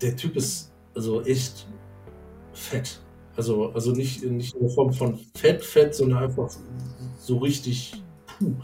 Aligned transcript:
der 0.00 0.14
Typ 0.16 0.36
ist 0.36 0.72
also 0.94 1.22
echt 1.22 1.66
fett. 2.52 3.00
Also, 3.36 3.70
also 3.72 3.92
nicht, 3.92 4.22
nicht 4.24 4.54
in 4.54 4.62
der 4.62 4.70
Form 4.70 4.92
von 4.92 5.18
fett, 5.34 5.64
fett, 5.64 5.94
sondern 5.94 6.24
einfach 6.24 6.50
so 7.18 7.38
richtig 7.38 8.02
puh. 8.26 8.54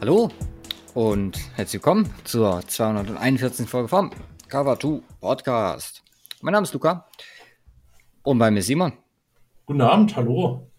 Hallo 0.00 0.30
und 0.94 1.38
herzlich 1.56 1.74
willkommen 1.74 2.10
zur 2.24 2.62
241. 2.66 3.68
Folge 3.68 3.88
vom 3.88 4.10
Cover 4.48 4.78
2 4.78 5.00
Podcast. 5.20 6.02
Mein 6.40 6.52
Name 6.52 6.64
ist 6.64 6.72
Luca 6.72 7.09
und 8.30 8.38
bei 8.38 8.50
mir 8.52 8.62
Simon. 8.62 8.92
Guten 9.66 9.80
Abend, 9.80 10.14
hallo. 10.14 10.70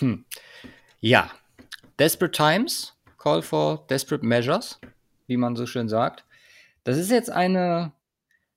Hm. 0.00 0.24
Ja, 1.00 1.30
Desperate 2.00 2.32
Times, 2.32 2.96
Call 3.18 3.40
for 3.40 3.86
Desperate 3.88 4.26
Measures, 4.26 4.80
wie 5.28 5.36
man 5.36 5.54
so 5.54 5.64
schön 5.66 5.88
sagt. 5.88 6.24
Das 6.82 6.98
ist 6.98 7.10
jetzt 7.10 7.30
eine, 7.30 7.92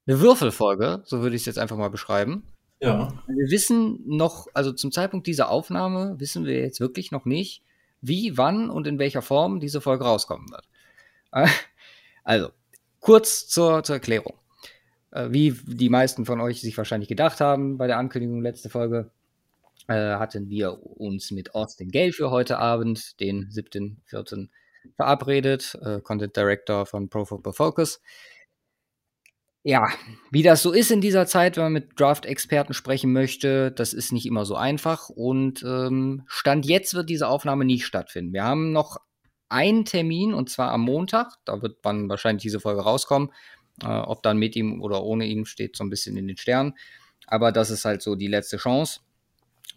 eine 0.08 0.20
Würfelfolge, 0.22 1.04
so 1.05 1.22
würde 1.22 1.35
ich 1.35 1.44
es 1.44 1.46
jetzt 1.46 1.59
einfach 1.59 1.77
mal 1.77 1.91
beschreiben. 1.91 2.44
Ja. 2.80 3.13
Wir 3.27 3.52
wissen 3.52 3.99
noch, 4.08 4.48
also 4.55 4.71
zum 4.71 4.91
Zeitpunkt 4.91 5.27
dieser 5.27 5.52
Aufnahme 5.52 6.16
wissen 6.20 6.46
wir 6.46 6.60
jetzt 6.62 6.80
wirklich 6.80 7.12
noch 7.12 7.26
nicht, 7.26 7.62
wie, 8.02 8.38
wann 8.38 8.71
und 8.71 8.88
in 8.88 8.98
welcher 8.98 9.21
Form 9.21 9.60
diese 9.60 9.82
Folge 9.82 10.04
rauskommen 10.04 10.49
wird. 10.49 10.68
Also, 12.23 12.52
kurz 12.99 13.48
zur, 13.48 13.84
zur 13.84 13.96
Erklärung. 13.96 14.35
Äh, 15.12 15.28
wie 15.32 15.52
die 15.66 15.90
meisten 15.90 16.26
von 16.26 16.40
euch 16.42 16.62
sich 16.62 16.78
wahrscheinlich 16.78 17.10
gedacht 17.10 17.40
haben 17.42 17.77
bei 17.77 17.88
der 17.88 17.98
Ankündigung 17.98 18.41
letzte 18.41 18.70
Folge, 18.70 19.12
äh, 19.88 19.94
hatten 19.94 20.49
wir 20.49 20.80
uns 20.99 21.32
mit 21.32 21.55
Austin 21.55 21.91
Gale 21.91 22.13
für 22.13 22.32
heute 22.32 22.58
Abend, 22.58 23.20
den 23.20 23.50
7.4. 23.50 24.50
verabredet, 24.96 25.77
äh, 25.82 26.00
Content 26.02 26.35
Director 26.35 26.85
von 26.85 27.10
Pro 27.10 27.26
Football 27.26 27.54
Focus. 27.54 28.02
Ja, 29.63 29.90
wie 30.32 30.41
das 30.41 30.63
so 30.63 30.72
ist 30.72 30.90
in 30.90 31.02
dieser 31.02 31.28
Zeit, 31.28 31.55
wenn 31.55 31.66
man 31.66 31.74
mit 31.74 32.00
Draft-Experten 32.00 32.74
sprechen 32.74 33.13
möchte, 33.13 33.72
das 33.72 33.94
ist 33.94 34.12
nicht 34.12 34.26
immer 34.26 34.44
so 34.44 34.55
einfach. 34.55 35.10
Und 35.10 35.62
ähm, 35.62 36.24
Stand 36.26 36.66
jetzt 36.66 36.96
wird 36.96 37.10
diese 37.10 37.28
Aufnahme 37.28 37.63
nicht 37.63 37.85
stattfinden. 37.85 38.34
Wir 38.34 38.44
haben 38.44 38.72
noch 38.72 38.98
einen 39.50 39.85
Termin 39.85 40.34
und 40.34 40.50
zwar 40.50 40.72
am 40.72 40.82
Montag. 40.82 41.34
Da 41.46 41.62
wird 41.62 41.78
dann 41.84 42.10
wahrscheinlich 42.10 42.41
diese 42.41 42.60
Folge 42.60 42.82
rauskommen. 42.82 43.32
Äh, 43.84 43.88
ob 43.88 44.24
dann 44.24 44.38
mit 44.38 44.55
ihm 44.55 44.82
oder 44.82 45.04
ohne 45.04 45.26
ihn 45.26 45.46
steht 45.46 45.76
so 45.76 45.84
ein 45.84 45.90
bisschen 45.90 46.18
in 46.18 46.27
den 46.27 46.38
Sternen. 46.38 46.74
Aber 47.27 47.52
das 47.52 47.70
ist 47.70 47.86
halt 47.86 48.02
so 48.02 48.16
die 48.16 48.28
letzte 48.28 48.58
Chance. 48.58 49.02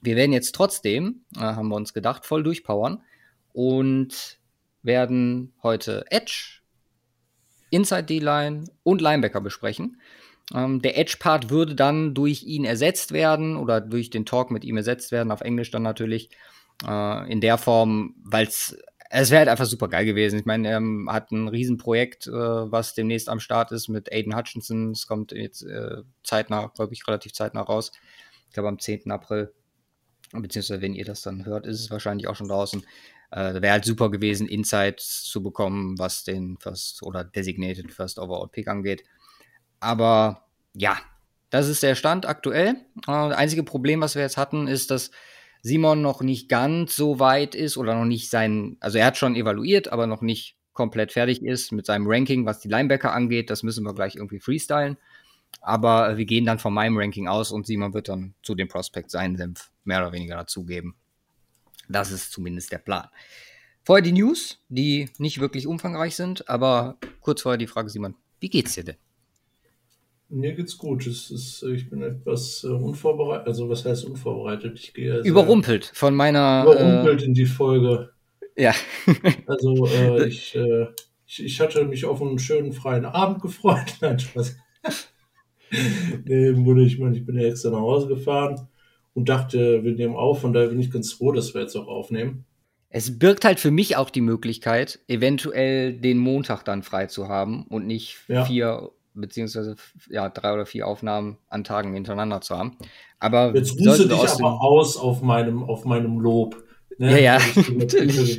Wir 0.03 0.17
werden 0.17 0.33
jetzt 0.33 0.55
trotzdem, 0.55 1.25
äh, 1.37 1.41
haben 1.41 1.69
wir 1.69 1.77
uns 1.77 1.95
gedacht, 1.95 2.27
voll 2.27 2.43
durchpowern 2.43 3.03
und 3.53 4.39
werden 4.83 5.55
heute 5.63 6.05
Edge, 6.11 6.61
Inside 7.71 8.05
D-Line 8.05 8.65
und 8.83 9.01
Linebacker 9.01 9.41
besprechen. 9.41 10.01
Ähm, 10.55 10.83
der 10.83 10.99
Edge-Part 10.99 11.49
würde 11.49 11.75
dann 11.75 12.15
durch 12.15 12.43
ihn 12.43 12.65
ersetzt 12.65 13.13
werden 13.13 13.57
oder 13.57 13.81
durch 13.81 14.11
den 14.11 14.27
Talk 14.27 14.51
mit 14.51 14.65
ihm 14.65 14.77
ersetzt 14.77 15.11
werden, 15.11 15.31
auf 15.31 15.41
Englisch 15.41 15.71
dann 15.71 15.83
natürlich. 15.83 16.31
Äh, 16.87 17.31
in 17.31 17.41
der 17.41 17.57
Form, 17.59 18.15
weil 18.25 18.47
es 18.47 18.77
es 19.17 19.31
wäre 19.31 19.41
halt 19.41 19.49
einfach 19.49 19.67
super 19.67 19.89
geil 19.89 20.05
gewesen. 20.05 20.41
Ich 20.41 20.45
meine, 20.45 20.69
er 20.69 20.79
ähm, 20.79 21.09
hat 21.09 21.31
ein 21.31 21.47
Riesenprojekt, 21.47 22.27
äh, 22.27 22.33
was 22.33 22.95
demnächst 22.95 23.29
am 23.29 23.39
Start 23.39 23.71
ist 23.71 23.89
mit 23.89 24.13
Aiden 24.13 24.37
Hutchinson. 24.37 24.91
Es 24.91 25.07
kommt 25.07 25.31
jetzt 25.31 25.63
äh, 25.63 26.03
zeitnah, 26.25 26.67
glaube 26.75 26.93
ich, 26.93 27.07
relativ 27.07 27.33
zeitnah 27.33 27.63
raus. 27.63 27.93
Ich 28.49 28.55
glaube 28.55 28.69
am 28.69 28.81
10. 28.81 29.13
April. 29.13 29.55
Beziehungsweise, 30.33 30.83
wenn 30.83 30.95
ihr 30.95 31.05
das 31.05 31.23
dann 31.23 31.47
hört, 31.47 31.65
ist 31.65 31.79
es 31.79 31.93
wahrscheinlich 31.93 32.27
auch 32.27 32.35
schon 32.35 32.49
draußen. 32.49 32.85
Äh, 33.31 33.63
wäre 33.63 33.75
halt 33.75 33.85
super 33.85 34.11
gewesen, 34.11 34.49
Insights 34.49 35.23
zu 35.23 35.45
bekommen, 35.45 35.97
was 35.97 36.25
den 36.25 36.59
First 36.59 37.05
oder 37.05 37.23
Designated 37.23 37.93
First 37.93 38.19
Overall 38.19 38.49
Pick 38.49 38.67
angeht. 38.67 39.05
Aber 39.79 40.49
ja, 40.73 40.99
das 41.51 41.69
ist 41.69 41.85
der 41.85 41.95
Stand 41.95 42.27
aktuell. 42.27 42.71
Äh, 42.71 42.75
das 43.07 43.37
einzige 43.37 43.63
Problem, 43.63 44.01
was 44.01 44.17
wir 44.17 44.23
jetzt 44.23 44.37
hatten, 44.39 44.67
ist, 44.67 44.91
dass 44.91 45.13
Simon 45.65 46.03
noch 46.03 46.21
nicht 46.21 46.51
ganz 46.51 46.95
so 46.95 47.19
weit 47.21 47.55
ist 47.55 47.79
oder 47.79 47.95
noch 47.95 48.05
nicht 48.05 48.29
sein, 48.29 48.77
also 48.81 48.99
er 48.99 49.07
hat 49.07 49.17
schon 49.17 49.35
evaluiert, 49.35 49.89
aber 49.89 50.07
noch 50.07 50.21
nicht 50.21 50.59
komplett 50.75 51.13
fertig 51.13 51.43
ist 51.43 51.73
mit 51.73 51.87
seinem 51.87 52.07
Ranking, 52.07 52.45
was 52.45 52.61
die 52.61 52.69
Linebacker 52.69 53.15
angeht. 53.15 53.49
Das 53.49 53.63
müssen 53.63 53.83
wir 53.83 53.95
gleich 53.95 54.17
irgendwie 54.17 54.41
freestylen. 54.41 54.99
Aber 55.63 56.19
wir 56.19 56.27
gehen 56.27 56.45
dann 56.45 56.59
von 56.59 56.75
meinem 56.75 56.99
Ranking 56.99 57.29
aus 57.29 57.51
und 57.51 57.67
Simon 57.67 57.95
wird 57.95 58.11
dann 58.11 58.35
zu 58.43 58.55
dem 58.55 58.69
Prospect 58.69 59.11
seinen 59.11 59.37
Senf 59.37 59.71
mehr 59.85 60.01
oder 60.01 60.13
weniger 60.13 60.37
dazugeben. 60.37 60.97
Das 61.89 62.11
ist 62.11 62.31
zumindest 62.31 62.71
der 62.71 62.79
Plan. 62.79 63.09
Vorher 63.85 64.03
die 64.03 64.13
News, 64.13 64.59
die 64.69 65.09
nicht 65.17 65.41
wirklich 65.41 65.67
umfangreich 65.67 66.15
sind, 66.15 66.47
aber 66.47 66.99
kurz 67.21 67.41
vorher 67.41 67.57
die 67.57 67.67
Frage, 67.67 67.89
Simon, 67.89 68.17
wie 68.39 68.51
geht's 68.51 68.75
dir 68.75 68.85
denn? 68.85 68.97
Mir 70.35 70.53
geht's 70.53 70.77
gut. 70.77 71.07
Es 71.07 71.31
ist, 71.31 71.63
ich 71.63 71.89
bin 71.89 72.03
etwas 72.03 72.65
äh, 72.65 72.73
unvorbereitet. 72.73 73.47
Also, 73.47 73.69
was 73.69 73.85
heißt 73.85 74.05
unvorbereitet? 74.05 74.81
Ich 74.81 74.93
gehe 74.93 75.21
überrumpelt 75.21 75.93
von 75.95 76.13
meiner. 76.15 76.65
Überrumpelt 76.65 77.23
äh, 77.23 77.25
in 77.27 77.35
die 77.35 77.47
Folge. 77.47 78.11
Ja. 78.57 78.75
also, 79.47 79.87
äh, 79.87 80.25
ich, 80.27 80.57
äh, 80.57 80.89
ich, 81.25 81.45
ich, 81.45 81.61
hatte 81.61 81.85
mich 81.85 82.05
auf 82.05 82.21
einen 82.21 82.41
schönen 82.41 82.73
freien 82.73 83.05
Abend 83.05 83.43
gefreut. 83.43 83.95
Nein, 84.01 84.19
Spaß. 84.19 84.57
nee, 86.25 86.51
ich, 86.51 86.99
meine, 86.99 87.17
ich 87.17 87.25
bin 87.25 87.39
ja 87.39 87.47
extra 87.47 87.71
nach 87.71 87.79
Hause 87.79 88.09
gefahren 88.09 88.69
und 89.15 89.29
dachte, 89.29 89.85
wir 89.85 89.93
nehmen 89.93 90.17
auf. 90.17 90.41
Von 90.41 90.53
daher 90.53 90.69
bin 90.69 90.81
ich 90.81 90.91
ganz 90.91 91.13
froh, 91.13 91.31
dass 91.31 91.55
wir 91.55 91.61
jetzt 91.61 91.77
auch 91.77 91.87
aufnehmen. 91.87 92.45
Es 92.91 93.21
birgt 93.21 93.45
halt 93.45 93.61
für 93.61 93.71
mich 93.71 93.97
auch 93.97 94.11
die 94.11 94.21
Möglichkeit, 94.21 94.99
eventuell 95.07 95.93
den 95.93 96.19
Montag 96.19 96.65
dann 96.65 96.83
frei 96.83 97.07
zu 97.07 97.29
haben 97.29 97.67
und 97.69 97.87
nicht 97.87 98.19
ja. 98.27 98.45
vier 98.45 98.91
beziehungsweise 99.15 99.77
ja, 100.09 100.29
drei 100.29 100.53
oder 100.53 100.67
vier 100.67 100.87
Aufnahmen 100.87 101.39
an 101.49 101.65
Tagen 101.65 101.95
hintereinander 101.95 102.41
zu 102.41 102.57
haben. 102.57 102.77
Aber 103.19 103.55
jetzt 103.55 103.79
ruhst 103.79 104.01
du 104.01 104.09
dich 104.09 104.29
aber 104.29 104.61
aus 104.61 104.97
auf 104.97 105.23
meinem, 105.23 105.63
auf 105.63 105.85
meinem 105.85 106.19
Lob. 106.19 106.57
Ne? 106.99 107.13
Ja, 107.13 107.39
ja, 107.39 107.39
natürlich. 107.73 108.39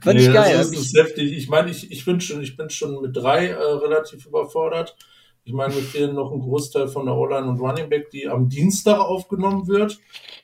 Fand 0.00 0.18
nee, 0.18 0.26
ich 0.26 0.32
geil. 0.32 0.56
Das 0.56 0.70
ist, 0.70 0.94
das 0.94 1.04
heftig. 1.04 1.36
Ich 1.36 1.48
meine, 1.48 1.70
ich, 1.70 1.90
ich, 1.90 2.04
bin 2.04 2.20
schon, 2.20 2.40
ich 2.42 2.56
bin 2.56 2.70
schon 2.70 3.02
mit 3.02 3.16
drei 3.16 3.48
äh, 3.48 3.54
relativ 3.54 4.26
überfordert. 4.26 4.96
Ich 5.44 5.52
meine, 5.52 5.74
mir 5.74 5.82
fehlen 5.82 6.14
noch 6.14 6.32
ein 6.32 6.40
Großteil 6.40 6.86
von 6.86 7.04
der 7.04 7.16
O-Line 7.16 7.48
und 7.48 7.60
Running 7.60 7.88
Back, 7.88 8.10
die 8.10 8.28
am 8.28 8.48
Dienstag 8.48 9.00
aufgenommen 9.00 9.66
wird. 9.66 9.98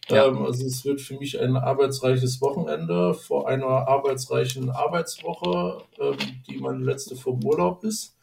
Ja. 0.09 0.27
Ähm, 0.27 0.45
also 0.45 0.67
es 0.67 0.85
wird 0.85 1.01
für 1.01 1.17
mich 1.17 1.41
ein 1.41 1.57
arbeitsreiches 1.57 2.41
Wochenende 2.41 3.15
vor 3.15 3.49
einer 3.49 3.67
arbeitsreichen 3.67 4.71
Arbeitswoche, 4.71 5.85
ähm, 6.01 6.17
die 6.49 6.59
meine 6.59 6.85
letzte 6.85 7.17
vom 7.17 7.43
Urlaub 7.45 7.85
ist 7.85 8.18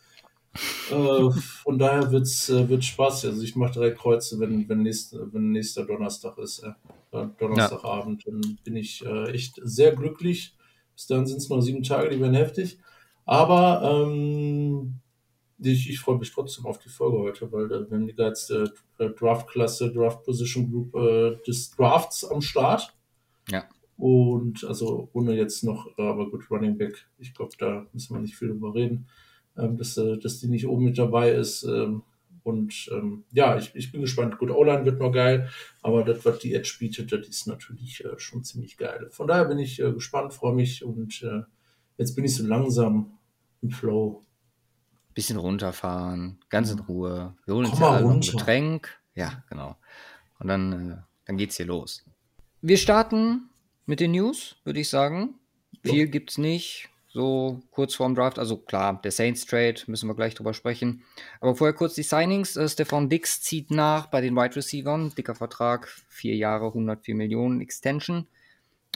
äh, 0.91 1.31
von 1.63 1.77
daher 1.77 2.11
wird's, 2.11 2.49
äh, 2.49 2.67
wird 2.69 2.83
Spaß. 2.83 3.25
Also 3.25 3.41
ich 3.41 3.55
mache 3.55 3.73
drei 3.73 3.91
Kreuze, 3.91 4.39
wenn, 4.39 4.67
wenn, 4.69 4.83
nächste, 4.83 5.31
wenn 5.33 5.51
nächster 5.51 5.85
Donnerstag 5.85 6.37
ist. 6.37 6.63
Äh, 6.63 7.27
Donnerstagabend. 7.39 8.23
Ja. 8.25 8.31
Dann 8.31 8.57
bin 8.63 8.75
ich 8.75 9.05
äh, 9.05 9.31
echt 9.31 9.59
sehr 9.63 9.95
glücklich. 9.95 10.55
Bis 10.93 11.07
dann 11.07 11.25
sind 11.25 11.37
es 11.37 11.49
noch 11.49 11.61
sieben 11.61 11.83
Tage, 11.83 12.09
die 12.09 12.21
werden 12.21 12.35
heftig. 12.35 12.79
Aber 13.25 14.05
ähm, 14.05 14.99
ich, 15.59 15.89
ich 15.89 15.99
freue 15.99 16.17
mich 16.17 16.31
trotzdem 16.31 16.65
auf 16.65 16.79
die 16.79 16.89
Folge 16.89 17.19
heute, 17.19 17.51
weil 17.51 17.65
äh, 17.65 17.89
wir 17.89 17.97
haben 17.97 18.07
die 18.07 18.15
geilste 18.15 18.73
äh, 18.97 19.09
Draft-Klasse, 19.09 19.91
Draft-Position 19.91 20.71
Group 20.71 20.95
äh, 20.95 21.37
des 21.45 21.71
Drafts 21.71 22.23
am 22.23 22.41
Start. 22.41 22.93
Ja. 23.49 23.65
Und 23.97 24.63
also 24.65 25.09
ohne 25.13 25.35
jetzt 25.35 25.63
noch, 25.63 25.97
aber 25.97 26.29
gut, 26.29 26.49
Running 26.51 26.77
Back, 26.77 27.07
ich 27.17 27.33
glaube, 27.33 27.55
da 27.57 27.85
müssen 27.93 28.15
wir 28.15 28.21
nicht 28.21 28.35
viel 28.35 28.49
drüber 28.49 28.73
reden 28.73 29.07
dass, 29.55 29.97
äh, 29.97 30.17
dass 30.17 30.39
die 30.39 30.47
nicht 30.47 30.67
oben 30.67 30.85
mit 30.85 30.97
dabei 30.97 31.31
ist. 31.31 31.63
Ähm, 31.63 32.03
und 32.43 32.89
ähm, 32.91 33.23
ja, 33.31 33.57
ich, 33.57 33.73
ich 33.73 33.91
bin 33.91 34.01
gespannt. 34.01 34.37
Gut, 34.37 34.51
O-Line 34.51 34.85
wird 34.85 34.99
noch 34.99 35.11
geil, 35.11 35.49
aber 35.81 36.03
das, 36.03 36.23
was 36.25 36.39
die 36.39 36.53
Edge 36.53 36.75
bietet, 36.79 37.11
das 37.11 37.27
ist 37.27 37.47
natürlich 37.47 38.05
äh, 38.05 38.19
schon 38.19 38.43
ziemlich 38.43 38.77
geil. 38.77 39.07
Von 39.09 39.27
daher 39.27 39.45
bin 39.45 39.57
ich 39.57 39.81
äh, 39.81 39.91
gespannt, 39.91 40.33
freue 40.33 40.53
mich 40.53 40.83
und 40.83 41.25
jetzt 41.97 42.15
bin 42.15 42.25
ich 42.25 42.35
so 42.35 42.45
langsam 42.45 43.17
im 43.61 43.71
Flow. 43.71 44.21
Bisschen 45.15 45.37
runterfahren, 45.37 46.39
ganz 46.49 46.71
in 46.71 46.79
Ruhe. 46.79 47.35
Wir 47.45 47.55
holen 47.55 47.65
uns 47.67 47.79
ja 47.79 47.97
ein 47.97 48.19
Getränk. 48.19 48.99
Ja, 49.15 49.43
genau. 49.49 49.77
Und 50.39 50.49
dann, 50.49 51.03
dann 51.25 51.37
geht's 51.37 51.55
hier 51.57 51.65
los. 51.65 52.03
Wir 52.61 52.77
starten 52.77 53.49
mit 53.85 54.01
den 54.01 54.11
News, 54.11 54.57
würde 54.65 54.81
ich 54.81 54.89
sagen. 54.89 55.35
Viel 55.83 56.07
gibt's 56.07 56.37
nicht 56.37 56.89
so 57.15 57.61
kurz 57.71 57.95
vorm 57.95 58.13
Draft. 58.13 58.37
Also 58.37 58.57
klar, 58.57 58.99
der 59.01 59.11
Saints 59.11 59.45
Trade, 59.45 59.75
müssen 59.87 60.09
wir 60.09 60.15
gleich 60.15 60.35
drüber 60.35 60.53
sprechen. 60.53 61.03
Aber 61.39 61.55
vorher 61.55 61.73
kurz 61.73 61.93
die 61.93 62.03
Signings. 62.03 62.57
Äh, 62.57 62.67
Stefan 62.67 63.07
Dix 63.07 63.41
zieht 63.41 63.71
nach 63.71 64.07
bei 64.07 64.19
den 64.19 64.35
Wide 64.35 64.57
Receivers. 64.57 65.15
Dicker 65.15 65.33
Vertrag, 65.33 65.87
vier 66.09 66.35
Jahre, 66.35 66.67
104 66.67 67.15
Millionen 67.15 67.61
Extension. 67.61 68.27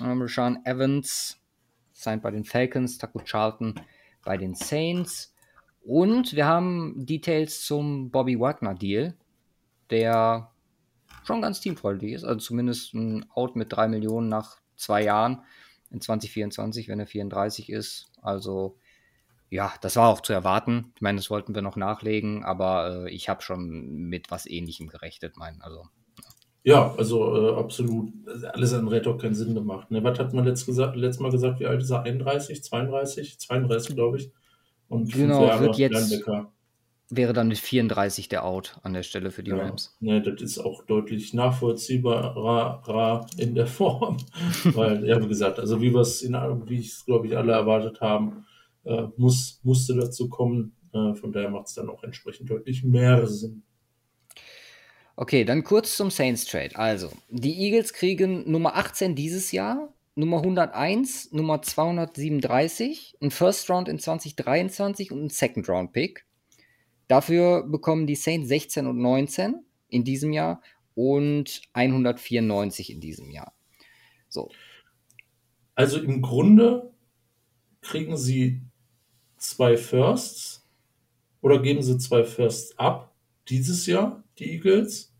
Ähm, 0.01 0.21
Rashawn 0.21 0.65
Evans 0.65 1.39
signed 1.93 2.21
bei 2.21 2.31
den 2.31 2.43
Falcons, 2.43 2.97
Taco 2.97 3.19
Charlton 3.19 3.79
bei 4.25 4.35
den 4.35 4.53
Saints. 4.53 5.33
Und 5.81 6.35
wir 6.35 6.45
haben 6.45 7.05
Details 7.05 7.63
zum 7.63 8.11
Bobby 8.11 8.37
Wagner 8.37 8.75
Deal, 8.75 9.15
der 9.91 10.51
schon 11.23 11.41
ganz 11.41 11.61
teamfreundlich 11.61 12.11
ist. 12.11 12.25
Also 12.25 12.39
zumindest 12.39 12.93
ein 12.93 13.25
Out 13.31 13.55
mit 13.55 13.71
drei 13.71 13.87
Millionen 13.87 14.27
nach 14.27 14.57
zwei 14.75 15.03
Jahren 15.03 15.41
in 15.89 16.01
2024, 16.01 16.89
wenn 16.89 16.99
er 16.99 17.07
34 17.07 17.69
ist. 17.69 18.08
Also 18.21 18.77
ja, 19.49 19.73
das 19.81 19.95
war 19.95 20.09
auch 20.09 20.21
zu 20.21 20.33
erwarten. 20.33 20.91
Ich 20.95 21.01
meine, 21.01 21.17
das 21.17 21.29
wollten 21.29 21.55
wir 21.55 21.61
noch 21.61 21.75
nachlegen, 21.75 22.43
aber 22.43 23.05
äh, 23.05 23.09
ich 23.09 23.29
habe 23.29 23.41
schon 23.41 24.07
mit 24.07 24.29
was 24.29 24.45
Ähnlichem 24.45 24.87
gerechnet. 24.87 25.37
Mein, 25.37 25.61
also, 25.61 25.85
ja. 26.63 26.89
ja 26.89 26.95
also 26.95 27.35
äh, 27.35 27.55
absolut. 27.55 28.11
Alles 28.53 28.73
an 28.73 28.87
Red 28.87 29.05
keinen 29.19 29.35
Sinn 29.35 29.55
gemacht. 29.55 29.89
Ne? 29.89 30.03
Was 30.03 30.19
hat 30.19 30.33
man 30.33 30.45
letzt 30.45 30.67
gesagt, 30.67 30.95
letztes 30.95 31.19
Mal 31.19 31.31
gesagt? 31.31 31.59
Wie 31.59 31.65
alt 31.65 31.81
ist 31.81 31.89
er? 31.89 32.03
31, 32.03 32.63
32, 32.63 33.39
32, 33.39 33.95
glaube 33.95 34.17
ich. 34.17 34.31
Und 34.87 35.11
genau, 35.13 35.59
wird 35.59 35.77
jetzt, 35.77 35.93
Linebacker 35.93 36.51
wäre 37.09 37.33
dann 37.33 37.47
mit 37.47 37.57
34 37.57 38.29
der 38.29 38.45
Out 38.45 38.79
an 38.83 38.93
der 38.93 39.03
Stelle 39.03 39.31
für 39.31 39.43
die 39.43 39.51
ja, 39.51 39.57
Rams. 39.57 39.95
Ne, 39.99 40.21
das 40.21 40.41
ist 40.41 40.59
auch 40.59 40.85
deutlich 40.85 41.33
nachvollziehbarer 41.33 43.25
in 43.37 43.55
der 43.55 43.67
Form. 43.67 44.17
Weil, 44.63 45.05
ja, 45.07 45.21
wie 45.21 45.27
gesagt, 45.27 45.59
also 45.59 45.81
wie 45.81 45.93
wir 45.93 46.01
es 46.01 46.21
in, 46.21 46.33
wie 46.33 46.79
ich 46.79 46.89
es, 46.89 47.05
glaube 47.05 47.27
ich, 47.27 47.35
alle 47.35 47.53
erwartet 47.53 48.01
haben, 48.01 48.45
äh, 48.83 49.07
muss, 49.17 49.59
musste 49.63 49.95
dazu 49.95 50.29
kommen. 50.29 50.75
Äh, 50.93 51.15
von 51.15 51.31
daher 51.31 51.49
macht 51.49 51.67
es 51.67 51.73
dann 51.73 51.89
auch 51.89 52.03
entsprechend 52.03 52.49
deutlich 52.49 52.83
mehr 52.83 53.25
Sinn. 53.27 53.63
Okay, 55.15 55.43
dann 55.43 55.63
kurz 55.65 55.97
zum 55.97 56.11
Saints 56.11 56.45
Trade. 56.45 56.75
Also, 56.75 57.11
die 57.27 57.59
Eagles 57.59 57.91
kriegen 57.91 58.49
Nummer 58.49 58.75
18 58.77 59.15
dieses 59.15 59.51
Jahr, 59.51 59.93
Nummer 60.15 60.37
101, 60.37 61.33
Nummer 61.33 61.61
237, 61.61 63.17
ein 63.21 63.31
First 63.31 63.69
Round 63.69 63.89
in 63.89 63.99
2023 63.99 65.11
und 65.11 65.25
ein 65.25 65.29
Second 65.29 65.67
Round 65.67 65.91
Pick. 65.91 66.25
Dafür 67.09 67.67
bekommen 67.67 68.05
die 68.05 68.15
Saints 68.15 68.47
16 68.49 68.85
und 68.85 68.99
19 68.99 69.65
in 69.89 70.03
diesem 70.03 70.31
Jahr 70.31 70.61
und 70.93 71.61
194 71.73 72.91
in 72.91 73.01
diesem 73.01 73.31
Jahr. 73.31 73.53
So. 74.29 74.51
Also 75.73 75.99
im 75.99 76.21
Grunde 76.21 76.93
kriegen 77.81 78.15
sie 78.15 78.61
zwei 79.37 79.75
Firsts 79.75 80.69
oder 81.41 81.59
geben 81.59 81.81
sie 81.81 81.97
zwei 81.97 82.23
Firsts 82.23 82.77
ab 82.77 83.15
dieses 83.47 83.87
Jahr, 83.87 84.23
die 84.37 84.51
Eagles, 84.51 85.11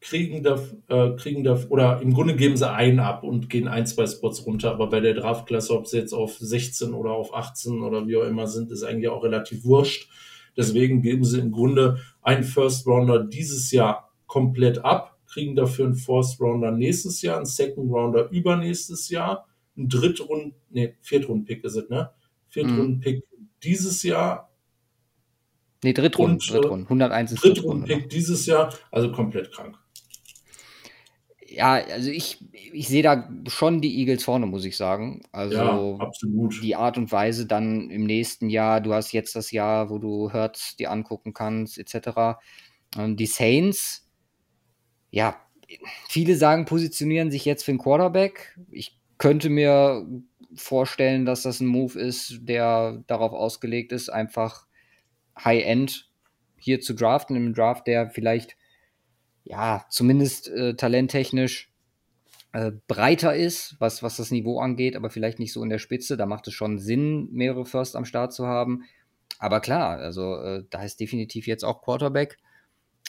kriegen 0.00 0.42
da, 0.42 0.60
äh, 0.88 1.14
kriegen 1.14 1.44
da, 1.44 1.56
oder 1.68 2.02
im 2.02 2.14
Grunde 2.14 2.34
geben 2.34 2.56
sie 2.56 2.68
einen 2.68 2.98
ab 2.98 3.22
und 3.22 3.48
gehen 3.48 3.68
ein, 3.68 3.86
zwei 3.86 4.08
Spots 4.08 4.44
runter, 4.44 4.72
aber 4.72 4.88
bei 4.88 4.98
der 4.98 5.14
Draftklasse, 5.14 5.72
ob 5.72 5.86
sie 5.86 5.98
jetzt 5.98 6.14
auf 6.14 6.36
16 6.36 6.92
oder 6.94 7.12
auf 7.12 7.32
18 7.32 7.80
oder 7.80 8.08
wie 8.08 8.16
auch 8.16 8.26
immer 8.26 8.48
sind, 8.48 8.72
ist 8.72 8.82
eigentlich 8.82 9.08
auch 9.08 9.22
relativ 9.22 9.62
wurscht. 9.62 10.10
Deswegen 10.56 11.02
geben 11.02 11.24
sie 11.24 11.40
im 11.40 11.52
Grunde 11.52 11.98
einen 12.20 12.44
First 12.44 12.86
Rounder 12.86 13.24
dieses 13.24 13.70
Jahr 13.70 14.12
komplett 14.26 14.84
ab, 14.84 15.18
kriegen 15.26 15.56
dafür 15.56 15.86
einen 15.86 15.94
First 15.94 16.40
Rounder 16.40 16.70
nächstes 16.70 17.22
Jahr, 17.22 17.36
einen 17.36 17.46
Second 17.46 17.90
Rounder 17.90 18.30
übernächstes 18.30 19.08
Jahr, 19.08 19.46
einen 19.76 19.88
Drittrund, 19.88 20.54
nee, 20.70 20.94
Viertrunden-Pick 21.00 21.64
ist 21.64 21.76
es, 21.76 21.88
ne? 21.88 22.10
Viertrunden-Pick 22.48 23.24
mhm. 23.30 23.48
dieses 23.62 24.02
Jahr. 24.02 24.50
Nee, 25.82 25.94
Drittrunden, 25.94 26.34
und, 26.34 26.50
Drittrunden. 26.50 26.84
101 26.84 27.32
ist 27.32 27.44
Drittrunden-Pick 27.44 28.10
dieses 28.10 28.46
Jahr, 28.46 28.74
also 28.90 29.10
komplett 29.10 29.52
krank 29.52 29.81
ja, 31.54 31.74
also 31.74 32.10
ich, 32.10 32.38
ich 32.52 32.88
sehe 32.88 33.02
da 33.02 33.28
schon 33.46 33.80
die 33.80 33.98
Eagles 33.98 34.24
vorne, 34.24 34.46
muss 34.46 34.64
ich 34.64 34.76
sagen. 34.76 35.22
Also 35.32 35.56
ja, 35.56 36.10
die 36.62 36.76
Art 36.76 36.96
und 36.96 37.12
Weise 37.12 37.46
dann 37.46 37.90
im 37.90 38.04
nächsten 38.04 38.48
Jahr, 38.48 38.80
du 38.80 38.94
hast 38.94 39.12
jetzt 39.12 39.36
das 39.36 39.50
Jahr, 39.50 39.90
wo 39.90 39.98
du 39.98 40.32
Hurts 40.32 40.76
dir 40.76 40.90
angucken 40.90 41.34
kannst, 41.34 41.78
etc. 41.78 42.38
Und 42.96 43.16
die 43.16 43.26
Saints, 43.26 44.08
ja, 45.10 45.36
viele 46.08 46.36
sagen, 46.36 46.64
positionieren 46.64 47.30
sich 47.30 47.44
jetzt 47.44 47.64
für 47.64 47.72
den 47.72 47.78
Quarterback. 47.78 48.58
Ich 48.70 48.98
könnte 49.18 49.50
mir 49.50 50.06
vorstellen, 50.54 51.24
dass 51.24 51.42
das 51.42 51.60
ein 51.60 51.66
Move 51.66 51.98
ist, 51.98 52.40
der 52.42 53.02
darauf 53.06 53.32
ausgelegt 53.32 53.92
ist, 53.92 54.08
einfach 54.08 54.66
High-End 55.38 56.10
hier 56.56 56.80
zu 56.80 56.94
draften, 56.94 57.36
im 57.36 57.54
Draft, 57.54 57.86
der 57.86 58.10
vielleicht 58.10 58.56
ja, 59.44 59.84
zumindest 59.90 60.48
äh, 60.48 60.74
talenttechnisch 60.74 61.72
äh, 62.52 62.72
breiter 62.86 63.34
ist, 63.34 63.76
was, 63.78 64.02
was 64.02 64.16
das 64.16 64.30
Niveau 64.30 64.60
angeht, 64.60 64.96
aber 64.96 65.10
vielleicht 65.10 65.38
nicht 65.38 65.52
so 65.52 65.62
in 65.62 65.70
der 65.70 65.78
Spitze. 65.78 66.16
Da 66.16 66.26
macht 66.26 66.46
es 66.48 66.54
schon 66.54 66.78
Sinn, 66.78 67.28
mehrere 67.32 67.64
First 67.64 67.96
am 67.96 68.04
Start 68.04 68.32
zu 68.32 68.46
haben. 68.46 68.84
Aber 69.38 69.60
klar, 69.60 69.98
also 69.98 70.36
äh, 70.36 70.64
da 70.70 70.82
ist 70.82 71.00
definitiv 71.00 71.46
jetzt 71.46 71.64
auch 71.64 71.82
Quarterback 71.82 72.38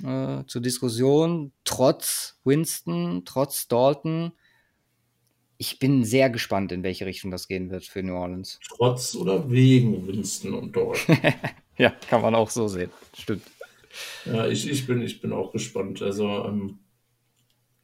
äh, 0.03 0.43
zur 0.47 0.61
Diskussion, 0.61 1.51
trotz 1.65 2.39
Winston, 2.43 3.23
trotz 3.25 3.67
Dalton. 3.67 4.31
Ich 5.57 5.77
bin 5.77 6.03
sehr 6.03 6.29
gespannt, 6.29 6.71
in 6.71 6.83
welche 6.83 7.05
Richtung 7.05 7.29
das 7.29 7.47
gehen 7.47 7.69
wird 7.69 7.85
für 7.85 8.01
New 8.01 8.15
Orleans. 8.15 8.59
Trotz 8.67 9.15
oder 9.15 9.51
wegen 9.51 10.07
Winston 10.07 10.55
und 10.55 10.75
Dalton? 10.75 11.17
ja, 11.77 11.91
kann 12.09 12.21
man 12.21 12.33
auch 12.33 12.49
so 12.49 12.67
sehen. 12.67 12.89
Stimmt. 13.15 13.43
Ja, 14.25 14.47
ich, 14.47 14.69
ich, 14.69 14.87
bin, 14.87 15.01
ich 15.01 15.21
bin 15.21 15.33
auch 15.33 15.51
gespannt. 15.51 16.01
Also, 16.01 16.27
ähm, 16.27 16.79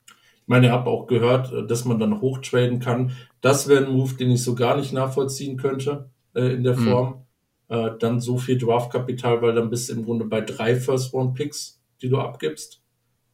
ich 0.07 0.47
meine, 0.47 0.67
ich 0.67 0.71
habe 0.71 0.89
auch 0.89 1.07
gehört, 1.07 1.51
äh, 1.53 1.65
dass 1.65 1.85
man 1.85 1.99
dann 1.99 2.21
hochtraden 2.21 2.79
kann. 2.79 3.11
Das 3.41 3.67
wäre 3.67 3.85
ein 3.85 3.91
Move, 3.91 4.15
den 4.15 4.31
ich 4.31 4.43
so 4.43 4.55
gar 4.55 4.77
nicht 4.77 4.93
nachvollziehen 4.93 5.57
könnte 5.57 6.09
äh, 6.33 6.53
in 6.53 6.63
der 6.63 6.77
mhm. 6.77 6.83
Form. 6.83 7.25
Äh, 7.69 7.91
dann 7.99 8.19
so 8.19 8.37
viel 8.37 8.57
Draftkapital, 8.57 9.41
weil 9.41 9.53
dann 9.53 9.69
bist 9.69 9.89
du 9.89 9.93
im 9.93 10.05
Grunde 10.05 10.25
bei 10.25 10.41
drei 10.41 10.75
First-Round-Picks, 10.75 11.79
die 12.01 12.09
du 12.09 12.17
abgibst, 12.17 12.81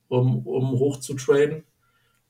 um, 0.09 0.45
um 0.45 0.71
hoch 0.71 0.99
zu 0.99 1.13
traden 1.13 1.63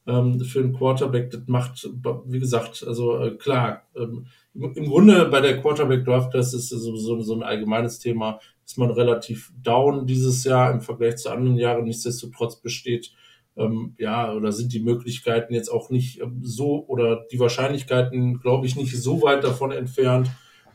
ähm, 0.07 0.39
für 0.41 0.59
einen 0.59 0.73
Quarterback. 0.73 1.31
Das 1.31 1.41
macht, 1.47 1.89
wie 2.25 2.39
gesagt, 2.39 2.83
also 2.87 3.17
äh, 3.19 3.31
klar, 3.31 3.83
ähm, 3.95 4.27
im 4.53 4.85
Grunde 4.85 5.25
bei 5.25 5.41
der 5.41 5.61
Quarterback-Draft, 5.61 6.33
das 6.33 6.53
ist 6.53 6.69
so, 6.69 6.95
so, 6.95 7.21
so 7.21 7.33
ein 7.33 7.43
allgemeines 7.43 7.99
Thema, 7.99 8.39
ist 8.65 8.77
man 8.77 8.89
relativ 8.89 9.51
down 9.61 10.07
dieses 10.07 10.43
Jahr 10.43 10.71
im 10.71 10.81
Vergleich 10.81 11.17
zu 11.17 11.29
anderen 11.29 11.57
Jahren. 11.57 11.83
Nichtsdestotrotz 11.83 12.61
besteht 12.61 13.11
ähm, 13.57 13.95
ja 13.97 14.33
oder 14.33 14.51
sind 14.51 14.73
die 14.73 14.81
Möglichkeiten 14.81 15.53
jetzt 15.53 15.69
auch 15.69 15.89
nicht 15.89 16.19
ähm, 16.21 16.39
so 16.41 16.85
oder 16.87 17.25
die 17.31 17.39
Wahrscheinlichkeiten, 17.39 18.39
glaube 18.39 18.65
ich, 18.65 18.75
nicht 18.75 18.95
so 19.01 19.21
weit 19.21 19.43
davon 19.43 19.71
entfernt, 19.71 20.29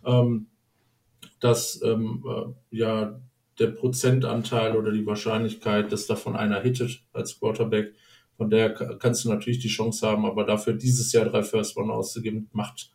ähm, 0.05 0.47
dass 1.41 1.81
ähm, 1.83 2.25
äh, 2.27 2.77
ja 2.77 3.21
der 3.59 3.69
Prozentanteil 3.69 4.77
oder 4.77 4.91
die 4.91 5.07
Wahrscheinlichkeit, 5.07 5.93
dass 5.93 6.07
davon 6.07 6.35
einer 6.35 6.61
hittet 6.61 7.05
als 7.13 7.39
Quarterback, 7.39 7.93
von 8.37 8.49
der 8.49 8.73
kannst 8.73 9.25
du 9.25 9.29
natürlich 9.29 9.59
die 9.59 9.69
Chance 9.69 10.07
haben, 10.07 10.25
aber 10.25 10.45
dafür 10.45 10.73
dieses 10.73 11.13
Jahr 11.13 11.27
drei 11.27 11.43
First 11.43 11.77
One 11.77 11.93
auszugeben, 11.93 12.49
macht 12.53 12.91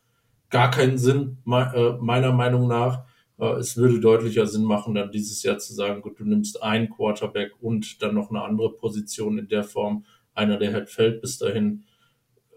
gar 0.50 0.72
keinen 0.72 0.98
Sinn, 0.98 1.38
äh, 1.46 1.91
meiner 2.00 2.31
Meinung 2.31 2.67
nach. 2.67 3.05
Äh, 3.39 3.56
es 3.56 3.77
würde 3.77 4.00
deutlicher 4.00 4.48
Sinn 4.48 4.63
machen, 4.63 4.96
dann 4.96 5.12
dieses 5.12 5.44
Jahr 5.44 5.58
zu 5.58 5.74
sagen, 5.74 6.01
gut, 6.01 6.20
du 6.20 6.25
nimmst 6.25 6.62
einen 6.62 6.89
Quarterback 6.89 7.51
und 7.62 8.01
dann 8.01 8.15
noch 8.15 8.30
eine 8.30 8.42
andere 8.42 8.74
Position 8.74 9.38
in 9.38 9.48
der 9.48 9.63
Form, 9.63 10.06
einer, 10.34 10.58
der 10.58 10.74
halt 10.74 10.89
fällt 10.89 11.22
bis 11.22 11.38
dahin. 11.38 11.84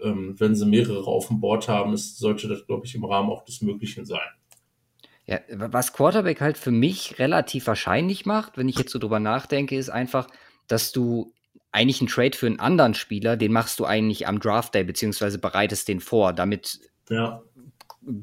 Ähm, 0.00 0.38
wenn 0.38 0.54
sie 0.54 0.66
mehrere 0.66 1.06
auf 1.06 1.28
dem 1.28 1.40
Board 1.40 1.68
haben, 1.68 1.92
ist, 1.92 2.18
sollte 2.18 2.48
das, 2.48 2.66
glaube 2.66 2.86
ich, 2.86 2.94
im 2.94 3.04
Rahmen 3.04 3.30
auch 3.30 3.44
des 3.44 3.62
Möglichen 3.62 4.04
sein. 4.04 4.20
Ja, 5.26 5.40
was 5.50 5.92
Quarterback 5.92 6.40
halt 6.40 6.56
für 6.56 6.70
mich 6.70 7.18
relativ 7.18 7.66
wahrscheinlich 7.66 8.24
macht, 8.24 8.56
wenn 8.56 8.68
ich 8.68 8.78
jetzt 8.78 8.92
so 8.92 8.98
drüber 8.98 9.20
nachdenke, 9.20 9.76
ist 9.76 9.90
einfach, 9.90 10.28
dass 10.68 10.90
du 10.92 11.34
eigentlich 11.70 12.00
einen 12.00 12.08
Trade 12.08 12.36
für 12.36 12.46
einen 12.46 12.60
anderen 12.60 12.94
Spieler, 12.94 13.36
den 13.36 13.52
machst 13.52 13.78
du 13.78 13.84
eigentlich 13.84 14.26
am 14.26 14.40
Draft 14.40 14.74
Day, 14.74 14.84
beziehungsweise 14.84 15.38
bereitest 15.38 15.88
den 15.88 16.00
vor, 16.00 16.32
damit 16.32 16.80
ja 17.10 17.42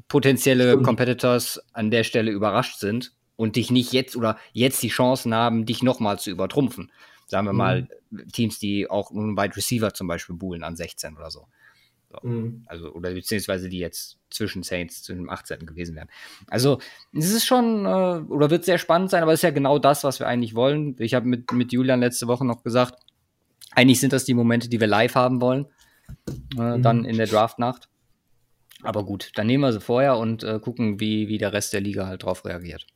potenzielle 0.08 0.70
Stimmt. 0.70 0.84
Competitors 0.84 1.60
an 1.72 1.90
der 1.90 2.04
Stelle 2.04 2.30
überrascht 2.30 2.78
sind 2.78 3.12
und 3.36 3.56
dich 3.56 3.70
nicht 3.70 3.92
jetzt 3.92 4.16
oder 4.16 4.38
jetzt 4.52 4.82
die 4.82 4.88
Chancen 4.88 5.34
haben, 5.34 5.66
dich 5.66 5.82
nochmal 5.82 6.18
zu 6.18 6.30
übertrumpfen. 6.30 6.90
Sagen 7.26 7.46
wir 7.46 7.52
mhm. 7.52 7.58
mal, 7.58 7.88
Teams, 8.32 8.58
die 8.58 8.88
auch 8.88 9.10
einen 9.10 9.36
Wide 9.36 9.56
Receiver 9.56 9.92
zum 9.92 10.06
Beispiel 10.06 10.36
buhlen 10.36 10.62
an 10.62 10.76
16 10.76 11.16
oder 11.16 11.30
so. 11.30 11.48
so. 12.10 12.26
Mhm. 12.26 12.64
Also, 12.66 12.92
oder 12.92 13.12
beziehungsweise 13.12 13.68
die 13.68 13.78
jetzt 13.78 14.18
zwischen 14.30 14.62
Saints 14.62 15.02
zu 15.02 15.14
dem 15.14 15.28
18. 15.28 15.66
gewesen 15.66 15.96
wären. 15.96 16.08
Also, 16.46 16.78
es 17.12 17.32
ist 17.32 17.44
schon, 17.44 17.84
äh, 17.84 17.88
oder 17.88 18.50
wird 18.50 18.64
sehr 18.64 18.78
spannend 18.78 19.10
sein, 19.10 19.22
aber 19.22 19.32
es 19.32 19.40
ist 19.40 19.44
ja 19.44 19.50
genau 19.50 19.78
das, 19.78 20.04
was 20.04 20.20
wir 20.20 20.28
eigentlich 20.28 20.54
wollen. 20.54 20.94
Ich 20.98 21.14
habe 21.14 21.26
mit, 21.26 21.50
mit 21.52 21.72
Julian 21.72 22.00
letzte 22.00 22.28
Woche 22.28 22.44
noch 22.44 22.62
gesagt, 22.62 22.94
eigentlich 23.72 24.00
sind 24.00 24.12
das 24.12 24.24
die 24.24 24.34
Momente, 24.34 24.68
die 24.68 24.80
wir 24.80 24.86
live 24.86 25.16
haben 25.16 25.40
wollen. 25.40 25.66
Äh, 26.56 26.78
mhm. 26.78 26.82
Dann 26.82 27.04
in 27.04 27.16
der 27.16 27.26
Draftnacht. 27.26 27.88
Aber 28.86 29.04
gut, 29.04 29.32
dann 29.34 29.46
nehmen 29.46 29.64
wir 29.64 29.72
sie 29.72 29.80
vorher 29.80 30.16
und 30.16 30.42
äh, 30.42 30.58
gucken, 30.60 31.00
wie, 31.00 31.28
wie 31.28 31.38
der 31.38 31.52
Rest 31.52 31.72
der 31.72 31.80
Liga 31.80 32.06
halt 32.06 32.22
drauf 32.22 32.44
reagiert. 32.44 32.86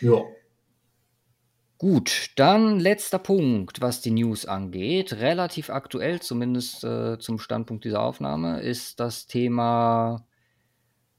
Ja. 0.00 0.22
Gut, 1.78 2.30
dann 2.36 2.78
letzter 2.78 3.18
Punkt, 3.18 3.80
was 3.80 4.02
die 4.02 4.10
News 4.10 4.44
angeht. 4.44 5.14
Relativ 5.14 5.70
aktuell, 5.70 6.20
zumindest 6.20 6.84
äh, 6.84 7.18
zum 7.18 7.38
Standpunkt 7.38 7.84
dieser 7.84 8.02
Aufnahme, 8.02 8.60
ist 8.60 9.00
das 9.00 9.26
Thema 9.26 10.26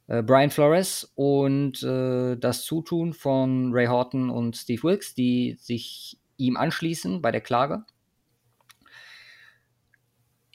äh, 0.07 0.21
Brian 0.21 0.51
Flores 0.51 1.11
und 1.15 1.81
äh, 1.81 2.35
das 2.35 2.63
Zutun 2.63 3.13
von 3.13 3.71
Ray 3.73 3.87
Horton 3.87 4.29
und 4.29 4.55
Steve 4.55 4.83
Wilkes, 4.83 5.15
die 5.15 5.55
sich 5.57 6.19
ihm 6.37 6.57
anschließen 6.57 7.21
bei 7.21 7.31
der 7.31 7.41
Klage. 7.41 7.85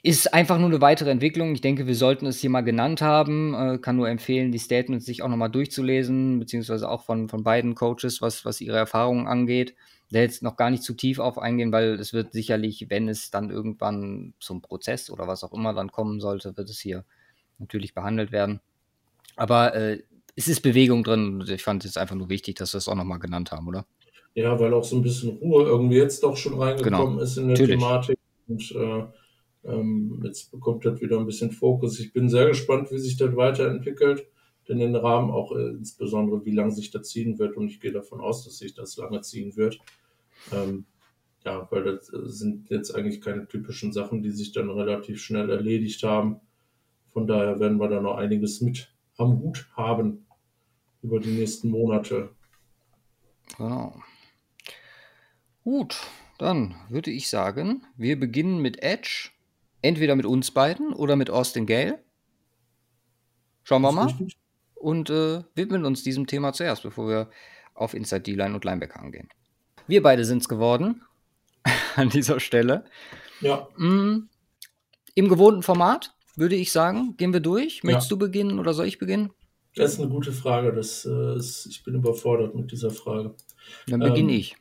Ist 0.07 0.33
einfach 0.33 0.57
nur 0.57 0.69
eine 0.69 0.79
weitere 0.79 1.09
Entwicklung. 1.09 1.51
Ich 1.51 1.59
denke, 1.59 1.85
wir 1.85 1.95
sollten 1.95 2.27
es 2.27 2.39
hier 2.39 2.49
mal 2.49 2.61
genannt 2.61 3.01
haben. 3.01 3.53
Äh, 3.53 3.77
kann 3.77 3.97
nur 3.97 4.07
empfehlen, 4.07 4.53
die 4.53 4.57
Statements 4.57 5.05
sich 5.05 5.21
auch 5.21 5.27
nochmal 5.27 5.51
durchzulesen, 5.51 6.39
beziehungsweise 6.39 6.89
auch 6.89 7.03
von, 7.03 7.27
von 7.27 7.43
beiden 7.43 7.75
Coaches, 7.75 8.21
was, 8.21 8.45
was 8.45 8.61
ihre 8.61 8.77
Erfahrungen 8.77 9.27
angeht. 9.27 9.75
Da 10.09 10.19
jetzt 10.19 10.43
noch 10.43 10.55
gar 10.55 10.69
nicht 10.69 10.83
zu 10.83 10.93
tief 10.93 11.19
auf 11.19 11.37
eingehen, 11.37 11.73
weil 11.73 11.95
es 11.95 12.13
wird 12.13 12.31
sicherlich, 12.31 12.85
wenn 12.89 13.09
es 13.09 13.31
dann 13.31 13.49
irgendwann 13.49 14.33
zum 14.39 14.61
Prozess 14.61 15.09
oder 15.09 15.27
was 15.27 15.43
auch 15.43 15.51
immer 15.51 15.73
dann 15.73 15.91
kommen 15.91 16.21
sollte, 16.21 16.55
wird 16.55 16.69
es 16.69 16.79
hier 16.79 17.03
natürlich 17.57 17.93
behandelt 17.93 18.31
werden. 18.31 18.61
Aber 19.35 19.75
äh, 19.75 20.03
es 20.37 20.47
ist 20.47 20.61
Bewegung 20.61 21.03
drin. 21.03 21.43
Ich 21.49 21.63
fand 21.63 21.83
es 21.83 21.97
einfach 21.97 22.15
nur 22.15 22.29
wichtig, 22.29 22.55
dass 22.55 22.73
wir 22.73 22.77
es 22.77 22.87
auch 22.87 22.95
nochmal 22.95 23.19
genannt 23.19 23.51
haben, 23.51 23.67
oder? 23.67 23.85
Ja, 24.35 24.57
weil 24.57 24.73
auch 24.73 24.85
so 24.85 24.95
ein 24.95 25.01
bisschen 25.01 25.31
Ruhe 25.31 25.65
irgendwie 25.65 25.97
jetzt 25.97 26.23
doch 26.23 26.37
schon 26.37 26.57
reingekommen 26.57 27.15
genau. 27.15 27.21
ist 27.21 27.35
in 27.35 27.49
der 27.49 27.57
Natürlich. 27.57 27.75
Thematik. 27.75 28.17
Und 28.47 28.71
äh, 28.71 29.03
ähm, 29.67 30.21
jetzt 30.23 30.51
bekommt 30.51 30.85
das 30.85 31.01
wieder 31.01 31.19
ein 31.19 31.25
bisschen 31.25 31.51
Fokus. 31.51 31.99
Ich 31.99 32.13
bin 32.13 32.29
sehr 32.29 32.47
gespannt, 32.47 32.91
wie 32.91 32.97
sich 32.97 33.17
das 33.17 33.35
weiterentwickelt, 33.35 34.27
denn 34.67 34.79
den 34.79 34.95
Rahmen 34.95 35.31
auch 35.31 35.51
äh, 35.55 35.69
insbesondere, 35.69 36.45
wie 36.45 36.55
lange 36.55 36.71
sich 36.71 36.91
das 36.91 37.09
ziehen 37.09 37.37
wird. 37.37 37.57
Und 37.57 37.67
ich 37.67 37.79
gehe 37.79 37.91
davon 37.91 38.21
aus, 38.21 38.45
dass 38.45 38.57
sich 38.57 38.73
das 38.73 38.95
lange 38.97 39.21
ziehen 39.21 39.55
wird. 39.55 39.79
Ähm, 40.53 40.85
ja, 41.43 41.67
weil 41.71 41.83
das 41.83 42.11
äh, 42.13 42.25
sind 42.25 42.69
jetzt 42.69 42.95
eigentlich 42.95 43.21
keine 43.21 43.47
typischen 43.47 43.91
Sachen, 43.91 44.23
die 44.23 44.31
sich 44.31 44.53
dann 44.53 44.69
relativ 44.69 45.21
schnell 45.21 45.49
erledigt 45.49 46.03
haben. 46.03 46.39
Von 47.11 47.27
daher 47.27 47.59
werden 47.59 47.77
wir 47.77 47.89
da 47.89 48.01
noch 48.01 48.15
einiges 48.15 48.61
mit 48.61 48.93
am 49.17 49.39
Hut 49.39 49.67
haben 49.75 50.25
über 51.01 51.19
die 51.19 51.31
nächsten 51.31 51.69
Monate. 51.69 52.29
Genau. 53.57 53.95
Gut, 55.63 55.99
dann 56.37 56.75
würde 56.89 57.11
ich 57.11 57.29
sagen, 57.29 57.85
wir 57.97 58.19
beginnen 58.19 58.61
mit 58.61 58.83
Edge 58.83 59.31
Entweder 59.87 60.17
mit 60.17 60.25
uns 60.25 60.51
beiden 60.51 60.91
oder 60.91 61.15
mit 61.15 61.29
Austin 61.29 61.65
Gale. 61.65 62.03
Schauen 63.63 63.81
wir 63.83 63.93
mal. 63.93 64.13
Und 64.75 65.09
äh, 65.09 65.43
widmen 65.55 65.85
uns 65.85 66.03
diesem 66.03 66.27
Thema 66.27 66.51
zuerst, 66.51 66.83
bevor 66.83 67.07
wir 67.07 67.29
auf 67.73 67.93
Inside 67.93 68.23
D-Line 68.23 68.53
und 68.53 68.65
Linebacker 68.65 68.99
angehen. 68.99 69.29
Wir 69.87 70.03
beide 70.03 70.25
sind 70.25 70.39
es 70.39 70.49
geworden 70.49 71.03
an 71.95 72.09
dieser 72.09 72.41
Stelle. 72.41 72.83
Ja. 73.39 73.69
Mm, 73.77 74.27
Im 75.15 75.29
gewohnten 75.29 75.63
Format, 75.63 76.13
würde 76.35 76.55
ich 76.55 76.73
sagen. 76.73 77.15
Gehen 77.15 77.31
wir 77.31 77.39
durch. 77.39 77.85
Möchtest 77.85 78.11
ja. 78.11 78.17
du 78.17 78.19
beginnen 78.19 78.59
oder 78.59 78.73
soll 78.73 78.87
ich 78.87 78.99
beginnen? 78.99 79.31
Das 79.73 79.93
ist 79.93 80.01
eine 80.01 80.09
gute 80.09 80.33
Frage. 80.33 80.73
Das, 80.73 81.05
äh, 81.05 81.37
ist, 81.37 81.65
ich 81.65 81.85
bin 81.85 81.95
überfordert 81.95 82.55
mit 82.55 82.73
dieser 82.73 82.91
Frage. 82.91 83.35
Dann 83.87 84.01
beginne 84.01 84.33
ähm, 84.33 84.39
ich. 84.39 84.57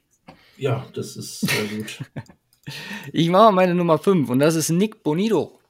Ja, 0.57 0.87
das 0.95 1.17
ist 1.17 1.41
sehr 1.41 1.65
gut. 1.65 1.99
Ich 3.13 3.29
mache 3.29 3.53
meine 3.53 3.75
Nummer 3.75 3.99
5 3.99 4.29
und 4.31 4.39
das 4.41 4.55
ist 4.55 4.71
Nick 4.71 5.03
Bonito 5.03 5.61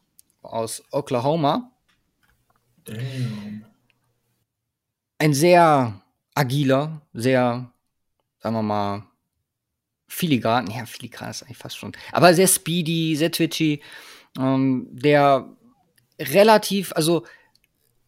aus 0.43 0.83
Oklahoma. 0.91 1.71
Damn. 2.85 3.65
Ein 5.19 5.35
sehr 5.35 6.00
agiler, 6.35 7.03
sehr, 7.12 7.73
sagen 8.38 8.55
wir 8.55 8.62
mal, 8.62 9.07
filigran, 10.09 10.71
ja, 10.71 10.87
filigran 10.87 11.31
ist 11.31 11.43
eigentlich 11.43 11.57
fast 11.57 11.76
schon, 11.76 11.93
aber 12.12 12.33
sehr 12.35 12.47
speedy, 12.47 13.17
sehr 13.17 13.33
twitchy, 13.33 13.83
ähm, 14.38 14.88
der 14.93 15.49
relativ, 16.19 16.93
also 16.95 17.26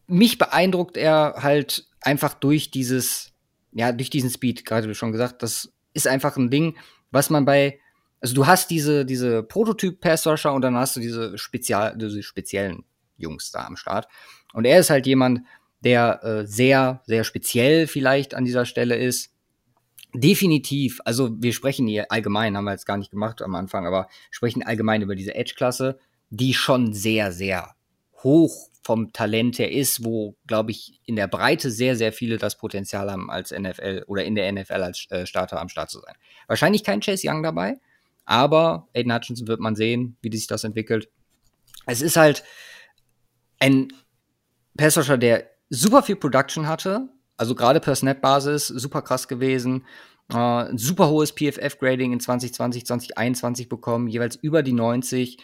mich 0.07 0.37
beeindruckt 0.37 0.97
er 0.97 1.35
halt 1.39 1.87
einfach 2.01 2.33
durch 2.33 2.71
dieses, 2.71 3.33
ja, 3.73 3.91
durch 3.91 4.09
diesen 4.09 4.29
Speed, 4.29 4.65
gerade 4.65 4.93
schon 4.95 5.11
gesagt, 5.11 5.43
das 5.43 5.71
ist 5.93 6.07
einfach 6.07 6.37
ein 6.37 6.49
Ding, 6.49 6.77
was 7.11 7.29
man 7.29 7.45
bei 7.45 7.79
also 8.21 8.35
du 8.35 8.47
hast 8.47 8.69
diese, 8.69 9.05
diese 9.05 9.43
Prototyp-Pass-Rusher 9.43 10.53
und 10.53 10.61
dann 10.61 10.75
hast 10.75 10.95
du 10.95 10.99
diese, 10.99 11.37
Spezial, 11.37 11.97
diese 11.97 12.21
speziellen 12.23 12.83
Jungs 13.17 13.51
da 13.51 13.65
am 13.65 13.77
Start. 13.77 14.07
Und 14.53 14.65
er 14.65 14.79
ist 14.79 14.89
halt 14.89 15.05
jemand, 15.05 15.41
der 15.81 16.23
äh, 16.23 16.47
sehr, 16.47 17.01
sehr 17.05 17.23
speziell 17.23 17.87
vielleicht 17.87 18.35
an 18.35 18.45
dieser 18.45 18.65
Stelle 18.65 18.95
ist. 18.95 19.33
Definitiv, 20.13 20.99
also 21.05 21.29
wir 21.39 21.53
sprechen 21.53 21.87
hier 21.87 22.11
allgemein, 22.11 22.57
haben 22.57 22.65
wir 22.65 22.71
jetzt 22.71 22.87
gar 22.87 22.97
nicht 22.97 23.11
gemacht 23.11 23.41
am 23.41 23.55
Anfang, 23.55 23.85
aber 23.85 24.07
sprechen 24.31 24.63
allgemein 24.63 25.03
über 25.03 25.15
diese 25.15 25.35
Edge-Klasse, 25.35 25.99
die 26.31 26.53
schon 26.53 26.93
sehr, 26.93 27.31
sehr 27.31 27.75
hoch 28.23 28.69
vom 28.81 29.13
Talent 29.13 29.59
her 29.59 29.71
ist, 29.71 30.03
wo, 30.03 30.35
glaube 30.47 30.71
ich, 30.71 30.99
in 31.05 31.15
der 31.15 31.27
Breite 31.27 31.69
sehr, 31.69 31.95
sehr 31.95 32.11
viele 32.11 32.37
das 32.37 32.57
Potenzial 32.57 33.11
haben, 33.11 33.29
als 33.29 33.51
NFL 33.51 34.03
oder 34.07 34.23
in 34.23 34.33
der 34.33 34.51
NFL 34.51 34.81
als 34.81 35.05
äh, 35.11 35.27
Starter 35.27 35.61
am 35.61 35.69
Start 35.69 35.91
zu 35.91 35.99
sein. 35.99 36.15
Wahrscheinlich 36.47 36.83
kein 36.83 37.01
Chase 37.01 37.29
Young 37.29 37.43
dabei, 37.43 37.79
aber 38.29 38.87
Aiden 38.93 39.13
Hutchinson 39.13 39.47
wird 39.47 39.59
man 39.59 39.75
sehen, 39.75 40.15
wie 40.21 40.35
sich 40.35 40.45
das 40.45 40.63
entwickelt. 40.63 41.09
Es 41.87 42.03
ist 42.03 42.15
halt 42.15 42.43
ein 43.59 43.87
Passrusher, 44.77 45.17
der 45.17 45.49
super 45.71 46.03
viel 46.03 46.15
Production 46.15 46.67
hatte, 46.67 47.09
also 47.37 47.55
gerade 47.55 47.79
per 47.79 47.95
Snap-Basis, 47.95 48.67
super 48.67 49.01
krass 49.01 49.27
gewesen. 49.27 49.85
Äh, 50.31 50.65
super 50.75 51.09
hohes 51.09 51.31
PFF-Grading 51.31 52.13
in 52.13 52.19
2020, 52.19 52.85
2021 52.85 53.67
bekommen, 53.67 54.07
jeweils 54.07 54.35
über 54.35 54.61
die 54.61 54.73
90. 54.73 55.39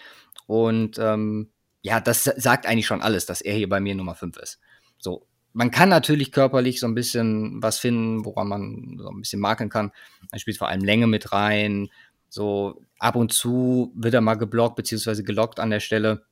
Und 0.46 1.00
ähm, 1.00 1.50
ja, 1.82 2.00
das 2.00 2.24
sagt 2.24 2.68
eigentlich 2.68 2.86
schon 2.86 3.02
alles, 3.02 3.26
dass 3.26 3.42
er 3.42 3.56
hier 3.56 3.68
bei 3.70 3.80
mir 3.80 3.96
Nummer 3.96 4.14
5 4.14 4.38
ist. 4.38 4.60
So, 5.00 5.26
man 5.54 5.72
kann 5.72 5.90
natürlich 5.90 6.32
körperlich 6.32 6.80
so 6.80 6.86
ein 6.86 6.94
bisschen 6.94 7.64
was 7.64 7.80
finden, 7.80 8.26
woran 8.26 8.48
man 8.48 8.98
so 9.00 9.10
ein 9.10 9.22
bisschen 9.22 9.40
marken 9.40 9.70
kann. 9.70 9.92
Er 10.32 10.38
spielt 10.38 10.58
vor 10.58 10.68
allem 10.68 10.84
Länge 10.84 11.08
mit 11.08 11.32
rein, 11.32 11.90
so 12.36 12.82
ab 13.00 13.16
und 13.16 13.32
zu 13.32 13.94
wird 13.96 14.14
er 14.14 14.20
mal 14.20 14.36
geblockt 14.36 14.76
beziehungsweise 14.76 15.24
gelockt 15.24 15.62
an 15.62 15.70
der 15.70 15.80
Stelle. 15.80 16.26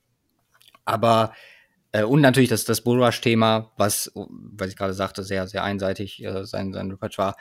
Aber 0.83 1.33
äh, 1.93 2.03
und 2.03 2.19
natürlich 2.19 2.49
das, 2.49 2.65
das 2.65 2.81
Bullrush-Thema, 2.81 3.71
was, 3.77 4.11
was 4.15 4.67
ich 4.67 4.75
gerade 4.75 4.93
sagte, 4.93 5.23
sehr, 5.23 5.47
sehr 5.47 5.63
einseitig 5.63 6.21
äh, 6.21 6.45
sein, 6.45 6.73
sein 6.73 6.91
Repertoire. 6.91 7.35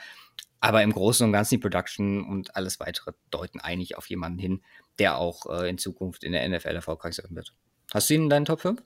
Aber 0.61 0.81
im 0.81 0.93
Großen 0.93 1.25
und 1.25 1.33
Ganzen 1.33 1.55
die 1.55 1.57
Production 1.57 2.23
und 2.23 2.55
alles 2.55 2.79
weitere 2.79 3.11
deuten 3.31 3.59
eigentlich 3.59 3.97
auf 3.97 4.09
jemanden 4.09 4.39
hin, 4.39 4.61
der 4.97 5.17
auch 5.17 5.45
äh, 5.47 5.69
in 5.69 5.77
Zukunft 5.77 6.23
in 6.23 6.31
der 6.31 6.47
NFL 6.47 6.69
erfolgreich 6.69 7.15
sein 7.15 7.35
wird. 7.35 7.53
Hast 7.93 8.09
du 8.09 8.13
ihn 8.13 8.23
in 8.23 8.29
deinen 8.29 8.45
Top 8.45 8.61
5? 8.61 8.81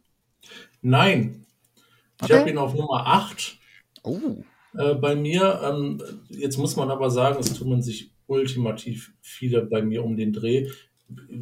Nein. 0.82 1.46
Ich 2.20 2.24
okay. 2.24 2.40
habe 2.40 2.50
ihn 2.50 2.58
auf 2.58 2.74
Nummer 2.74 3.06
8. 3.06 3.60
Oh. 4.02 4.44
Äh, 4.76 4.96
bei 4.96 5.16
mir, 5.16 5.62
ähm, 5.64 6.02
jetzt 6.30 6.58
muss 6.58 6.76
man 6.76 6.90
aber 6.90 7.12
sagen, 7.12 7.38
es 7.40 7.54
tut 7.54 7.68
man 7.68 7.84
sich 7.84 8.17
ultimativ 8.28 9.14
viele 9.22 9.66
bei 9.66 9.82
mir 9.82 10.04
um 10.04 10.16
den 10.16 10.34
Dreh. 10.34 10.70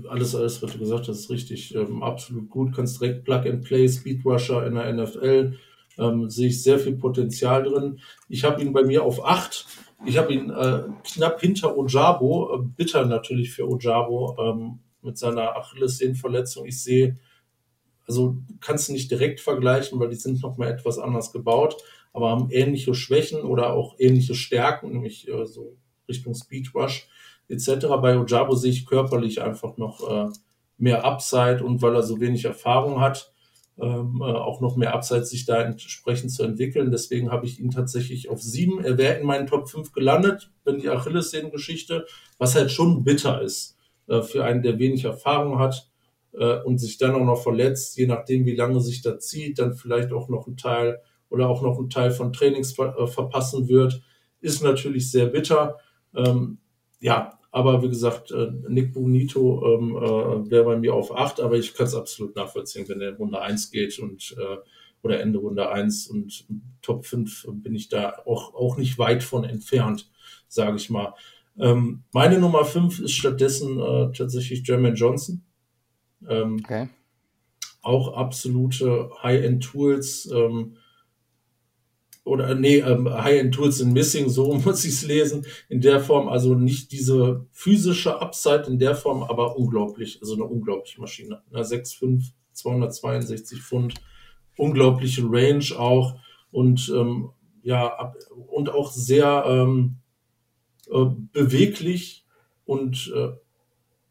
Alles, 0.07 0.35
alles, 0.35 0.61
was 0.61 0.73
du 0.73 0.79
gesagt 0.79 1.07
hast, 1.07 1.19
ist 1.19 1.29
richtig, 1.29 1.73
ähm, 1.75 2.03
absolut 2.03 2.49
gut. 2.49 2.75
Kannst 2.75 3.01
direkt 3.01 3.25
Plug 3.25 3.41
and 3.45 3.63
Play, 3.63 3.87
Speedrusher 3.89 4.65
in 4.65 4.75
der 4.75 4.93
NFL. 4.93 5.57
Ähm, 5.97 6.29
sehe 6.29 6.49
ich 6.49 6.61
sehr 6.61 6.77
viel 6.77 6.95
Potenzial 6.97 7.63
drin. 7.63 7.99
Ich 8.29 8.43
habe 8.43 8.61
ihn 8.61 8.73
bei 8.73 8.83
mir 8.83 9.03
auf 9.03 9.25
8. 9.25 9.65
Ich 10.05 10.17
habe 10.17 10.33
ihn 10.33 10.49
äh, 10.49 10.83
knapp 11.03 11.41
hinter 11.41 11.77
Ojabo. 11.77 12.53
Äh, 12.53 12.67
bitter 12.75 13.05
natürlich 13.05 13.51
für 13.51 13.67
Ojabo 13.67 14.35
ähm, 14.39 14.79
mit 15.01 15.17
seiner 15.17 15.55
Achillessehnenverletzung. 15.55 16.65
Ich 16.65 16.83
sehe, 16.83 17.17
also 18.07 18.37
kannst 18.59 18.89
du 18.89 18.93
nicht 18.93 19.09
direkt 19.09 19.39
vergleichen, 19.39 19.99
weil 19.99 20.09
die 20.09 20.15
sind 20.15 20.41
noch 20.41 20.57
mal 20.57 20.69
etwas 20.69 20.99
anders 20.99 21.31
gebaut, 21.31 21.77
aber 22.13 22.29
haben 22.29 22.51
ähnliche 22.51 22.93
Schwächen 22.93 23.41
oder 23.41 23.73
auch 23.73 23.95
ähnliche 23.97 24.35
Stärken, 24.35 24.91
nämlich 24.91 25.27
äh, 25.27 25.45
so 25.45 25.77
Richtung 26.07 26.35
Speedrush 26.35 27.07
etc. 27.47 27.87
Bei 28.01 28.17
Ojabo 28.17 28.55
sehe 28.55 28.71
ich 28.71 28.85
körperlich 28.85 29.41
einfach 29.41 29.77
noch 29.77 30.09
äh, 30.09 30.31
mehr 30.77 31.05
Upside 31.05 31.63
und 31.63 31.81
weil 31.81 31.95
er 31.95 32.03
so 32.03 32.19
wenig 32.19 32.45
Erfahrung 32.45 32.99
hat, 32.99 33.31
ähm, 33.77 34.21
äh, 34.21 34.23
auch 34.23 34.61
noch 34.61 34.77
mehr 34.77 34.93
Upside, 34.93 35.25
sich 35.25 35.45
da 35.45 35.61
entsprechend 35.61 36.31
zu 36.31 36.43
entwickeln. 36.43 36.91
Deswegen 36.91 37.31
habe 37.31 37.45
ich 37.45 37.59
ihn 37.59 37.71
tatsächlich 37.71 38.29
auf 38.29 38.41
sieben. 38.41 38.83
Er 38.83 38.97
wäre 38.97 39.19
in 39.19 39.25
meinen 39.25 39.47
Top 39.47 39.69
5 39.69 39.91
gelandet, 39.91 40.51
wenn 40.63 40.79
die 40.79 40.89
Achillessehnengeschichte, 40.89 42.05
was 42.37 42.55
halt 42.55 42.71
schon 42.71 43.03
bitter 43.03 43.41
ist 43.41 43.77
äh, 44.07 44.21
für 44.21 44.43
einen, 44.45 44.63
der 44.63 44.79
wenig 44.79 45.03
Erfahrung 45.03 45.59
hat 45.59 45.89
äh, 46.33 46.61
und 46.61 46.77
sich 46.77 46.97
dann 46.97 47.15
auch 47.15 47.25
noch 47.25 47.41
verletzt, 47.41 47.97
je 47.97 48.07
nachdem, 48.07 48.45
wie 48.45 48.55
lange 48.55 48.79
sich 48.81 49.01
da 49.01 49.19
zieht, 49.19 49.59
dann 49.59 49.73
vielleicht 49.73 50.11
auch 50.11 50.29
noch 50.29 50.47
ein 50.47 50.57
Teil 50.57 51.01
oder 51.29 51.49
auch 51.49 51.61
noch 51.61 51.79
ein 51.79 51.89
Teil 51.89 52.11
von 52.11 52.33
Trainings 52.33 52.73
ver 52.73 52.97
äh, 52.97 53.07
verpassen 53.07 53.67
wird, 53.67 54.01
ist 54.41 54.63
natürlich 54.63 55.11
sehr 55.11 55.25
bitter. 55.27 55.77
Ähm, 56.15 56.57
ja, 56.99 57.39
aber 57.51 57.81
wie 57.81 57.89
gesagt, 57.89 58.31
äh, 58.31 58.51
Nick 58.67 58.93
Bonito 58.93 59.75
ähm, 59.75 59.95
äh, 59.95 60.51
wäre 60.51 60.65
bei 60.65 60.77
mir 60.77 60.93
auf 60.93 61.15
8, 61.15 61.39
aber 61.39 61.55
ich 61.55 61.73
kann 61.73 61.85
es 61.85 61.95
absolut 61.95 62.35
nachvollziehen, 62.35 62.87
wenn 62.89 62.99
er 62.99 63.09
in 63.09 63.15
Runde 63.15 63.41
1 63.41 63.71
geht 63.71 63.97
und 63.99 64.35
äh, 64.37 64.57
oder 65.01 65.21
Ende 65.21 65.39
Runde 65.39 65.69
1 65.69 66.07
und 66.07 66.45
Top 66.81 67.05
5 67.05 67.47
bin 67.49 67.75
ich 67.75 67.89
da 67.89 68.15
auch, 68.25 68.55
auch 68.55 68.77
nicht 68.77 68.97
weit 68.97 69.23
von 69.23 69.43
entfernt, 69.43 70.09
sage 70.47 70.77
ich 70.77 70.89
mal. 70.89 71.13
Ähm, 71.57 72.03
meine 72.11 72.39
Nummer 72.39 72.65
5 72.65 72.99
ist 72.99 73.13
stattdessen 73.13 73.79
äh, 73.79 74.11
tatsächlich 74.11 74.67
Jermaine 74.67 74.95
Johnson. 74.95 75.43
Ähm, 76.27 76.59
okay. 76.63 76.89
Auch 77.81 78.17
absolute 78.17 79.11
High-End-Tools. 79.21 80.31
Ähm, 80.33 80.77
oder 82.25 82.55
nee, 82.55 82.79
ähm, 82.79 83.07
High-End 83.07 83.53
Tools 83.53 83.79
in 83.79 83.93
Missing, 83.93 84.27
so 84.29 84.53
muss 84.65 84.83
ich 84.83 84.93
es 84.93 85.05
lesen, 85.05 85.45
in 85.69 85.79
der 85.79 86.01
Form, 86.01 86.27
also 86.27 86.55
nicht 86.55 86.91
diese 86.91 87.45
physische 87.51 88.19
Upside 88.19 88.63
in 88.67 88.79
der 88.79 88.95
Form, 88.95 89.23
aber 89.23 89.55
unglaublich, 89.57 90.19
also 90.21 90.33
eine 90.33 90.43
unglaubliche 90.43 90.99
Maschine. 90.99 91.41
6,5, 91.53 92.31
262 92.51 93.61
Pfund, 93.61 93.93
unglaubliche 94.57 95.23
Range 95.23 95.65
auch 95.77 96.15
und 96.51 96.91
ähm, 96.93 97.29
ja, 97.61 98.13
und 98.47 98.69
auch 98.69 98.91
sehr 98.91 99.43
ähm, 99.47 99.97
äh, 100.91 101.05
beweglich 101.31 102.25
und 102.65 103.11
äh, 103.15 103.29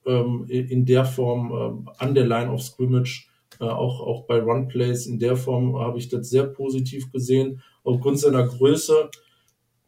ähm, 0.06 0.44
in 0.48 0.84
der 0.84 1.04
Form 1.04 1.86
äh, 1.86 1.90
an 1.98 2.14
der 2.14 2.26
Line 2.26 2.50
of 2.50 2.62
Scrimmage, 2.62 3.28
äh, 3.60 3.64
auch, 3.64 4.00
auch 4.00 4.26
bei 4.26 4.40
Runplays 4.40 5.06
in 5.06 5.18
der 5.18 5.36
Form 5.36 5.78
habe 5.78 5.98
ich 5.98 6.08
das 6.08 6.30
sehr 6.30 6.44
positiv 6.44 7.10
gesehen. 7.12 7.62
Aufgrund 7.84 8.18
seiner 8.18 8.46
Größe, 8.46 9.10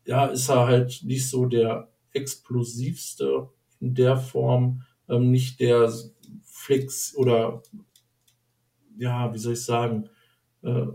ja, 0.05 0.27
ist 0.27 0.49
er 0.49 0.67
halt 0.67 1.01
nicht 1.03 1.29
so 1.29 1.47
der 1.47 1.89
explosivste 2.13 3.49
in 3.81 3.95
der 3.95 4.17
Form, 4.17 4.83
ähm, 5.09 5.31
nicht 5.33 5.59
der 5.61 5.93
Flex 6.45 7.15
oder 7.17 7.63
ja, 8.99 9.33
wie 9.35 9.39
soll 9.39 9.53
ich 9.55 9.65
sagen, 9.65 10.09
äh, 10.63 10.87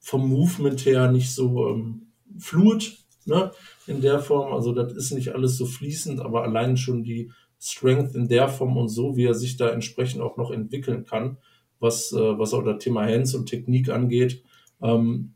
vom 0.00 0.28
Movement 0.28 0.84
her 0.86 1.10
nicht 1.10 1.32
so 1.32 1.68
ähm, 1.68 2.06
fluid, 2.38 2.96
ne, 3.26 3.50
in 3.86 4.00
der 4.00 4.20
Form. 4.20 4.52
Also 4.52 4.72
das 4.72 4.92
ist 4.92 5.12
nicht 5.12 5.34
alles 5.34 5.56
so 5.56 5.66
fließend, 5.66 6.20
aber 6.20 6.42
allein 6.44 6.76
schon 6.76 7.02
die 7.02 7.30
Strength 7.60 8.14
in 8.14 8.28
der 8.28 8.48
Form 8.48 8.76
und 8.76 8.88
so, 8.88 9.16
wie 9.16 9.24
er 9.24 9.34
sich 9.34 9.56
da 9.56 9.68
entsprechend 9.68 10.22
auch 10.22 10.36
noch 10.36 10.50
entwickeln 10.50 11.04
kann, 11.04 11.38
was, 11.78 12.12
äh, 12.12 12.38
was 12.38 12.54
auch 12.54 12.62
das 12.62 12.82
Thema 12.82 13.04
Hands 13.04 13.34
und 13.34 13.46
Technik 13.46 13.88
angeht, 13.88 14.42
ähm, 14.82 15.34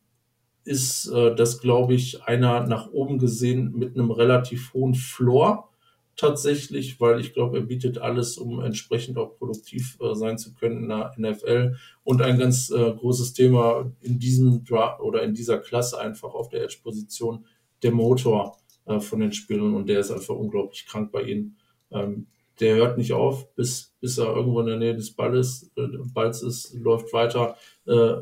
ist 0.65 1.07
äh, 1.09 1.35
das, 1.35 1.61
glaube 1.61 1.95
ich, 1.95 2.23
einer 2.25 2.67
nach 2.67 2.91
oben 2.91 3.19
gesehen 3.19 3.73
mit 3.77 3.95
einem 3.95 4.11
relativ 4.11 4.73
hohen 4.75 4.95
Floor 4.95 5.71
tatsächlich, 6.17 7.01
weil 7.01 7.19
ich 7.21 7.33
glaube, 7.33 7.59
er 7.59 7.65
bietet 7.65 7.99
alles, 7.99 8.37
um 8.37 8.61
entsprechend 8.61 9.17
auch 9.17 9.39
produktiv 9.39 9.97
äh, 10.01 10.15
sein 10.15 10.37
zu 10.37 10.55
können 10.55 10.83
in 10.83 10.89
der 10.89 11.13
NFL. 11.17 11.77
Und 12.05 12.21
ein 12.21 12.39
ganz 12.39 12.71
äh, 12.71 12.93
großes 12.93 13.33
Thema 13.33 13.91
in 14.03 14.19
diesem 14.19 14.65
Dra 14.65 15.01
oder 15.01 15.23
in 15.23 15.33
dieser 15.33 15.59
Klasse 15.59 15.99
einfach 15.99 16.35
auf 16.35 16.51
der 16.51 16.63
Edge-Position, 16.63 17.47
der 17.83 17.93
Motor 17.93 18.59
äh, 18.85 19.01
von 19.01 19.21
den 19.21 19.33
Spielern 19.33 19.75
und 19.75 19.89
der 19.89 20.01
ist 20.01 20.11
einfach 20.11 20.35
unglaublich 20.35 20.87
krank 20.87 21.11
bei 21.11 21.23
ihnen. 21.23 21.57
Ähm, 21.91 22.27
der 22.61 22.77
hört 22.77 22.99
nicht 22.99 23.15
auf, 23.15 23.55
bis, 23.55 23.95
bis 24.01 24.19
er 24.19 24.37
irgendwo 24.37 24.61
in 24.61 24.67
der 24.67 24.77
Nähe 24.77 24.95
des 24.95 25.13
Balles, 25.13 25.71
äh, 25.77 25.87
Balls 26.13 26.43
ist, 26.43 26.75
läuft 26.75 27.13
weiter, 27.15 27.57
äh, 27.87 28.17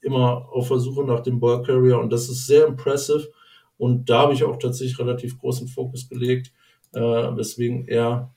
immer 0.00 0.48
auf 0.52 0.68
der 0.68 0.78
Suche 0.78 1.04
nach 1.04 1.20
dem 1.20 1.40
Ballcarrier 1.40 1.98
und 1.98 2.12
das 2.12 2.28
ist 2.28 2.46
sehr 2.46 2.66
impressive. 2.66 3.28
Und 3.76 4.10
da 4.10 4.20
habe 4.20 4.34
ich 4.34 4.44
auch 4.44 4.58
tatsächlich 4.58 4.98
relativ 4.98 5.38
großen 5.38 5.68
Fokus 5.68 6.08
gelegt, 6.08 6.52
äh, 6.92 7.00
weswegen 7.00 7.86
er 7.86 8.34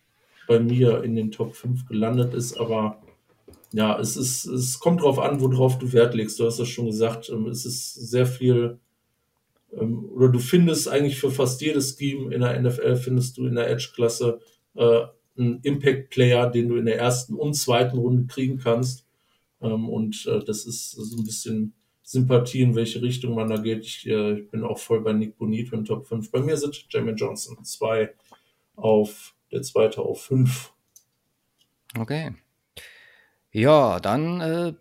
bei 0.48 0.60
mir 0.60 1.03
in 1.03 1.15
den 1.15 1.32
Top 1.32 1.56
5 1.56 1.88
gelandet 1.88 2.34
ist. 2.34 2.60
Aber 2.60 3.01
ja, 3.74 3.98
es 4.00 4.18
ist, 4.18 4.46
es 4.46 4.80
kommt 4.80 5.01
drauf 5.01 5.18
an, 5.20 5.41
worauf 5.41 5.80
du 5.80 5.94
Wert 5.94 6.13
legst. 6.13 6.39
Du 6.39 6.46
hast 6.46 6.60
das 6.60 6.68
schon 6.68 6.86
gesagt. 6.88 7.30
Ähm, 7.30 7.48
es 7.48 7.65
ist 7.65 7.94
sehr 7.94 8.25
viel, 8.25 8.80
ähm, 9.74 10.10
oder 10.13 10.30
du 10.30 10.39
findest 10.39 10.88
eigentlich 10.89 11.18
für 11.18 11.32
fast 11.32 11.62
jedes 11.62 11.98
Scheme 11.98 12.34
in 12.34 12.41
der 12.41 12.60
NFL 12.60 12.98
findest 12.98 13.38
du 13.38 13.48
in 13.48 13.56
der 13.56 13.70
Edge-Klasse 13.70 14.39
äh, 14.75 15.01
einen 15.38 15.60
Impact-Player, 15.62 16.50
den 16.51 16.70
du 16.70 16.75
in 16.75 16.86
der 16.86 17.00
ersten 17.00 17.36
und 17.36 17.53
zweiten 17.53 17.98
Runde 17.98 18.27
kriegen 18.27 18.58
kannst. 18.58 19.06
Ähm, 19.62 19.89
und 19.89 20.25
äh, 20.25 20.44
das 20.44 20.65
ist 20.65 20.91
so 20.91 21.18
ein 21.18 21.24
bisschen 21.24 21.74
Sympathie, 22.03 22.62
in 22.62 22.75
welche 22.75 23.01
Richtung 23.01 23.36
man 23.36 23.50
da 23.50 23.58
geht. 23.58 23.86
Ich, 23.86 24.08
äh, 24.08 24.39
ich 24.39 24.50
bin 24.50 24.63
auch 24.63 24.80
voll 24.80 25.01
bei 25.01 25.13
Nick 25.13 25.38
Bonito 25.38 25.75
in 25.75 25.86
Top 25.86 26.08
5. 26.08 26.32
Bei 26.32 26.41
mir 26.41 26.58
sind 26.58 26.86
Jamie 26.89 27.13
Johnson 27.13 27.63
2 27.63 28.13
auf, 28.75 29.36
der 29.51 29.62
zweite 29.62 30.01
auf 30.01 30.24
5. 30.24 30.74
Okay. 31.97 32.34
Ja, 33.52 34.00
dann 34.00 34.41
äh, 34.41 34.74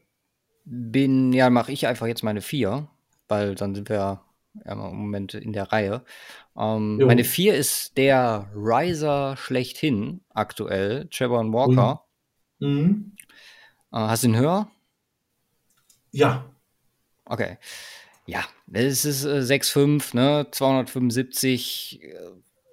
bin, 0.64 1.32
ja, 1.32 1.50
mache 1.50 1.72
ich 1.72 1.86
einfach 1.86 2.06
jetzt 2.06 2.22
meine 2.22 2.40
4, 2.40 2.88
weil 3.28 3.54
dann 3.54 3.74
sind 3.74 3.88
wir 3.88 3.96
ja, 3.96 4.72
im 4.72 4.78
Moment 4.78 5.34
in 5.34 5.52
der 5.52 5.72
Reihe. 5.72 6.04
Ähm, 6.56 6.98
meine 6.98 7.24
4 7.24 7.54
ist 7.54 7.96
der 7.96 8.50
Riser 8.54 9.36
schlechthin 9.36 10.20
aktuell, 10.30 11.08
Trevor 11.10 11.44
Walker. 11.52 12.04
Mhm. 12.58 13.16
Äh, 13.92 13.98
hast 13.98 14.22
du 14.22 14.28
ihn 14.28 14.36
höher? 14.36 14.70
Ja. 16.10 16.50
Okay. 17.24 17.58
Ja, 18.26 18.44
es 18.72 19.04
ist 19.04 19.24
äh, 19.24 19.40
6,5, 19.40 20.14
ne? 20.14 20.46
275, 20.50 22.02
äh, 22.02 22.14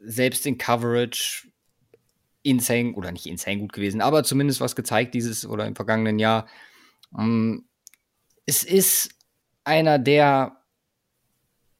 selbst 0.01 0.45
in 0.45 0.57
Coverage 0.57 1.47
insane, 2.43 2.93
oder 2.93 3.11
nicht 3.11 3.25
insane 3.25 3.59
gut 3.59 3.73
gewesen, 3.73 4.01
aber 4.01 4.23
zumindest 4.23 4.61
was 4.61 4.75
gezeigt 4.75 5.13
dieses 5.13 5.45
oder 5.45 5.65
im 5.65 5.75
vergangenen 5.75 6.19
Jahr. 6.19 6.47
Ähm, 7.17 7.65
es 8.45 8.63
ist 8.63 9.09
einer 9.63 9.99
der 9.99 10.57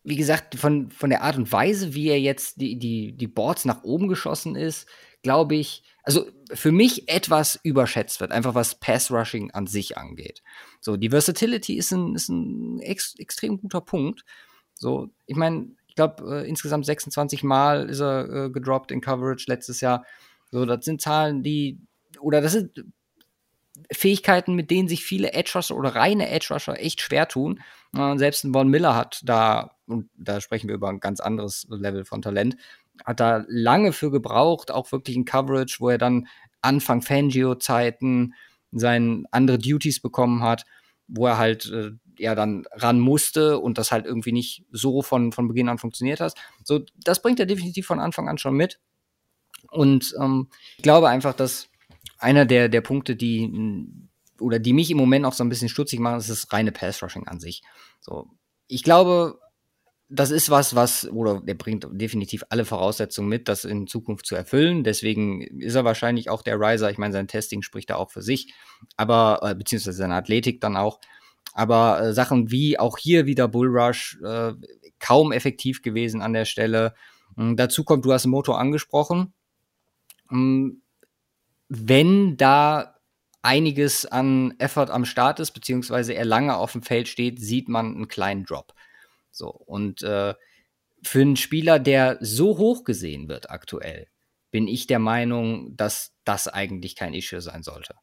wie 0.08 0.16
gesagt, 0.16 0.56
von, 0.56 0.90
von 0.90 1.10
der 1.10 1.22
Art 1.22 1.36
und 1.36 1.52
Weise, 1.52 1.94
wie 1.94 2.08
er 2.08 2.20
jetzt 2.20 2.62
die, 2.62 2.80
die, 2.80 3.12
die 3.12 3.28
Boards 3.28 3.66
nach 3.66 3.84
oben 3.84 4.08
geschossen 4.08 4.56
ist, 4.56 4.88
glaube 5.24 5.56
ich, 5.56 5.84
also 6.04 6.26
für 6.54 6.72
mich 6.72 7.10
etwas 7.10 7.60
überschätzt 7.64 8.22
wird, 8.22 8.32
einfach 8.32 8.56
was 8.56 8.76
Pass-Rushing 8.76 9.52
an 9.52 9.68
sich 9.68 9.98
angeht. 9.98 10.42
So, 10.80 10.96
die 10.96 11.10
Versatility 11.10 11.76
ist 11.76 11.92
ein, 11.92 12.16
ist 12.16 12.30
ein 12.30 12.80
ex, 12.80 13.16
extrem 13.18 13.60
guter 13.60 13.82
Punkt. 13.82 14.24
So, 14.74 15.10
ich 15.26 15.36
meine, 15.36 15.68
ich 15.88 15.96
glaube, 15.96 16.44
äh, 16.44 16.48
insgesamt 16.48 16.86
26 16.86 17.44
Mal 17.44 17.90
ist 17.90 18.00
er 18.00 18.30
äh, 18.30 18.50
gedroppt 18.50 18.92
in 18.92 19.02
Coverage 19.02 19.46
letztes 19.48 19.82
Jahr. 19.82 20.06
So, 20.52 20.66
das 20.66 20.86
sind 20.86 21.02
Zahlen, 21.02 21.44
die, 21.44 21.80
oder 22.22 22.40
das 22.40 22.54
sind 22.54 22.86
Fähigkeiten, 23.92 24.56
mit 24.56 24.72
denen 24.72 24.88
sich 24.88 25.04
viele 25.04 25.34
Edge 25.34 25.52
Rusher 25.56 25.76
oder 25.76 25.96
reine 25.96 26.30
Edge 26.30 26.48
Rusher 26.52 26.80
echt 26.80 27.02
schwer 27.02 27.28
tun. 27.28 27.62
Äh, 27.96 28.18
selbst 28.18 28.44
ein 28.44 28.54
Von 28.54 28.70
Miller 28.70 28.96
hat 28.96 29.22
da, 29.24 29.76
und 29.88 30.10
da 30.16 30.42
sprechen 30.42 30.68
wir 30.68 30.76
über 30.76 30.90
ein 30.90 31.00
ganz 31.00 31.20
anderes 31.20 31.68
Level 31.70 32.06
von 32.06 32.22
Talent, 32.22 32.58
hat 33.06 33.20
da 33.20 33.46
lange 33.48 33.94
für 33.94 34.12
gebraucht, 34.12 34.72
auch 34.72 34.92
wirklich 34.92 35.18
ein 35.18 35.26
Coverage, 35.26 35.78
wo 35.80 35.90
er 35.90 35.98
dann 35.98 36.28
Anfang 36.62 37.02
Fangio-Zeiten 37.02 38.34
seine 38.72 39.24
andere 39.32 39.58
Duties 39.58 40.02
bekommen 40.02 40.44
hat, 40.44 40.66
wo 41.08 41.28
er 41.28 41.38
halt 41.38 41.72
äh, 41.72 41.92
ja 42.18 42.36
dann 42.36 42.66
ran 42.72 43.00
musste 43.00 43.60
und 43.60 43.78
das 43.78 43.92
halt 43.92 44.06
irgendwie 44.06 44.32
nicht 44.32 44.66
so 44.72 45.02
von, 45.02 45.32
von 45.32 45.48
Beginn 45.48 45.70
an 45.70 45.78
funktioniert 45.78 46.20
hat. 46.20 46.34
So, 46.64 46.84
das 46.96 47.22
bringt 47.22 47.40
er 47.40 47.46
definitiv 47.46 47.86
von 47.86 48.00
Anfang 48.00 48.28
an 48.28 48.38
schon 48.38 48.56
mit. 48.56 48.80
Und 49.72 50.14
ähm, 50.20 50.50
ich 50.78 50.84
glaube 50.84 51.10
einfach, 51.10 51.34
dass 51.34 51.70
einer 52.18 52.46
der, 52.46 52.70
der 52.70 52.82
Punkte, 52.82 53.16
die 53.16 53.88
oder 54.40 54.60
die 54.60 54.74
mich 54.74 54.92
im 54.92 54.98
Moment 54.98 55.26
auch 55.26 55.34
so 55.34 55.44
ein 55.44 55.50
bisschen 55.50 55.70
stutzig 55.70 56.00
machen, 56.00 56.20
ist 56.20 56.30
das 56.30 56.52
reine 56.52 56.72
Pass-Rushing 56.72 57.28
an 57.28 57.40
sich. 57.40 57.64
So, 58.02 58.28
ich 58.68 58.84
glaube, 58.84 59.40
das 60.10 60.32
ist 60.32 60.50
was, 60.50 60.74
was, 60.74 61.08
oder 61.10 61.42
der 61.42 61.56
bringt 61.56 61.86
definitiv 61.92 62.44
alle 62.50 62.64
Voraussetzungen 62.66 63.28
mit, 63.28 63.50
das 63.50 63.66
in 63.66 63.88
Zukunft 63.88 64.26
zu 64.26 64.36
erfüllen. 64.36 64.84
Deswegen 64.84 65.42
ist 65.42 65.76
er 65.76 65.84
wahrscheinlich 65.84 66.30
auch 66.30 66.44
der 66.44 66.60
Riser. 66.60 66.90
Ich 66.90 66.98
meine, 66.98 67.14
sein 67.14 67.28
Testing 67.28 67.62
spricht 67.62 67.90
da 67.90 67.96
auch 67.96 68.12
für 68.12 68.22
sich, 68.22 68.54
aber, 68.96 69.40
äh, 69.44 69.56
beziehungsweise 69.56 69.98
seine 69.98 70.16
Athletik 70.16 70.62
dann 70.62 70.78
auch. 70.78 71.00
Aber 71.54 72.02
äh, 72.02 72.14
Sachen 72.14 72.52
wie 72.52 72.80
auch 72.80 72.98
hier 72.98 73.26
wieder 73.26 73.48
Bullrush, 73.48 74.18
äh, 74.24 74.54
kaum 75.00 75.32
effektiv 75.32 75.82
gewesen 75.82 76.22
an 76.22 76.34
der 76.34 76.46
Stelle. 76.46 76.94
Ähm, 77.38 77.58
dazu 77.58 77.84
kommt, 77.84 78.06
du 78.06 78.14
hast 78.14 78.24
den 78.24 78.32
Motor 78.32 78.60
angesprochen. 78.60 79.34
Ähm, 80.32 80.82
wenn 81.68 82.38
da 82.38 82.96
einiges 83.42 84.06
an 84.06 84.54
Effort 84.58 84.90
am 84.90 85.06
Start 85.06 85.40
ist, 85.40 85.52
beziehungsweise 85.52 86.14
er 86.14 86.26
lange 86.26 86.56
auf 86.56 86.72
dem 86.72 86.82
Feld 86.82 87.08
steht, 87.08 87.40
sieht 87.40 87.68
man 87.68 87.96
einen 87.96 88.08
kleinen 88.08 88.46
Drop. 88.46 88.74
So, 89.38 89.50
und 89.50 90.02
äh, 90.02 90.34
für 91.04 91.22
einen 91.22 91.38
Spieler, 91.38 91.80
der 91.80 92.18
so 92.22 92.58
hoch 92.58 92.84
gesehen 92.84 93.30
wird 93.30 93.50
aktuell, 93.50 94.08
bin 94.52 94.68
ich 94.68 94.88
der 94.88 95.00
Meinung, 95.00 95.76
dass 95.78 96.14
das 96.24 96.48
eigentlich 96.48 96.96
kein 96.96 97.14
Issue 97.14 97.42
sein 97.42 97.64
sollte. 97.64 97.96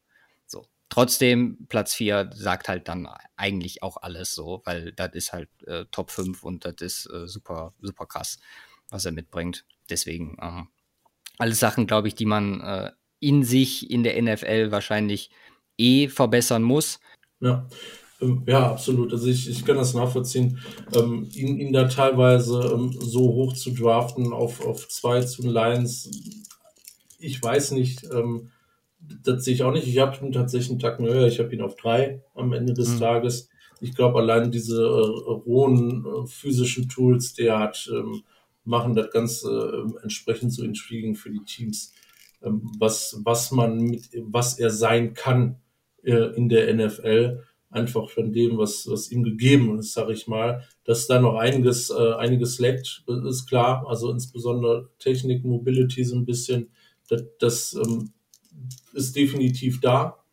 So. 0.45 0.67
Trotzdem, 0.89 1.65
Platz 1.67 1.93
4 1.95 2.29
sagt 2.33 2.69
halt 2.69 2.87
dann 2.87 3.09
eigentlich 3.35 3.83
auch 3.83 3.97
alles 3.97 4.33
so, 4.33 4.61
weil 4.65 4.93
das 4.93 5.13
ist 5.13 5.33
halt 5.33 5.49
äh, 5.67 5.85
Top 5.91 6.11
5 6.11 6.43
und 6.43 6.63
das 6.63 6.75
ist 6.79 7.09
äh, 7.11 7.27
super, 7.27 7.73
super 7.81 8.05
krass, 8.05 8.37
was 8.89 9.05
er 9.05 9.11
mitbringt. 9.11 9.65
Deswegen, 9.89 10.37
ähm, 10.41 10.69
alles 11.37 11.59
Sachen, 11.59 11.87
glaube 11.87 12.07
ich, 12.07 12.15
die 12.15 12.25
man 12.25 12.61
äh, 12.61 12.91
in 13.19 13.43
sich 13.43 13.89
in 13.89 14.03
der 14.03 14.21
NFL 14.21 14.71
wahrscheinlich 14.71 15.31
eh 15.77 16.07
verbessern 16.07 16.63
muss. 16.63 16.99
Ja. 17.39 17.67
Ähm, 18.21 18.43
ja, 18.47 18.71
absolut. 18.71 19.11
Also 19.11 19.27
ich, 19.27 19.49
ich 19.49 19.65
kann 19.65 19.77
das 19.77 19.93
nachvollziehen. 19.93 20.59
Ähm, 20.93 21.27
ihn, 21.33 21.57
ihn 21.57 21.73
da 21.73 21.85
teilweise 21.85 22.71
ähm, 22.73 22.91
so 22.99 23.21
hoch 23.21 23.53
zu 23.53 23.71
draften 23.71 24.33
auf, 24.33 24.65
auf 24.65 24.87
zwei 24.87 25.21
zu 25.21 25.43
Lions, 25.43 26.09
ich 27.19 27.41
weiß 27.41 27.71
nicht, 27.71 28.03
ähm, 28.13 28.51
das 28.99 29.43
sehe 29.43 29.53
ich 29.53 29.63
auch 29.63 29.71
nicht. 29.71 29.87
Ich 29.87 29.99
habe 29.99 30.25
ihn 30.25 30.31
tatsächlich 30.31 30.71
einen 30.71 30.79
Tag 30.79 30.99
höher. 30.99 31.27
Ich 31.27 31.39
habe 31.39 31.53
ihn 31.53 31.61
auf 31.61 31.75
drei 31.75 32.23
am 32.33 32.53
Ende 32.53 32.73
des 32.73 32.95
mhm. 32.95 32.99
Tages. 32.99 33.49
ich 33.81 33.93
glaube, 33.93 34.19
allein 34.19 34.51
diese 34.51 34.81
äh, 34.81 35.31
rohen 35.45 36.05
äh, 36.05 36.27
physischen 36.27 36.89
Tools, 36.89 37.33
die 37.33 37.43
er 37.43 37.59
hat, 37.59 37.89
ähm, 37.93 38.23
machen 38.63 38.95
das 38.95 39.11
Ganze 39.11 39.85
äh, 39.85 40.03
entsprechend 40.03 40.53
so 40.53 40.63
intriguing 40.63 41.15
für 41.15 41.29
die 41.29 41.43
Teams, 41.43 41.93
ähm, 42.41 42.61
was, 42.79 43.19
was 43.23 43.51
man 43.51 43.77
mit, 43.77 44.09
was 44.23 44.57
er 44.57 44.71
sein 44.71 45.13
kann 45.13 45.57
äh, 46.03 46.35
in 46.35 46.49
der 46.49 46.73
NFL 46.73 47.43
einfach 47.75 48.09
von 48.09 48.31
dem, 48.31 48.57
was, 48.57 48.89
was 48.89 49.11
ihm 49.11 49.23
gegeben 49.23 49.77
ist, 49.77 49.93
sage 49.93 50.13
ich 50.13 50.27
mal. 50.27 50.63
Dass 50.85 51.07
da 51.07 51.19
noch 51.19 51.35
einiges, 51.35 51.89
äh, 51.89 52.13
einiges 52.13 52.59
leckt, 52.59 53.03
ist 53.27 53.47
klar. 53.47 53.85
Also 53.87 54.11
insbesondere 54.11 54.89
Technik, 54.97 55.43
Mobility 55.43 56.03
so 56.03 56.15
ein 56.15 56.25
bisschen, 56.25 56.71
das, 57.09 57.23
das 57.39 57.73
ähm, 57.73 58.13
ist 58.93 59.15
definitiv 59.15 59.81
da. 59.81 60.23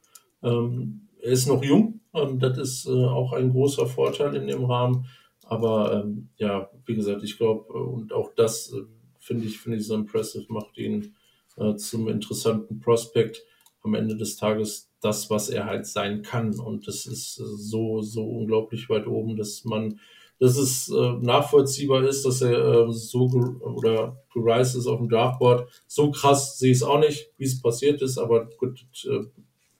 Ähm, 0.42 1.08
er 1.20 1.32
ist 1.32 1.46
noch 1.46 1.62
jung, 1.62 2.00
ähm, 2.14 2.38
das 2.38 2.58
ist 2.58 2.86
äh, 2.86 2.90
auch 2.90 3.32
ein 3.32 3.50
großer 3.50 3.86
Vorteil 3.86 4.34
in 4.36 4.46
dem 4.46 4.64
Rahmen. 4.64 5.06
Aber 5.44 5.92
ähm, 6.04 6.28
ja, 6.36 6.70
wie 6.86 6.94
gesagt, 6.94 7.22
ich 7.24 7.36
glaube, 7.36 7.66
äh, 7.74 7.78
und 7.78 8.12
auch 8.12 8.32
das 8.34 8.72
äh, 8.72 8.82
finde 9.18 9.46
ich, 9.46 9.58
finde 9.58 9.78
ich 9.78 9.86
so 9.86 9.94
impressive, 9.94 10.46
macht 10.48 10.78
ihn 10.78 11.14
äh, 11.56 11.74
zum 11.74 12.08
interessanten 12.08 12.78
Prospect 12.78 13.42
am 13.82 13.94
Ende 13.94 14.16
des 14.16 14.36
Tages 14.36 14.91
das, 15.02 15.28
was 15.30 15.50
er 15.50 15.66
halt 15.66 15.86
sein 15.86 16.22
kann. 16.22 16.58
Und 16.58 16.88
das 16.88 17.04
ist 17.06 17.38
äh, 17.38 17.44
so, 17.44 18.00
so 18.00 18.24
unglaublich 18.24 18.88
weit 18.88 19.06
oben, 19.06 19.36
dass 19.36 19.64
man, 19.64 20.00
dass 20.38 20.56
es 20.56 20.88
äh, 20.88 21.12
nachvollziehbar 21.20 22.04
ist, 22.04 22.24
dass 22.24 22.40
er 22.40 22.86
äh, 22.86 22.92
so 22.92 23.26
oder 23.60 24.16
gereist 24.32 24.76
ist 24.76 24.86
auf 24.86 24.98
dem 24.98 25.08
Draftboard. 25.08 25.68
So 25.86 26.10
krass 26.10 26.58
sehe 26.58 26.70
ich 26.70 26.78
es 26.78 26.82
auch 26.82 27.00
nicht, 27.00 27.30
wie 27.36 27.44
es 27.44 27.60
passiert 27.60 28.00
ist, 28.00 28.16
aber 28.16 28.46
gut, 28.58 28.84
äh, 29.04 29.24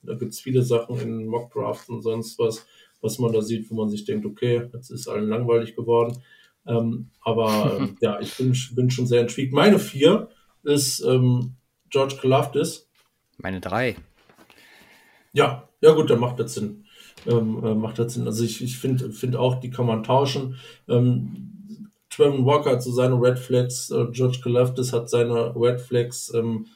da 0.03 0.15
gibt 0.15 0.33
es 0.33 0.41
viele 0.41 0.63
Sachen 0.63 0.99
in 0.99 1.27
Mockdraft 1.27 1.89
und 1.89 2.03
sonst 2.03 2.39
was, 2.39 2.67
was 3.01 3.19
man 3.21 3.33
da 3.33 3.41
sieht, 3.41 3.71
wo 3.71 3.77
man 3.77 3.89
sich 3.89 4.05
denkt, 4.05 4.27
okay, 4.27 4.69
jetzt 4.73 4.91
ist 4.91 5.09
allen 5.09 5.29
langweilig 5.29 5.77
geworden. 5.77 6.21
Ähm, 6.67 7.11
aber 7.21 7.81
äh, 7.81 7.89
ja, 8.01 8.21
ich 8.21 8.37
bin, 8.37 8.57
bin 8.75 8.91
schon 8.91 9.07
sehr 9.07 9.21
intrigued. 9.21 9.53
Meine 9.53 9.79
vier 9.79 10.29
ist 10.65 11.01
ähm, 11.01 11.55
George 11.91 12.17
Kalafdis. 12.21 12.89
Meine 13.39 13.61
drei. 13.61 13.97
Ja, 15.33 15.69
ja 15.81 15.93
gut, 15.93 16.11
dann 16.11 16.21
macht 16.21 16.39
das 16.39 16.55
Sinn. 16.55 16.85
Ähm, 17.27 17.65
äh, 17.65 17.75
macht 17.75 17.99
das 17.99 18.15
Sinn. 18.15 18.27
Also 18.27 18.45
ich, 18.45 18.63
ich 18.63 18.79
finde 18.79 19.13
find 19.13 19.37
auch, 19.37 19.57
die 19.61 19.71
kann 19.71 19.87
man 19.87 20.03
tauschen. 20.03 20.57
Ähm, 20.89 21.91
Trevor 22.11 22.45
Walker 22.45 22.73
hat 22.73 22.83
so 22.83 22.93
seine 22.93 23.15
Red 23.21 23.39
Flags, 23.39 23.91
äh, 23.91 24.07
George 24.13 24.41
Kalafdis 24.43 24.93
hat 24.93 25.09
seine 25.09 25.55
Red 25.57 25.81
Flags. 25.81 26.33
Ähm, 26.35 26.67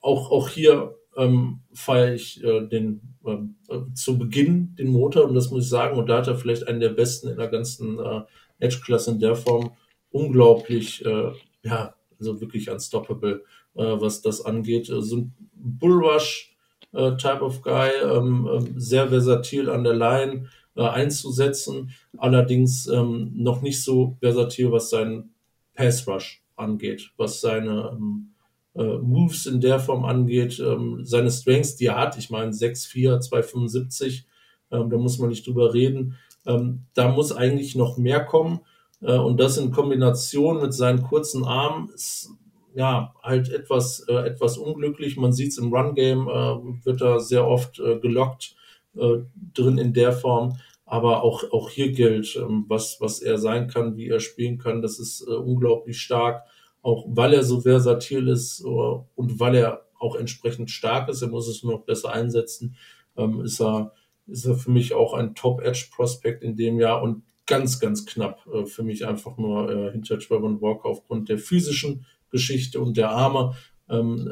auch, 0.00 0.30
auch 0.30 0.48
hier 0.48 0.96
ähm, 1.16 1.60
feiere 1.72 2.14
ich 2.14 2.42
äh, 2.42 2.66
den 2.66 3.00
ähm, 3.24 3.56
äh, 3.68 3.78
zu 3.94 4.18
Beginn 4.18 4.74
den 4.76 4.88
Motor 4.88 5.24
und 5.28 5.34
das 5.34 5.50
muss 5.50 5.64
ich 5.64 5.70
sagen. 5.70 5.96
Und 5.98 6.08
da 6.08 6.18
hat 6.18 6.26
er 6.26 6.36
vielleicht 6.36 6.66
einen 6.66 6.80
der 6.80 6.90
besten 6.90 7.28
in 7.28 7.36
der 7.36 7.48
ganzen 7.48 7.98
äh, 7.98 8.22
Edge-Klasse 8.58 9.12
in 9.12 9.20
der 9.20 9.36
Form. 9.36 9.72
Unglaublich, 10.10 11.04
äh, 11.04 11.32
ja, 11.62 11.94
also 12.18 12.40
wirklich 12.40 12.68
unstoppable, 12.70 13.44
äh, 13.74 13.82
was 13.82 14.22
das 14.22 14.44
angeht. 14.44 14.86
So 14.86 14.96
also 14.96 15.16
ein 15.18 15.34
Bullrush 15.54 16.51
äh, 16.92 17.16
Type 17.16 17.42
of 17.42 17.62
Guy, 17.62 17.90
ähm, 18.02 18.48
ähm, 18.52 18.74
sehr 18.76 19.08
versatil 19.08 19.70
an 19.70 19.84
der 19.84 19.94
Line 19.94 20.46
äh, 20.76 20.82
einzusetzen, 20.82 21.90
allerdings 22.18 22.86
ähm, 22.86 23.32
noch 23.34 23.62
nicht 23.62 23.82
so 23.82 24.16
versatil, 24.20 24.72
was 24.72 24.90
seinen 24.90 25.34
Pass 25.74 26.06
Rush 26.06 26.42
angeht, 26.56 27.10
was 27.16 27.40
seine 27.40 27.92
ähm, 27.92 28.34
äh, 28.74 28.98
Moves 28.98 29.46
in 29.46 29.60
der 29.60 29.78
Form 29.78 30.04
angeht, 30.04 30.60
ähm, 30.60 31.00
seine 31.04 31.30
Strengths, 31.30 31.76
die 31.76 31.86
er 31.86 31.98
hat, 31.98 32.18
ich 32.18 32.30
meine 32.30 32.52
6'4, 32.52 33.20
275, 33.20 34.26
ähm, 34.70 34.90
da 34.90 34.96
muss 34.96 35.18
man 35.18 35.28
nicht 35.28 35.46
drüber 35.46 35.74
reden, 35.74 36.16
da 36.44 37.08
muss 37.08 37.30
eigentlich 37.30 37.76
noch 37.76 37.98
mehr 37.98 38.24
kommen 38.24 38.62
äh, 39.00 39.16
und 39.16 39.38
das 39.38 39.58
in 39.58 39.70
Kombination 39.70 40.60
mit 40.60 40.74
seinen 40.74 41.02
kurzen 41.02 41.44
Armen 41.44 41.88
ist 41.90 42.30
ja 42.74 43.14
halt 43.22 43.50
etwas, 43.50 44.04
äh, 44.08 44.26
etwas 44.26 44.58
unglücklich. 44.58 45.16
Man 45.16 45.32
sieht 45.32 45.52
es 45.52 45.58
im 45.58 45.72
Run-Game, 45.72 46.28
äh, 46.28 46.84
wird 46.84 47.00
da 47.00 47.18
sehr 47.20 47.46
oft 47.46 47.78
äh, 47.78 47.98
gelockt 47.98 48.54
äh, 48.96 49.18
drin 49.54 49.78
in 49.78 49.92
der 49.92 50.12
Form. 50.12 50.58
Aber 50.84 51.22
auch, 51.22 51.44
auch 51.52 51.70
hier 51.70 51.92
gilt, 51.92 52.36
ähm, 52.36 52.66
was, 52.68 52.98
was 53.00 53.20
er 53.20 53.38
sein 53.38 53.68
kann, 53.68 53.96
wie 53.96 54.08
er 54.08 54.20
spielen 54.20 54.58
kann, 54.58 54.82
das 54.82 54.98
ist 54.98 55.26
äh, 55.26 55.32
unglaublich 55.32 56.00
stark 56.00 56.44
auch 56.82 57.06
weil 57.08 57.32
er 57.32 57.44
so 57.44 57.60
versatil 57.60 58.28
ist 58.28 58.60
äh, 58.60 58.66
und 58.66 59.40
weil 59.40 59.54
er 59.54 59.86
auch 59.98 60.16
entsprechend 60.16 60.70
stark 60.70 61.08
ist, 61.08 61.22
er 61.22 61.28
muss 61.28 61.48
es 61.48 61.62
nur 61.62 61.74
noch 61.74 61.84
besser 61.84 62.12
einsetzen, 62.12 62.76
ähm, 63.16 63.40
ist 63.42 63.60
er, 63.60 63.92
ist 64.26 64.44
er 64.44 64.56
für 64.56 64.70
mich 64.70 64.92
auch 64.94 65.14
ein 65.14 65.34
Top-Edge-Prospect 65.34 66.42
in 66.42 66.56
dem 66.56 66.80
Jahr 66.80 67.02
und 67.02 67.22
ganz, 67.46 67.78
ganz 67.78 68.04
knapp 68.04 68.44
äh, 68.52 68.66
für 68.66 68.82
mich 68.82 69.06
einfach 69.06 69.38
nur 69.38 69.70
äh, 69.70 69.92
hinter 69.92 70.18
Trevor 70.18 70.60
Walker 70.60 70.88
aufgrund 70.88 71.28
der 71.28 71.38
physischen 71.38 72.04
Geschichte 72.32 72.80
und 72.80 72.96
der 72.96 73.10
Arme. 73.10 73.54
Ähm, 73.88 74.28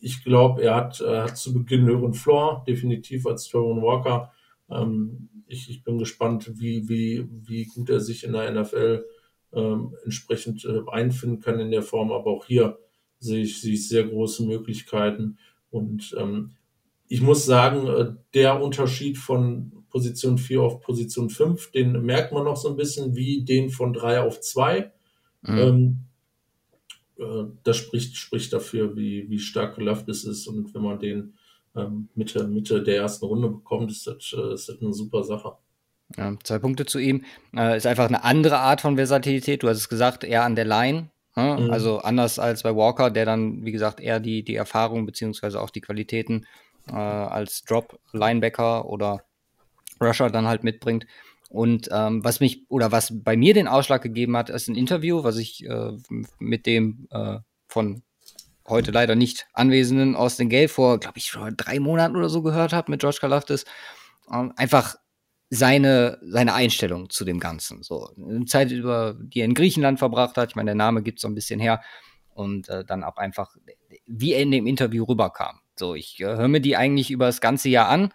ich 0.00 0.24
glaube, 0.24 0.62
er 0.62 0.76
hat, 0.76 1.00
er 1.00 1.24
hat 1.24 1.36
zu 1.36 1.52
Beginn 1.52 1.86
höheren 1.86 2.14
Floor, 2.14 2.64
definitiv 2.66 3.26
als 3.26 3.48
Trevor 3.48 3.82
Walker. 3.82 4.32
Ähm, 4.70 5.28
ich, 5.46 5.68
ich 5.68 5.84
bin 5.84 5.98
gespannt, 5.98 6.50
wie, 6.58 6.88
wie, 6.88 7.26
wie 7.30 7.66
gut 7.66 7.90
er 7.90 8.00
sich 8.00 8.24
in 8.24 8.32
der 8.32 8.50
NFL 8.50 9.04
ähm, 9.52 9.94
entsprechend 10.04 10.64
äh, 10.64 10.80
einfinden 10.90 11.40
kann 11.40 11.60
in 11.60 11.70
der 11.70 11.82
Form. 11.82 12.12
Aber 12.12 12.30
auch 12.30 12.46
hier 12.46 12.78
sehe 13.18 13.42
ich, 13.42 13.60
sehe 13.60 13.74
ich 13.74 13.88
sehr 13.88 14.04
große 14.04 14.44
Möglichkeiten. 14.44 15.38
Und 15.70 16.14
ähm, 16.18 16.52
ich 17.08 17.20
muss 17.20 17.44
sagen, 17.44 17.86
äh, 17.86 18.14
der 18.34 18.62
Unterschied 18.62 19.18
von 19.18 19.84
Position 19.90 20.38
4 20.38 20.60
auf 20.60 20.80
Position 20.80 21.30
5, 21.30 21.70
den 21.70 22.02
merkt 22.02 22.32
man 22.32 22.44
noch 22.44 22.56
so 22.56 22.68
ein 22.68 22.76
bisschen 22.76 23.14
wie 23.14 23.44
den 23.44 23.70
von 23.70 23.92
3 23.92 24.20
auf 24.20 24.40
2. 24.40 24.92
Mhm. 25.42 25.58
Ähm, 25.58 25.98
äh, 26.02 26.13
das 27.62 27.76
spricht, 27.76 28.16
spricht 28.16 28.52
dafür, 28.52 28.96
wie, 28.96 29.28
wie 29.30 29.38
stark 29.38 29.78
es 29.78 30.24
ist. 30.24 30.46
Und 30.46 30.74
wenn 30.74 30.82
man 30.82 30.98
den 30.98 31.34
ähm, 31.76 32.08
Mitte, 32.14 32.46
Mitte 32.46 32.82
der 32.82 32.96
ersten 32.96 33.26
Runde 33.26 33.48
bekommt, 33.48 33.90
ist 33.90 34.06
das, 34.06 34.34
äh, 34.36 34.54
ist 34.54 34.68
das 34.68 34.80
eine 34.80 34.92
super 34.92 35.22
Sache. 35.22 35.56
Ja, 36.16 36.34
zwei 36.42 36.58
Punkte 36.58 36.86
zu 36.86 36.98
ihm. 36.98 37.24
Äh, 37.56 37.76
ist 37.76 37.86
einfach 37.86 38.08
eine 38.08 38.24
andere 38.24 38.58
Art 38.58 38.80
von 38.80 38.96
Versatilität. 38.96 39.62
Du 39.62 39.68
hast 39.68 39.78
es 39.78 39.88
gesagt, 39.88 40.24
eher 40.24 40.44
an 40.44 40.54
der 40.54 40.66
Line. 40.66 41.10
Ja? 41.36 41.58
Mhm. 41.58 41.70
Also 41.70 41.98
anders 41.98 42.38
als 42.38 42.62
bei 42.62 42.74
Walker, 42.74 43.10
der 43.10 43.24
dann, 43.24 43.64
wie 43.64 43.72
gesagt, 43.72 44.00
eher 44.00 44.20
die, 44.20 44.44
die 44.44 44.56
Erfahrung 44.56 45.06
beziehungsweise 45.06 45.60
auch 45.60 45.70
die 45.70 45.80
Qualitäten 45.80 46.46
äh, 46.88 46.94
als 46.94 47.64
Drop-Linebacker 47.64 48.86
oder 48.86 49.24
Rusher 50.00 50.30
dann 50.30 50.46
halt 50.46 50.64
mitbringt. 50.64 51.06
Und 51.54 51.88
ähm, 51.92 52.24
was 52.24 52.40
mich 52.40 52.68
oder 52.68 52.90
was 52.90 53.12
bei 53.22 53.36
mir 53.36 53.54
den 53.54 53.68
Ausschlag 53.68 54.02
gegeben 54.02 54.36
hat, 54.36 54.50
ist 54.50 54.68
ein 54.68 54.74
Interview, 54.74 55.22
was 55.22 55.36
ich 55.36 55.64
äh, 55.64 55.92
mit 56.38 56.66
dem 56.66 57.06
äh, 57.10 57.38
von 57.68 58.02
heute 58.66 58.90
leider 58.90 59.14
nicht 59.14 59.46
anwesenden 59.52 60.16
Austin 60.16 60.48
Gale 60.48 60.68
vor, 60.68 60.98
glaube 60.98 61.18
ich, 61.18 61.26
schon 61.26 61.56
drei 61.56 61.78
Monaten 61.78 62.16
oder 62.16 62.28
so 62.28 62.42
gehört 62.42 62.72
habe 62.72 62.90
mit 62.90 63.00
George 63.00 63.18
Kalafdis. 63.20 63.64
Ähm, 64.32 64.52
einfach 64.56 64.96
seine, 65.50 66.18
seine 66.22 66.54
Einstellung 66.54 67.10
zu 67.10 67.24
dem 67.24 67.38
Ganzen. 67.38 67.82
So, 67.82 68.10
eine 68.16 68.46
Zeit, 68.46 68.72
über, 68.72 69.14
die 69.18 69.40
er 69.40 69.44
in 69.44 69.54
Griechenland 69.54 70.00
verbracht 70.00 70.36
hat, 70.36 70.50
ich 70.50 70.56
meine, 70.56 70.70
der 70.70 70.74
Name 70.74 71.02
gibt 71.02 71.20
so 71.20 71.28
ein 71.28 71.34
bisschen 71.34 71.60
her, 71.60 71.80
und 72.34 72.68
äh, 72.68 72.84
dann 72.84 73.04
auch 73.04 73.16
einfach, 73.16 73.56
wie 74.06 74.32
er 74.32 74.42
in 74.42 74.50
dem 74.50 74.66
Interview 74.66 75.04
rüberkam. 75.04 75.60
So, 75.76 75.94
ich 75.94 76.20
äh, 76.20 76.24
höre 76.24 76.48
mir 76.48 76.60
die 76.60 76.76
eigentlich 76.76 77.10
über 77.10 77.26
das 77.26 77.40
ganze 77.40 77.68
Jahr 77.68 77.88
an, 77.88 78.12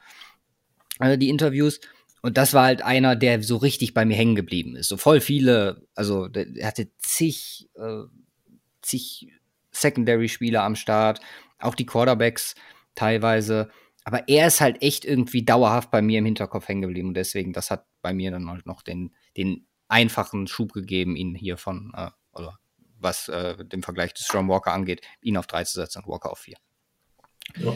äh, 0.99 1.17
die 1.17 1.29
Interviews. 1.29 1.79
Und 2.21 2.37
das 2.37 2.53
war 2.53 2.65
halt 2.65 2.81
einer, 2.81 3.15
der 3.15 3.41
so 3.41 3.57
richtig 3.57 3.93
bei 3.93 4.05
mir 4.05 4.15
hängen 4.15 4.35
geblieben 4.35 4.75
ist. 4.75 4.89
So 4.89 4.97
voll 4.97 5.21
viele, 5.21 5.87
also 5.95 6.27
er 6.27 6.67
hatte 6.67 6.89
zig, 6.97 7.69
äh, 7.75 8.03
zig 8.81 9.31
Secondary-Spieler 9.71 10.63
am 10.63 10.75
Start, 10.75 11.21
auch 11.59 11.75
die 11.75 11.85
Quarterbacks 11.85 12.55
teilweise. 12.95 13.69
Aber 14.03 14.27
er 14.27 14.47
ist 14.47 14.61
halt 14.61 14.81
echt 14.81 15.05
irgendwie 15.05 15.43
dauerhaft 15.43 15.91
bei 15.91 16.01
mir 16.01 16.19
im 16.19 16.25
Hinterkopf 16.25 16.67
hängen 16.67 16.81
geblieben. 16.81 17.09
Und 17.09 17.13
deswegen, 17.13 17.53
das 17.53 17.71
hat 17.71 17.85
bei 18.01 18.13
mir 18.13 18.31
dann 18.31 18.49
halt 18.49 18.65
noch 18.65 18.81
den, 18.81 19.13
den 19.37 19.67
einfachen 19.87 20.47
Schub 20.47 20.73
gegeben, 20.73 21.15
ihn 21.15 21.35
hier 21.35 21.57
von, 21.57 21.91
äh, 21.95 22.09
oder 22.33 22.59
was 22.99 23.29
äh, 23.29 23.63
den 23.65 23.81
Vergleich 23.81 24.13
zu 24.13 24.23
Strong 24.23 24.49
Walker 24.49 24.73
angeht, 24.73 25.01
ihn 25.21 25.37
auf 25.37 25.47
3 25.47 25.63
zu 25.63 25.79
setzen 25.79 25.99
und 25.99 26.07
Walker 26.07 26.31
auf 26.31 26.39
4. 26.39 26.57
Ja. 27.57 27.73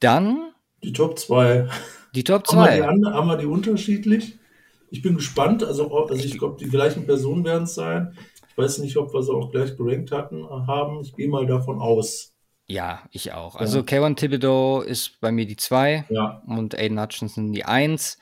Dann. 0.00 0.53
Die 0.84 0.92
Top 0.92 1.18
2. 1.18 1.68
Die 2.14 2.24
Top 2.24 2.46
2. 2.46 2.82
Haben, 2.82 3.00
wir 3.00 3.12
haben 3.12 3.26
wir 3.26 3.36
die 3.38 3.46
unterschiedlich? 3.46 4.38
Ich 4.90 5.02
bin 5.02 5.16
gespannt. 5.16 5.64
Also, 5.64 5.92
also 5.92 6.14
ich 6.14 6.38
glaube, 6.38 6.56
die 6.62 6.68
gleichen 6.68 7.06
Personen 7.06 7.44
werden 7.44 7.64
es 7.64 7.74
sein. 7.74 8.16
Ich 8.48 8.58
weiß 8.58 8.78
nicht, 8.78 8.96
ob 8.96 9.12
wir 9.12 9.22
sie 9.22 9.32
auch 9.32 9.50
gleich 9.50 9.76
gerankt 9.76 10.12
hatten, 10.12 10.46
haben. 10.48 11.00
Ich 11.00 11.16
gehe 11.16 11.28
mal 11.28 11.46
davon 11.46 11.80
aus. 11.80 12.34
Ja, 12.66 13.02
ich 13.10 13.32
auch. 13.32 13.56
Also 13.56 13.78
ja. 13.78 13.84
Kayvon 13.84 14.16
Thibodeau 14.16 14.82
ist 14.82 15.20
bei 15.20 15.32
mir 15.32 15.46
die 15.46 15.56
2 15.56 16.06
ja. 16.08 16.42
und 16.46 16.74
Aiden 16.78 17.00
Hutchinson 17.00 17.52
die 17.52 17.64
1. 17.64 18.18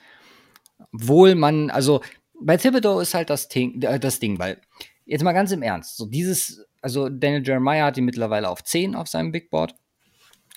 Wohl 0.92 1.34
man, 1.34 1.70
also 1.70 2.00
bei 2.40 2.56
Thibodeau 2.56 3.00
ist 3.00 3.14
halt 3.14 3.30
das 3.30 3.48
Ding, 3.48 3.82
äh, 3.82 4.00
das 4.00 4.18
Ding, 4.18 4.38
weil 4.38 4.60
jetzt 5.04 5.22
mal 5.22 5.32
ganz 5.32 5.52
im 5.52 5.62
Ernst, 5.62 5.96
so 5.96 6.06
dieses, 6.06 6.64
also 6.80 7.08
Daniel 7.08 7.46
Jeremiah 7.46 7.86
hat 7.86 7.96
die 7.96 8.02
mittlerweile 8.02 8.48
auf 8.48 8.64
10 8.64 8.94
auf 8.94 9.08
seinem 9.08 9.32
Big 9.32 9.50
Board. 9.50 9.74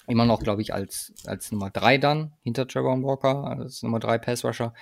Immer 0.07 0.25
noch, 0.25 0.41
glaube 0.41 0.61
ich, 0.61 0.73
als, 0.73 1.13
als 1.25 1.51
Nummer 1.51 1.69
drei 1.69 1.97
dann 1.97 2.33
hinter 2.43 2.67
Trevor 2.67 3.01
Walker, 3.03 3.43
als 3.45 3.83
Nummer 3.83 3.99
drei 3.99 4.17
Pass 4.17 4.43
Rusher. 4.43 4.73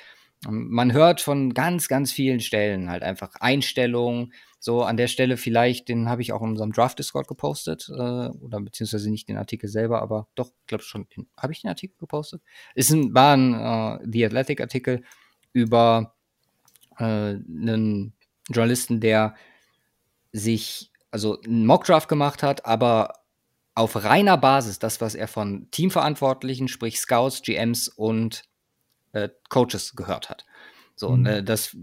Ähm, 0.47 0.69
man 0.69 0.93
hört 0.93 1.21
von 1.21 1.53
ganz, 1.53 1.87
ganz 1.87 2.11
vielen 2.11 2.39
Stellen 2.39 2.89
halt 2.89 3.03
einfach 3.03 3.35
Einstellungen. 3.35 4.33
So 4.59 4.83
an 4.83 4.95
der 4.97 5.07
Stelle 5.07 5.35
vielleicht, 5.35 5.89
den 5.89 6.09
habe 6.09 6.21
ich 6.21 6.31
auch 6.31 6.41
in 6.41 6.51
unserem 6.51 6.71
Draft 6.71 6.99
Discord 6.99 7.27
gepostet, 7.27 7.89
äh, 7.89 7.93
oder 7.93 8.61
beziehungsweise 8.61 9.09
nicht 9.11 9.27
den 9.27 9.37
Artikel 9.37 9.67
selber, 9.69 10.01
aber 10.01 10.27
doch, 10.35 10.51
glaube 10.67 10.83
schon, 10.83 11.05
habe 11.37 11.53
ich 11.53 11.61
den 11.61 11.69
Artikel 11.69 11.97
gepostet? 11.97 12.41
Es 12.75 12.89
ein, 12.89 13.13
war 13.13 13.35
ein 13.35 13.53
äh, 13.53 14.07
The 14.09 14.25
Athletic 14.25 14.61
Artikel 14.61 15.03
über 15.51 16.15
äh, 16.97 17.03
einen 17.03 18.13
Journalisten, 18.49 18.99
der 19.01 19.35
sich 20.31 20.91
also 21.11 21.39
einen 21.41 21.65
Mockdraft 21.65 22.09
gemacht 22.09 22.41
hat, 22.41 22.65
aber 22.65 23.13
auf 23.75 24.03
reiner 24.03 24.37
Basis 24.37 24.79
das, 24.79 25.01
was 25.01 25.15
er 25.15 25.27
von 25.27 25.67
Teamverantwortlichen, 25.71 26.67
sprich 26.67 26.99
Scouts, 26.99 27.41
GMs 27.41 27.87
und 27.87 28.43
äh, 29.13 29.29
Coaches 29.49 29.95
gehört 29.95 30.29
hat. 30.29 30.45
So, 30.95 31.09
mhm. 31.09 31.25
äh, 31.25 31.43
das 31.43 31.75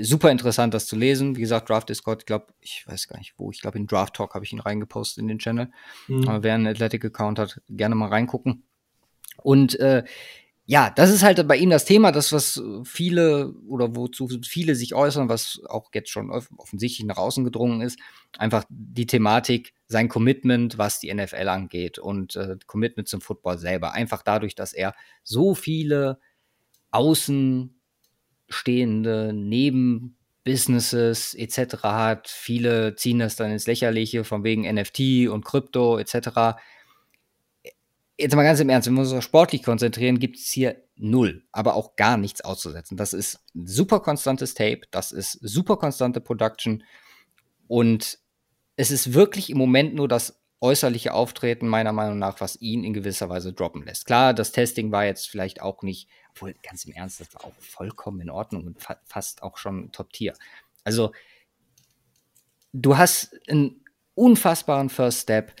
super 0.00 0.30
interessant, 0.30 0.74
das 0.74 0.86
zu 0.86 0.96
lesen. 0.96 1.36
Wie 1.36 1.40
gesagt, 1.40 1.68
Draft 1.68 1.88
Discord, 1.88 2.22
ich 2.22 2.26
glaube, 2.26 2.46
ich 2.60 2.84
weiß 2.86 3.06
gar 3.08 3.18
nicht 3.18 3.34
wo, 3.36 3.50
ich 3.50 3.60
glaube 3.60 3.78
in 3.78 3.86
Draft 3.86 4.14
Talk 4.14 4.34
habe 4.34 4.44
ich 4.44 4.52
ihn 4.52 4.60
reingepostet 4.60 5.22
in 5.22 5.28
den 5.28 5.38
Channel. 5.38 5.70
Mhm. 6.08 6.28
Aber 6.28 6.42
wer 6.42 6.54
einen 6.54 6.66
Athletic-Account 6.66 7.38
hat, 7.38 7.60
gerne 7.68 7.94
mal 7.94 8.08
reingucken. 8.08 8.64
Und 9.42 9.78
äh, 9.78 10.02
ja, 10.68 10.90
das 10.90 11.10
ist 11.10 11.22
halt 11.22 11.46
bei 11.46 11.56
ihm 11.56 11.70
das 11.70 11.84
Thema, 11.84 12.10
das, 12.10 12.32
was 12.32 12.60
viele 12.82 13.54
oder 13.68 13.94
wozu 13.94 14.28
viele 14.44 14.74
sich 14.74 14.96
äußern, 14.96 15.28
was 15.28 15.60
auch 15.68 15.90
jetzt 15.94 16.10
schon 16.10 16.28
offensichtlich 16.30 17.06
nach 17.06 17.18
außen 17.18 17.44
gedrungen 17.44 17.82
ist, 17.82 18.00
einfach 18.36 18.64
die 18.68 19.06
Thematik, 19.06 19.74
sein 19.86 20.08
Commitment, 20.08 20.76
was 20.76 20.98
die 20.98 21.14
NFL 21.14 21.48
angeht 21.48 22.00
und 22.00 22.34
äh, 22.34 22.56
Commitment 22.66 23.06
zum 23.06 23.20
Football 23.20 23.58
selber. 23.58 23.92
Einfach 23.92 24.22
dadurch, 24.22 24.56
dass 24.56 24.72
er 24.72 24.96
so 25.22 25.54
viele 25.54 26.18
außenstehende 26.90 29.32
Nebenbusinesses 29.32 31.34
etc. 31.34 31.84
hat. 31.84 32.28
Viele 32.28 32.96
ziehen 32.96 33.20
das 33.20 33.36
dann 33.36 33.52
ins 33.52 33.68
Lächerliche, 33.68 34.24
von 34.24 34.42
wegen 34.42 34.62
NFT 34.62 35.28
und 35.28 35.44
Krypto 35.44 35.96
etc 35.96 36.56
jetzt 38.18 38.34
mal 38.34 38.42
ganz 38.42 38.60
im 38.60 38.68
Ernst, 38.68 38.88
wenn 38.88 38.94
wir 38.94 39.02
uns 39.02 39.12
auf 39.12 39.22
sportlich 39.22 39.62
konzentrieren, 39.62 40.18
gibt 40.18 40.36
es 40.36 40.50
hier 40.50 40.82
null, 40.96 41.44
aber 41.52 41.74
auch 41.74 41.96
gar 41.96 42.16
nichts 42.16 42.40
auszusetzen. 42.40 42.96
Das 42.96 43.12
ist 43.12 43.40
super 43.54 44.00
konstantes 44.00 44.54
Tape, 44.54 44.82
das 44.90 45.12
ist 45.12 45.32
super 45.42 45.76
konstante 45.76 46.20
Production 46.20 46.82
und 47.68 48.18
es 48.76 48.90
ist 48.90 49.14
wirklich 49.14 49.50
im 49.50 49.58
Moment 49.58 49.94
nur 49.94 50.08
das 50.08 50.40
äußerliche 50.60 51.12
Auftreten 51.12 51.68
meiner 51.68 51.92
Meinung 51.92 52.18
nach, 52.18 52.40
was 52.40 52.60
ihn 52.60 52.82
in 52.82 52.94
gewisser 52.94 53.28
Weise 53.28 53.52
droppen 53.52 53.84
lässt. 53.84 54.06
Klar, 54.06 54.32
das 54.32 54.52
Testing 54.52 54.90
war 54.90 55.04
jetzt 55.04 55.28
vielleicht 55.28 55.60
auch 55.60 55.82
nicht, 55.82 56.08
obwohl 56.30 56.54
ganz 56.62 56.84
im 56.84 56.92
Ernst, 56.92 57.20
das 57.20 57.34
war 57.34 57.44
auch 57.44 57.52
vollkommen 57.58 58.20
in 58.20 58.30
Ordnung 58.30 58.66
und 58.66 58.80
fa 58.80 58.96
fast 59.04 59.42
auch 59.42 59.58
schon 59.58 59.92
Top-Tier. 59.92 60.32
Also, 60.84 61.12
du 62.72 62.96
hast 62.96 63.38
einen 63.48 63.84
unfassbaren 64.14 64.88
First 64.88 65.22
Step. 65.22 65.52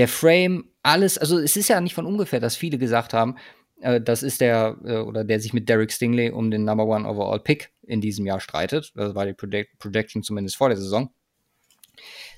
Der 0.00 0.08
Frame 0.08 0.64
alles, 0.82 1.18
also 1.18 1.38
es 1.38 1.58
ist 1.58 1.68
ja 1.68 1.78
nicht 1.78 1.94
von 1.94 2.06
ungefähr, 2.06 2.40
dass 2.40 2.56
viele 2.56 2.78
gesagt 2.78 3.12
haben, 3.12 3.36
äh, 3.82 4.00
das 4.00 4.22
ist 4.22 4.40
der, 4.40 4.78
äh, 4.82 4.96
oder 4.96 5.24
der 5.24 5.40
sich 5.40 5.52
mit 5.52 5.68
Derek 5.68 5.92
Stingley 5.92 6.30
um 6.30 6.50
den 6.50 6.64
Number 6.64 6.86
One 6.86 7.06
Overall 7.06 7.38
Pick 7.38 7.70
in 7.82 8.00
diesem 8.00 8.24
Jahr 8.24 8.40
streitet. 8.40 8.92
Das 8.94 9.14
war 9.14 9.26
die 9.26 9.34
Project 9.34 9.78
Projection 9.78 10.22
zumindest 10.22 10.56
vor 10.56 10.70
der 10.70 10.78
Saison. 10.78 11.12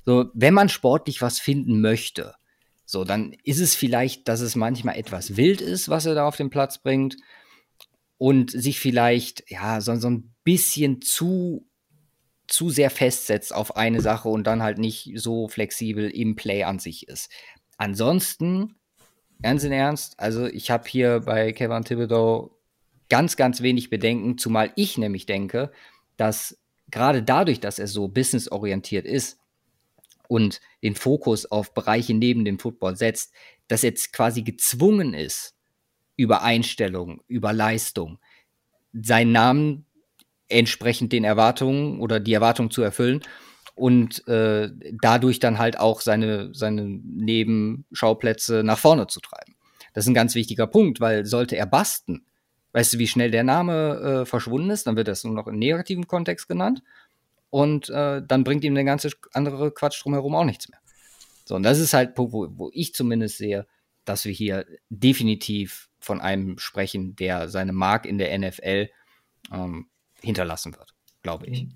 So, 0.05 0.25
wenn 0.35 0.55
man 0.55 0.71
sportlich 0.71 1.23
was 1.23 1.39
finden 1.39 1.81
möchte, 1.81 2.35
so, 2.85 3.05
dann 3.05 3.33
ist 3.45 3.61
es 3.61 3.77
vielleicht, 3.77 4.27
dass 4.27 4.41
es 4.41 4.57
manchmal 4.57 4.97
etwas 4.97 5.37
wild 5.37 5.61
ist, 5.61 5.89
was 5.89 6.05
er 6.05 6.17
da 6.17 6.27
auf 6.27 6.35
den 6.35 6.51
Platz 6.51 6.79
bringt 6.79 7.17
und 8.19 8.51
sich 8.51 8.81
vielleicht, 8.81 9.49
ja, 9.49 9.81
so, 9.81 9.95
so 9.95 10.11
ein 10.11 10.35
bisschen 10.43 11.01
zu 11.01 11.65
zu 12.47 12.71
sehr 12.71 12.91
festsetzt 12.91 13.55
auf 13.55 13.77
eine 13.77 14.01
Sache 14.01 14.29
und 14.29 14.47
dann 14.47 14.63
halt 14.63 14.79
nicht 14.79 15.13
so 15.17 15.49
flexibel 15.49 16.11
im 16.11 16.37
Play 16.37 16.65
an 16.65 16.79
sich 16.79 17.09
ist. 17.09 17.31
Ansonsten, 17.77 18.75
ernst 19.43 19.65
in 19.65 19.73
Ernst, 19.73 20.19
also 20.19 20.47
ich 20.47 20.71
habe 20.71 20.89
hier 20.89 21.21
bei 21.21 21.53
Kevin 21.53 21.85
Thibodeau 21.85 22.57
ganz, 23.09 23.37
ganz 23.37 23.63
wenig 23.63 23.91
Bedenken, 23.91 24.39
zumal 24.39 24.73
ich 24.77 24.99
nämlich 24.99 25.27
denke, 25.27 25.73
dass 26.17 26.59
gerade 26.91 27.23
dadurch, 27.23 27.61
dass 27.61 27.79
er 27.79 27.87
so 27.87 28.09
businessorientiert 28.09 29.07
ist 29.07 29.39
und 30.29 30.61
den 30.83 30.95
Fokus 30.95 31.47
auf 31.47 31.75
Bereiche 31.75 32.15
neben 32.15 32.45
dem 32.45 32.59
Football 32.59 32.97
setzt, 32.97 33.33
dass 33.69 33.83
er 33.85 33.91
jetzt 33.91 34.13
quasi 34.13 34.43
gezwungen 34.43 35.15
ist, 35.15 35.55
über 36.17 36.43
Einstellung, 36.43 37.23
über 37.27 37.53
Leistung, 37.53 38.19
seinen 38.93 39.33
Namen 39.33 39.87
entsprechend 40.49 41.13
den 41.13 41.25
Erwartungen 41.25 42.01
oder 42.01 42.21
die 42.21 42.33
Erwartungen 42.33 42.71
zu 42.71 42.83
erfüllen 42.83 43.23
und 43.75 44.27
äh, 44.29 44.71
dadurch 45.01 45.39
dann 45.39 45.59
halt 45.59 45.79
auch 45.79 46.01
seine, 46.01 46.51
seine 46.55 46.85
Nebenschauplätze 46.85 48.63
nach 48.65 48.79
vorne 48.79 49.07
zu 49.07 49.21
treiben. 49.21 49.57
Das 49.95 50.05
ist 50.05 50.09
ein 50.09 50.15
ganz 50.15 50.35
wichtiger 50.35 50.67
Punkt, 50.67 51.01
weil 51.01 51.25
sollte 51.25 51.57
er 51.57 51.67
basten, 51.67 52.27
weißt 52.73 52.95
du, 52.95 52.99
wie 52.99 53.07
schnell 53.07 53.31
der 53.31 53.45
Name 53.45 54.23
äh, 54.23 54.27
verschwunden 54.27 54.71
ist, 54.71 54.87
dann 54.87 54.97
wird 54.97 55.09
das 55.09 55.25
nur 55.25 55.35
noch 55.35 55.47
im 55.47 55.59
negativen 55.59 56.07
Kontext 56.07 56.49
genannt 56.49 56.83
und 57.51 57.91
äh, 57.91 58.23
dann 58.27 58.45
bringt 58.45 58.65
ihm 58.65 58.75
der 58.75 58.85
ganze 58.85 59.11
andere 59.33 59.73
Quatsch 59.73 60.03
drumherum 60.03 60.35
auch 60.35 60.45
nichts 60.45 60.69
mehr. 60.69 60.81
So, 61.45 61.57
und 61.57 61.63
das 61.63 61.79
ist 61.79 61.93
halt, 61.93 62.17
wo, 62.17 62.33
wo 62.33 62.71
ich 62.73 62.95
zumindest 62.95 63.39
sehe, 63.39 63.67
dass 64.05 64.25
wir 64.25 64.33
hier 64.33 64.67
definitiv 64.89 65.89
von 66.01 66.21
einem 66.21 66.59
sprechen, 66.59 67.15
der 67.17 67.49
seine 67.49 67.73
Mark 67.73 68.07
in 68.07 68.19
der 68.19 68.37
NFL 68.39 68.89
ähm, 69.53 69.89
hinterlassen 70.23 70.75
wird, 70.75 70.95
glaube 71.23 71.47
ich. 71.47 71.67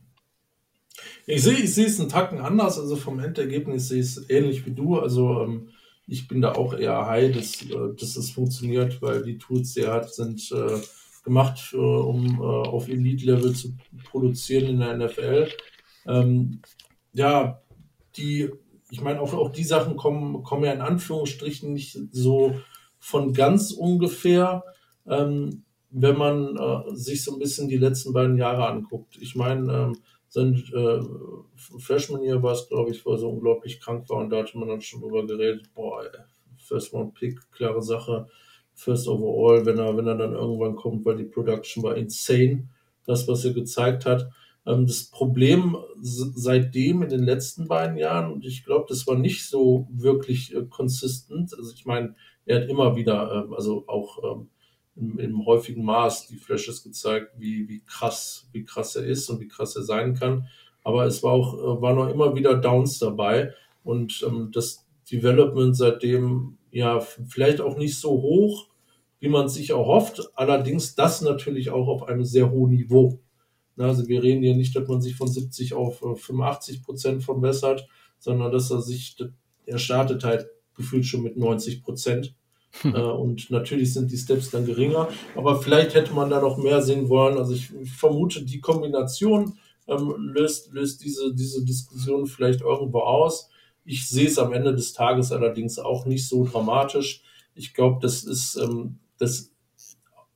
Ich 1.26 1.42
sehe 1.42 1.54
ich 1.54 1.76
es 1.76 2.00
einen 2.00 2.08
Tacken 2.08 2.40
anders, 2.40 2.78
also 2.78 2.96
vom 2.96 3.20
Endergebnis 3.20 3.88
sehe 3.88 4.00
ich 4.00 4.06
es 4.06 4.30
ähnlich 4.30 4.64
wie 4.64 4.72
du. 4.72 4.98
Also 4.98 5.42
ähm, 5.42 5.68
ich 6.06 6.28
bin 6.28 6.40
da 6.40 6.52
auch 6.52 6.72
eher 6.72 7.06
high, 7.06 7.34
dass, 7.34 7.62
äh, 7.62 7.94
dass 7.98 8.16
es 8.16 8.30
funktioniert, 8.30 9.02
weil 9.02 9.22
die 9.22 9.38
Tools, 9.38 9.74
die 9.74 9.80
er 9.80 9.92
hat, 9.92 10.14
sind 10.14 10.50
äh, 10.52 10.80
gemacht, 11.24 11.72
äh, 11.72 11.76
um 11.76 12.40
äh, 12.40 12.44
auf 12.44 12.88
Elite-Level 12.88 13.54
zu 13.54 13.76
produzieren 14.04 14.66
in 14.66 14.80
der 14.80 14.96
NFL. 14.96 15.48
Ähm, 16.06 16.62
ja, 17.12 17.60
die, 18.16 18.50
ich 18.90 19.00
meine, 19.00 19.20
auch, 19.20 19.34
auch 19.34 19.50
die 19.50 19.64
Sachen 19.64 19.96
kommen, 19.96 20.42
kommen 20.44 20.64
ja 20.64 20.72
in 20.72 20.80
Anführungsstrichen 20.80 21.72
nicht 21.72 21.98
so 22.12 22.60
von 22.98 23.32
ganz 23.34 23.72
ungefähr. 23.72 24.64
Ähm, 25.06 25.64
wenn 25.98 26.18
man 26.18 26.56
äh, 26.56 26.94
sich 26.94 27.24
so 27.24 27.32
ein 27.32 27.38
bisschen 27.38 27.68
die 27.68 27.78
letzten 27.78 28.12
beiden 28.12 28.36
Jahre 28.36 28.68
anguckt. 28.68 29.16
Ich 29.18 29.34
meine, 29.34 29.72
ähm, 29.72 29.96
sein 30.28 30.62
äh, 30.74 31.00
Freshman 31.78 32.22
Year 32.22 32.42
war 32.42 32.52
es, 32.52 32.68
glaube 32.68 32.90
ich, 32.90 33.06
wo 33.06 33.12
er 33.12 33.18
so 33.18 33.30
unglaublich 33.30 33.80
krank 33.80 34.08
war 34.10 34.18
und 34.18 34.28
da 34.28 34.38
hatte 34.38 34.58
man 34.58 34.68
dann 34.68 34.82
schon 34.82 35.00
drüber 35.00 35.26
geredet, 35.26 35.70
boah, 35.74 36.02
ey, 36.04 36.10
First 36.58 36.92
Round 36.92 37.14
Pick, 37.14 37.40
klare 37.50 37.80
Sache, 37.80 38.26
First 38.74 39.08
Overall, 39.08 39.64
wenn 39.64 39.78
er, 39.78 39.96
wenn 39.96 40.06
er 40.06 40.16
dann 40.18 40.34
irgendwann 40.34 40.76
kommt, 40.76 41.06
weil 41.06 41.16
die 41.16 41.24
Production 41.24 41.82
war 41.82 41.96
insane, 41.96 42.68
das, 43.06 43.26
was 43.26 43.46
er 43.46 43.54
gezeigt 43.54 44.04
hat. 44.04 44.28
Ähm, 44.66 44.86
das 44.86 45.04
Problem 45.04 45.78
seitdem 46.02 47.02
in 47.04 47.08
den 47.08 47.22
letzten 47.22 47.68
beiden 47.68 47.96
Jahren, 47.96 48.30
und 48.30 48.44
ich 48.44 48.66
glaube, 48.66 48.84
das 48.86 49.06
war 49.06 49.16
nicht 49.16 49.48
so 49.48 49.88
wirklich 49.90 50.54
äh, 50.54 50.66
consistent, 50.68 51.54
also 51.56 51.72
ich 51.72 51.86
meine, 51.86 52.14
er 52.44 52.60
hat 52.60 52.68
immer 52.68 52.96
wieder, 52.96 53.48
äh, 53.48 53.54
also 53.54 53.84
auch 53.86 54.22
ähm, 54.22 54.50
im, 54.96 55.18
im 55.18 55.46
häufigen 55.46 55.84
Maß 55.84 56.28
die 56.28 56.36
Flashes 56.36 56.82
gezeigt, 56.82 57.32
wie, 57.38 57.68
wie 57.68 57.82
krass, 57.86 58.48
wie 58.52 58.64
krass 58.64 58.96
er 58.96 59.04
ist 59.04 59.28
und 59.28 59.40
wie 59.40 59.48
krass 59.48 59.76
er 59.76 59.82
sein 59.82 60.14
kann. 60.14 60.48
Aber 60.82 61.04
es 61.04 61.22
war 61.22 61.32
auch, 61.32 61.54
äh, 61.54 61.82
waren 61.82 61.98
auch 61.98 62.08
immer 62.08 62.34
wieder 62.34 62.56
Downs 62.56 62.98
dabei 62.98 63.52
und 63.84 64.24
ähm, 64.26 64.50
das 64.52 64.86
Development 65.10 65.76
seitdem 65.76 66.58
ja 66.70 67.00
vielleicht 67.00 67.60
auch 67.60 67.76
nicht 67.76 67.98
so 67.98 68.10
hoch, 68.10 68.68
wie 69.20 69.28
man 69.28 69.48
sich 69.48 69.70
erhofft. 69.70 70.22
Allerdings 70.34 70.94
das 70.94 71.22
natürlich 71.22 71.70
auch 71.70 71.88
auf 71.88 72.04
einem 72.04 72.24
sehr 72.24 72.50
hohen 72.50 72.72
Niveau. 72.72 73.20
Also 73.78 74.08
wir 74.08 74.22
reden 74.22 74.42
hier 74.42 74.56
nicht, 74.56 74.74
dass 74.74 74.88
man 74.88 75.00
sich 75.00 75.16
von 75.16 75.28
70 75.28 75.74
auf 75.74 75.98
85 76.00 76.78
äh, 76.78 76.80
Prozent 76.82 77.22
verbessert, 77.22 77.86
sondern 78.18 78.50
dass 78.50 78.70
er 78.70 78.80
sich, 78.80 79.16
er 79.66 79.78
startet 79.78 80.24
halt 80.24 80.48
gefühlt 80.74 81.06
schon 81.06 81.22
mit 81.22 81.36
90 81.36 81.82
Prozent. 81.82 82.34
Äh, 82.84 82.88
und 83.00 83.50
natürlich 83.50 83.92
sind 83.92 84.10
die 84.10 84.16
Steps 84.16 84.50
dann 84.50 84.66
geringer, 84.66 85.08
aber 85.34 85.60
vielleicht 85.60 85.94
hätte 85.94 86.12
man 86.12 86.30
da 86.30 86.40
noch 86.40 86.58
mehr 86.58 86.82
sehen 86.82 87.08
wollen. 87.08 87.38
Also 87.38 87.54
ich 87.54 87.70
vermute, 87.96 88.44
die 88.44 88.60
Kombination 88.60 89.58
ähm, 89.88 90.14
löst, 90.18 90.72
löst 90.72 91.04
diese, 91.04 91.34
diese 91.34 91.64
Diskussion 91.64 92.26
vielleicht 92.26 92.60
irgendwo 92.60 93.00
aus. 93.00 93.50
Ich 93.84 94.08
sehe 94.08 94.26
es 94.26 94.38
am 94.38 94.52
Ende 94.52 94.74
des 94.74 94.92
Tages 94.92 95.32
allerdings 95.32 95.78
auch 95.78 96.06
nicht 96.06 96.26
so 96.26 96.44
dramatisch. 96.44 97.22
Ich 97.54 97.72
glaube, 97.72 97.98
das 98.02 98.24
ist, 98.24 98.56
ähm, 98.56 98.98
das, 99.18 99.52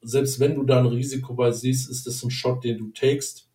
selbst 0.02 0.40
wenn 0.40 0.54
du 0.54 0.62
da 0.62 0.78
ein 0.78 0.86
Risiko 0.86 1.34
bei 1.34 1.50
siehst, 1.50 1.90
ist 1.90 2.06
das 2.06 2.22
ein 2.22 2.30
Shot, 2.30 2.64
den 2.64 2.78
du 2.78 2.90
takest. 2.90 3.48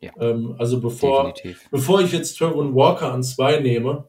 Ja, 0.00 0.12
ähm, 0.18 0.54
also 0.58 0.80
bevor, 0.80 1.32
bevor 1.70 2.00
ich 2.00 2.12
jetzt 2.12 2.36
Trevor 2.36 2.74
Walker 2.74 3.12
an 3.12 3.22
zwei 3.22 3.60
nehme, 3.60 4.08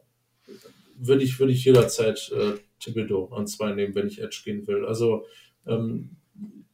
würde 0.96 1.24
ich, 1.24 1.40
würde 1.40 1.54
ich 1.54 1.66
jederzeit 1.66 2.32
äh, 2.32 2.54
Thibodeau 2.84 3.30
an 3.30 3.48
zwei 3.48 3.74
nehmen, 3.74 3.96
wenn 3.96 4.08
ich 4.08 4.22
Edge 4.22 4.42
gehen 4.44 4.68
will. 4.68 4.86
Also 4.86 5.26
ähm, 5.66 6.18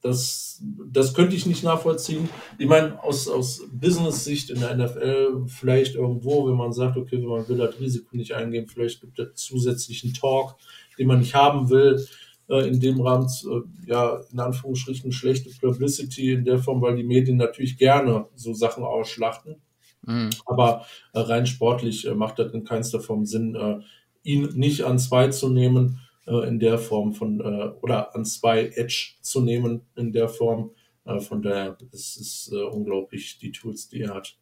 das, 0.02 0.63
das 0.91 1.13
könnte 1.13 1.36
ich 1.36 1.45
nicht 1.45 1.63
nachvollziehen. 1.63 2.30
Ich 2.58 2.67
meine, 2.67 3.04
aus, 3.04 3.28
aus 3.28 3.67
Business-Sicht 3.72 4.50
in 4.50 4.62
der 4.62 4.76
NFL 4.76 5.45
vielleicht 5.48 5.95
irgendwo, 5.95 6.48
wenn 6.48 6.56
man 6.56 6.72
sagt, 6.72 6.95
okay, 6.95 7.17
wenn 7.17 7.28
man 7.28 7.48
will 7.50 7.58
das 7.58 7.80
Risiko 7.80 8.15
nicht 8.15 8.34
eingehen, 8.34 8.67
vielleicht 8.67 9.02
gibt 9.02 9.19
es 9.19 9.43
zusätzlichen 9.43 10.13
Talk, 10.13 10.56
den 10.98 11.08
man 11.08 11.19
nicht 11.19 11.36
haben 11.36 11.69
will. 11.69 12.06
Äh, 12.50 12.67
in 12.67 12.80
dem 12.80 13.00
Rahmen, 13.02 13.28
äh, 13.28 13.89
ja, 13.89 14.22
in 14.32 14.39
Anführungsstrichen 14.39 15.12
schlechte 15.12 15.50
Publicity 15.60 16.34
in 16.34 16.45
der 16.45 16.60
Form, 16.60 16.82
weil 16.82 16.95
die 16.95 17.04
Medien 17.04 17.38
natürlich 17.38 17.78
gerne 17.78 18.28
so 18.36 18.54
Sachen 18.54 18.84
ausschlachten. 18.84 19.58
Mhm. 20.04 20.30
Aber 20.45 20.86
äh, 21.13 21.19
rein 21.19 21.45
sportlich 21.45 22.08
äh, 22.08 22.15
macht 22.15 22.39
das 22.39 22.54
in 22.54 22.63
keinster 22.63 23.02
Form 23.02 23.26
Sinn, 23.26 23.56
äh, 23.56 23.80
ihn 24.23 24.49
nicht 24.55 24.84
an 24.84 24.99
zwei 24.99 25.29
zu 25.29 25.49
nehmen 25.49 25.99
äh, 26.25 26.47
in 26.47 26.60
der 26.60 26.77
Form 26.77 27.13
von, 27.13 27.39
äh, 27.39 27.69
oder 27.82 28.15
an 28.15 28.25
zwei 28.25 28.67
Edge 28.67 29.15
zu 29.21 29.41
nehmen 29.41 29.82
in 29.95 30.12
der 30.12 30.29
Form. 30.29 30.71
Äh, 31.05 31.19
von 31.19 31.41
daher 31.41 31.77
ist 31.91 32.17
es 32.17 32.51
äh, 32.53 32.63
unglaublich, 32.63 33.39
die 33.39 33.51
Tools, 33.51 33.89
die 33.89 34.01
er 34.01 34.15
hat. 34.15 34.38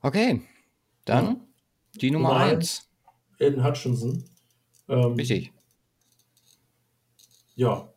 Okay, 0.00 0.42
dann 1.04 1.24
ja. 1.24 1.40
die 2.00 2.10
Nummer 2.10 2.36
1. 2.36 2.90
Aiden 3.40 3.64
Hutchinson. 3.64 4.24
Ähm, 4.88 5.14
Richtig. 5.14 5.52
Ja, 7.54 7.92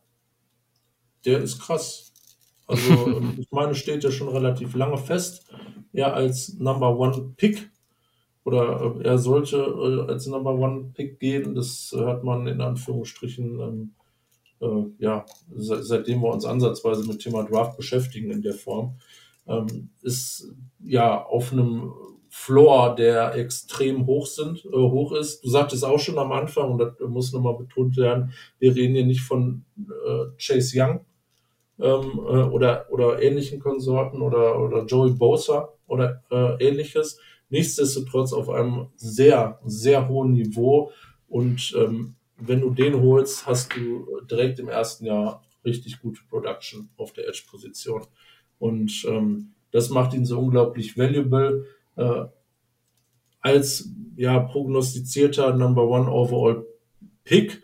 der 1.24 1.40
ist 1.40 1.60
krass. 1.60 2.12
Also, 2.66 3.20
ich 3.38 3.50
meine, 3.50 3.74
steht 3.74 4.04
ja 4.04 4.10
schon 4.10 4.28
relativ 4.28 4.74
lange 4.74 4.98
fest. 4.98 5.50
Er 5.92 6.14
als 6.14 6.54
Number 6.54 6.96
One 6.96 7.34
Pick 7.36 7.70
oder 8.48 8.96
äh, 8.98 9.04
er 9.04 9.18
sollte 9.18 9.56
äh, 9.58 10.10
als 10.10 10.26
Number 10.26 10.54
One 10.54 10.90
Pick 10.94 11.20
gehen. 11.20 11.54
Das 11.54 11.94
hat 11.96 12.24
man 12.24 12.46
in 12.46 12.62
Anführungsstrichen, 12.62 13.60
ähm, 13.60 13.90
äh, 14.60 15.04
ja, 15.04 15.26
se 15.54 15.82
seitdem 15.82 16.22
wir 16.22 16.32
uns 16.32 16.46
ansatzweise 16.46 17.06
mit 17.06 17.20
Thema 17.20 17.44
Draft 17.44 17.76
beschäftigen 17.76 18.30
in 18.30 18.40
der 18.40 18.54
Form, 18.54 18.96
ähm, 19.46 19.90
ist 20.00 20.50
ja 20.80 21.22
auf 21.22 21.52
einem 21.52 21.92
Floor, 22.30 22.94
der 22.94 23.34
extrem 23.34 24.06
hoch 24.06 24.26
sind, 24.26 24.64
äh, 24.64 24.76
hoch 24.76 25.12
ist. 25.12 25.44
Du 25.44 25.50
sagtest 25.50 25.84
auch 25.84 25.98
schon 25.98 26.18
am 26.18 26.32
Anfang, 26.32 26.72
und 26.72 26.78
das 26.78 26.92
muss 27.06 27.32
nochmal 27.34 27.58
betont 27.58 27.98
werden, 27.98 28.32
wir 28.58 28.74
reden 28.74 28.94
hier 28.94 29.06
nicht 29.06 29.22
von 29.22 29.64
äh, 29.78 30.24
Chase 30.38 30.72
Young 30.74 31.00
ähm, 31.80 32.12
äh, 32.16 32.44
oder, 32.44 32.86
oder 32.90 33.22
ähnlichen 33.22 33.60
Konsorten 33.60 34.22
oder, 34.22 34.58
oder 34.58 34.86
Joey 34.86 35.12
Bosa 35.12 35.68
oder 35.86 36.22
äh, 36.30 36.66
ähnliches. 36.66 37.18
Nichtsdestotrotz 37.50 38.32
auf 38.32 38.48
einem 38.50 38.88
sehr, 38.96 39.58
sehr 39.64 40.08
hohen 40.08 40.32
Niveau. 40.32 40.92
Und 41.28 41.74
ähm, 41.76 42.14
wenn 42.38 42.60
du 42.60 42.70
den 42.70 43.00
holst, 43.00 43.46
hast 43.46 43.74
du 43.74 44.20
direkt 44.30 44.58
im 44.58 44.68
ersten 44.68 45.06
Jahr 45.06 45.42
richtig 45.64 46.00
gute 46.00 46.20
Production 46.28 46.90
auf 46.96 47.12
der 47.12 47.28
Edge-Position. 47.28 48.06
Und 48.58 49.04
ähm, 49.08 49.52
das 49.70 49.90
macht 49.90 50.14
ihn 50.14 50.24
so 50.24 50.38
unglaublich 50.38 50.96
valuable 50.96 51.66
äh, 51.96 52.24
als 53.40 53.90
ja 54.16 54.38
prognostizierter 54.40 55.54
Number 55.54 55.86
One 55.86 56.10
Overall 56.10 56.66
Pick. 57.24 57.62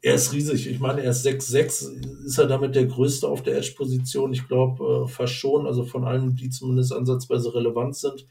Er 0.00 0.14
ist 0.14 0.32
riesig. 0.32 0.66
Ich 0.68 0.80
meine, 0.80 1.02
er 1.02 1.10
ist 1.10 1.26
6'6. 1.26 2.24
Ist 2.24 2.38
er 2.38 2.46
damit 2.46 2.74
der 2.74 2.86
größte 2.86 3.28
auf 3.28 3.42
der 3.42 3.56
Edge-Position? 3.56 4.32
Ich 4.32 4.46
glaube 4.46 5.04
äh, 5.04 5.08
fast 5.08 5.34
schon. 5.34 5.66
Also 5.66 5.84
von 5.84 6.04
allen, 6.04 6.36
die 6.36 6.50
zumindest 6.50 6.92
ansatzweise 6.92 7.54
relevant 7.54 7.96
sind. 7.96 8.26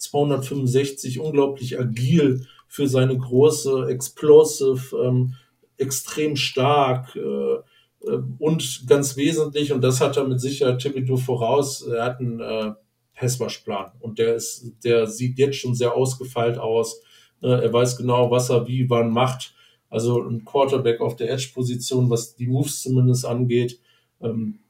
265, 0.00 1.20
unglaublich 1.20 1.78
agil 1.78 2.46
für 2.66 2.88
seine 2.88 3.16
große, 3.16 3.86
explosive, 3.88 4.96
ähm, 4.96 5.34
extrem 5.76 6.36
stark 6.36 7.16
äh, 7.16 7.20
äh, 7.20 8.22
und 8.38 8.84
ganz 8.86 9.16
wesentlich, 9.16 9.72
und 9.72 9.82
das 9.82 10.00
hat 10.00 10.16
er 10.16 10.26
mit 10.26 10.40
Sicherheit 10.40 10.80
Thibodeau 10.80 11.16
voraus, 11.16 11.82
er 11.82 12.04
hat 12.04 12.20
einen 12.20 12.40
äh, 12.40 12.72
Passwaschplan 13.14 13.92
und 14.00 14.18
der 14.18 14.34
ist, 14.34 14.72
der 14.84 15.06
sieht 15.06 15.38
jetzt 15.38 15.56
schon 15.56 15.74
sehr 15.74 15.94
ausgefeilt 15.94 16.58
aus. 16.58 17.02
Äh, 17.42 17.48
er 17.48 17.72
weiß 17.72 17.96
genau, 17.96 18.30
was 18.30 18.50
er 18.50 18.66
wie 18.66 18.88
wann 18.88 19.10
macht. 19.10 19.54
Also 19.90 20.22
ein 20.22 20.44
Quarterback 20.44 21.00
auf 21.00 21.16
der 21.16 21.30
Edge-Position, 21.30 22.08
was 22.08 22.36
die 22.36 22.46
Moves 22.46 22.82
zumindest 22.82 23.26
angeht. 23.26 23.80
Ähm, 24.22 24.60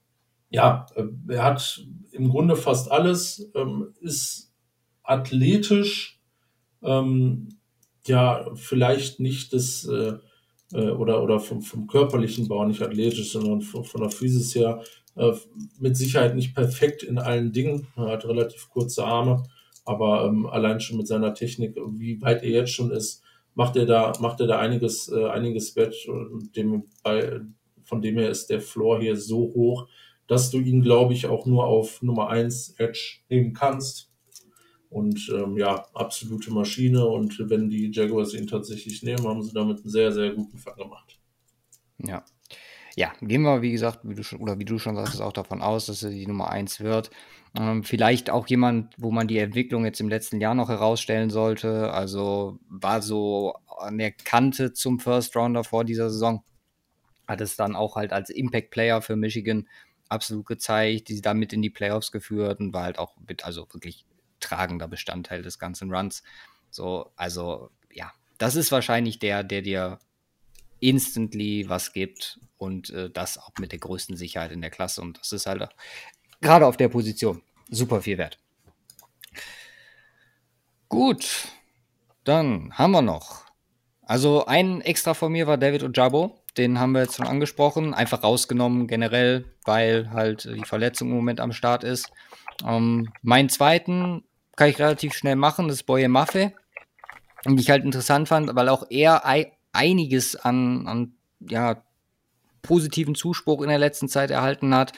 ja, 0.49 0.87
äh, 0.97 1.05
er 1.29 1.45
hat 1.45 1.87
im 2.11 2.29
Grunde 2.29 2.57
fast 2.57 2.91
alles, 2.91 3.51
ähm, 3.55 3.95
ist 4.01 4.50
athletisch, 5.11 6.21
ähm, 6.83 7.49
ja, 8.07 8.51
vielleicht 8.55 9.21
nicht 9.21 9.53
das, 9.53 9.85
äh, 9.87 10.15
äh, 10.73 10.91
oder, 10.91 11.23
oder 11.23 11.41
vom, 11.41 11.63
vom 11.63 11.87
körperlichen 11.87 12.49
Bau 12.49 12.65
nicht 12.65 12.83
athletisch, 12.83 13.33
sondern 13.33 13.61
von, 13.61 13.85
von 13.85 14.01
der 14.01 14.11
Physis 14.11 14.55
her 14.55 14.83
äh, 15.17 15.33
mit 15.79 15.97
Sicherheit 15.97 16.35
nicht 16.35 16.55
perfekt 16.55 17.03
in 17.03 17.19
allen 17.19 17.53
Dingen. 17.53 17.89
Er 17.97 18.09
hat 18.09 18.25
relativ 18.25 18.69
kurze 18.71 19.05
Arme, 19.05 19.43
aber 19.85 20.27
ähm, 20.27 20.47
allein 20.47 20.81
schon 20.81 20.97
mit 20.97 21.09
seiner 21.09 21.35
Technik, 21.35 21.77
wie 21.93 22.21
weit 22.23 22.43
er 22.43 22.51
jetzt 22.51 22.73
schon 22.73 22.91
ist, 22.91 23.23
macht 23.55 23.77
er 23.77 23.87
da, 23.87 24.13
macht 24.21 24.41
er 24.41 24.47
da 24.47 24.59
einiges, 24.59 25.11
äh, 25.11 25.27
einiges 25.27 25.75
Bett. 25.75 25.95
Dem, 26.57 26.85
bei, 27.03 27.41
von 27.85 28.01
dem 28.01 28.17
her 28.17 28.31
ist 28.31 28.49
der 28.49 28.61
Floor 28.61 29.01
hier 29.01 29.17
so 29.17 29.53
hoch, 29.55 29.89
dass 30.29 30.51
du 30.51 30.61
ihn, 30.61 30.83
glaube 30.83 31.13
ich, 31.13 31.27
auch 31.27 31.47
nur 31.47 31.67
auf 31.67 32.03
Nummer 32.03 32.29
1 32.29 32.77
Edge 32.79 33.19
nehmen 33.29 33.53
kannst. 33.53 34.10
Und 34.91 35.33
ähm, 35.33 35.57
ja, 35.57 35.87
absolute 35.95 36.53
Maschine. 36.53 37.07
Und 37.07 37.39
wenn 37.49 37.71
die 37.71 37.91
Jaguars 37.93 38.35
ihn 38.35 38.49
tatsächlich 38.49 39.03
nehmen, 39.03 39.27
haben 39.27 39.43
sie 39.43 39.53
damit 39.53 39.79
einen 39.79 39.91
sehr, 39.91 40.13
sehr 40.13 40.31
guten 40.31 40.59
Fang 40.59 40.77
gemacht. 40.77 41.19
Ja. 41.99 42.25
Ja, 42.97 43.13
gehen 43.21 43.43
wir, 43.43 43.63
wie 43.63 43.71
gesagt, 43.71 44.01
wie 44.03 44.17
du 44.17 44.25
schon, 44.25 44.41
oder 44.41 44.59
wie 44.59 44.65
du 44.65 44.79
schon 44.79 44.97
sagst, 44.97 45.23
auch 45.23 45.33
davon 45.33 45.63
aus, 45.63 45.87
dass 45.87 46.03
er 46.03 46.11
die 46.11 46.27
Nummer 46.27 46.51
1 46.51 46.81
wird. 46.81 47.11
Ähm, 47.57 47.85
vielleicht 47.85 48.31
auch 48.31 48.49
jemand, 48.49 48.95
wo 48.99 49.13
man 49.13 49.29
die 49.29 49.39
Entwicklung 49.39 49.85
jetzt 49.85 50.01
im 50.01 50.09
letzten 50.09 50.41
Jahr 50.41 50.55
noch 50.55 50.69
herausstellen 50.69 51.31
sollte. 51.31 51.93
Also 51.93 52.59
war 52.69 53.01
so 53.01 53.55
an 53.79 53.99
der 53.99 54.11
Kante 54.11 54.73
zum 54.73 54.99
First 54.99 55.37
Rounder 55.37 55.63
vor 55.63 55.85
dieser 55.85 56.11
Saison. 56.11 56.43
Hat 57.29 57.41
es 57.41 57.57
dann 57.57 57.77
auch 57.77 57.95
halt 57.95 58.13
als 58.13 58.29
Impact 58.29 58.71
Player 58.71 59.01
für 59.03 59.15
Michigan 59.17 59.69
absolut 60.09 60.47
gezeigt, 60.47 61.09
die 61.09 61.21
damit 61.21 61.53
in 61.53 61.63
die 61.63 61.71
Playoffs 61.71 62.11
geführt 62.11 62.59
und 62.59 62.75
war 62.75 62.83
halt 62.83 62.99
auch 62.99 63.17
mit, 63.27 63.45
also 63.45 63.67
wirklich 63.73 64.05
tragender 64.41 64.89
Bestandteil 64.89 65.43
des 65.43 65.59
ganzen 65.59 65.93
Runs. 65.93 66.23
So, 66.71 67.13
also 67.17 67.71
ja, 67.93 68.13
das 68.39 68.57
ist 68.57 68.73
wahrscheinlich 68.73 69.19
der, 69.19 69.45
der 69.45 69.63
dir 69.63 69.99
instantly 70.81 71.69
was 71.69 71.93
gibt 71.93 72.41
und 72.57 72.91
äh, 72.91 73.11
das 73.11 73.39
auch 73.39 73.53
mit 73.59 73.73
der 73.73 73.79
größten 73.79 74.17
Sicherheit 74.17 74.53
in 74.53 74.61
der 74.61 74.71
Klasse. 74.71 75.03
Und 75.03 75.19
das 75.19 75.33
ist 75.33 75.47
halt 75.47 75.69
gerade 76.41 76.67
auf 76.67 76.77
der 76.77 76.89
Position 76.89 77.43
super 77.71 78.03
viel 78.03 78.19
wert. 78.19 78.39
Gut, 80.89 81.49
dann 82.25 82.77
haben 82.77 82.91
wir 82.91 83.03
noch. 83.03 83.45
Also 84.03 84.47
ein 84.47 84.81
extra 84.81 85.15
von 85.15 85.31
mir 85.31 85.47
war 85.47 85.57
David 85.57 85.85
Ojabo. 85.85 86.43
Den 86.57 86.81
haben 86.81 86.93
wir 86.93 87.03
jetzt 87.03 87.17
schon 87.17 87.29
angesprochen. 87.29 87.95
Einfach 87.95 88.25
rausgenommen 88.25 88.89
generell, 88.89 89.45
weil 89.65 90.11
halt 90.11 90.45
die 90.45 90.65
Verletzung 90.65 91.11
im 91.11 91.15
Moment 91.15 91.39
am 91.39 91.53
Start 91.53 91.85
ist. 91.85 92.11
Ähm, 92.67 93.13
meinen 93.23 93.49
zweiten 93.49 94.25
kann 94.61 94.69
ich 94.69 94.79
relativ 94.79 95.15
schnell 95.15 95.37
machen, 95.37 95.69
das 95.69 95.79
ist 95.79 95.83
Boye 95.85 96.07
Maffe. 96.07 96.53
Und 97.47 97.57
die 97.57 97.63
ich 97.63 97.71
halt 97.71 97.83
interessant 97.83 98.29
fand, 98.29 98.55
weil 98.55 98.69
auch 98.69 98.85
er 98.91 99.25
einiges 99.73 100.37
an, 100.37 100.87
an 100.87 101.15
ja, 101.41 101.83
positiven 102.61 103.15
Zuspruch 103.15 103.63
in 103.63 103.71
der 103.71 103.79
letzten 103.79 104.07
Zeit 104.07 104.31
erhalten 104.31 104.75
hat. 104.75 104.93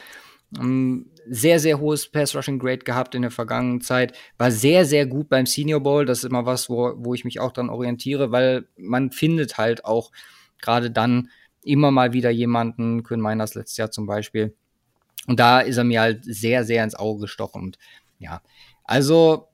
Ähm, 0.58 1.12
sehr, 1.28 1.60
sehr 1.60 1.78
hohes 1.78 2.10
Pass-Rushing-Grade 2.10 2.78
gehabt 2.78 3.14
in 3.14 3.22
der 3.22 3.30
vergangenen 3.30 3.80
Zeit. 3.82 4.18
War 4.36 4.50
sehr, 4.50 4.84
sehr 4.84 5.06
gut 5.06 5.28
beim 5.28 5.46
Senior 5.46 5.78
Bowl. 5.78 6.06
Das 6.06 6.18
ist 6.18 6.24
immer 6.24 6.44
was, 6.44 6.68
wo, 6.68 6.94
wo 6.96 7.14
ich 7.14 7.24
mich 7.24 7.38
auch 7.38 7.52
dran 7.52 7.70
orientiere, 7.70 8.32
weil 8.32 8.66
man 8.76 9.12
findet 9.12 9.58
halt 9.58 9.84
auch 9.84 10.10
gerade 10.60 10.90
dann 10.90 11.30
immer 11.62 11.92
mal 11.92 12.12
wieder 12.12 12.30
jemanden, 12.30 13.04
Quinn 13.04 13.20
Miners 13.20 13.54
letztes 13.54 13.76
Jahr 13.76 13.92
zum 13.92 14.06
Beispiel. 14.06 14.56
Und 15.28 15.38
da 15.38 15.60
ist 15.60 15.76
er 15.76 15.84
mir 15.84 16.00
halt 16.00 16.24
sehr, 16.24 16.64
sehr 16.64 16.82
ins 16.82 16.96
Auge 16.96 17.20
gestochen. 17.20 17.62
Und 17.62 17.78
ja, 18.18 18.42
also 18.82 19.51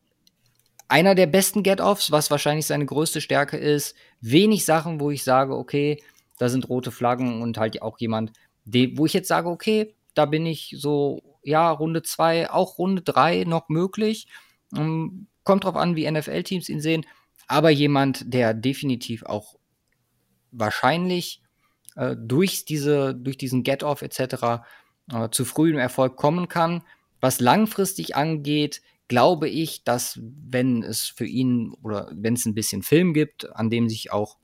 einer 0.88 1.14
der 1.14 1.26
besten 1.26 1.62
Get-Offs, 1.62 2.10
was 2.10 2.30
wahrscheinlich 2.30 2.66
seine 2.66 2.86
größte 2.86 3.20
Stärke 3.20 3.56
ist. 3.56 3.94
Wenig 4.20 4.64
Sachen, 4.64 5.00
wo 5.00 5.10
ich 5.10 5.22
sage, 5.22 5.56
okay, 5.56 6.02
da 6.38 6.48
sind 6.48 6.68
rote 6.68 6.90
Flaggen 6.90 7.42
und 7.42 7.58
halt 7.58 7.82
auch 7.82 7.98
jemand, 7.98 8.32
wo 8.64 9.06
ich 9.06 9.12
jetzt 9.12 9.28
sage, 9.28 9.48
okay, 9.48 9.94
da 10.14 10.26
bin 10.26 10.46
ich 10.46 10.74
so, 10.78 11.22
ja, 11.42 11.70
Runde 11.70 12.02
2, 12.02 12.50
auch 12.50 12.78
Runde 12.78 13.02
3 13.02 13.44
noch 13.44 13.68
möglich. 13.68 14.28
Ähm, 14.76 15.26
kommt 15.44 15.64
drauf 15.64 15.76
an, 15.76 15.96
wie 15.96 16.10
NFL-Teams 16.10 16.68
ihn 16.68 16.80
sehen. 16.80 17.06
Aber 17.46 17.70
jemand, 17.70 18.32
der 18.32 18.52
definitiv 18.52 19.22
auch 19.22 19.56
wahrscheinlich 20.50 21.42
äh, 21.96 22.16
durch, 22.18 22.64
diese, 22.64 23.14
durch 23.14 23.38
diesen 23.38 23.62
Get-Off 23.62 24.02
etc. 24.02 24.62
Äh, 25.12 25.30
zu 25.30 25.44
frühem 25.44 25.78
Erfolg 25.78 26.16
kommen 26.16 26.48
kann. 26.48 26.82
Was 27.20 27.40
langfristig 27.40 28.14
angeht, 28.14 28.82
glaube 29.08 29.48
ich, 29.48 29.84
dass 29.84 30.20
wenn 30.22 30.82
es 30.82 31.04
für 31.04 31.26
ihn 31.26 31.74
oder 31.82 32.10
wenn 32.14 32.34
es 32.34 32.46
ein 32.46 32.54
bisschen 32.54 32.82
Film 32.82 33.14
gibt, 33.14 33.50
an 33.56 33.70
dem 33.70 33.88
sich 33.88 34.12
auch 34.12 34.36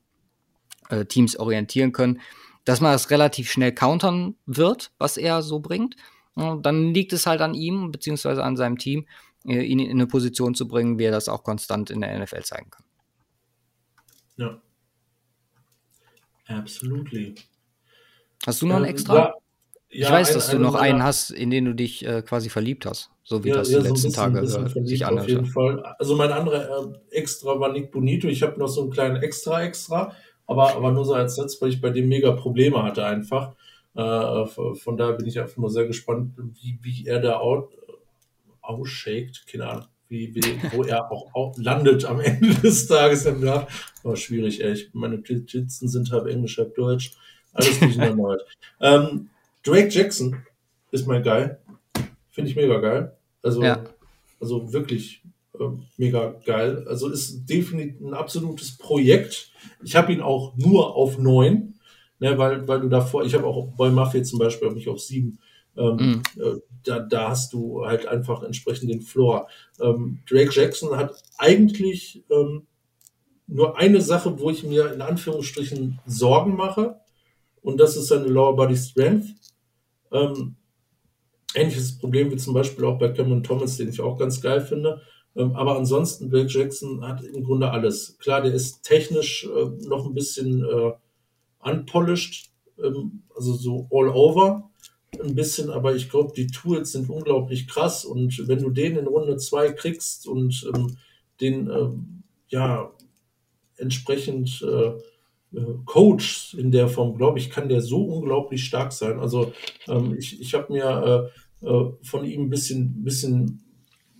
äh, 0.89 1.05
Teams 1.05 1.37
orientieren 1.37 1.91
können, 1.91 2.19
dass 2.65 2.81
man 2.81 2.91
das 2.91 3.11
relativ 3.11 3.51
schnell 3.51 3.73
countern 3.73 4.35
wird, 4.45 4.91
was 4.97 5.17
er 5.17 5.41
so 5.43 5.59
bringt. 5.59 5.95
Und 6.33 6.65
dann 6.65 6.93
liegt 6.93 7.13
es 7.13 7.27
halt 7.27 7.41
an 7.41 7.53
ihm, 7.53 7.91
beziehungsweise 7.91 8.43
an 8.43 8.57
seinem 8.57 8.77
Team, 8.77 9.07
äh, 9.45 9.61
ihn 9.61 9.79
in 9.79 9.91
eine 9.91 10.07
Position 10.07 10.55
zu 10.55 10.67
bringen, 10.67 10.97
wie 10.97 11.05
er 11.05 11.11
das 11.11 11.29
auch 11.29 11.43
konstant 11.43 11.91
in 11.91 12.01
der 12.01 12.19
NFL 12.19 12.43
zeigen 12.43 12.71
kann. 12.71 12.83
Ja. 14.37 14.61
Absolutely. 16.47 17.35
Hast 18.45 18.61
du 18.61 18.67
noch 18.67 18.75
einen 18.75 18.85
ähm, 18.85 18.91
extra? 18.91 19.15
Ja, 19.15 20.07
ich 20.07 20.09
weiß, 20.09 20.33
dass 20.33 20.49
ein, 20.49 20.57
du 20.57 20.61
noch 20.63 20.75
einen 20.75 21.03
hast, 21.03 21.29
in 21.29 21.49
den 21.49 21.65
du 21.65 21.73
dich 21.73 22.05
äh, 22.05 22.21
quasi 22.21 22.49
verliebt 22.49 22.85
hast, 22.85 23.11
so 23.27 23.43
wie 23.43 23.49
ja, 23.49 23.55
das 23.55 23.71
ja, 23.71 23.79
die 23.79 23.87
letzten 23.87 23.97
so 23.97 24.07
bisschen, 24.07 24.23
Tage 24.23 24.41
bisschen 24.41 24.83
äh, 24.83 24.87
sich 24.87 25.05
anhört. 25.05 25.23
Auf 25.23 25.29
jeden 25.29 25.45
Fall. 25.47 25.83
Also 25.97 26.15
mein 26.15 26.31
anderer 26.31 26.93
äh, 27.09 27.15
Extra 27.17 27.59
war 27.59 27.71
Nick 27.71 27.91
Bonito. 27.91 28.27
Ich 28.27 28.43
habe 28.43 28.59
noch 28.59 28.67
so 28.67 28.83
einen 28.83 28.91
kleinen 28.91 29.15
Extra-Extra, 29.15 30.13
aber, 30.45 30.75
aber 30.75 30.91
nur 30.91 31.05
so 31.05 31.15
als 31.15 31.35
Satz, 31.35 31.59
weil 31.59 31.69
ich 31.69 31.81
bei 31.81 31.89
dem 31.89 32.07
mega 32.07 32.31
Probleme 32.33 32.83
hatte 32.83 33.03
einfach. 33.03 33.55
Äh, 33.95 34.45
von 34.45 34.95
daher 34.95 35.13
bin 35.13 35.25
ich 35.25 35.39
einfach 35.39 35.57
nur 35.57 35.71
sehr 35.71 35.87
gespannt, 35.87 36.33
wie, 36.37 36.77
wie 36.83 37.07
er 37.07 37.19
da 37.19 37.37
out, 37.37 37.69
ausshakt, 38.61 39.47
keine 39.51 39.69
Ahnung, 39.69 39.85
wie, 40.07 40.35
wie, 40.35 40.43
wo 40.71 40.83
er 40.83 41.11
auch, 41.11 41.33
auch, 41.33 41.57
landet 41.57 42.05
am 42.05 42.19
Ende 42.21 42.53
des 42.53 42.85
Tages 42.87 43.25
im 43.25 43.41
Draft. 43.41 43.69
War 44.03 44.15
schwierig, 44.15 44.63
ey. 44.63 44.87
meine 44.93 45.15
Notizen 45.15 45.87
sind 45.87 46.11
halb 46.11 46.27
Englisch, 46.27 46.59
halb 46.59 46.75
Deutsch. 46.75 47.13
Alles 47.53 47.79
durcheinander 47.79 48.27
halt. 48.27 48.45
Ähm, 48.81 49.29
Drake 49.63 49.89
Jackson 49.89 50.43
ist 50.91 51.07
mein 51.07 51.23
geil. 51.23 51.59
Finde 52.35 52.51
ich 52.51 52.57
mega 52.57 52.79
geil. 52.79 53.17
Also, 53.41 53.63
ja. 53.63 53.81
also 54.41 54.73
wirklich 54.73 55.23
äh, 55.57 55.69
mega 55.95 56.35
geil. 56.45 56.85
Also 56.85 57.07
ist 57.07 57.45
definitiv 57.45 58.01
ein 58.01 58.13
absolutes 58.13 58.77
Projekt. 58.77 59.53
Ich 59.85 59.95
habe 59.95 60.11
ihn 60.11 60.19
auch 60.19 60.57
nur 60.57 60.97
auf 60.97 61.17
neun, 61.17 61.75
ne, 62.19 62.37
weil, 62.37 62.67
weil 62.67 62.81
du 62.81 62.89
davor, 62.89 63.23
ich 63.23 63.33
habe 63.33 63.45
auch 63.45 63.69
bei 63.77 63.89
Mafia 63.89 64.21
zum 64.23 64.39
Beispiel 64.39 64.69
mich 64.71 64.89
auf 64.89 64.99
sieben. 64.99 65.39
Ähm, 65.77 65.95
mhm. 65.95 66.21
äh, 66.41 66.59
da, 66.83 66.99
da 66.99 67.29
hast 67.29 67.53
du 67.53 67.85
halt 67.85 68.05
einfach 68.05 68.43
entsprechend 68.43 68.91
den 68.91 69.01
Floor. 69.01 69.47
Ähm, 69.79 70.19
Drake 70.29 70.51
Jackson 70.51 70.97
hat 70.97 71.15
eigentlich 71.37 72.25
ähm, 72.29 72.67
nur 73.47 73.77
eine 73.77 74.01
Sache, 74.01 74.37
wo 74.41 74.49
ich 74.49 74.65
mir 74.65 74.91
in 74.93 75.01
Anführungsstrichen 75.01 76.01
Sorgen 76.05 76.57
mache, 76.57 76.99
und 77.61 77.79
das 77.79 77.95
ist 77.95 78.07
seine 78.09 78.27
Lower 78.27 78.57
Body 78.57 78.75
Strength. 78.75 79.27
Ähm, 80.11 80.57
ähnliches 81.55 81.97
Problem 81.97 82.31
wie 82.31 82.37
zum 82.37 82.53
Beispiel 82.53 82.85
auch 82.85 82.99
bei 82.99 83.09
Cameron 83.09 83.43
Thomas, 83.43 83.77
den 83.77 83.89
ich 83.89 84.01
auch 84.01 84.17
ganz 84.17 84.41
geil 84.41 84.61
finde. 84.61 85.01
Ähm, 85.35 85.55
aber 85.55 85.77
ansonsten, 85.77 86.29
Blake 86.29 86.49
Jackson 86.49 87.05
hat 87.05 87.23
im 87.23 87.43
Grunde 87.43 87.69
alles. 87.71 88.17
Klar, 88.19 88.41
der 88.41 88.53
ist 88.53 88.83
technisch 88.83 89.45
äh, 89.45 89.87
noch 89.87 90.05
ein 90.05 90.13
bisschen 90.13 90.63
äh, 90.63 90.91
unpolished, 91.59 92.51
ähm, 92.83 93.23
also 93.35 93.53
so 93.53 93.87
all 93.91 94.09
over 94.09 94.69
ein 95.23 95.35
bisschen, 95.35 95.69
aber 95.69 95.95
ich 95.95 96.09
glaube, 96.09 96.33
die 96.35 96.47
Tools 96.47 96.91
sind 96.91 97.09
unglaublich 97.09 97.67
krass 97.67 98.03
und 98.03 98.47
wenn 98.47 98.59
du 98.59 98.69
den 98.69 98.97
in 98.97 99.07
Runde 99.07 99.37
2 99.37 99.71
kriegst 99.71 100.27
und 100.27 100.69
ähm, 100.73 100.97
den 101.39 101.69
äh, 101.69 101.89
ja 102.49 102.91
entsprechend 103.77 104.61
äh, 104.61 105.57
äh, 105.57 105.73
Coach 105.85 106.53
in 106.55 106.71
der 106.71 106.87
Form, 106.87 107.17
glaube 107.17 107.39
ich, 107.39 107.49
kann 107.49 107.69
der 107.69 107.81
so 107.81 108.03
unglaublich 108.03 108.65
stark 108.65 108.91
sein. 108.91 109.19
Also 109.19 109.53
ähm, 109.87 110.15
ich, 110.17 110.39
ich 110.41 110.53
habe 110.53 110.71
mir 110.71 111.31
äh, 111.31 111.39
von 111.61 112.25
ihm 112.25 112.43
ein 112.43 112.49
bisschen, 112.49 113.03
bisschen 113.03 113.65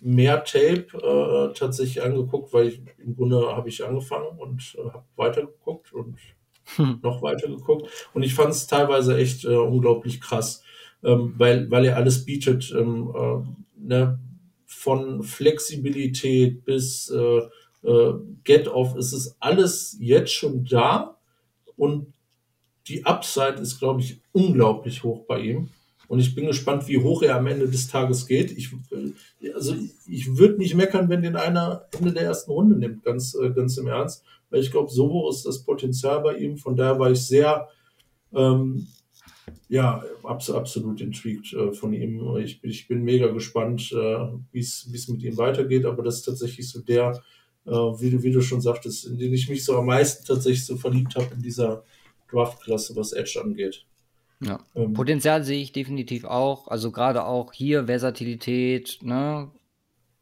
mehr 0.06 0.44
Tape 0.44 0.86
äh, 0.94 1.54
tatsächlich 1.58 2.04
angeguckt, 2.04 2.54
weil 2.54 2.68
ich 2.68 2.82
im 3.04 3.16
Grunde 3.16 3.56
habe 3.56 3.70
ich 3.70 3.84
angefangen 3.84 4.38
und 4.38 4.78
äh, 4.78 4.92
habe 4.92 5.04
weitergeguckt 5.16 5.94
und 5.94 6.18
hm. 6.76 7.00
noch 7.02 7.24
weiter 7.24 7.48
geguckt. 7.48 7.90
Und 8.14 8.22
ich 8.22 8.36
fand 8.36 8.52
es 8.52 8.68
teilweise 8.68 9.18
echt 9.18 9.46
äh, 9.46 9.56
unglaublich 9.56 10.22
krass, 10.22 10.62
ähm, 11.04 11.34
weil, 11.38 11.72
weil 11.72 11.86
er 11.86 11.96
alles 11.96 12.24
bietet, 12.24 12.72
ähm, 12.78 13.56
ne, 13.76 14.20
von 14.66 15.24
Flexibilität 15.24 16.66
bis 16.66 17.12
Get-Off, 18.44 18.96
ist 18.96 19.14
es 19.14 19.38
alles 19.40 19.96
jetzt 20.00 20.34
schon 20.34 20.66
da 20.66 21.18
und 21.78 22.14
die 22.88 23.06
Upside 23.06 23.62
ist, 23.62 23.78
glaube 23.80 24.02
ich, 24.02 24.22
unglaublich 24.32 25.04
hoch 25.04 25.26
bei 25.28 25.40
ihm. 25.40 25.70
Und 26.08 26.20
ich 26.20 26.36
bin 26.36 26.48
gespannt, 26.48 26.88
wie 26.88 27.02
hoch 27.02 27.24
er 27.24 27.36
am 27.38 27.48
Ende 27.48 27.68
des 27.68 27.88
Tages 27.88 28.28
geht. 28.28 28.52
Ich, 28.52 28.72
also 29.54 29.76
ich 30.08 30.38
würde 30.38 30.58
nicht 30.58 30.76
meckern, 30.76 31.10
wenn 31.10 31.22
den 31.22 31.36
einer 31.36 31.88
Ende 31.98 32.14
der 32.14 32.24
ersten 32.24 32.52
Runde 32.52 32.78
nimmt, 32.78 33.04
ganz, 33.04 33.36
äh, 33.36 33.50
ganz 33.52 33.78
im 33.78 33.88
Ernst. 33.88 34.24
Weil 34.50 34.62
ich 34.62 34.72
glaube, 34.72 34.92
so 34.92 35.10
hoch 35.10 35.32
ist 35.32 35.46
das 35.46 35.64
Potenzial 35.64 36.22
bei 36.22 36.38
ihm. 36.38 36.58
Von 36.58 36.76
daher 36.76 37.00
war 37.00 37.12
ich 37.12 37.22
sehr, 37.22 37.68
ähm, 38.34 38.88
ja, 39.68 40.04
abs 40.24 40.50
absolut 40.50 41.02
intrigued 41.02 41.54
äh, 41.54 41.74
von 41.74 41.94
ihm. 41.94 42.22
Ich, 42.38 42.64
ich 42.64 42.88
bin 42.88 43.04
mega 43.04 43.28
gespannt, 43.28 43.92
äh, 43.92 44.28
wie 44.52 44.60
es 44.60 45.08
mit 45.08 45.24
ihm 45.24 45.38
weitergeht. 45.38 45.86
Aber 45.86 46.04
das 46.04 46.18
ist 46.18 46.24
tatsächlich 46.24 46.70
so 46.70 46.82
der 46.82 47.22
äh, 47.66 47.72
wie, 47.72 48.12
du, 48.12 48.24
wie 48.24 48.32
du 48.32 48.42
schon 48.42 48.62
sagtest, 48.62 49.06
in 49.06 49.18
den 49.18 49.34
ich 49.34 49.50
mich 49.50 49.66
so 49.66 49.78
am 49.78 49.88
meisten 49.88 50.26
tatsächlich 50.26 50.66
so 50.66 50.78
verliebt 50.78 51.16
habe 51.16 51.34
in 51.34 51.42
dieser 51.42 51.84
Draft-Klasse, 52.32 52.96
was 52.96 53.12
Edge 53.14 53.42
angeht. 53.44 53.86
Ja. 54.42 54.60
Ähm, 54.76 54.94
Potenzial 54.94 55.44
sehe 55.44 55.62
ich 55.62 55.72
definitiv 55.72 56.26
auch. 56.26 56.68
Also 56.68 56.92
gerade 56.92 57.26
auch 57.26 57.54
hier 57.54 57.86
Versatilität, 57.86 59.00
ne? 59.02 59.52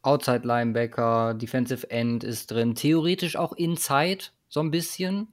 Outside 0.01 0.45
Linebacker, 0.45 1.33
Defensive 1.33 1.89
End 1.89 2.23
ist 2.23 2.51
drin. 2.51 2.75
Theoretisch 2.75 3.37
auch 3.37 3.53
Inside 3.53 4.25
so 4.49 4.59
ein 4.59 4.69
bisschen. 4.69 5.29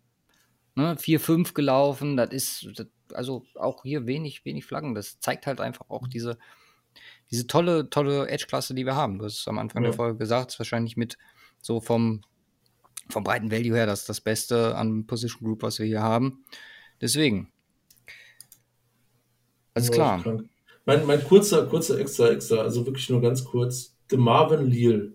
Ne? 0.77 0.95
4-5 0.95 1.55
gelaufen. 1.55 2.17
Das 2.17 2.31
ist, 2.31 2.69
das, 2.77 2.87
also 3.13 3.45
auch 3.57 3.83
hier 3.83 4.07
wenig, 4.07 4.45
wenig 4.45 4.65
Flaggen. 4.65 4.95
Das 4.95 5.19
zeigt 5.19 5.49
halt 5.49 5.61
einfach 5.61 5.91
auch 5.91 6.07
diese, 6.07 6.39
diese 7.33 7.49
tolle, 7.49 7.91
tolle 7.91 8.29
Edge-Klasse, 8.29 8.75
die 8.75 8.87
wir 8.87 8.95
haben. 8.95 9.19
Du 9.19 9.25
hast 9.25 9.41
es 9.41 9.49
am 9.49 9.59
Anfang 9.59 9.83
ja. 9.83 9.89
der 9.91 9.97
Folge 9.97 10.19
gesagt, 10.19 10.53
ist 10.53 10.61
wahrscheinlich 10.61 10.97
mit 10.97 11.19
so 11.61 11.81
vom, 11.81 12.23
vom 13.09 13.25
breiten 13.25 13.51
Value 13.51 13.75
her 13.75 13.87
das 13.87 14.05
das 14.05 14.21
Beste 14.21 14.77
an 14.77 15.07
Position 15.07 15.45
Group, 15.45 15.63
was 15.65 15.81
wir 15.81 15.87
hier 15.87 16.03
haben. 16.03 16.45
Deswegen. 17.01 17.51
Alles 19.75 19.91
klar. 19.91 20.25
Mein, 20.85 21.07
mein 21.07 21.23
kurzer, 21.25 21.67
kurzer 21.67 21.99
extra, 21.99 22.31
extra, 22.31 22.57
also 22.57 22.85
wirklich 22.85 23.09
nur 23.11 23.21
ganz 23.21 23.45
kurz. 23.45 23.97
The 24.09 24.17
Marvin 24.17 24.67
Leal. 24.67 25.13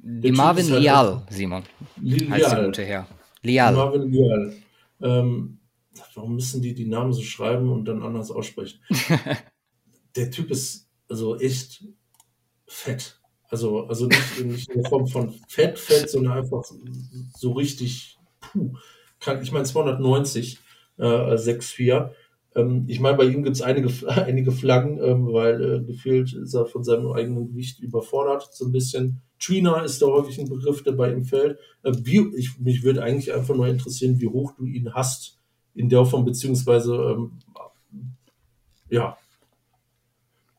Die 0.00 0.32
Marvin 0.32 0.70
halt 0.70 0.82
Lial, 0.82 1.26
Simon. 1.30 1.64
Lial. 2.00 2.30
Heißt 2.30 2.52
der 2.52 2.64
gute 2.64 2.84
Herr. 2.84 3.06
Lial. 3.42 3.74
Marvin 3.74 4.10
Lial. 4.10 4.54
Ähm, 5.02 5.58
warum 6.14 6.34
müssen 6.36 6.62
die 6.62 6.74
die 6.74 6.86
Namen 6.86 7.12
so 7.12 7.22
schreiben 7.22 7.70
und 7.70 7.84
dann 7.84 8.02
anders 8.02 8.30
aussprechen? 8.30 8.80
der 10.16 10.30
Typ 10.30 10.50
ist 10.50 10.88
also 11.08 11.38
echt 11.38 11.84
fett. 12.66 13.20
Also, 13.50 13.86
also 13.86 14.06
nicht, 14.06 14.44
nicht 14.44 14.70
in 14.70 14.82
der 14.82 14.90
Form 14.90 15.06
von 15.06 15.34
Fett, 15.48 15.78
Fett, 15.78 16.10
sondern 16.10 16.38
einfach 16.38 16.64
so 17.34 17.52
richtig, 17.52 18.18
puh, 18.40 18.74
kann, 19.20 19.42
ich 19.42 19.52
meine 19.52 19.64
290, 19.64 20.58
äh, 20.98 21.02
6,4. 21.02 22.10
Ähm, 22.54 22.84
ich 22.88 23.00
meine, 23.00 23.16
bei 23.16 23.24
ihm 23.24 23.42
gibt 23.42 23.56
es 23.56 23.62
einige, 23.62 23.88
einige 24.08 24.52
Flaggen, 24.52 24.98
ähm, 25.02 25.32
weil 25.32 25.62
äh, 25.62 25.80
gefühlt 25.80 26.32
ist 26.32 26.54
er 26.54 26.66
von 26.66 26.84
seinem 26.84 27.12
eigenen 27.12 27.48
Gewicht 27.48 27.80
überfordert, 27.80 28.48
so 28.52 28.66
ein 28.66 28.72
bisschen. 28.72 29.22
Trina 29.40 29.82
ist 29.82 30.02
da 30.02 30.06
häufig 30.06 30.38
ein 30.40 30.48
Begriff, 30.48 30.82
der 30.82 30.92
bei 30.92 31.12
ihm 31.12 31.24
fällt. 31.24 31.58
Äh, 31.82 31.92
wie, 32.02 32.26
ich, 32.36 32.58
mich 32.58 32.82
würde 32.82 33.02
eigentlich 33.02 33.32
einfach 33.32 33.54
nur 33.54 33.68
interessieren, 33.68 34.20
wie 34.20 34.28
hoch 34.28 34.52
du 34.56 34.64
ihn 34.64 34.94
hast 34.94 35.38
in 35.74 35.88
der 35.88 36.04
Form, 36.04 36.24
beziehungsweise, 36.24 36.94
ähm, 36.94 37.32
ja, 38.90 39.16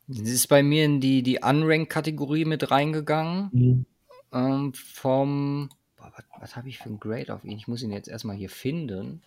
das 0.10 0.30
ist 0.30 0.48
bei 0.48 0.64
mir 0.64 0.86
in 0.86 1.00
die, 1.00 1.22
die 1.22 1.38
Unranked-Kategorie 1.38 2.46
mit 2.46 2.72
reingegangen. 2.72 3.50
Mhm. 3.52 3.86
Ähm, 4.34 4.74
vom. 4.74 5.70
Boah, 5.98 6.12
was, 6.16 6.26
was 6.40 6.56
habe 6.56 6.68
ich 6.68 6.80
für 6.80 6.90
ein 6.90 7.00
Grade 7.00 7.34
auf 7.34 7.44
ihn? 7.44 7.58
Ich 7.58 7.68
muss 7.68 7.84
ihn 7.84 7.92
jetzt 7.92 8.08
erstmal 8.08 8.36
hier 8.36 8.50
finden. 8.50 9.22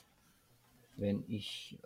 Wenn 0.97 1.23
ich. 1.29 1.79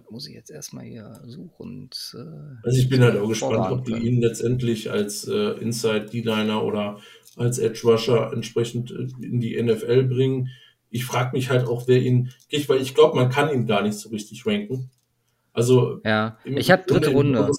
Das 0.00 0.10
muss 0.10 0.28
ich 0.28 0.34
jetzt 0.34 0.50
erstmal 0.50 0.84
hier 0.84 1.20
suchen. 1.24 1.50
Und, 1.56 2.16
äh, 2.18 2.66
also 2.66 2.78
ich 2.78 2.88
bin 2.88 3.02
halt 3.02 3.16
auch 3.16 3.28
gespannt, 3.28 3.70
ob 3.70 3.84
die 3.84 3.94
ihn 3.94 4.20
letztendlich 4.20 4.90
als 4.90 5.28
äh, 5.28 5.52
Inside 5.60 6.06
D-Liner 6.06 6.64
oder 6.64 6.98
als 7.36 7.58
Edge 7.58 7.80
Rusher 7.84 8.32
entsprechend 8.32 8.90
äh, 8.90 9.06
in 9.24 9.40
die 9.40 9.60
NFL 9.62 10.04
bringen. 10.04 10.48
Ich 10.90 11.04
frage 11.04 11.36
mich 11.36 11.50
halt 11.50 11.66
auch, 11.66 11.86
wer 11.86 12.00
ihn 12.00 12.30
kriegt, 12.50 12.68
weil 12.68 12.80
ich 12.80 12.94
glaube, 12.94 13.16
man 13.16 13.30
kann 13.30 13.52
ihn 13.52 13.66
gar 13.66 13.82
nicht 13.82 13.98
so 13.98 14.08
richtig 14.08 14.46
ranken. 14.46 14.90
Also 15.52 16.00
ja, 16.04 16.38
ich 16.44 16.70
habe 16.70 16.84
dritte 16.86 17.10
Runde 17.10 17.50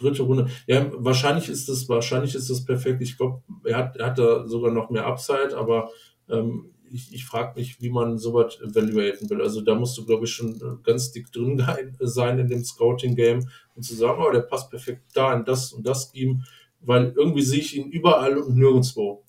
dritte 0.00 0.22
Runde. 0.22 0.48
Ja, 0.66 0.86
wahrscheinlich 0.92 1.48
ist 1.48 1.68
das, 1.68 1.88
wahrscheinlich 1.88 2.34
ist 2.34 2.50
das 2.50 2.64
perfekt. 2.64 3.02
Ich 3.02 3.16
glaube, 3.16 3.42
er 3.64 3.76
hat, 3.76 3.96
er 3.96 4.06
hat 4.06 4.18
da 4.18 4.46
sogar 4.46 4.70
noch 4.70 4.90
mehr 4.90 5.06
Upside, 5.06 5.56
aber 5.56 5.90
ähm, 6.28 6.70
ich, 6.92 7.12
ich 7.12 7.24
frage 7.24 7.58
mich, 7.58 7.80
wie 7.80 7.90
man 7.90 8.18
sowas 8.18 8.58
evaluaten 8.60 9.28
will. 9.30 9.40
Also 9.42 9.60
da 9.60 9.74
musst 9.74 9.96
du, 9.98 10.04
glaube 10.04 10.24
ich, 10.24 10.32
schon 10.32 10.56
äh, 10.56 10.82
ganz 10.82 11.12
dick 11.12 11.30
drin 11.32 11.62
sein 12.00 12.38
in 12.38 12.48
dem 12.48 12.64
Scouting-Game 12.64 13.48
und 13.74 13.82
zu 13.82 13.94
sagen, 13.94 14.22
oh, 14.22 14.30
der 14.30 14.40
passt 14.40 14.70
perfekt 14.70 15.02
da 15.14 15.34
in 15.34 15.44
das 15.44 15.72
und 15.72 15.86
das 15.86 16.10
Scheme, 16.12 16.44
weil 16.80 17.12
irgendwie 17.16 17.42
sehe 17.42 17.60
ich 17.60 17.76
ihn 17.76 17.90
überall 17.90 18.38
und 18.38 18.56
nirgendwo. 18.56 19.22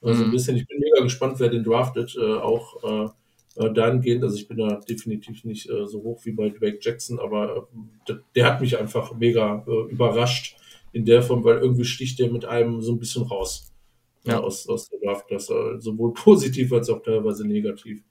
Also 0.00 0.20
mhm. 0.20 0.26
ein 0.26 0.30
bisschen, 0.32 0.56
ich 0.56 0.66
bin 0.66 0.78
mega 0.78 1.02
gespannt, 1.02 1.40
wer 1.40 1.48
den 1.48 1.64
draftet, 1.64 2.16
äh, 2.16 2.34
auch 2.34 2.82
äh, 2.84 3.64
äh, 3.64 3.72
dahingehend, 3.72 4.22
also 4.22 4.36
ich 4.36 4.46
bin 4.46 4.58
da 4.58 4.80
definitiv 4.88 5.44
nicht 5.44 5.68
äh, 5.68 5.86
so 5.86 6.02
hoch 6.02 6.24
wie 6.24 6.32
bei 6.32 6.50
Drake 6.50 6.78
Jackson, 6.80 7.18
aber 7.18 7.68
äh, 8.08 8.14
der 8.34 8.46
hat 8.46 8.60
mich 8.60 8.78
einfach 8.78 9.14
mega 9.14 9.64
äh, 9.66 9.90
überrascht 9.90 10.56
in 10.92 11.04
der 11.04 11.22
Form, 11.22 11.42
weil 11.44 11.58
irgendwie 11.58 11.84
sticht 11.84 12.18
der 12.18 12.30
mit 12.30 12.44
einem 12.44 12.80
so 12.80 12.92
ein 12.92 12.98
bisschen 12.98 13.24
raus 13.24 13.72
ja. 14.24 14.40
Aus, 14.40 14.68
aus 14.68 14.88
der 14.88 15.00
Draftklasse, 15.00 15.76
sowohl 15.78 16.12
positiv 16.14 16.72
als 16.72 16.88
auch 16.90 17.02
teilweise 17.02 17.46
negativ. 17.46 18.02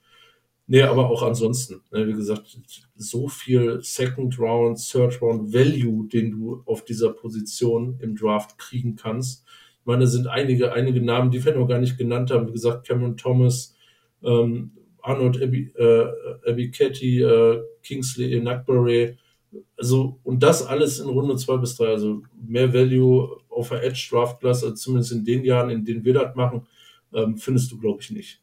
Nee, 0.69 0.81
aber 0.81 1.09
auch 1.09 1.23
ansonsten, 1.23 1.81
ne, 1.91 2.05
wie 2.07 2.13
gesagt, 2.13 2.59
so 2.95 3.29
viel 3.29 3.79
Second 3.81 4.37
Round, 4.37 4.77
Third 4.77 5.21
Round 5.21 5.53
Value, 5.53 6.07
den 6.09 6.31
du 6.31 6.61
auf 6.65 6.83
dieser 6.83 7.13
Position 7.13 7.97
im 8.01 8.17
Draft 8.17 8.57
kriegen 8.57 8.97
kannst. 8.97 9.45
Ich 9.79 9.85
meine, 9.85 10.01
da 10.01 10.07
sind 10.07 10.27
einige, 10.27 10.73
einige 10.73 11.01
Namen, 11.01 11.31
die 11.31 11.43
wir 11.43 11.55
noch 11.55 11.67
gar 11.67 11.79
nicht 11.79 11.97
genannt 11.97 12.31
haben. 12.31 12.49
Wie 12.49 12.51
gesagt, 12.51 12.85
Cameron 12.85 13.15
Thomas, 13.15 13.75
ähm, 14.21 14.71
Arnold 15.01 15.41
Abbey, 15.41 15.71
äh, 15.77 16.07
äh, 16.45 17.63
Kingsley 17.81 18.35
Enagbare. 18.35 19.15
Also, 19.77 20.19
und 20.23 20.43
das 20.43 20.65
alles 20.65 20.99
in 20.99 21.07
Runde 21.07 21.37
zwei 21.37 21.55
bis 21.55 21.77
drei. 21.77 21.87
Also 21.87 22.23
mehr 22.45 22.73
Value 22.73 23.39
auf 23.57 23.69
der 23.69 23.83
Edge 23.83 24.07
Draft 24.09 24.39
Class, 24.39 24.63
also 24.63 24.75
zumindest 24.75 25.11
in 25.11 25.25
den 25.25 25.43
Jahren, 25.43 25.69
in 25.69 25.83
denen 25.83 26.05
wir 26.05 26.13
das 26.13 26.35
machen, 26.35 26.67
ähm, 27.13 27.37
findest 27.37 27.71
du, 27.71 27.79
glaube 27.79 28.01
ich, 28.01 28.11
nicht. 28.11 28.41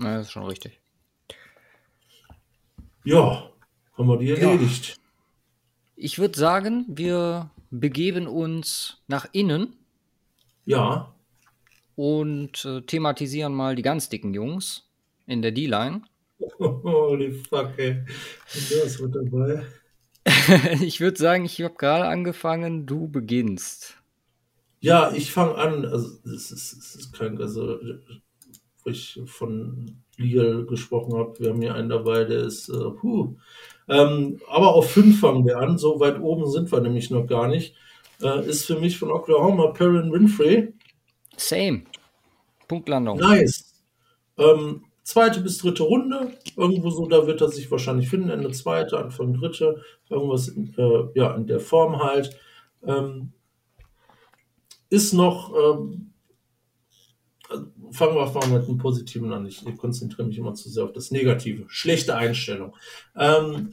Ja, 0.00 0.16
das 0.16 0.26
ist 0.26 0.32
schon 0.32 0.44
richtig. 0.44 0.80
Ja, 3.04 3.50
haben 3.96 4.08
wir 4.08 4.18
die 4.18 4.30
erledigt. 4.30 4.88
Ja. 4.88 4.94
Ich 5.96 6.18
würde 6.18 6.38
sagen, 6.38 6.84
wir 6.88 7.50
begeben 7.70 8.26
uns 8.26 8.98
nach 9.06 9.26
innen. 9.32 9.74
Ja. 10.64 11.14
Und 11.94 12.64
äh, 12.64 12.82
thematisieren 12.82 13.54
mal 13.54 13.76
die 13.76 13.82
ganz 13.82 14.08
dicken 14.08 14.34
Jungs 14.34 14.90
in 15.26 15.40
der 15.40 15.52
D-Line. 15.52 16.02
Holy 16.58 17.32
fuck, 17.32 17.78
ey. 17.78 18.04
Was 18.82 18.98
mit 19.00 19.14
dabei? 19.14 19.64
ich 20.82 21.00
würde 21.00 21.16
sagen, 21.16 21.44
ich 21.44 21.62
habe 21.62 21.74
gerade 21.74 22.06
angefangen, 22.06 22.86
du 22.86 23.08
beginnst. 23.08 23.96
Ja, 24.80 25.12
ich 25.12 25.32
fange 25.32 25.56
an. 25.56 25.84
Also, 25.84 26.18
es 26.24 26.50
ist, 26.50 26.72
es 26.72 26.94
ist 26.94 27.12
kein, 27.12 27.40
also, 27.40 27.78
wo 28.84 28.90
ich 28.90 29.20
von 29.26 30.02
Legal 30.16 30.64
gesprochen 30.66 31.18
habe. 31.18 31.38
Wir 31.38 31.50
haben 31.50 31.60
hier 31.60 31.74
einen 31.74 31.88
dabei, 31.88 32.24
der 32.24 32.40
ist, 32.40 32.68
äh, 32.68 32.90
puh. 32.90 33.36
Ähm, 33.88 34.40
aber 34.48 34.74
auf 34.74 34.90
fünf 34.90 35.20
fangen 35.20 35.44
wir 35.46 35.58
an. 35.58 35.78
So 35.78 36.00
weit 36.00 36.20
oben 36.20 36.50
sind 36.50 36.70
wir 36.72 36.80
nämlich 36.80 37.10
noch 37.10 37.26
gar 37.26 37.48
nicht. 37.48 37.74
Äh, 38.22 38.48
ist 38.48 38.64
für 38.64 38.78
mich 38.78 38.98
von 38.98 39.10
Oklahoma 39.10 39.68
Perrin 39.68 40.12
Winfrey. 40.12 40.72
Same. 41.36 41.82
Punktlandung. 42.66 43.18
Nice. 43.18 43.82
Ähm, 44.38 44.84
zweite 45.02 45.40
bis 45.40 45.58
dritte 45.58 45.82
Runde. 45.82 46.32
Irgendwo 46.56 46.90
so, 46.90 47.06
da 47.06 47.26
wird 47.26 47.40
er 47.40 47.48
sich 47.48 47.70
wahrscheinlich 47.70 48.08
finden. 48.08 48.30
Ende 48.30 48.50
zweite, 48.52 48.98
Anfang 48.98 49.34
dritte. 49.34 49.82
Irgendwas 50.08 50.48
in, 50.48 50.74
äh, 50.78 51.08
ja, 51.14 51.34
in 51.34 51.46
der 51.46 51.60
Form 51.60 52.02
halt. 52.02 52.36
Ähm, 52.86 53.32
ist 54.88 55.12
noch 55.12 55.52
ähm, 55.54 56.12
fangen 57.90 58.16
wir 58.16 58.26
mal 58.26 58.58
mit 58.58 58.68
dem 58.68 58.78
Positiven 58.78 59.32
an. 59.32 59.46
Ich, 59.46 59.64
konzentriere 59.76 60.26
mich 60.26 60.38
immer 60.38 60.54
zu 60.54 60.68
sehr 60.68 60.84
auf 60.84 60.92
das 60.92 61.10
Negative. 61.10 61.64
Schlechte 61.68 62.16
Einstellung. 62.16 62.74
Ähm, 63.16 63.72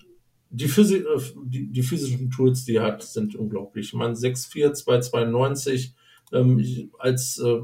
die, 0.50 0.68
Physi 0.68 0.98
äh, 0.98 1.22
die, 1.46 1.68
die, 1.68 1.84
physischen 1.84 2.30
Tools, 2.30 2.66
die 2.66 2.76
er 2.76 2.84
hat, 2.84 3.04
sind 3.04 3.36
unglaublich. 3.36 3.88
Ich 3.88 3.94
meine, 3.94 4.14
6'4, 4.14 4.74
292 4.74 5.96
ähm, 6.32 6.92
als 7.00 7.40
äh, 7.40 7.62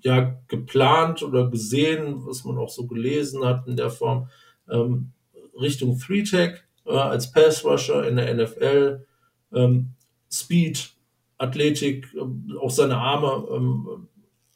ja 0.00 0.40
geplant 0.48 1.22
oder 1.22 1.50
gesehen, 1.50 2.26
was 2.26 2.44
man 2.44 2.58
auch 2.58 2.70
so 2.70 2.86
gelesen 2.86 3.44
hat 3.44 3.66
in 3.66 3.76
der 3.76 3.90
Form, 3.90 4.28
ähm, 4.68 5.12
Richtung 5.60 5.96
3-Tech 5.96 6.62
äh, 6.86 6.92
als 6.92 7.30
Pass-Rusher 7.32 8.08
in 8.08 8.16
der 8.16 8.34
NFL, 8.34 9.06
ähm, 9.52 9.92
Speed, 10.32 10.94
Athletik, 11.40 12.14
äh, 12.14 12.56
auch 12.58 12.70
seine 12.70 12.98
Arme 12.98 13.48
ähm, 13.50 14.08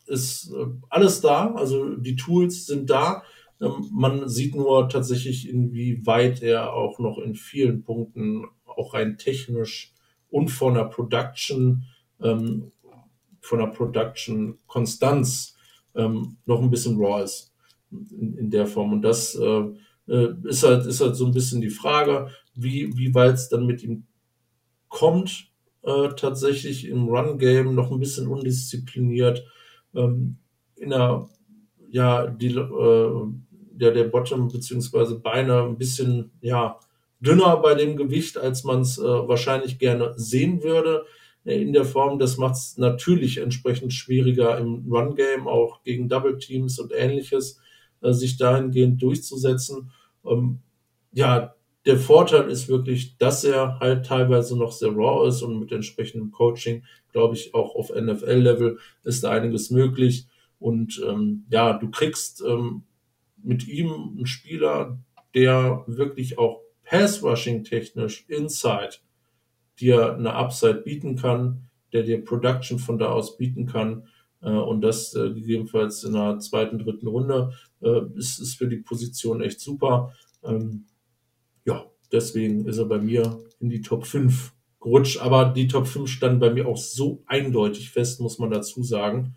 ist 0.06 0.52
äh, 0.52 0.66
alles 0.90 1.20
da, 1.20 1.54
also 1.54 1.96
die 1.96 2.16
Tools 2.16 2.66
sind 2.66 2.90
da. 2.90 3.22
Ähm, 3.60 3.88
man 3.90 4.28
sieht 4.28 4.54
nur 4.54 4.88
tatsächlich, 4.88 5.48
inwieweit 5.48 6.42
er 6.42 6.74
auch 6.74 6.98
noch 6.98 7.18
in 7.18 7.34
vielen 7.34 7.82
Punkten 7.82 8.44
auch 8.66 8.94
rein 8.94 9.16
technisch 9.16 9.92
und 10.28 10.48
von 10.48 10.74
der 10.74 10.84
Production, 10.84 11.84
ähm, 12.20 12.72
von 13.40 13.58
der 13.60 13.68
Production 13.68 14.58
Konstanz 14.66 15.52
noch 15.96 16.60
ein 16.60 16.70
bisschen 16.70 16.96
raw 16.96 17.22
ist 17.22 17.54
in, 17.92 18.50
der 18.50 18.66
Form. 18.66 18.94
Und 18.94 19.02
das 19.02 19.36
äh 19.36 19.62
ist 20.42 20.64
halt, 20.64 20.86
ist 20.86 21.00
halt 21.00 21.14
so 21.14 21.24
ein 21.24 21.32
bisschen 21.32 21.60
die 21.60 21.70
Frage, 21.70 22.30
wie, 22.56 22.90
wie 22.96 23.14
weit 23.14 23.34
es 23.34 23.48
dann 23.48 23.64
mit 23.64 23.84
ihm 23.84 24.04
kommt, 24.88 25.53
äh, 25.84 26.08
tatsächlich 26.16 26.86
im 26.88 27.08
Run-Game 27.08 27.74
noch 27.74 27.90
ein 27.90 28.00
bisschen 28.00 28.28
undiszipliniert 28.28 29.44
ähm, 29.94 30.38
in 30.76 30.90
der, 30.90 31.28
ja, 31.90 32.26
die, 32.26 32.54
äh, 32.54 33.26
der, 33.70 33.92
der 33.92 34.04
Bottom 34.04 34.48
beziehungsweise 34.48 35.18
Beine 35.18 35.62
ein 35.62 35.78
bisschen, 35.78 36.30
ja, 36.40 36.78
dünner 37.20 37.56
bei 37.58 37.74
dem 37.74 37.96
Gewicht, 37.96 38.36
als 38.36 38.64
man 38.64 38.80
es 38.80 38.98
äh, 38.98 39.02
wahrscheinlich 39.02 39.78
gerne 39.78 40.12
sehen 40.16 40.62
würde 40.62 41.06
äh, 41.44 41.60
in 41.60 41.72
der 41.72 41.84
Form. 41.84 42.18
Das 42.18 42.36
macht 42.36 42.54
es 42.54 42.76
natürlich 42.76 43.38
entsprechend 43.38 43.92
schwieriger 43.92 44.58
im 44.58 44.86
Run-Game, 44.90 45.48
auch 45.48 45.82
gegen 45.82 46.08
Double 46.08 46.38
Teams 46.38 46.78
und 46.78 46.92
ähnliches, 46.94 47.60
äh, 48.02 48.12
sich 48.12 48.36
dahingehend 48.36 49.02
durchzusetzen. 49.02 49.90
Ähm, 50.24 50.60
ja, 51.12 51.54
der 51.86 51.98
Vorteil 51.98 52.48
ist 52.48 52.68
wirklich, 52.68 53.18
dass 53.18 53.44
er 53.44 53.78
halt 53.78 54.06
teilweise 54.06 54.56
noch 54.56 54.72
sehr 54.72 54.90
raw 54.90 55.28
ist 55.28 55.42
und 55.42 55.58
mit 55.58 55.70
entsprechendem 55.70 56.30
Coaching, 56.30 56.84
glaube 57.12 57.34
ich, 57.34 57.54
auch 57.54 57.74
auf 57.74 57.90
NFL-Level 57.90 58.78
ist 59.04 59.22
da 59.24 59.30
einiges 59.30 59.70
möglich. 59.70 60.26
Und 60.58 61.02
ähm, 61.06 61.44
ja, 61.50 61.74
du 61.74 61.90
kriegst 61.90 62.42
ähm, 62.46 62.84
mit 63.42 63.68
ihm 63.68 64.14
einen 64.16 64.26
Spieler, 64.26 64.98
der 65.34 65.84
wirklich 65.86 66.38
auch 66.38 66.62
Pass-Rushing 66.84 67.64
technisch 67.64 68.24
inside 68.28 68.96
dir 69.78 70.14
eine 70.14 70.34
Upside 70.34 70.82
bieten 70.82 71.16
kann, 71.16 71.68
der 71.92 72.02
dir 72.02 72.24
Production 72.24 72.78
von 72.78 72.98
da 72.98 73.10
aus 73.10 73.36
bieten 73.36 73.66
kann. 73.66 74.08
Äh, 74.40 74.50
und 74.50 74.80
das 74.80 75.14
äh, 75.14 75.30
gegebenenfalls 75.30 76.04
in 76.04 76.14
der 76.14 76.38
zweiten, 76.38 76.78
dritten 76.78 77.08
Runde 77.08 77.52
äh, 77.82 78.00
ist, 78.16 78.38
ist 78.38 78.56
für 78.56 78.68
die 78.68 78.78
Position 78.78 79.42
echt 79.42 79.60
super. 79.60 80.14
Ähm, 80.42 80.86
ja, 81.64 81.86
deswegen 82.12 82.66
ist 82.66 82.78
er 82.78 82.86
bei 82.86 82.98
mir 82.98 83.44
in 83.60 83.70
die 83.70 83.82
Top 83.82 84.06
5 84.06 84.52
gerutscht. 84.80 85.18
Aber 85.18 85.46
die 85.46 85.66
Top 85.66 85.86
5 85.86 86.08
standen 86.08 86.38
bei 86.38 86.50
mir 86.50 86.68
auch 86.68 86.76
so 86.76 87.22
eindeutig 87.26 87.90
fest, 87.90 88.20
muss 88.20 88.38
man 88.38 88.50
dazu 88.50 88.82
sagen. 88.82 89.34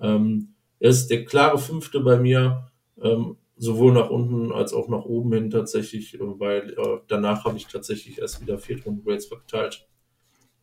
Ähm, 0.00 0.54
er 0.78 0.90
ist 0.90 1.08
der 1.08 1.24
klare 1.24 1.58
Fünfte 1.58 2.00
bei 2.00 2.18
mir, 2.18 2.70
ähm, 3.00 3.36
sowohl 3.56 3.92
nach 3.92 4.10
unten 4.10 4.52
als 4.52 4.72
auch 4.72 4.88
nach 4.88 5.04
oben 5.04 5.32
hin 5.32 5.50
tatsächlich, 5.50 6.18
weil 6.18 6.70
äh, 6.70 6.98
danach 7.06 7.44
habe 7.44 7.58
ich 7.58 7.66
tatsächlich 7.66 8.18
erst 8.18 8.40
wieder 8.40 8.58
Viertrunden 8.58 9.04
Grades 9.04 9.26
verteilt. 9.26 9.86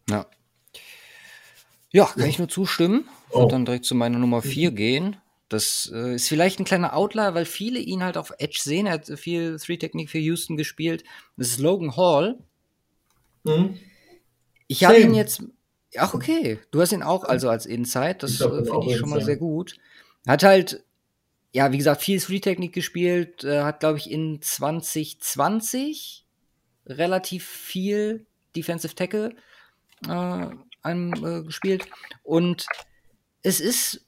Ja. 0.10 0.26
Ja, 1.92 2.06
kann 2.06 2.24
ja. 2.24 2.28
ich 2.28 2.40
nur 2.40 2.50
zustimmen. 2.50 3.08
Ich 3.30 3.36
oh. 3.36 3.48
dann 3.48 3.66
direkt 3.66 3.86
zu 3.86 3.96
meiner 3.96 4.20
Nummer 4.20 4.42
4 4.42 4.72
gehen. 4.72 5.18
Das 5.50 5.90
äh, 5.94 6.16
ist 6.16 6.28
vielleicht 6.28 6.60
ein 6.60 6.66
kleiner 6.66 6.96
Outlier, 6.96 7.34
weil 7.34 7.46
viele 7.46 7.80
ihn 7.80 8.04
halt 8.04 8.18
auf 8.18 8.34
Edge 8.38 8.60
sehen. 8.62 8.86
Er 8.86 8.94
hat 8.94 9.08
viel 9.18 9.58
Three-Technik 9.58 10.10
für 10.10 10.18
Houston 10.18 10.58
gespielt. 10.58 11.04
Das 11.38 11.48
ist 11.48 11.60
Logan 11.60 11.96
Hall. 11.96 12.38
Mhm. 13.44 13.80
Ich 14.68 14.84
habe 14.84 15.00
ihn 15.00 15.14
jetzt. 15.14 15.44
Ach, 15.98 16.14
okay. 16.14 16.60
Du 16.72 16.82
hast 16.82 16.92
ihn 16.92 17.04
auch 17.04 17.24
also 17.24 17.50
als 17.50 17.66
Insight. 17.66 18.24
Das 18.24 18.42
äh, 18.42 18.66
finde 18.66 18.88
ich 18.88 18.98
schon 18.98 19.10
mal 19.10 19.24
sehr 19.24 19.38
gut. 19.38 19.78
Hat 20.28 20.44
halt, 20.44 20.84
ja, 21.54 21.72
wie 21.72 21.78
gesagt, 21.78 22.02
viel 22.02 22.20
Three-Technik 22.20 22.74
gespielt. 22.74 23.46
Äh, 23.46 23.62
hat, 23.64 23.80
glaube 23.80 24.00
ich, 24.00 24.12
in 24.12 24.42
2020 24.42 26.26
relativ 26.86 27.46
viel 27.46 28.26
Defensive 28.54 28.96
Tackle 28.96 29.34
äh, 30.08 30.48
einem, 30.82 31.14
äh, 31.14 31.44
gespielt. 31.44 31.88
Und 32.24 32.66
es 33.44 33.62
ist 33.62 34.07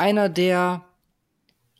einer, 0.00 0.28
der 0.28 0.84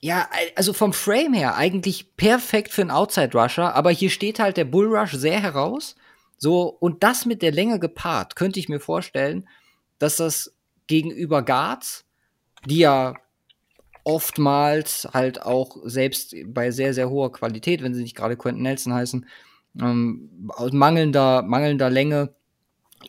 ja, 0.00 0.28
also 0.56 0.72
vom 0.72 0.92
Frame 0.94 1.34
her 1.34 1.56
eigentlich 1.56 2.16
perfekt 2.16 2.72
für 2.72 2.80
einen 2.80 2.90
Outside 2.90 3.36
Rusher, 3.38 3.74
aber 3.74 3.90
hier 3.90 4.08
steht 4.08 4.38
halt 4.38 4.56
der 4.56 4.64
Bull 4.64 4.86
Rush 4.86 5.12
sehr 5.12 5.40
heraus. 5.40 5.94
So, 6.38 6.68
und 6.80 7.02
das 7.02 7.26
mit 7.26 7.42
der 7.42 7.52
Länge 7.52 7.78
gepaart, 7.78 8.34
könnte 8.34 8.58
ich 8.58 8.70
mir 8.70 8.80
vorstellen, 8.80 9.46
dass 9.98 10.16
das 10.16 10.54
gegenüber 10.86 11.44
Guards, 11.44 12.06
die 12.64 12.78
ja 12.78 13.14
oftmals 14.04 15.06
halt 15.12 15.42
auch 15.42 15.76
selbst 15.84 16.34
bei 16.46 16.70
sehr, 16.70 16.94
sehr 16.94 17.10
hoher 17.10 17.30
Qualität, 17.30 17.82
wenn 17.82 17.94
sie 17.94 18.02
nicht 18.02 18.16
gerade 18.16 18.38
Quentin 18.38 18.62
Nelson 18.62 18.94
heißen, 18.94 19.26
ähm, 19.80 20.48
aus 20.48 20.72
mangelnder, 20.72 21.42
mangelnder 21.42 21.90
Länge 21.90 22.34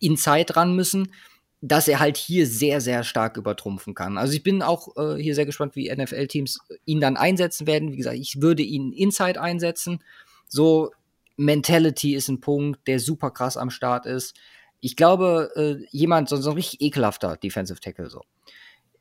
in 0.02 0.18
Zeit 0.18 0.58
ran 0.58 0.76
müssen, 0.76 1.14
dass 1.62 1.88
er 1.88 2.00
halt 2.00 2.18
hier 2.18 2.48
sehr, 2.48 2.82
sehr 2.82 3.04
stark 3.04 3.38
übertrumpfen 3.38 3.94
kann. 3.94 4.18
Also 4.18 4.34
ich 4.34 4.42
bin 4.42 4.64
auch 4.64 4.98
äh, 4.98 5.22
hier 5.22 5.36
sehr 5.36 5.46
gespannt, 5.46 5.76
wie 5.76 5.94
NFL-Teams 5.94 6.60
ihn 6.86 7.00
dann 7.00 7.18
einsetzen 7.18 7.68
werden. 7.68 7.92
Wie 7.92 7.98
gesagt, 7.98 8.18
ich 8.18 8.42
würde 8.42 8.64
ihn 8.64 8.92
Inside 8.92 9.40
einsetzen. 9.40 10.04
So, 10.48 10.92
Mentality 11.38 12.16
ist 12.16 12.30
ein 12.30 12.42
Punkt, 12.42 12.88
der 12.88 13.00
super 13.00 13.30
krass 13.30 13.58
am 13.58 13.70
Start 13.70 14.08
ist. 14.08 14.36
Ich 14.80 14.96
glaube, 14.96 15.52
äh, 15.56 15.86
jemand, 15.92 16.30
so, 16.30 16.38
so 16.38 16.50
ein 16.50 16.56
richtig 16.56 16.82
ekelhafter 16.82 17.38
Defensive 17.38 17.80
Tackle, 17.80 18.10
so. 18.10 18.22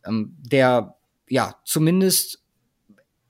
Ähm, 0.04 0.36
der, 0.38 0.96
ja, 1.28 1.56
zumindest 1.64 2.42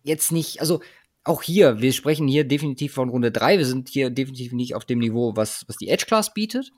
jetzt 0.03 0.33
nicht, 0.33 0.61
also 0.61 0.81
auch 1.23 1.43
hier, 1.43 1.81
wir 1.81 1.93
sprechen 1.93 2.27
hier 2.27 2.45
definitiv 2.45 2.95
von 2.95 3.11
Runde 3.11 3.31
3, 3.31 3.59
wir 3.59 3.67
sind 3.67 3.89
hier 3.89 4.11
definitiv 4.11 4.53
nicht 4.53 4.75
auf 4.75 4.85
dem 4.85 4.99
Niveau, 4.99 5.37
was, 5.37 5.65
was 5.69 5.77
die 5.77 5.89
Edge 5.89 6.07
Class 6.07 6.35
bietet. 6.35 6.73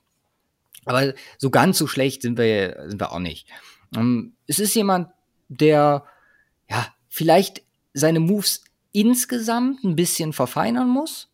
Aber 0.84 1.14
so 1.38 1.50
ganz 1.50 1.78
so 1.78 1.86
schlecht 1.86 2.22
sind 2.22 2.38
wir, 2.38 2.84
sind 2.88 3.00
wir 3.00 3.12
auch 3.12 3.18
nicht. 3.18 3.48
Ähm, 3.96 4.34
es 4.46 4.58
ist 4.58 4.74
jemand, 4.74 5.08
der 5.48 6.04
ja 6.68 6.86
vielleicht 7.08 7.62
seine 7.94 8.20
Moves 8.20 8.64
insgesamt 8.92 9.84
ein 9.84 9.96
bisschen 9.96 10.32
verfeinern 10.32 10.88
muss, 10.88 11.30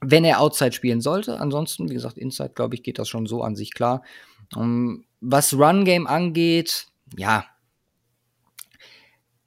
wenn 0.00 0.24
er 0.24 0.40
Outside 0.40 0.72
spielen 0.72 1.00
sollte. 1.00 1.40
Ansonsten, 1.40 1.88
wie 1.88 1.94
gesagt, 1.94 2.18
Inside, 2.18 2.52
glaube 2.54 2.74
ich, 2.74 2.82
geht 2.82 2.98
das 2.98 3.08
schon 3.08 3.26
so 3.26 3.42
an 3.42 3.56
sich 3.56 3.72
klar. 3.72 4.02
Ähm, 4.56 5.04
was 5.20 5.54
Run 5.54 5.84
Game 5.84 6.06
angeht, 6.06 6.88
ja, 7.16 7.46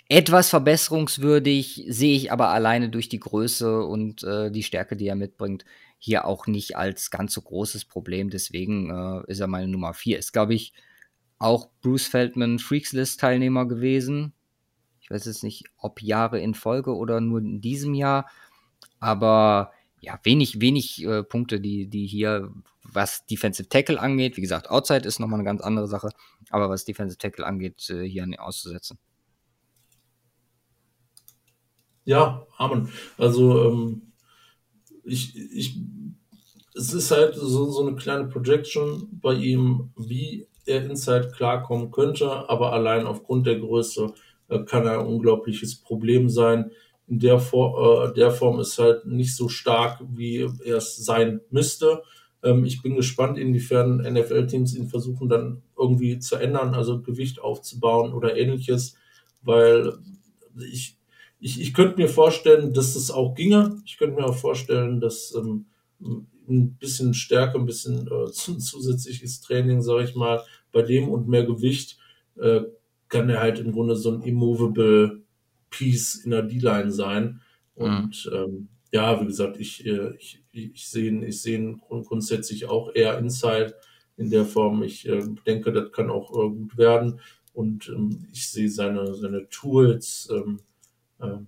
etwas 0.08 0.50
verbesserungswürdig 0.50 1.86
sehe 1.88 2.16
ich 2.16 2.32
aber 2.32 2.50
alleine 2.50 2.90
durch 2.90 3.10
die 3.10 3.20
Größe 3.20 3.84
und 3.84 4.24
äh, 4.24 4.52
die 4.52 4.64
Stärke, 4.64 4.96
die 4.96 5.08
er 5.08 5.16
mitbringt, 5.16 5.66
hier 5.98 6.26
auch 6.26 6.48
nicht 6.48 6.78
als 6.78 7.10
ganz 7.10 7.34
so 7.34 7.42
großes 7.42 7.86
Problem. 7.86 8.30
Deswegen 8.30 8.90
äh, 8.90 9.32
ist 9.32 9.40
er 9.40 9.48
meine 9.48 9.68
Nummer 9.68 9.94
4. 9.94 10.20
Ist, 10.20 10.34
glaube 10.34 10.54
ich, 10.54 10.74
auch 11.38 11.70
Bruce 11.82 12.08
Feldman 12.08 12.60
Freaks 12.60 12.94
List 12.94 13.20
Teilnehmer 13.20 13.68
gewesen. 13.68 14.34
Ich 15.02 15.10
weiß 15.10 15.26
jetzt 15.26 15.44
nicht, 15.44 15.66
ob 15.78 16.02
Jahre 16.02 16.40
in 16.40 16.56
Folge 16.56 16.96
oder 16.96 17.22
nur 17.22 17.40
in 17.40 17.62
diesem 17.62 17.94
Jahr. 17.94 18.30
Aber 19.00 19.72
ja, 20.00 20.20
wenig, 20.24 20.62
wenig 20.62 21.04
äh, 21.04 21.24
Punkte, 21.24 21.60
die, 21.60 21.88
die 21.88 22.08
hier, 22.08 22.52
was 22.84 23.26
Defensive 23.26 23.70
Tackle 23.70 24.00
angeht, 24.00 24.38
wie 24.38 24.42
gesagt, 24.42 24.70
Outside 24.70 25.08
ist 25.08 25.20
nochmal 25.20 25.40
eine 25.40 25.46
ganz 25.46 25.62
andere 25.62 25.88
Sache, 25.88 26.10
aber 26.50 26.70
was 26.70 26.86
Defensive 26.86 27.18
Tackle 27.18 27.46
angeht, 27.46 27.90
äh, 27.90 28.04
hier 28.08 28.28
auszusetzen. 28.38 29.00
Ja, 32.04 32.46
Amen. 32.58 32.90
Also 33.18 33.72
ähm, 33.72 34.14
ich, 35.06 35.36
ich, 35.54 35.78
es 36.76 36.94
ist 36.94 37.12
halt 37.12 37.36
so, 37.36 37.70
so 37.72 37.86
eine 37.86 37.96
kleine 37.96 38.26
Projection 38.26 39.08
bei 39.22 39.34
ihm, 39.34 39.92
wie 39.98 40.48
er 40.66 40.86
Inside 40.86 41.32
klarkommen 41.36 41.92
könnte, 41.92 42.50
aber 42.50 42.74
allein 42.74 43.06
aufgrund 43.06 43.48
der 43.48 43.60
Größe 43.60 44.14
äh, 44.50 44.60
kann 44.64 44.86
er 44.86 45.00
ein 45.00 45.06
unglaubliches 45.06 45.76
Problem 45.76 46.30
sein. 46.30 46.72
In 47.08 47.20
der, 47.20 47.40
For 47.40 48.10
äh, 48.10 48.14
der 48.14 48.32
Form 48.32 48.60
ist 48.60 48.80
halt 48.80 49.06
nicht 49.06 49.36
so 49.36 49.48
stark, 49.48 50.02
wie 50.10 50.50
er 50.64 50.78
es 50.78 50.98
sein 50.98 51.42
müsste. 51.52 52.02
Ähm, 52.44 52.66
ich 52.66 52.82
bin 52.82 52.96
gespannt, 52.96 53.38
inwiefern 53.38 53.98
NFL-Teams 53.98 54.76
ihn 54.76 54.88
versuchen 54.88 55.30
dann 55.30 55.62
irgendwie 55.78 56.20
zu 56.20 56.36
ändern, 56.36 56.74
also 56.74 57.02
Gewicht 57.02 57.40
aufzubauen 57.42 58.14
oder 58.14 58.36
ähnliches, 58.36 58.96
weil 59.44 59.94
ich, 60.72 60.98
ich, 61.40 61.62
ich 61.62 61.74
könnte 61.74 61.98
mir 61.98 62.08
vorstellen, 62.08 62.74
dass 62.74 62.94
das 62.94 63.12
auch 63.12 63.36
ginge. 63.36 63.82
Ich 63.86 63.98
könnte 63.98 64.16
mir 64.16 64.26
auch 64.26 64.38
vorstellen, 64.38 65.00
dass 65.00 65.34
ähm, 65.36 65.66
ein 66.48 66.76
bisschen 66.76 67.14
Stärke, 67.14 67.58
ein 67.58 67.66
bisschen 67.66 68.08
äh, 68.08 68.32
zusätzliches 68.32 69.42
Training, 69.42 69.82
sage 69.82 70.04
ich 70.04 70.16
mal, 70.16 70.42
bei 70.72 70.82
dem 70.82 71.10
und 71.10 71.28
mehr 71.28 71.46
Gewicht 71.46 71.98
äh, 72.40 72.62
kann 73.08 73.30
er 73.30 73.42
halt 73.42 73.60
im 73.60 73.72
Grunde 73.72 73.96
so 73.96 74.12
ein 74.12 74.22
immovable 74.22 75.22
Piece 75.70 76.16
in 76.24 76.32
der 76.32 76.44
D-Line 76.44 76.92
sein. 76.92 77.42
Und 77.76 78.30
mhm. 78.32 78.38
ähm, 78.38 78.68
ja, 78.92 79.20
wie 79.22 79.26
gesagt, 79.26 79.58
ich, 79.60 79.86
äh, 79.86 80.16
ich, 80.18 80.44
ich 80.52 80.88
sehe 80.88 81.10
ihn, 81.10 81.24
ich 81.24 81.42
sehe 81.42 81.58
ihn 81.58 81.82
grundsätzlich 81.88 82.68
auch 82.68 82.94
eher 82.94 83.18
Inside 83.18 83.76
in 84.18 84.30
der 84.30 84.46
Form. 84.46 84.84
Ich 84.84 85.08
äh, 85.08 85.22
denke, 85.46 85.72
das 85.72 85.92
kann 85.92 86.10
auch 86.10 86.32
äh, 86.32 86.50
gut 86.50 86.78
werden. 86.78 87.20
Und 87.54 87.90
ähm, 87.90 88.28
ich 88.32 88.50
sehe 88.50 88.70
seine, 88.70 89.14
seine 89.16 89.50
Tools, 89.50 90.30
ähm, 90.32 90.60
ähm, 91.22 91.48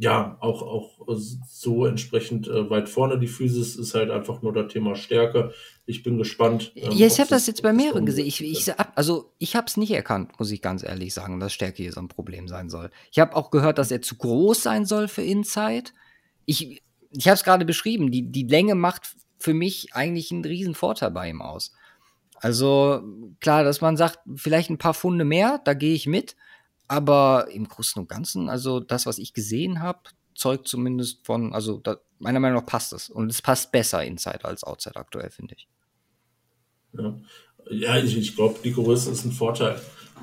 ja, 0.00 0.36
auch, 0.40 0.62
auch 0.62 1.18
so 1.48 1.84
entsprechend 1.84 2.46
äh, 2.46 2.70
weit 2.70 2.88
vorne. 2.88 3.18
Die 3.18 3.26
Physis 3.26 3.74
ist 3.74 3.94
halt 3.94 4.12
einfach 4.12 4.42
nur 4.42 4.52
das 4.52 4.72
Thema 4.72 4.94
Stärke. 4.94 5.52
Ich 5.86 6.04
bin 6.04 6.18
gespannt. 6.18 6.72
Ähm, 6.76 6.92
ja, 6.92 7.08
ich 7.08 7.18
habe 7.18 7.30
das 7.30 7.48
jetzt 7.48 7.64
bei 7.64 7.72
mehreren 7.72 8.06
gesehen. 8.06 8.26
Ich, 8.26 8.40
ich, 8.40 8.72
also 8.94 9.32
ich 9.38 9.56
habe 9.56 9.66
es 9.66 9.76
nicht 9.76 9.90
erkannt, 9.90 10.38
muss 10.38 10.52
ich 10.52 10.62
ganz 10.62 10.84
ehrlich 10.84 11.12
sagen, 11.12 11.40
dass 11.40 11.52
Stärke 11.52 11.82
hier 11.82 11.92
so 11.92 12.00
ein 12.00 12.06
Problem 12.06 12.46
sein 12.46 12.70
soll. 12.70 12.90
Ich 13.10 13.18
habe 13.18 13.34
auch 13.34 13.50
gehört, 13.50 13.78
dass 13.78 13.90
er 13.90 14.00
zu 14.00 14.14
groß 14.14 14.62
sein 14.62 14.86
soll 14.86 15.08
für 15.08 15.22
Inside. 15.22 15.90
Ich, 16.44 16.80
ich 17.10 17.26
habe 17.26 17.34
es 17.34 17.42
gerade 17.42 17.64
beschrieben. 17.64 18.12
Die, 18.12 18.30
die 18.30 18.46
Länge 18.46 18.76
macht 18.76 19.16
für 19.38 19.54
mich 19.54 19.94
eigentlich 19.94 20.30
einen 20.30 20.44
riesen 20.44 20.76
Vorteil 20.76 21.10
bei 21.10 21.28
ihm 21.28 21.42
aus. 21.42 21.72
Also 22.36 23.02
klar, 23.40 23.64
dass 23.64 23.80
man 23.80 23.96
sagt, 23.96 24.20
vielleicht 24.36 24.70
ein 24.70 24.78
paar 24.78 24.94
Funde 24.94 25.24
mehr, 25.24 25.60
da 25.64 25.74
gehe 25.74 25.94
ich 25.94 26.06
mit. 26.06 26.36
Aber 26.88 27.48
im 27.52 27.68
Großen 27.68 28.00
und 28.00 28.08
Ganzen, 28.08 28.48
also 28.48 28.80
das, 28.80 29.06
was 29.06 29.18
ich 29.18 29.34
gesehen 29.34 29.80
habe, 29.80 30.00
zeugt 30.34 30.66
zumindest 30.68 31.24
von, 31.26 31.52
also 31.52 31.78
da, 31.78 31.98
meiner 32.18 32.40
Meinung 32.40 32.60
nach 32.60 32.66
passt 32.66 32.92
es. 32.92 33.10
Und 33.10 33.30
es 33.30 33.42
passt 33.42 33.72
besser 33.72 34.02
Inside 34.04 34.44
als 34.44 34.64
Outside 34.64 34.96
aktuell, 34.96 35.30
finde 35.30 35.54
ich. 35.56 35.68
Ja, 36.94 37.14
ja 37.70 37.96
ich, 37.98 38.16
ich 38.16 38.34
glaube, 38.34 38.58
die 38.64 38.72
Größe 38.72 39.10
ist 39.10 39.24
ein 39.24 39.32
Vorteil. 39.32 39.80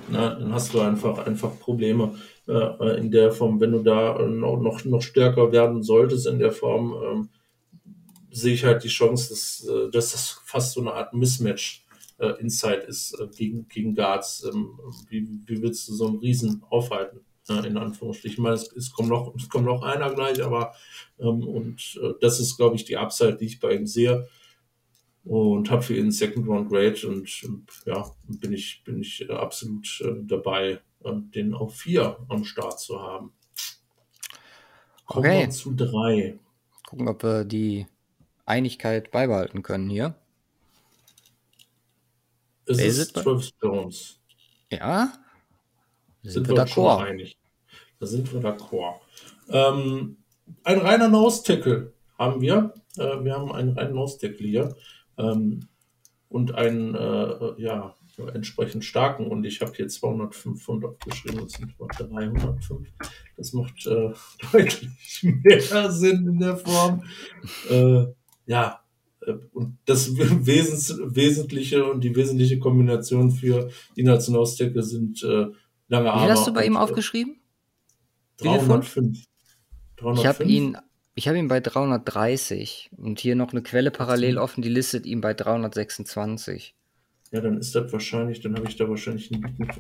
Na, 0.10 0.36
dann 0.36 0.54
hast 0.54 0.74
du 0.74 0.82
einfach, 0.82 1.20
einfach 1.26 1.58
Probleme 1.60 2.16
äh, 2.48 2.98
in 2.98 3.12
der 3.12 3.32
Form. 3.32 3.60
Wenn 3.60 3.72
du 3.72 3.84
da 3.84 4.20
noch, 4.28 4.60
noch, 4.60 4.84
noch 4.86 5.02
stärker 5.02 5.52
werden 5.52 5.84
solltest 5.84 6.28
in 6.28 6.40
der 6.40 6.52
Form, 6.52 6.96
ähm, 7.04 7.30
sehe 8.32 8.54
ich 8.54 8.66
halt 8.66 8.84
die 8.84 8.90
Chance, 8.90 9.30
dass, 9.30 9.68
äh, 9.68 9.90
dass 9.92 10.12
das 10.12 10.42
fast 10.44 10.74
so 10.74 10.82
eine 10.82 10.94
Art 10.94 11.14
Mismatch 11.14 11.85
äh, 12.18 12.40
Insight 12.40 12.86
ist 12.86 13.14
äh, 13.20 13.28
gegen, 13.28 13.68
gegen 13.68 13.96
Guards. 13.96 14.44
Ähm, 14.52 14.80
wie, 15.10 15.28
wie 15.46 15.62
willst 15.62 15.88
du 15.88 15.94
so 15.94 16.08
einen 16.08 16.20
Riesen 16.20 16.64
aufhalten? 16.70 17.22
Äh, 17.48 17.68
in 17.68 17.78
Anführungsstrichen. 17.78 18.34
Ich 18.34 18.40
meine, 18.40 18.56
es, 18.56 18.72
es, 18.74 18.92
kommt 18.92 19.10
noch, 19.10 19.34
es 19.36 19.50
kommt 19.50 19.66
noch 19.66 19.84
einer 19.84 20.14
gleich, 20.14 20.44
aber 20.44 20.74
ähm, 21.20 21.48
und 21.48 22.00
äh, 22.02 22.14
das 22.22 22.40
ist, 22.40 22.58
glaube 22.58 22.76
ich, 22.76 22.86
die 22.86 22.98
Upside, 22.98 23.38
die 23.38 23.46
ich 23.46 23.60
bei 23.60 23.76
ihm 23.76 23.86
sehe. 23.86 24.28
Und 25.24 25.72
habe 25.72 25.82
für 25.82 25.98
ihn 25.98 26.12
Second 26.12 26.48
Round 26.48 26.70
Grade 26.70 27.08
und 27.08 27.28
ja, 27.86 28.12
bin 28.28 28.54
ich, 28.54 28.84
bin 28.84 29.00
ich 29.00 29.28
äh, 29.28 29.34
absolut 29.34 30.02
äh, 30.06 30.14
dabei, 30.22 30.80
den 31.04 31.54
auf 31.54 31.76
vier 31.76 32.18
am 32.30 32.44
Start 32.44 32.80
zu 32.80 33.00
haben. 33.00 33.32
Kommen 35.06 35.26
okay. 35.26 35.40
wir 35.42 35.50
zu 35.52 35.74
drei. 35.74 36.40
Gucken, 36.88 37.08
ob 37.08 37.22
wir 37.24 37.44
die 37.44 37.86
Einigkeit 38.46 39.12
beibehalten 39.12 39.62
können 39.62 39.90
hier. 39.90 40.16
Es 42.66 42.78
Wer 42.78 42.86
ist 42.88 43.16
Travis 43.16 43.54
Jones. 43.62 44.20
Ja. 44.72 45.14
Sind, 46.24 46.32
sind 46.32 46.50
wir 46.50 46.56
d'accord. 46.56 47.04
einig. 47.04 47.38
Da 48.00 48.06
sind 48.06 48.32
wir 48.34 48.42
d'accord. 48.42 48.96
Ähm, 49.50 50.18
ein 50.64 50.80
reiner 50.80 51.08
Nose-Tackle 51.08 51.94
haben 52.18 52.42
wir. 52.42 52.74
Äh, 52.98 53.24
wir 53.24 53.36
haben 53.36 53.52
einen 53.52 53.78
reinen 53.78 53.96
Nose-Tackle 53.96 54.48
hier. 54.48 54.76
Ähm, 55.18 55.68
und 56.30 56.56
einen, 56.56 56.96
äh, 56.96 57.62
ja, 57.62 57.96
entsprechend 58.34 58.84
starken. 58.84 59.28
Und 59.28 59.46
ich 59.46 59.62
habe 59.62 59.74
hier 59.76 59.88
205 59.88 60.70
aufgeschrieben. 60.84 61.42
Das 61.44 61.54
sind 61.54 61.76
305. 61.78 62.88
Das 63.38 63.54
macht 63.54 63.86
äh, 63.86 64.12
deutlich 64.52 65.24
mehr 65.24 65.92
Sinn 65.92 66.28
in 66.28 66.40
der 66.40 66.58
Form. 66.58 67.04
Äh, 67.70 68.08
ja, 68.48 68.85
und 69.54 69.78
das 69.86 70.18
Wesens, 70.18 70.98
Wesentliche 71.04 71.86
und 71.86 72.04
die 72.04 72.16
wesentliche 72.16 72.60
Kombination 72.60 73.32
für 73.32 73.70
die 73.96 74.04
Nationalstecke 74.04 74.84
sind 74.84 75.24
äh, 75.24 75.48
lange 75.88 76.12
Arme. 76.12 76.28
Wie 76.28 76.32
hast 76.32 76.48
du 76.48 76.54
bei 76.54 76.66
ihm 76.66 76.76
äh, 76.76 76.80
aufgeschrieben? 76.80 77.38
305. 78.38 79.26
305? 79.98 80.20
Ich 80.20 80.28
habe 80.28 80.44
ihn, 80.44 80.78
ich 81.16 81.28
ihn 81.28 81.48
bei 81.48 81.60
330 81.60 82.92
und 82.98 83.20
hier 83.20 83.36
noch 83.36 83.52
eine 83.52 83.64
Quelle 83.64 83.92
parallel 83.92 84.38
offen, 84.38 84.62
die 84.62 84.70
listet 84.70 85.06
ihn 85.06 85.22
bei 85.22 85.34
326. 85.34 86.76
Ja, 87.32 87.42
dann 87.42 87.58
ist 87.58 87.76
das 87.76 87.92
wahrscheinlich, 87.92 88.40
dann 88.42 88.56
habe 88.56 88.68
ich 88.70 88.78
da 88.78 88.88
wahrscheinlich 88.88 89.32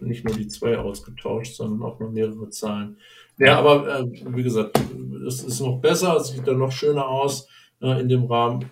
nicht 0.02 0.26
nur 0.26 0.36
die 0.36 0.48
zwei 0.48 0.78
ausgetauscht, 0.78 1.56
sondern 1.56 1.84
auch 1.84 2.00
noch 2.00 2.12
mehrere 2.12 2.50
Zahlen. 2.50 2.98
Ja, 3.38 3.60
aber 3.60 4.00
äh, 4.00 4.06
wie 4.28 4.44
gesagt, 4.44 4.80
es 5.28 5.44
ist 5.44 5.60
noch 5.60 5.80
besser, 5.80 6.18
es 6.18 6.30
sieht 6.30 6.48
dann 6.48 6.58
noch 6.58 6.72
schöner 6.72 7.08
aus 7.08 7.48
äh, 7.82 8.02
in 8.02 8.10
dem 8.10 8.26
Rahmen 8.26 8.70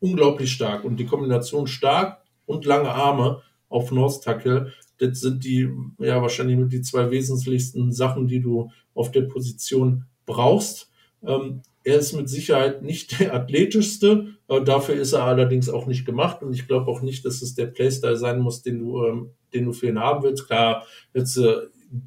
unglaublich 0.00 0.52
stark. 0.52 0.84
Und 0.84 0.98
die 0.98 1.06
Kombination 1.06 1.66
stark 1.66 2.22
und 2.46 2.64
lange 2.64 2.90
Arme 2.90 3.42
auf 3.68 3.90
North 3.90 4.22
Tackle, 4.22 4.72
das 4.98 5.20
sind 5.20 5.44
die, 5.44 5.68
ja, 5.98 6.22
wahrscheinlich 6.22 6.56
mit 6.56 6.72
die 6.72 6.82
zwei 6.82 7.10
wesentlichsten 7.10 7.92
Sachen, 7.92 8.26
die 8.28 8.40
du 8.40 8.70
auf 8.94 9.10
der 9.10 9.22
Position 9.22 10.04
brauchst. 10.24 10.90
Ähm, 11.24 11.62
er 11.84 11.98
ist 11.98 12.14
mit 12.14 12.28
Sicherheit 12.28 12.82
nicht 12.82 13.20
der 13.20 13.34
athletischste, 13.34 14.36
äh, 14.48 14.62
dafür 14.62 14.96
ist 14.96 15.12
er 15.12 15.24
allerdings 15.24 15.68
auch 15.68 15.86
nicht 15.86 16.04
gemacht 16.04 16.42
und 16.42 16.52
ich 16.52 16.66
glaube 16.66 16.90
auch 16.90 17.02
nicht, 17.02 17.24
dass 17.24 17.42
es 17.42 17.54
der 17.54 17.66
Playstyle 17.66 18.16
sein 18.16 18.40
muss, 18.40 18.62
den 18.62 18.80
du, 18.80 19.04
ähm, 19.04 19.30
den 19.54 19.66
du 19.66 19.72
für 19.72 19.88
ihn 19.88 20.00
haben 20.00 20.22
willst. 20.22 20.46
Klar, 20.46 20.84
jetzt 21.14 21.36
äh, 21.36 21.54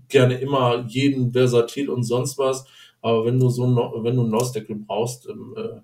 gerne 0.07 0.35
immer 0.39 0.85
jeden 0.87 1.31
versatil 1.31 1.89
und 1.89 2.03
sonst 2.03 2.37
was, 2.37 2.65
aber 3.01 3.25
wenn 3.25 3.39
du 3.39 3.49
so 3.49 3.65
ein, 3.65 3.75
wenn 4.03 4.15
du 4.15 4.23
einen 4.23 4.31
Nose 4.31 4.65
brauchst, 4.85 5.29
ähm, 5.29 5.55
äh, 5.57 5.81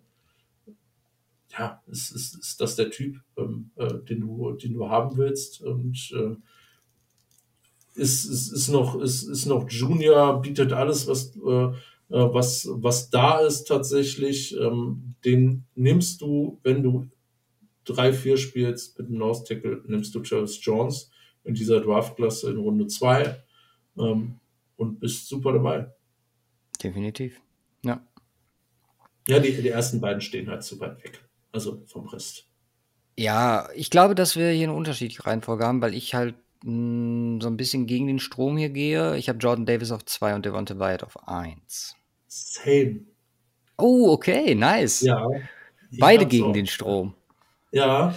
ja, 1.57 1.81
ist, 1.87 2.11
ist, 2.11 2.35
ist 2.35 2.61
das 2.61 2.75
der 2.75 2.91
Typ, 2.91 3.17
ähm, 3.37 3.71
äh, 3.75 3.93
den 4.09 4.21
du, 4.21 4.51
den 4.53 4.73
du 4.73 4.89
haben 4.89 5.17
willst 5.17 5.61
und 5.61 6.11
äh, 6.13 6.35
ist, 7.95 8.25
ist, 8.25 8.51
ist 8.51 8.69
noch, 8.69 8.99
ist, 8.99 9.23
ist 9.23 9.45
noch 9.45 9.69
Junior, 9.69 10.41
bietet 10.41 10.73
alles, 10.73 11.07
was, 11.07 11.35
äh, 11.37 11.39
äh, 11.39 11.73
was, 12.09 12.67
was 12.69 13.09
da 13.09 13.39
ist 13.39 13.65
tatsächlich, 13.65 14.55
ähm, 14.57 15.15
den 15.23 15.63
nimmst 15.75 16.21
du, 16.21 16.59
wenn 16.63 16.83
du 16.83 17.07
3-4 17.87 18.37
spielst 18.37 18.97
mit 18.99 19.07
dem 19.07 19.17
Nose 19.17 19.43
Tackle, 19.45 19.81
nimmst 19.87 20.13
du 20.13 20.21
Charles 20.21 20.59
Jones 20.63 21.09
in 21.43 21.53
dieser 21.53 21.79
Draftklasse 21.79 22.49
in 22.51 22.57
Runde 22.57 22.87
2 22.87 23.43
ähm, 23.99 24.39
und 24.75 24.99
bist 24.99 25.27
super 25.27 25.53
dabei. 25.53 25.91
Definitiv, 26.83 27.39
ja. 27.83 28.05
Ja, 29.27 29.39
die, 29.39 29.53
die 29.53 29.69
ersten 29.69 30.01
beiden 30.01 30.21
stehen 30.21 30.49
halt 30.49 30.63
zu 30.63 30.79
weit 30.79 31.03
weg, 31.03 31.24
also 31.55 31.81
vom 31.87 32.05
Rest. 32.07 32.47
Ja, 33.17 33.69
ich 33.73 33.89
glaube, 33.89 34.13
dass 34.13 34.35
wir 34.35 34.51
hier 34.51 34.67
eine 34.67 34.77
unterschiedliche 34.77 35.25
Reihenfolge 35.25 35.65
haben, 35.65 35.81
weil 35.81 35.93
ich 35.95 36.13
halt 36.13 36.35
mh, 36.63 36.71
hm, 37.35 37.41
so 37.41 37.47
ein 37.47 37.57
bisschen 37.57 37.87
gegen 37.87 38.07
den 38.07 38.19
Strom 38.19 38.57
hier 38.57 38.69
gehe. 38.69 39.17
Ich 39.17 39.29
habe 39.29 39.39
Jordan 39.39 39.65
Davis 39.65 39.91
auf 39.91 40.05
2 40.05 40.35
und 40.35 40.45
Devonta 40.45 40.77
Wyatt 40.77 41.03
auf 41.03 41.27
1. 41.27 41.95
Same. 42.27 43.05
Oh, 43.77 44.11
okay, 44.11 44.53
nice. 44.53 45.01
Ja. 45.01 45.25
Beide 45.97 46.25
gegen 46.25 46.45
auch. 46.47 46.53
den 46.53 46.67
Strom. 46.67 47.13
Ja. 47.71 48.13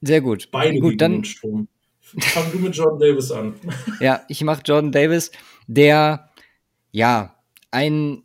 Sehr 0.00 0.20
gut. 0.20 0.48
Beide 0.52 0.78
gut, 0.78 0.90
gegen 0.90 0.98
dann, 0.98 1.12
den 1.12 1.24
Strom. 1.24 1.68
Fang 2.00 2.50
du 2.52 2.58
mit 2.58 2.74
Jordan 2.74 3.00
Davis 3.00 3.30
an. 3.32 3.54
ja, 4.00 4.22
ich 4.28 4.42
mache 4.42 4.62
Jordan 4.64 4.92
Davis, 4.92 5.30
der 5.66 6.30
ja 6.92 7.34
ein 7.70 8.22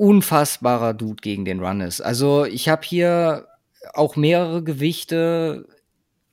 unfassbarer 0.00 0.94
Dude 0.94 1.20
gegen 1.20 1.44
den 1.44 1.60
Run 1.60 1.82
ist. 1.82 2.00
Also 2.00 2.46
ich 2.46 2.68
habe 2.68 2.82
hier 2.84 3.46
auch 3.92 4.16
mehrere 4.16 4.64
Gewichte 4.64 5.66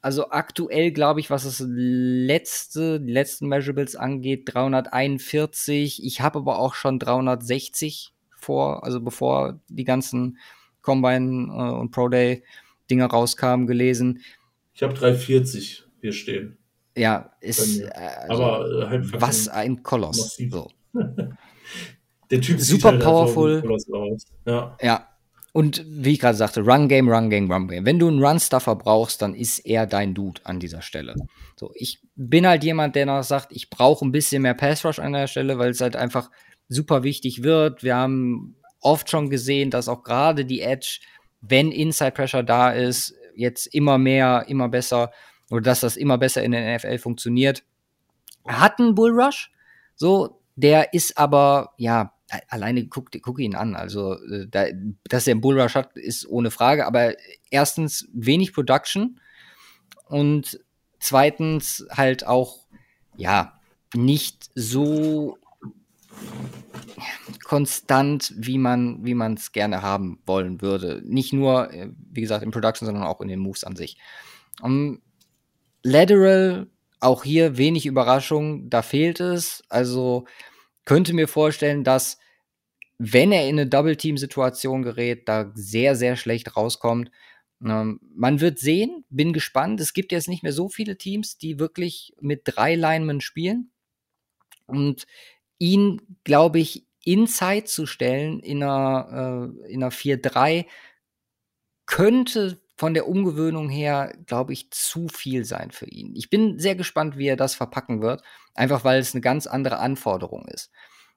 also 0.01 0.29
aktuell 0.29 0.91
glaube 0.91 1.19
ich, 1.19 1.29
was 1.29 1.43
das 1.43 1.61
letzte, 1.67 3.01
die 3.01 3.11
letzten 3.11 3.49
Measurables 3.49 3.97
angeht, 3.97 4.43
341. 4.45 6.01
Ich 6.01 6.21
habe 6.21 6.39
aber 6.39 6.59
auch 6.59 6.75
schon 6.75 6.97
360 6.97 8.13
vor, 8.37 8.85
also 8.85 9.01
bevor 9.01 9.59
die 9.67 9.83
ganzen 9.83 10.37
Combine 10.81 11.47
äh, 11.51 11.73
und 11.77 11.91
Pro 11.91 12.07
Day 12.07 12.43
Dinger 12.89 13.07
rauskamen, 13.07 13.67
gelesen. 13.67 14.21
Ich 14.73 14.81
habe 14.81 14.93
340 14.93 15.83
hier 15.99 16.13
stehen. 16.13 16.57
Ja, 16.95 17.33
ist 17.41 17.79
äh, 17.81 17.89
also, 18.29 18.43
aber 18.43 18.83
äh, 18.83 18.87
halt 18.87 19.21
was 19.21 19.49
ein 19.49 19.83
Koloss. 19.83 20.37
So. 20.37 20.71
Der 22.29 22.41
Typ 22.41 22.59
super 22.59 22.91
halt 22.91 23.01
powerful. 23.01 23.63
Ja. 24.45 24.77
ja, 24.81 25.07
und 25.57 25.83
wie 25.87 26.13
ich 26.13 26.19
gerade 26.19 26.37
sagte, 26.37 26.61
Run 26.61 26.87
Game, 26.87 27.09
Run 27.09 27.31
Game, 27.31 27.51
Run 27.51 27.67
Game. 27.67 27.83
Wenn 27.83 27.97
du 27.97 28.07
einen 28.07 28.23
Run-Stuffer 28.23 28.75
brauchst, 28.75 29.23
dann 29.23 29.33
ist 29.33 29.57
er 29.65 29.87
dein 29.87 30.13
Dude 30.13 30.39
an 30.43 30.59
dieser 30.59 30.83
Stelle. 30.83 31.15
So, 31.55 31.71
ich 31.73 31.99
bin 32.15 32.45
halt 32.45 32.63
jemand, 32.63 32.95
der 32.95 33.07
noch 33.07 33.23
sagt, 33.23 33.47
ich 33.51 33.71
brauche 33.71 34.05
ein 34.05 34.11
bisschen 34.11 34.43
mehr 34.43 34.53
Pass 34.53 34.85
Rush 34.85 34.99
an 34.99 35.13
der 35.13 35.25
Stelle, 35.25 35.57
weil 35.57 35.71
es 35.71 35.81
halt 35.81 35.95
einfach 35.95 36.29
super 36.69 37.01
wichtig 37.01 37.41
wird. 37.41 37.81
Wir 37.81 37.95
haben 37.95 38.55
oft 38.81 39.09
schon 39.09 39.31
gesehen, 39.31 39.71
dass 39.71 39.89
auch 39.89 40.03
gerade 40.03 40.45
die 40.45 40.61
Edge, 40.61 40.99
wenn 41.41 41.71
Inside 41.71 42.11
Pressure 42.11 42.43
da 42.43 42.69
ist, 42.69 43.15
jetzt 43.35 43.65
immer 43.73 43.97
mehr, 43.97 44.45
immer 44.47 44.69
besser 44.69 45.11
oder 45.49 45.61
dass 45.61 45.79
das 45.79 45.97
immer 45.97 46.19
besser 46.19 46.43
in 46.43 46.51
der 46.51 46.75
NFL 46.75 46.99
funktioniert. 46.99 47.63
Er 48.43 48.59
hat 48.59 48.79
einen 48.79 48.93
Bull 48.93 49.19
Rush, 49.19 49.51
so, 49.95 50.39
der 50.55 50.93
ist 50.93 51.17
aber, 51.17 51.73
ja, 51.77 52.13
alleine 52.49 52.87
guck, 52.87 53.09
guck 53.21 53.39
ihn 53.39 53.55
an. 53.55 53.75
Also, 53.75 54.13
äh, 54.13 54.47
da, 54.49 54.65
dass 55.05 55.27
er 55.27 55.31
einen 55.31 55.41
Bullrush 55.41 55.75
hat, 55.75 55.95
ist 55.95 56.27
ohne 56.27 56.51
Frage. 56.51 56.85
Aber 56.85 57.13
erstens 57.49 58.07
wenig 58.13 58.53
Production 58.53 59.19
und 60.05 60.59
zweitens 60.99 61.85
halt 61.91 62.25
auch, 62.25 62.67
ja, 63.15 63.59
nicht 63.93 64.49
so 64.55 65.37
konstant, 67.43 68.33
wie 68.35 68.57
man 68.57 69.05
wie 69.05 69.13
es 69.35 69.51
gerne 69.51 69.81
haben 69.81 70.19
wollen 70.25 70.61
würde. 70.61 71.01
Nicht 71.05 71.33
nur, 71.33 71.73
äh, 71.73 71.89
wie 72.11 72.21
gesagt, 72.21 72.43
in 72.43 72.51
Production, 72.51 72.85
sondern 72.85 73.03
auch 73.03 73.21
in 73.21 73.27
den 73.27 73.39
Moves 73.39 73.63
an 73.63 73.75
sich. 73.75 73.97
Um, 74.61 75.01
Lateral, 75.83 76.67
auch 76.99 77.23
hier 77.23 77.57
wenig 77.57 77.85
Überraschung, 77.85 78.69
da 78.69 78.81
fehlt 78.81 79.19
es. 79.19 79.63
Also 79.69 80.25
könnte 80.87 81.11
mir 81.11 81.27
vorstellen, 81.27 81.83
dass 81.83 82.17
wenn 82.97 83.33
er 83.33 83.47
in 83.49 83.59
eine 83.59 83.67
Double-Team-Situation 83.67 84.83
gerät, 84.83 85.27
da 85.27 85.51
sehr, 85.53 85.97
sehr 85.97 86.15
schlecht 86.15 86.55
rauskommt. 86.55 87.11
Ähm, 87.61 87.99
man 88.15 88.39
wird 88.39 88.57
sehen, 88.57 89.03
bin 89.09 89.33
gespannt. 89.33 89.81
Es 89.81 89.91
gibt 89.91 90.13
jetzt 90.13 90.29
nicht 90.29 90.43
mehr 90.43 90.53
so 90.53 90.69
viele 90.69 90.97
Teams, 90.97 91.37
die 91.37 91.59
wirklich 91.59 92.13
mit 92.21 92.43
drei 92.45 92.75
Linemen 92.75 93.19
spielen. 93.19 93.71
Und 94.65 95.07
ihn, 95.59 96.01
glaube 96.23 96.59
ich, 96.59 96.87
inside 97.03 97.65
zu 97.65 97.85
stellen 97.85 98.39
in 98.39 98.63
einer, 98.63 99.51
äh, 99.67 99.71
in 99.71 99.83
einer 99.83 99.91
4-3 99.91 100.67
könnte 101.85 102.61
von 102.77 102.93
der 102.93 103.07
Umgewöhnung 103.07 103.69
her, 103.69 104.15
glaube 104.27 104.53
ich, 104.53 104.69
zu 104.69 105.07
viel 105.07 105.45
sein 105.45 105.71
für 105.71 105.87
ihn. 105.87 106.15
Ich 106.15 106.29
bin 106.29 106.59
sehr 106.59 106.75
gespannt, 106.75 107.17
wie 107.17 107.27
er 107.27 107.35
das 107.35 107.55
verpacken 107.55 108.01
wird, 108.01 108.21
einfach 108.53 108.83
weil 108.83 108.99
es 108.99 109.13
eine 109.13 109.21
ganz 109.21 109.47
andere 109.47 109.79
Anforderung 109.79 110.45
ist. 110.47 110.71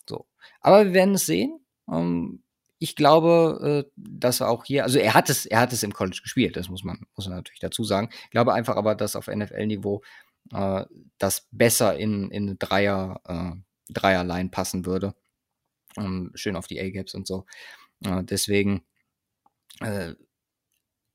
So. 0.08 0.26
Aber 0.60 0.86
wir 0.86 0.94
werden 0.94 1.14
es 1.14 1.26
sehen. 1.26 1.60
Ähm, 1.90 2.42
ich 2.78 2.96
glaube, 2.96 3.84
äh, 3.86 3.90
dass 3.96 4.40
er 4.40 4.48
auch 4.48 4.64
hier, 4.64 4.84
also 4.84 4.98
er 4.98 5.12
hat 5.12 5.28
es, 5.28 5.44
er 5.44 5.60
hat 5.60 5.74
es 5.74 5.82
im 5.82 5.92
College 5.92 6.20
gespielt, 6.22 6.56
das 6.56 6.70
muss 6.70 6.82
man, 6.82 7.04
muss 7.14 7.26
man 7.26 7.36
natürlich 7.36 7.60
dazu 7.60 7.84
sagen. 7.84 8.08
Ich 8.24 8.30
glaube 8.30 8.54
einfach 8.54 8.76
aber, 8.76 8.94
dass 8.94 9.14
auf 9.14 9.26
NFL-Niveau 9.26 10.02
äh, 10.52 10.86
das 11.18 11.46
besser 11.50 11.98
in, 11.98 12.30
in 12.30 12.58
Dreier, 12.58 13.20
äh, 13.26 13.92
Dreierline 13.92 14.48
passen 14.48 14.86
würde. 14.86 15.14
Ähm, 15.98 16.32
schön 16.34 16.56
auf 16.56 16.68
die 16.68 16.80
A-Gaps 16.80 17.14
und 17.14 17.26
so. 17.26 17.44
Äh, 18.02 18.24
deswegen, 18.24 18.82
äh, 19.80 20.14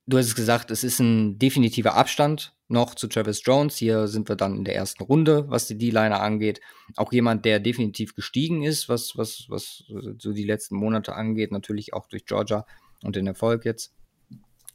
du 0.07 0.17
hast 0.17 0.27
es 0.27 0.35
gesagt, 0.35 0.71
es 0.71 0.83
ist 0.83 0.99
ein 0.99 1.39
definitiver 1.39 1.95
Abstand 1.95 2.55
noch 2.67 2.95
zu 2.95 3.07
Travis 3.07 3.41
Jones. 3.43 3.75
Hier 3.77 4.07
sind 4.07 4.29
wir 4.29 4.35
dann 4.35 4.57
in 4.57 4.65
der 4.65 4.75
ersten 4.75 5.03
Runde, 5.03 5.49
was 5.49 5.67
die 5.67 5.77
D-Liner 5.77 6.21
angeht. 6.21 6.61
Auch 6.95 7.11
jemand, 7.11 7.45
der 7.45 7.59
definitiv 7.59 8.15
gestiegen 8.15 8.63
ist, 8.63 8.89
was, 8.89 9.17
was, 9.17 9.45
was 9.49 9.83
so 10.17 10.33
die 10.33 10.43
letzten 10.43 10.75
Monate 10.75 11.15
angeht. 11.15 11.51
Natürlich 11.51 11.93
auch 11.93 12.07
durch 12.07 12.25
Georgia 12.25 12.65
und 13.03 13.15
den 13.15 13.27
Erfolg 13.27 13.65
jetzt 13.65 13.93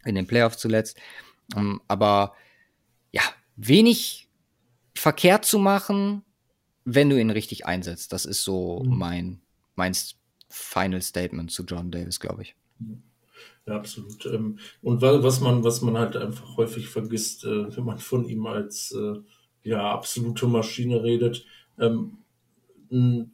in 0.05 0.15
den 0.15 0.27
Playoffs 0.27 0.59
zuletzt. 0.59 0.99
Ähm, 1.57 1.81
aber 1.89 2.35
ja, 3.13 3.23
wenig 3.57 4.29
verkehrt 4.95 5.45
zu 5.45 5.59
machen, 5.59 6.23
wenn 6.85 7.11
du 7.11 7.21
ihn 7.21 7.31
richtig 7.31 7.67
einsetzt. 7.67 8.13
Das 8.13 8.25
ist 8.25 8.45
so 8.45 8.83
mhm. 8.85 8.99
mein, 8.99 9.41
mein 9.75 9.95
Final 10.49 11.03
Statement 11.03 11.51
zu 11.51 11.65
John 11.65 11.91
Davis, 11.91 12.21
glaube 12.21 12.43
ich. 12.43 12.57
Mhm. 12.79 13.03
Ja, 13.67 13.77
absolut. 13.77 14.27
Ähm, 14.27 14.59
und 14.83 15.03
was 15.03 15.41
man, 15.41 15.65
was 15.65 15.81
man 15.83 15.99
halt 15.99 16.17
einfach 16.17 16.57
häufig 16.57 16.89
vergisst, 16.89 17.45
äh, 17.45 17.77
wenn 17.77 17.85
man 17.85 17.99
von 17.99 18.25
ihm 18.25 18.47
als 18.47 18.93
äh, 18.93 19.21
ja, 19.63 19.91
absolute 19.93 20.47
Maschine 20.47 21.03
redet, 21.03 21.45
ähm, 21.79 22.19
ein 22.91 23.33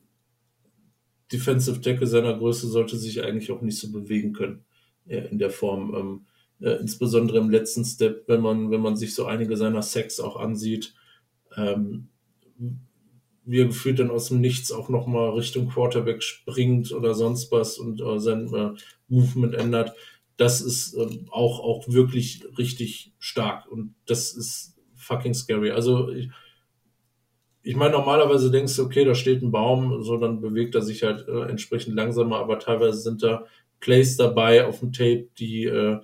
Defensive 1.32 1.80
Tackle 1.80 2.06
seiner 2.06 2.36
Größe 2.36 2.68
sollte 2.68 2.96
sich 2.96 3.22
eigentlich 3.22 3.50
auch 3.50 3.60
nicht 3.62 3.78
so 3.78 3.90
bewegen 3.90 4.32
können 4.32 4.64
in 5.06 5.38
der 5.38 5.50
Form. 5.50 5.94
Ähm, 5.94 6.26
äh, 6.60 6.78
insbesondere 6.80 7.38
im 7.38 7.50
letzten 7.50 7.84
Step, 7.84 8.24
wenn 8.28 8.40
man, 8.40 8.70
wenn 8.70 8.80
man 8.80 8.96
sich 8.96 9.14
so 9.14 9.26
einige 9.26 9.56
seiner 9.56 9.82
Sex 9.82 10.20
auch 10.20 10.36
ansieht, 10.36 10.94
ähm, 11.56 12.08
wie 13.44 13.60
er 13.60 13.66
gefühlt 13.66 13.98
dann 13.98 14.10
aus 14.10 14.28
dem 14.28 14.40
Nichts 14.40 14.72
auch 14.72 14.88
nochmal 14.88 15.30
Richtung 15.30 15.68
Quarterback 15.68 16.22
springt 16.22 16.92
oder 16.92 17.14
sonst 17.14 17.52
was 17.52 17.78
und 17.78 18.00
äh, 18.00 18.18
sein 18.18 18.52
äh, 18.52 18.70
Movement 19.08 19.54
ändert 19.54 19.94
das 20.36 20.60
ist 20.60 20.94
ähm, 20.94 21.28
auch, 21.30 21.60
auch 21.60 21.88
wirklich 21.88 22.44
richtig 22.58 23.12
stark 23.18 23.70
und 23.70 23.94
das 24.06 24.32
ist 24.32 24.76
fucking 24.94 25.34
scary. 25.34 25.70
Also 25.70 26.10
ich, 26.10 26.30
ich 27.62 27.76
meine, 27.76 27.92
normalerweise 27.92 28.50
denkst 28.50 28.76
du, 28.76 28.84
okay, 28.84 29.04
da 29.04 29.14
steht 29.14 29.42
ein 29.42 29.50
Baum, 29.50 30.02
so 30.02 30.18
dann 30.18 30.40
bewegt 30.40 30.74
er 30.74 30.82
sich 30.82 31.02
halt 31.02 31.26
äh, 31.26 31.48
entsprechend 31.48 31.96
langsamer, 31.96 32.38
aber 32.38 32.58
teilweise 32.58 32.98
sind 32.98 33.22
da 33.22 33.44
Plays 33.80 34.16
dabei 34.16 34.66
auf 34.66 34.80
dem 34.80 34.92
Tape, 34.92 35.28
die 35.38 35.64
äh, 35.64 36.00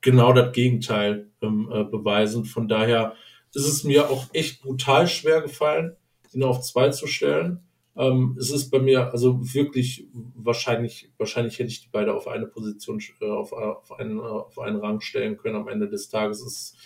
genau 0.00 0.32
das 0.32 0.52
Gegenteil 0.52 1.30
ähm, 1.40 1.70
äh, 1.72 1.84
beweisen. 1.84 2.44
Von 2.44 2.68
daher 2.68 3.14
ist 3.54 3.66
es 3.66 3.84
mir 3.84 4.10
auch 4.10 4.26
echt 4.32 4.62
brutal 4.62 5.08
schwer 5.08 5.40
gefallen, 5.40 5.96
ihn 6.32 6.42
auf 6.42 6.60
zwei 6.60 6.90
zu 6.90 7.06
stellen. 7.06 7.60
Ähm, 7.96 8.36
es 8.38 8.50
ist 8.50 8.70
bei 8.70 8.78
mir 8.78 9.12
also 9.12 9.38
wirklich 9.54 10.06
wahrscheinlich, 10.34 11.10
wahrscheinlich 11.18 11.58
hätte 11.58 11.70
ich 11.70 11.82
die 11.82 11.88
beide 11.92 12.14
auf 12.14 12.26
eine 12.26 12.46
Position, 12.46 13.00
äh, 13.20 13.26
auf, 13.26 13.52
auf, 13.52 13.92
einen, 13.92 14.18
auf 14.20 14.58
einen 14.58 14.78
Rang 14.78 15.00
stellen 15.00 15.36
können. 15.36 15.56
Am 15.56 15.68
Ende 15.68 15.88
des 15.88 16.08
Tages 16.08 16.40
ist 16.40 16.76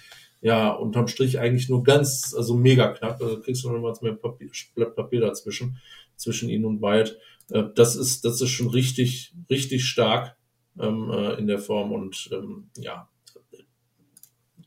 ja 0.40 0.70
unterm 0.70 1.09
Strich 1.09 1.38
eigentlich 1.38 1.68
nur 1.68 1.84
ganz, 1.84 2.34
also 2.36 2.57
mega 2.57 2.88
knapp. 2.88 3.20
Also 3.22 3.40
kriegst 3.40 3.64
du 3.64 3.70
noch 3.70 3.80
mal 3.80 3.94
mehr 4.02 4.14
Papier, 4.14 4.50
Blatt 4.74 4.96
Papier 4.96 5.20
dazwischen, 5.20 5.78
zwischen 6.16 6.48
ihnen 6.48 6.64
und 6.64 6.82
Wyatt. 6.82 7.16
Äh, 7.50 7.64
das 7.74 7.94
ist, 7.94 8.24
das 8.24 8.40
ist 8.40 8.50
schon 8.50 8.68
richtig, 8.68 9.32
richtig 9.48 9.84
stark 9.84 10.36
ähm, 10.78 11.11
äh, 11.11 11.34
in 11.34 11.46
der 11.46 11.59
Form 11.59 11.92
und 11.92 12.28
ähm, 12.32 12.68
ja, 12.76 13.09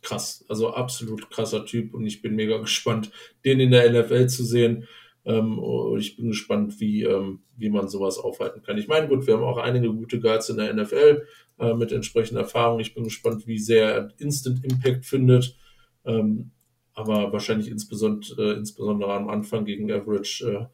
krass. 0.01 0.45
Also 0.47 0.73
absolut 0.73 1.29
krasser 1.29 1.65
Typ 1.65 1.93
und 1.93 2.05
ich 2.05 2.21
bin 2.21 2.35
mega 2.35 2.57
gespannt, 2.61 3.11
den 3.45 3.59
in 3.59 3.71
der 3.71 3.91
NFL 3.91 4.27
zu 4.27 4.43
sehen. 4.43 4.87
Ähm, 5.25 5.61
ich 5.97 6.17
bin 6.17 6.29
gespannt, 6.29 6.79
wie, 6.79 7.03
ähm, 7.03 7.41
wie 7.57 7.69
man 7.69 7.87
sowas 7.87 8.17
aufhalten 8.17 8.61
kann. 8.61 8.77
Ich 8.77 8.87
meine, 8.87 9.07
gut, 9.07 9.27
wir 9.27 9.35
haben 9.35 9.43
auch 9.43 9.57
einige 9.57 9.93
gute 9.93 10.19
Guards 10.19 10.49
in 10.49 10.57
der 10.57 10.73
NFL 10.73 11.25
äh, 11.59 11.73
mit 11.73 11.91
entsprechender 11.91 12.41
Erfahrung. 12.41 12.79
Ich 12.79 12.93
bin 12.93 13.03
gespannt, 13.03 13.45
wie 13.47 13.59
sehr 13.59 13.93
er 13.93 14.13
Instant 14.17 14.63
Impact 14.63 15.05
findet. 15.05 15.57
Ähm, 16.05 16.51
aber 16.93 17.31
wahrscheinlich 17.31 17.69
insbesondere, 17.69 18.53
äh, 18.53 18.57
insbesondere 18.57 19.13
am 19.13 19.29
Anfang 19.29 19.65
gegen 19.65 19.91
Average, 19.91 20.69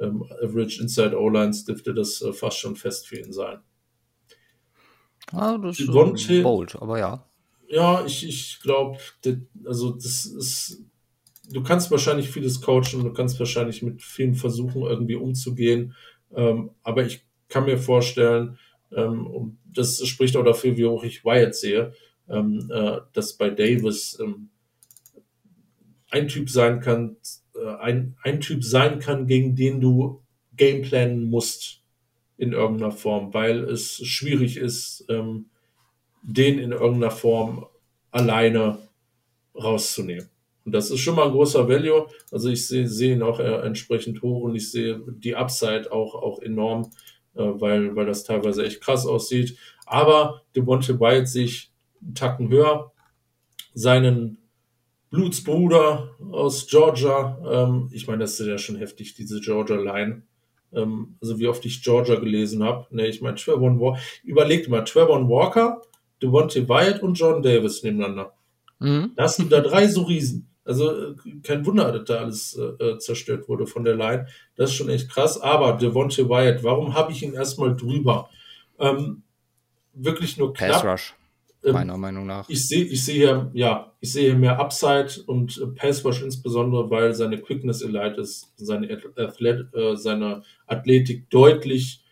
äh, 0.00 0.04
Average 0.44 0.80
Inside 0.80 1.18
O-Lines 1.18 1.64
dürfte 1.64 1.92
das 1.92 2.24
fast 2.32 2.58
schon 2.58 2.76
fest 2.76 3.08
für 3.08 3.18
ihn 3.18 3.32
sein. 3.32 3.58
Ah, 5.32 5.58
das 5.58 5.78
ist 5.78 6.30
äh, 6.30 6.42
bold, 6.42 6.76
aber 6.76 6.98
ja. 6.98 7.24
Ja, 7.68 8.04
ich, 8.06 8.26
ich 8.26 8.60
glaube, 8.62 8.98
also 9.64 9.90
das 9.90 10.24
ist 10.24 10.84
du 11.50 11.62
kannst 11.62 11.90
wahrscheinlich 11.90 12.30
vieles 12.30 12.60
coachen, 12.60 13.04
du 13.04 13.12
kannst 13.12 13.38
wahrscheinlich 13.38 13.82
mit 13.82 14.02
vielen 14.02 14.34
versuchen, 14.34 14.82
irgendwie 14.82 15.16
umzugehen. 15.16 15.94
Ähm, 16.34 16.70
aber 16.82 17.04
ich 17.04 17.24
kann 17.48 17.64
mir 17.64 17.78
vorstellen, 17.78 18.58
ähm, 18.92 19.26
und 19.26 19.58
das 19.64 20.06
spricht 20.06 20.36
auch 20.36 20.44
dafür, 20.44 20.76
wie 20.76 20.86
hoch 20.86 21.04
ich 21.04 21.24
Wyatt 21.24 21.54
sehe, 21.54 21.92
ähm, 22.28 22.70
äh, 22.72 22.98
dass 23.12 23.34
bei 23.34 23.50
Davis 23.50 24.18
ähm, 24.22 24.50
ein 26.10 26.28
Typ 26.28 26.50
sein 26.50 26.80
kann, 26.80 27.16
äh, 27.54 27.76
ein, 27.76 28.16
ein 28.22 28.40
Typ 28.40 28.64
sein 28.64 28.98
kann, 28.98 29.26
gegen 29.26 29.56
den 29.56 29.80
du 29.80 30.22
gameplanen 30.56 31.28
musst 31.28 31.82
in 32.36 32.52
irgendeiner 32.52 32.92
Form, 32.92 33.34
weil 33.34 33.64
es 33.64 33.96
schwierig 34.06 34.56
ist, 34.56 35.04
ähm, 35.08 35.46
den 36.22 36.58
in 36.58 36.72
irgendeiner 36.72 37.10
Form 37.10 37.66
alleine 38.10 38.78
rauszunehmen. 39.54 40.28
Und 40.68 40.72
das 40.72 40.90
ist 40.90 41.00
schon 41.00 41.16
mal 41.16 41.24
ein 41.24 41.32
großer 41.32 41.66
Value. 41.66 42.08
Also 42.30 42.50
ich 42.50 42.66
sehe, 42.66 42.86
sehe 42.86 43.14
ihn 43.14 43.22
auch 43.22 43.40
äh, 43.40 43.62
entsprechend 43.62 44.20
hoch 44.20 44.42
und 44.42 44.54
ich 44.54 44.70
sehe 44.70 45.00
die 45.08 45.34
Upside 45.34 45.90
auch, 45.90 46.14
auch 46.14 46.42
enorm, 46.42 46.90
äh, 47.34 47.40
weil, 47.42 47.96
weil 47.96 48.04
das 48.04 48.22
teilweise 48.24 48.66
echt 48.66 48.82
krass 48.82 49.06
aussieht. 49.06 49.56
Aber 49.86 50.42
Devonte 50.54 51.00
White 51.00 51.26
sich 51.26 51.72
einen 52.02 52.14
Tacken 52.14 52.50
höher. 52.50 52.92
Seinen 53.72 54.36
Blutsbruder 55.08 56.10
aus 56.32 56.66
Georgia, 56.66 57.38
ähm, 57.50 57.88
ich 57.90 58.06
meine, 58.06 58.18
das 58.18 58.38
ist 58.38 58.46
ja 58.46 58.58
schon 58.58 58.76
heftig, 58.76 59.14
diese 59.14 59.40
Georgia 59.40 59.76
Line. 59.76 60.24
Ähm, 60.74 61.16
also 61.22 61.38
wie 61.38 61.48
oft 61.48 61.64
ich 61.64 61.82
Georgia 61.82 62.16
gelesen 62.16 62.62
habe. 62.62 62.94
Ne, 62.94 63.06
ich 63.06 63.22
meine, 63.22 63.36
Trevor 63.36 63.80
Walker, 63.80 63.98
überlegt 64.22 64.68
mal, 64.68 64.84
Trevor 64.84 65.26
Walker, 65.30 65.80
Devonte 66.22 66.68
Wyatt 66.68 67.02
und 67.02 67.14
John 67.14 67.42
Davis 67.42 67.82
nebeneinander. 67.82 68.34
Mhm. 68.80 69.12
Da 69.16 69.28
sind 69.28 69.50
da 69.50 69.60
drei 69.60 69.86
so 69.86 70.02
Riesen. 70.02 70.48
Also 70.68 70.90
äh, 70.90 71.14
kein 71.42 71.64
Wunder, 71.64 71.90
dass 71.92 72.04
da 72.04 72.16
alles 72.16 72.54
äh, 72.56 72.84
äh, 72.84 72.98
zerstört 72.98 73.48
wurde 73.48 73.66
von 73.66 73.84
der 73.84 73.96
Line. 73.96 74.26
Das 74.54 74.70
ist 74.70 74.76
schon 74.76 74.90
echt 74.90 75.08
krass. 75.08 75.40
Aber 75.40 75.72
Devontae 75.72 76.28
Wyatt, 76.28 76.62
warum 76.62 76.94
habe 76.94 77.10
ich 77.12 77.22
ihn 77.22 77.32
erstmal 77.32 77.74
drüber? 77.74 78.28
Ähm, 78.78 79.22
wirklich 79.94 80.36
nur 80.36 80.52
knapp. 80.52 80.82
Pass 80.82 80.84
Rush, 80.84 81.14
ähm, 81.64 81.72
meiner 81.72 81.96
Meinung 81.96 82.26
nach. 82.26 82.48
Ich 82.50 82.68
sehe 82.68 82.84
ich 82.84 83.02
sehe 83.02 83.14
hier, 83.14 83.50
ja, 83.54 83.92
ich 84.00 84.12
sehe 84.12 84.30
hier 84.30 84.38
mehr 84.38 84.60
Upside 84.60 85.08
und 85.26 85.56
äh, 85.56 85.68
Pass 85.68 86.04
Rush 86.04 86.22
insbesondere, 86.22 86.90
weil 86.90 87.14
seine 87.14 87.38
Quickness 87.38 87.80
Elite 87.80 88.20
ist, 88.20 88.52
seine, 88.56 89.00
Athlet, 89.16 89.74
äh, 89.74 89.96
seine 89.96 90.42
Athletik 90.66 91.30
deutlich 91.30 92.04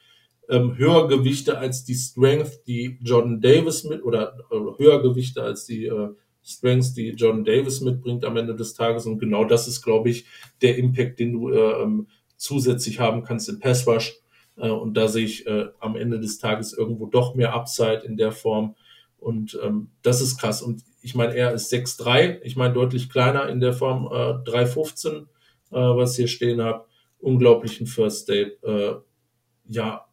ähm, 0.48 0.78
höher 0.78 1.08
Gewichte 1.08 1.58
als 1.58 1.84
die 1.84 1.94
Strength, 1.94 2.66
die 2.66 2.98
Jordan 3.02 3.40
Davis 3.42 3.84
mit, 3.84 4.02
oder 4.02 4.38
äh, 4.50 4.82
höher 4.82 5.02
Gewichte 5.02 5.42
als 5.42 5.66
die 5.66 5.86
äh, 5.86 6.08
Strengths, 6.46 6.94
die 6.94 7.10
John 7.10 7.44
Davis 7.44 7.80
mitbringt 7.80 8.24
am 8.24 8.36
Ende 8.36 8.54
des 8.54 8.74
Tages. 8.74 9.04
Und 9.06 9.18
genau 9.18 9.44
das 9.44 9.66
ist, 9.66 9.82
glaube 9.82 10.10
ich, 10.10 10.26
der 10.62 10.78
Impact, 10.78 11.18
den 11.18 11.32
du 11.32 11.50
äh, 11.50 11.82
ähm, 11.82 12.06
zusätzlich 12.36 13.00
haben 13.00 13.24
kannst 13.24 13.48
im 13.48 13.58
Pass 13.58 13.86
Rush. 13.86 14.14
Äh, 14.56 14.70
und 14.70 14.94
da 14.94 15.08
sehe 15.08 15.24
ich 15.24 15.46
äh, 15.46 15.66
am 15.80 15.96
Ende 15.96 16.20
des 16.20 16.38
Tages 16.38 16.72
irgendwo 16.72 17.06
doch 17.06 17.34
mehr 17.34 17.52
Upside 17.52 18.02
in 18.06 18.16
der 18.16 18.30
Form. 18.30 18.76
Und 19.18 19.58
ähm, 19.62 19.90
das 20.02 20.20
ist 20.20 20.38
krass. 20.38 20.62
Und 20.62 20.84
ich 21.02 21.16
meine, 21.16 21.34
er 21.34 21.52
ist 21.52 21.72
6'3, 21.72 22.40
ich 22.42 22.54
meine 22.54 22.74
deutlich 22.74 23.10
kleiner 23.10 23.48
in 23.48 23.58
der 23.58 23.72
Form 23.72 24.06
äh, 24.06 24.48
3'15, 24.48 25.22
äh, 25.22 25.24
was 25.70 26.14
hier 26.14 26.28
stehen 26.28 26.62
habe. 26.62 26.86
Unglaublichen 27.18 27.88
First 27.88 28.28
Day. 28.28 28.56
Äh, 28.62 28.94
ja. 29.64 30.06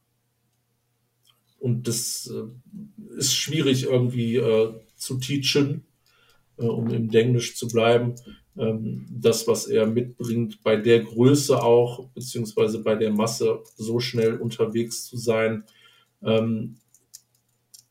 Und 1.60 1.88
das 1.88 2.34
äh, 2.34 3.18
ist 3.18 3.36
schwierig 3.36 3.84
irgendwie 3.84 4.38
äh, 4.38 4.74
zu 4.96 5.20
teachen 5.20 5.86
äh, 6.58 6.66
um 6.66 6.90
im 6.90 7.10
Denglisch 7.10 7.56
zu 7.56 7.68
bleiben, 7.68 8.16
ähm, 8.58 9.06
das, 9.10 9.48
was 9.48 9.68
er 9.68 9.88
mitbringt, 9.88 10.62
bei 10.64 10.76
der 10.76 11.02
Größe 11.02 11.62
auch, 11.62 12.08
beziehungsweise 12.10 12.80
bei 12.80 12.96
der 12.96 13.12
Masse 13.12 13.60
so 13.76 14.00
schnell 14.00 14.38
unterwegs 14.38 15.06
zu 15.06 15.18
sein. 15.18 15.64
Ähm, 16.22 16.78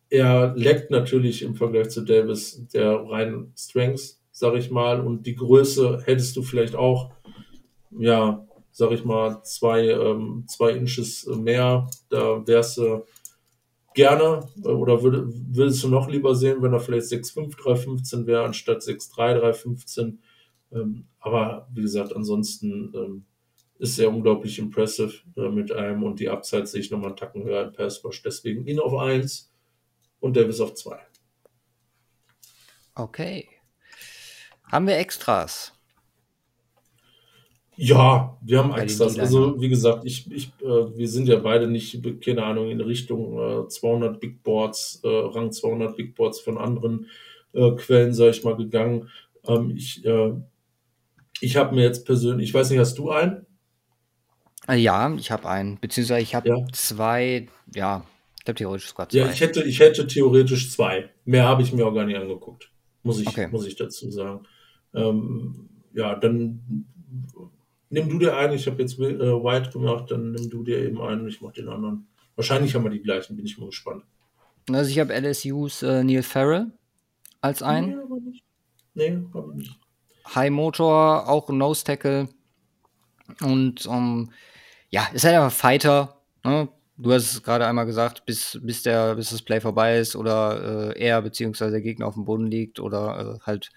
er 0.08 0.54
leckt 0.56 0.90
natürlich 0.90 1.42
im 1.42 1.54
Vergleich 1.54 1.88
zu 1.88 2.02
Davis 2.02 2.62
der 2.72 2.92
reinen 2.92 3.52
Strengths, 3.56 4.20
sag 4.30 4.54
ich 4.54 4.70
mal, 4.70 5.00
und 5.00 5.26
die 5.26 5.34
Größe 5.34 6.02
hättest 6.04 6.36
du 6.36 6.42
vielleicht 6.42 6.76
auch, 6.76 7.10
ja, 7.98 8.46
sag 8.70 8.92
ich 8.92 9.04
mal, 9.04 9.42
zwei, 9.42 9.88
ähm, 9.88 10.44
zwei 10.48 10.72
Inches 10.72 11.26
mehr, 11.26 11.88
da 12.08 12.46
wärst 12.46 12.78
du 12.78 13.04
gerne 13.94 14.46
oder 14.62 15.02
würde, 15.02 15.24
würdest 15.28 15.82
du 15.82 15.88
noch 15.88 16.08
lieber 16.08 16.34
sehen, 16.34 16.62
wenn 16.62 16.72
er 16.72 16.80
vielleicht 16.80 17.06
6,5, 17.06 17.56
3,15 17.56 18.26
wäre, 18.26 18.44
anstatt 18.44 18.82
6,3, 18.82 19.40
3,15. 19.40 20.18
Ähm, 20.72 21.06
aber 21.20 21.68
wie 21.72 21.82
gesagt, 21.82 22.14
ansonsten 22.14 22.92
ähm, 22.94 23.24
ist 23.78 23.98
er 23.98 24.10
unglaublich 24.10 24.58
impressive 24.58 25.12
äh, 25.36 25.48
mit 25.48 25.72
einem 25.72 26.02
und 26.04 26.20
die 26.20 26.28
Upside 26.28 26.66
sehe 26.66 26.80
ich 26.80 26.90
nochmal 26.90 27.08
einen 27.08 27.16
Tacken 27.16 27.44
höher 27.44 27.64
in 27.64 27.72
Passwash. 27.72 28.22
Deswegen 28.22 28.66
ihn 28.66 28.78
auf 28.78 28.94
1 28.94 29.52
und 30.20 30.36
Davis 30.36 30.60
auf 30.60 30.74
2. 30.74 30.98
Okay. 32.94 33.48
Haben 34.70 34.86
wir 34.86 34.96
Extras? 34.96 35.72
Ja, 37.84 38.38
wir 38.40 38.58
haben 38.58 38.72
Extras. 38.74 39.18
Also, 39.18 39.60
wie 39.60 39.68
gesagt, 39.68 40.04
ich, 40.04 40.30
ich, 40.30 40.52
äh, 40.60 40.96
wir 40.96 41.08
sind 41.08 41.26
ja 41.26 41.36
beide 41.36 41.66
nicht, 41.66 42.00
keine 42.24 42.44
Ahnung, 42.44 42.70
in 42.70 42.80
Richtung 42.80 43.64
äh, 43.64 43.68
200 43.68 44.20
Big 44.20 44.42
Boards, 44.44 45.00
äh, 45.02 45.08
Rang 45.08 45.50
200 45.50 45.96
Big 45.96 46.14
Boards 46.14 46.38
von 46.38 46.58
anderen 46.58 47.06
äh, 47.52 47.72
Quellen, 47.72 48.14
sag 48.14 48.30
ich 48.30 48.44
mal, 48.44 48.56
gegangen. 48.56 49.08
Ähm, 49.48 49.72
ich 49.76 50.04
äh, 50.04 50.32
ich 51.42 51.56
habe 51.56 51.74
mir 51.74 51.82
jetzt 51.82 52.06
persönlich, 52.06 52.50
ich 52.50 52.54
weiß 52.54 52.70
nicht, 52.70 52.78
hast 52.78 52.96
du 52.98 53.10
einen? 53.10 53.46
Äh, 54.68 54.76
ja, 54.76 55.12
ich 55.16 55.32
habe 55.32 55.48
einen, 55.48 55.76
beziehungsweise 55.80 56.22
ich 56.22 56.36
habe 56.36 56.48
ja. 56.48 56.64
zwei, 56.72 57.48
ja, 57.74 58.06
ich 58.40 58.48
habe 58.48 58.58
theoretisch 58.58 58.90
sogar 58.90 59.08
zwei. 59.08 59.18
Ja, 59.18 59.30
ich 59.30 59.40
hätte, 59.40 59.64
ich 59.64 59.80
hätte 59.80 60.06
theoretisch 60.06 60.70
zwei. 60.70 61.10
Mehr 61.24 61.44
habe 61.48 61.62
ich 61.62 61.72
mir 61.72 61.84
auch 61.84 61.94
gar 61.94 62.04
nicht 62.04 62.16
angeguckt. 62.16 62.70
Muss 63.02 63.20
ich, 63.20 63.26
okay. 63.26 63.48
muss 63.50 63.66
ich 63.66 63.74
dazu 63.74 64.08
sagen. 64.12 64.46
Ähm, 64.94 65.68
ja, 65.94 66.14
dann 66.14 66.86
nimm 67.92 68.08
du 68.08 68.18
dir 68.18 68.36
einen, 68.36 68.54
ich 68.54 68.66
habe 68.66 68.82
jetzt 68.82 68.98
äh, 68.98 69.20
White 69.20 69.70
gemacht, 69.70 70.10
dann 70.10 70.32
nimm 70.32 70.50
du 70.50 70.64
dir 70.64 70.78
eben 70.78 71.00
einen 71.00 71.22
und 71.22 71.28
ich 71.28 71.40
mache 71.40 71.52
den 71.52 71.68
anderen. 71.68 72.08
Wahrscheinlich 72.34 72.74
haben 72.74 72.84
wir 72.84 72.90
die 72.90 73.02
gleichen, 73.02 73.36
bin 73.36 73.44
ich 73.44 73.58
mal 73.58 73.66
gespannt. 73.66 74.04
Also 74.70 74.90
ich 74.90 74.98
habe 74.98 75.14
LSUs 75.14 75.82
äh, 75.82 76.02
Neil 76.02 76.22
Farrell 76.22 76.72
als 77.40 77.62
einen. 77.62 77.90
Nee, 77.90 78.02
aber 78.02 78.20
nicht. 78.20 78.44
Nee, 78.94 79.18
aber 79.32 79.54
nicht. 79.54 79.78
High 80.34 80.50
Motor, 80.50 81.28
auch 81.28 81.48
Nose 81.50 81.84
Tackle. 81.84 82.28
Und 83.40 83.86
ähm, 83.86 84.30
ja, 84.88 85.08
ist 85.12 85.24
halt 85.24 85.34
einfach 85.34 85.52
Fighter. 85.52 86.22
Ne? 86.44 86.68
Du 86.96 87.12
hast 87.12 87.32
es 87.32 87.42
gerade 87.42 87.66
einmal 87.66 87.86
gesagt, 87.86 88.24
bis, 88.24 88.58
bis, 88.62 88.82
der, 88.82 89.16
bis 89.16 89.30
das 89.30 89.42
Play 89.42 89.60
vorbei 89.60 89.98
ist 89.98 90.16
oder 90.16 90.94
äh, 90.96 91.00
er 91.00 91.20
bzw. 91.20 91.70
der 91.70 91.80
Gegner 91.82 92.06
auf 92.06 92.14
dem 92.14 92.24
Boden 92.24 92.46
liegt 92.46 92.80
oder 92.80 93.36
äh, 93.36 93.46
halt 93.46 93.70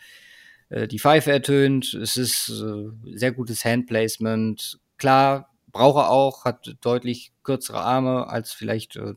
äh, 0.70 0.88
die 0.88 0.99
Pfeife 0.99 1.32
ertönt. 1.32 1.93
Es 1.93 2.18
ist 2.18 2.49
äh, 2.49 3.16
sehr 3.16 3.32
gutes 3.32 3.66
Handplacement. 3.66 4.80
Klar, 4.97 5.49
braucht 5.72 5.97
er 5.97 6.09
auch, 6.09 6.45
hat 6.45 6.76
deutlich 6.82 7.34
kürzere 7.43 7.82
Arme, 7.82 8.28
als 8.28 8.53
vielleicht 8.53 8.95
äh, 8.95 9.16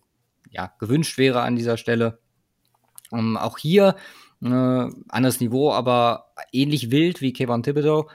ja, 0.51 0.73
gewünscht 0.79 1.19
wäre 1.19 1.43
an 1.43 1.57
dieser 1.57 1.77
Stelle. 1.77 2.19
Ähm, 3.13 3.37
auch 3.37 3.59
hier 3.59 3.97
äh, 4.43 4.47
anderes 4.49 5.41
Niveau, 5.41 5.73
aber 5.73 6.33
ähnlich 6.53 6.91
wild 6.91 7.21
wie 7.21 7.33
Kevin 7.33 7.63
Thibodeau. 7.63 8.09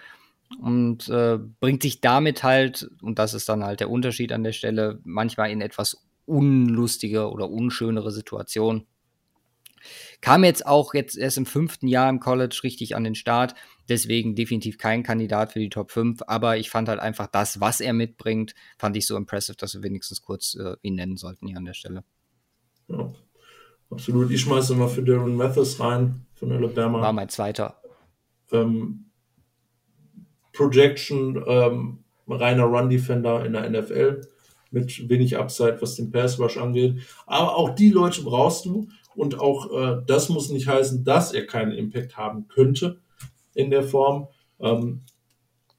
und 0.61 1.09
äh, 1.09 1.39
bringt 1.59 1.81
sich 1.84 2.01
damit 2.01 2.43
halt, 2.43 2.89
und 3.01 3.19
das 3.19 3.34
ist 3.34 3.49
dann 3.49 3.63
halt 3.63 3.79
der 3.79 3.89
Unterschied 3.89 4.31
an 4.31 4.43
der 4.43 4.51
Stelle, 4.53 4.99
manchmal 5.03 5.51
in 5.51 5.61
etwas 5.61 6.05
unlustige 6.25 7.29
oder 7.31 7.49
unschönere 7.49 8.11
Situationen. 8.11 8.88
Kam 10.24 10.45
jetzt 10.45 10.65
auch 10.65 10.93
jetzt 10.93 11.17
erst 11.17 11.38
im 11.38 11.45
fünften 11.45 11.86
Jahr 11.86 12.09
im 12.09 12.21
College 12.21 12.61
richtig 12.63 12.95
an 12.95 13.03
den 13.03 13.13
Start, 13.13 13.55
deswegen 13.89 14.36
definitiv 14.36 14.78
kein 14.78 15.03
Kandidat 15.03 15.51
für 15.51 15.59
die 15.59 15.67
Top 15.67 15.91
5, 15.91 16.21
aber 16.28 16.55
ich 16.55 16.69
fand 16.69 16.88
halt 16.88 17.01
einfach 17.01 17.28
das, 17.28 17.59
was 17.59 17.82
er 17.82 17.91
mitbringt, 17.91 18.55
fand 18.78 18.95
ich 18.95 19.05
so 19.05 19.17
impressive, 19.17 19.57
dass 19.57 19.74
wir 19.74 19.84
wenigstens 19.84 20.21
kurz 20.21 20.55
äh, 20.55 20.78
ihn 20.82 20.95
nennen 20.95 21.17
sollten 21.17 21.47
hier 21.47 21.57
an 21.57 21.65
der 21.65 21.74
Stelle. 21.74 22.05
Ja, 22.88 23.11
absolut. 23.89 24.32
Ich 24.32 24.39
schmeiße 24.39 24.76
mal 24.76 24.88
für 24.88 25.03
Darren 25.03 25.36
Mathis 25.36 25.78
rein 25.82 26.26
von 26.36 26.53
Alabama. 26.53 27.01
War 27.01 27.11
mein 27.11 27.28
zweiter. 27.28 27.82
Ähm, 28.53 29.07
Projection, 30.53 31.43
ähm, 31.45 32.05
reiner 32.30 32.63
Run-Defender 32.63 33.45
in 33.45 33.51
der 33.51 33.69
NFL 33.69 34.21
mit 34.71 35.09
wenig 35.09 35.38
Upside, 35.38 35.82
was 35.82 35.95
den 35.95 36.11
Pass 36.11 36.39
Rush 36.39 36.55
angeht. 36.55 37.01
Aber 37.28 37.57
auch 37.57 37.76
die 37.76 37.89
Leute 37.89 38.21
brauchst 38.24 38.63
du 38.63 38.88
und 39.16 39.39
auch 39.39 39.72
äh, 39.72 40.01
das 40.05 40.30
muss 40.30 40.49
nicht 40.49 40.68
heißen, 40.68 41.03
dass 41.03 41.34
er 41.34 41.45
keinen 41.45 41.72
Impact 41.72 42.18
haben 42.18 42.47
könnte 42.47 43.01
in 43.53 43.70
der 43.70 43.84
Form. 43.84 44.28
Ähm, 44.59 45.01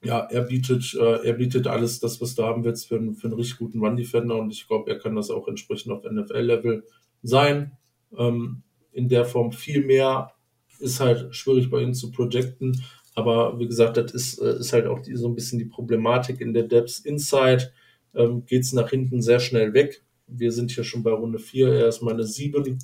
ja, 0.03 0.19
er 0.19 0.41
bietet, 0.41 0.93
äh, 0.93 1.25
er 1.25 1.33
bietet 1.33 1.67
alles 1.67 1.99
das, 1.99 2.21
was 2.21 2.35
du 2.35 2.43
haben 2.43 2.63
willst 2.63 2.87
für, 2.87 2.97
einen, 2.97 3.15
für 3.15 3.27
einen 3.27 3.35
richtig 3.35 3.57
guten 3.57 3.79
Run-Defender 3.79 4.37
und 4.37 4.51
ich 4.51 4.67
glaube, 4.67 4.89
er 4.91 4.99
kann 4.99 5.15
das 5.15 5.31
auch 5.31 5.47
entsprechend 5.47 5.91
auf 5.91 6.03
NFL-Level 6.03 6.83
sein. 7.23 7.71
Ähm, 8.15 8.61
in 8.91 9.09
der 9.09 9.25
Form 9.25 9.51
viel 9.51 9.83
mehr 9.83 10.31
ist 10.79 10.99
halt 10.99 11.35
schwierig 11.35 11.71
bei 11.71 11.81
ihm 11.81 11.93
zu 11.93 12.11
projecten, 12.11 12.83
aber 13.15 13.59
wie 13.59 13.65
gesagt, 13.65 13.97
das 13.97 14.13
ist, 14.13 14.39
äh, 14.39 14.59
ist 14.59 14.73
halt 14.73 14.85
auch 14.85 14.99
die, 14.99 15.15
so 15.15 15.27
ein 15.27 15.35
bisschen 15.35 15.57
die 15.57 15.65
Problematik 15.65 16.39
in 16.39 16.53
der 16.53 16.63
Depths 16.63 16.99
Inside. 16.99 17.71
Ähm, 18.13 18.45
Geht 18.45 18.63
es 18.63 18.73
nach 18.73 18.89
hinten 18.89 19.21
sehr 19.21 19.39
schnell 19.39 19.73
weg. 19.73 20.03
Wir 20.27 20.51
sind 20.51 20.71
hier 20.71 20.83
schon 20.83 21.01
bei 21.01 21.11
Runde 21.11 21.39
4, 21.39 21.67
er 21.69 21.87
ist 21.87 22.01
meine 22.01 22.23
7 22.23 22.79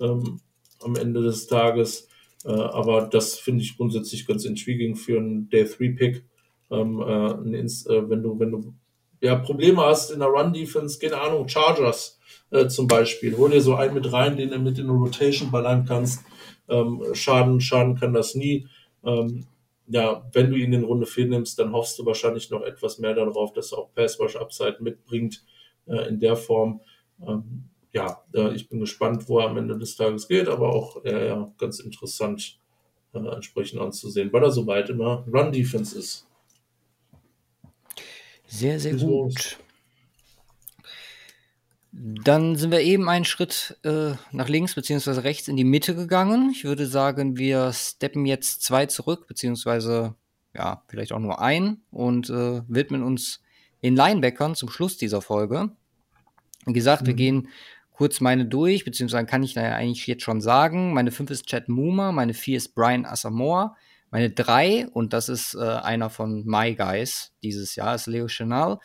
ähm, 0.00 0.40
am 0.80 0.96
Ende 0.96 1.22
des 1.22 1.46
Tages. 1.46 2.08
Äh, 2.44 2.50
aber 2.50 3.02
das 3.02 3.38
finde 3.38 3.62
ich 3.62 3.76
grundsätzlich 3.76 4.26
ganz 4.26 4.44
intriguing 4.44 4.96
für 4.96 5.18
einen 5.18 5.48
Day 5.48 5.64
3 5.64 5.88
Pick. 5.90 6.24
Ähm, 6.70 7.00
äh, 7.00 7.58
äh, 7.58 8.10
wenn 8.10 8.22
du, 8.22 8.38
wenn 8.38 8.50
du 8.50 8.74
ja, 9.20 9.36
Probleme 9.36 9.82
hast 9.82 10.10
in 10.10 10.20
der 10.20 10.28
Run-Defense, 10.28 10.98
keine 10.98 11.20
Ahnung, 11.20 11.48
Chargers 11.48 12.18
äh, 12.50 12.68
zum 12.68 12.86
Beispiel, 12.86 13.36
hol 13.36 13.50
dir 13.50 13.60
so 13.60 13.74
einen 13.74 13.94
mit 13.94 14.12
rein, 14.12 14.36
den 14.36 14.50
du 14.50 14.58
mit 14.58 14.78
in 14.78 14.86
der 14.86 14.94
Rotation 14.94 15.50
ballern 15.50 15.84
kannst. 15.86 16.24
Ähm, 16.68 17.02
Schaden, 17.12 17.60
Schaden 17.60 17.96
kann 17.96 18.12
das 18.12 18.34
nie. 18.34 18.68
Ähm, 19.04 19.46
ja, 19.88 20.28
wenn 20.32 20.50
du 20.50 20.56
ihn 20.56 20.72
in 20.72 20.84
Runde 20.84 21.06
4 21.06 21.26
nimmst, 21.26 21.58
dann 21.58 21.72
hoffst 21.72 21.98
du 21.98 22.04
wahrscheinlich 22.04 22.50
noch 22.50 22.62
etwas 22.62 22.98
mehr 22.98 23.14
darauf, 23.14 23.52
dass 23.52 23.72
er 23.72 23.78
auch 23.78 23.94
Pass-Rush-Upside 23.94 24.78
mitbringt 24.80 25.44
äh, 25.86 26.08
in 26.08 26.18
der 26.18 26.36
Form. 26.36 26.80
Ähm, 27.26 27.70
ja, 27.96 28.22
äh, 28.34 28.54
ich 28.54 28.68
bin 28.68 28.78
gespannt, 28.78 29.26
wo 29.26 29.38
er 29.38 29.48
am 29.48 29.56
Ende 29.56 29.78
des 29.78 29.96
Tages 29.96 30.28
geht, 30.28 30.48
aber 30.48 30.68
auch 30.74 31.02
äh, 31.04 31.28
ja, 31.28 31.50
ganz 31.56 31.80
interessant 31.80 32.58
äh, 33.14 33.18
entsprechend 33.18 33.80
anzusehen, 33.80 34.30
weil 34.32 34.42
er 34.44 34.50
soweit 34.50 34.90
immer 34.90 35.24
Run-Defense 35.32 35.98
ist. 35.98 36.26
Sehr, 38.46 38.78
sehr 38.78 38.94
gut. 38.94 39.58
Dann 41.90 42.56
sind 42.56 42.70
wir 42.70 42.82
eben 42.82 43.08
einen 43.08 43.24
Schritt 43.24 43.78
äh, 43.82 44.12
nach 44.30 44.50
links 44.50 44.74
bzw. 44.74 45.20
rechts 45.20 45.48
in 45.48 45.56
die 45.56 45.64
Mitte 45.64 45.94
gegangen. 45.94 46.50
Ich 46.50 46.64
würde 46.64 46.86
sagen, 46.86 47.38
wir 47.38 47.72
steppen 47.72 48.26
jetzt 48.26 48.62
zwei 48.62 48.84
zurück, 48.84 49.26
beziehungsweise 49.26 50.14
ja, 50.54 50.82
vielleicht 50.88 51.12
auch 51.12 51.18
nur 51.18 51.40
ein 51.40 51.80
und 51.90 52.28
äh, 52.28 52.60
widmen 52.68 53.02
uns 53.02 53.40
den 53.82 53.96
Linebackern 53.96 54.54
zum 54.54 54.68
Schluss 54.68 54.98
dieser 54.98 55.22
Folge. 55.22 55.70
Wie 56.66 56.72
gesagt, 56.72 57.02
mhm. 57.02 57.06
wir 57.06 57.14
gehen 57.14 57.48
kurz 57.96 58.20
meine 58.20 58.44
durch, 58.44 58.84
beziehungsweise 58.84 59.24
kann 59.24 59.42
ich 59.42 59.54
da 59.54 59.62
ja 59.62 59.74
eigentlich 59.74 60.06
jetzt 60.06 60.22
schon 60.22 60.42
sagen. 60.42 60.92
Meine 60.92 61.10
5 61.10 61.30
ist 61.30 61.46
Chad 61.46 61.68
Muma, 61.68 62.12
meine 62.12 62.34
4 62.34 62.58
ist 62.58 62.74
Brian 62.74 63.06
Asamoah, 63.06 63.74
meine 64.10 64.30
3, 64.30 64.88
und 64.88 65.14
das 65.14 65.30
ist 65.30 65.54
äh, 65.54 65.60
einer 65.60 66.10
von 66.10 66.44
My 66.44 66.74
Guys 66.74 67.32
dieses 67.42 67.74
Jahr, 67.74 67.94
ist 67.94 68.06
Leo 68.06 68.28
Chanel. 68.28 68.76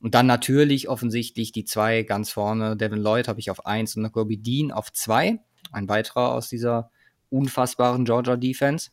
Und 0.00 0.14
dann 0.14 0.26
natürlich 0.26 0.88
offensichtlich 0.88 1.52
die 1.52 1.64
zwei 1.64 2.02
ganz 2.02 2.30
vorne. 2.30 2.76
Devin 2.76 3.00
Lloyd 3.00 3.28
habe 3.28 3.40
ich 3.40 3.50
auf 3.50 3.66
1 3.66 3.96
und 3.96 4.02
Nakobe 4.02 4.36
Dean 4.38 4.72
auf 4.72 4.92
2. 4.92 5.38
Ein 5.72 5.88
weiterer 5.88 6.32
aus 6.32 6.48
dieser 6.48 6.90
unfassbaren 7.30 8.04
Georgia 8.04 8.36
Defense. 8.36 8.90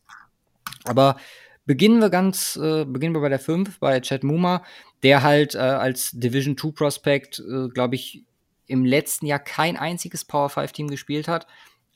Aber 0.83 1.17
beginnen 1.65 1.99
wir 1.99 2.09
ganz, 2.09 2.57
äh, 2.57 2.85
beginnen 2.85 3.15
wir 3.15 3.21
bei 3.21 3.29
der 3.29 3.39
5, 3.39 3.79
bei 3.79 3.99
Chad 4.01 4.23
Muma, 4.23 4.63
der 5.03 5.23
halt 5.23 5.55
äh, 5.55 5.59
als 5.59 6.11
Division 6.11 6.57
2 6.57 6.71
Prospect, 6.71 7.39
äh, 7.39 7.69
glaube 7.69 7.95
ich, 7.95 8.25
im 8.71 8.85
letzten 8.85 9.25
Jahr 9.25 9.39
kein 9.39 9.77
einziges 9.77 10.25
Power 10.25 10.49
5 10.49 10.71
Team 10.71 10.87
gespielt 10.87 11.27
hat, 11.27 11.45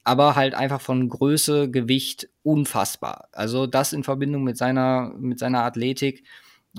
aber 0.04 0.36
halt 0.36 0.54
einfach 0.54 0.82
von 0.82 1.10
Größe, 1.10 1.72
Gewicht 1.72 2.30
unfassbar. 2.44 3.30
Also 3.32 3.66
das 3.66 3.94
in 3.94 4.04
Verbindung 4.04 4.44
mit 4.44 4.58
seiner, 4.58 5.14
mit 5.18 5.40
seiner 5.40 5.64
Athletik 5.64 6.24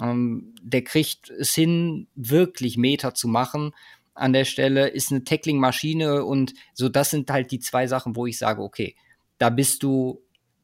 ähm, 0.00 0.54
der 0.62 0.82
kriegt 0.82 1.30
es 1.30 1.54
hin, 1.54 2.08
wirklich 2.14 2.76
Meter 2.76 3.14
zu 3.14 3.28
machen 3.28 3.72
an 4.14 4.32
der 4.32 4.44
Stelle, 4.44 4.88
ist 4.88 5.10
eine 5.10 5.24
Tackling-Maschine 5.24 6.24
und 6.24 6.54
so, 6.72 6.88
das 6.88 7.10
sind 7.10 7.30
halt 7.30 7.50
die 7.50 7.60
zwei 7.60 7.86
Sachen, 7.86 8.16
wo 8.16 8.26
ich 8.26 8.38
sage, 8.38 8.62
okay, 8.62 8.96
da 9.38 9.50
bist 9.50 9.82
du 9.82 10.22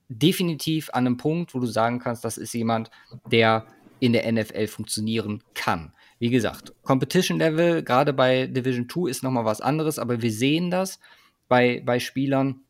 definitiv 0.09 0.91
an 0.93 1.07
einem 1.07 1.17
Punkt, 1.17 1.55
wo 1.55 1.61
du 1.61 1.67
sagen 1.67 1.99
kannst, 1.99 2.25
das 2.25 2.39
ist 2.39 2.55
jemand, 2.55 2.91
der 3.31 3.67
in 4.01 4.13
der 4.13 4.31
NFL 4.31 4.67
funktionieren 4.67 5.43
kann. 5.55 5.93
Wie 6.23 6.31
gesagt, 6.31 6.73
Competition 6.83 7.41
Level, 7.41 7.83
gerade 7.83 8.13
bei 8.13 8.47
Division 8.47 8.89
2 8.89 9.11
ist 9.11 9.25
nochmal 9.25 9.45
was 9.45 9.61
anderes, 9.61 9.99
aber 9.99 10.23
wir 10.23 10.31
sehen 10.31 10.71
das 10.71 11.01
bei, 11.49 11.83
bei 11.85 11.99
Spielern, 11.99 12.61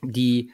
die 0.00 0.50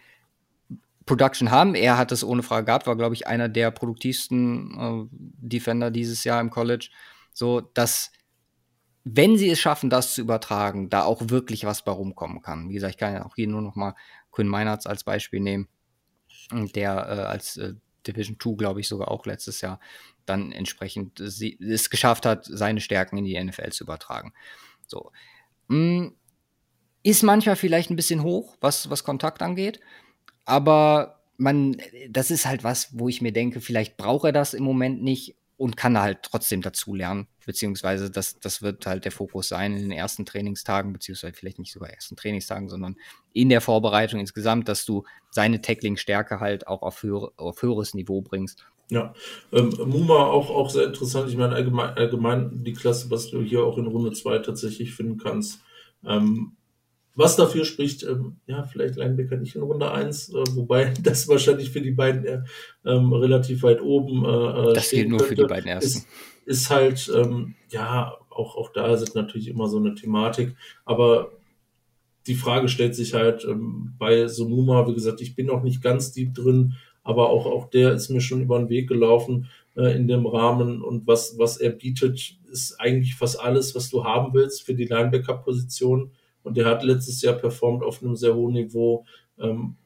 Production 1.05 1.53
haben. 1.53 1.77
Er 1.77 1.97
hat 1.97 2.11
es 2.11 2.25
ohne 2.25 2.43
Frage 2.43 2.67
gehabt, 2.67 2.89
war, 2.89 2.97
glaube 2.97 3.15
ich, 3.15 3.29
einer 3.29 3.49
der 3.49 3.71
produktivsten 3.71 4.77
äh, 4.77 5.09
Defender 5.13 5.93
dieses 5.93 6.25
Jahr 6.25 6.41
im 6.41 6.51
College. 6.51 6.89
So, 7.33 7.61
dass, 7.61 8.11
wenn 9.05 9.39
sie 9.39 9.49
es 9.49 9.61
schaffen, 9.61 9.89
das 9.89 10.15
zu 10.15 10.21
übertragen, 10.21 10.91
da 10.91 11.05
auch 11.05 11.29
wirklich 11.29 11.65
was 11.65 11.85
bei 11.85 11.93
rumkommen 11.93 12.43
kann. 12.43 12.69
Wie 12.69 12.75
gesagt, 12.75 12.95
ich 12.95 12.99
kann 12.99 13.15
ja 13.15 13.25
auch 13.25 13.37
hier 13.37 13.47
nur 13.47 13.63
noch 13.63 13.77
mal 13.77 13.95
Quinn 14.33 14.49
Meinerts 14.49 14.89
als 14.89 15.05
Beispiel 15.05 15.39
nehmen, 15.39 15.69
der 16.51 16.91
äh, 16.91 17.21
als 17.23 17.57
äh, 17.57 17.75
Division 18.05 18.37
2, 18.41 18.57
glaube 18.57 18.81
ich, 18.81 18.89
sogar 18.89 19.13
auch 19.13 19.27
letztes 19.27 19.61
Jahr 19.61 19.79
dann 20.27 20.53
entsprechend 20.53 21.21
es 21.21 21.91
geschafft 21.91 22.27
hat, 22.27 22.45
seine 22.45 22.81
Stärken 22.81 23.17
in 23.19 23.25
die 23.25 23.43
NFL 23.43 23.71
zu 23.71 23.85
übertragen. 23.85 24.33
So. 24.87 25.13
Mm, 25.69 26.09
ist 27.03 27.23
manchmal 27.23 27.57
vielleicht 27.57 27.91
ein 27.91 27.97
bisschen 27.97 28.23
hoch, 28.23 28.57
was, 28.61 28.91
was 28.91 29.05
Kontakt 29.05 29.43
angeht. 29.43 29.81
Aber 30.45 31.21
man, 31.37 31.77
das 32.11 32.31
ist 32.31 32.47
halt 32.47 32.65
was, 32.65 32.99
wo 32.99 33.09
ich 33.09 33.23
mir 33.23 33.33
denke, 33.33 33.61
vielleicht 33.61 33.97
braucht 33.97 34.25
er 34.25 34.33
das 34.33 34.55
im 34.55 34.65
Moment 34.65 35.03
nicht 35.03 35.37
und 35.57 35.77
kann 35.77 35.99
halt 35.99 36.23
trotzdem 36.23 36.61
dazu 36.61 36.95
lernen. 36.95 37.29
Beziehungsweise 37.47 38.11
das, 38.11 38.39
das 38.41 38.61
wird 38.61 38.87
halt 38.87 39.05
der 39.05 39.13
Fokus 39.13 39.49
sein 39.49 39.75
in 39.75 39.83
den 39.83 39.93
ersten 39.93 40.27
Trainingstagen, 40.27 40.93
beziehungsweise 40.93 41.33
vielleicht 41.33 41.59
nicht 41.59 41.73
sogar 41.73 41.91
ersten 41.91 42.17
Trainingstagen, 42.17 42.69
sondern 42.69 42.97
in 43.33 43.49
der 43.49 43.61
Vorbereitung 43.61 44.21
insgesamt, 44.21 44.69
dass 44.69 44.85
du 44.85 45.05
seine 45.31 45.61
Tackling-Stärke 45.61 46.41
halt 46.41 46.67
auch 46.67 46.83
auf, 46.83 47.03
höhere, 47.03 47.33
auf 47.37 47.63
höheres 47.63 47.95
Niveau 47.95 48.21
bringst. 48.21 48.67
Ja, 48.89 49.15
ähm, 49.53 49.71
Muma 49.85 50.27
auch, 50.27 50.51
auch 50.51 50.71
sehr 50.71 50.85
interessant. 50.85 51.29
Ich 51.29 51.37
meine, 51.37 51.55
allgemein, 51.55 51.97
allgemein 51.97 52.63
die 52.63 52.73
Klasse, 52.73 53.11
was 53.11 53.31
du 53.31 53.43
hier 53.43 53.65
auch 53.65 53.79
in 53.79 53.87
Runde 53.87 54.13
2 54.13 54.39
tatsächlich 54.39 54.95
finden 54.95 55.19
kannst. 55.19 55.61
Ähm, 56.05 56.53
was 57.17 57.35
dafür 57.35 57.65
spricht, 57.65 58.03
ähm, 58.05 58.37
ja, 58.47 58.63
vielleicht 58.65 58.97
Linebacker 58.97 59.39
nicht 59.39 59.57
in 59.57 59.63
Runde 59.63 59.91
1, 59.91 60.29
äh, 60.29 60.45
wobei 60.55 60.93
das 61.03 61.27
wahrscheinlich 61.27 61.71
für 61.71 61.81
die 61.81 61.91
beiden 61.91 62.25
äh, 62.27 62.43
ähm, 62.85 63.13
relativ 63.13 63.63
weit 63.63 63.81
oben 63.81 64.25
äh, 64.25 64.71
äh 64.71 64.75
Das 64.75 64.91
gilt 64.91 65.09
nur 65.09 65.19
könnte, 65.19 65.35
für 65.35 65.43
die 65.43 65.49
beiden 65.49 65.69
ersten. 65.69 65.99
Ist, 65.99 66.07
ist 66.45 66.71
halt, 66.71 67.11
ähm, 67.13 67.57
ja, 67.71 68.17
auch, 68.31 68.57
auch 68.57 68.71
da 68.73 68.95
ist 68.95 69.15
natürlich 69.15 69.49
immer 69.49 69.67
so 69.67 69.79
eine 69.79 69.95
Thematik, 69.95 70.55
aber 70.85 71.33
die 72.27 72.35
Frage 72.35 72.69
stellt 72.69 72.95
sich 72.95 73.15
halt 73.15 73.45
ähm, 73.45 73.95
bei 73.99 74.29
Sonuma, 74.29 74.87
wie 74.87 74.95
gesagt, 74.95 75.21
ich 75.21 75.35
bin 75.35 75.47
noch 75.47 75.63
nicht 75.63 75.83
ganz 75.83 76.13
deep 76.13 76.35
drin, 76.35 76.75
aber 77.07 77.31
auch, 77.31 77.47
auch 77.47 77.71
der 77.71 77.93
ist 77.93 78.11
mir 78.11 78.21
schon 78.21 78.43
über 78.43 78.59
den 78.59 78.69
Weg 78.69 78.89
gelaufen 78.89 79.49
äh, 79.77 79.95
in 79.97 80.09
dem 80.09 80.27
Rahmen 80.27 80.83
und 80.83 81.07
was, 81.07 81.39
was 81.39 81.57
er 81.57 81.71
bietet, 81.71 82.37
ist 82.51 82.81
eigentlich 82.81 83.15
fast 83.15 83.41
alles, 83.41 83.75
was 83.75 83.91
du 83.91 84.05
haben 84.05 84.35
willst 84.35 84.65
für 84.65 84.75
die 84.75 84.87
Linebacker-Position 84.87 86.11
und 86.43 86.57
der 86.57 86.67
hat 86.67 86.83
letztes 86.83 87.23
Jahr 87.23 87.35
performt 87.35 87.85
auf 87.85 88.03
einem 88.03 88.17
sehr 88.17 88.35
hohen 88.35 88.55
Niveau, 88.55 89.05
ähm, 89.39 89.77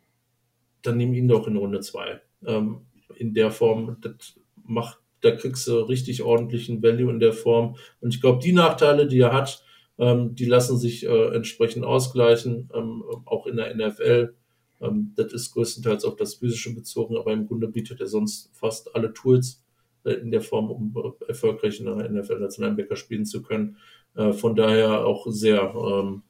dann 0.83 0.97
nimm 0.97 1.13
ihn 1.13 1.29
doch 1.29 1.47
in 1.47 1.57
Runde 1.57 1.81
2. 1.81 2.21
Ähm, 2.47 2.81
in 3.17 3.35
der 3.35 3.51
Form, 3.51 3.99
das 4.01 4.41
macht, 4.65 4.99
da 5.21 5.31
kriegst 5.33 5.67
du 5.67 5.81
richtig 5.81 6.23
ordentlichen 6.23 6.83
Value 6.83 7.11
in 7.11 7.21
der 7.21 7.35
Form. 7.35 7.77
Und 8.01 8.15
ich 8.15 8.23
glaube, 8.23 8.43
die 8.43 8.53
Nachteile, 8.53 9.07
die 9.07 9.21
er 9.21 9.35
hat, 9.35 9.63
ähm, 9.99 10.35
die 10.35 10.47
lassen 10.47 10.79
sich 10.79 11.05
äh, 11.07 11.35
entsprechend 11.35 11.85
ausgleichen, 11.85 12.71
ähm, 12.75 13.05
auch 13.27 13.47
in 13.47 13.57
der 13.57 13.75
NFL. 13.75 14.35
Ähm, 14.81 15.13
das 15.17 15.33
ist 15.33 15.53
größtenteils 15.53 16.05
auf 16.05 16.17
das 16.17 16.35
Physische 16.35 16.75
bezogen, 16.75 17.17
aber 17.17 17.33
im 17.33 17.47
Grunde 17.47 17.69
bietet 17.69 18.01
er 18.01 18.07
sonst 18.07 18.51
fast 18.53 18.95
alle 18.95 19.13
Tools 19.13 19.65
äh, 20.05 20.13
in 20.13 20.31
der 20.31 20.41
Form, 20.41 20.71
um 20.71 20.95
äh, 20.97 21.29
erfolgreich 21.29 21.81
in 21.81 21.87
der 21.87 22.11
NFL 22.11 22.43
als 22.43 22.59
Linebacker 22.59 22.97
spielen 22.97 23.27
zu 23.27 23.43
können. 23.43 23.77
Äh, 24.15 24.33
von 24.33 24.57
daher 24.57 25.07
auch 25.07 25.27
sehr, 25.29 25.75
ähm, 25.75 26.23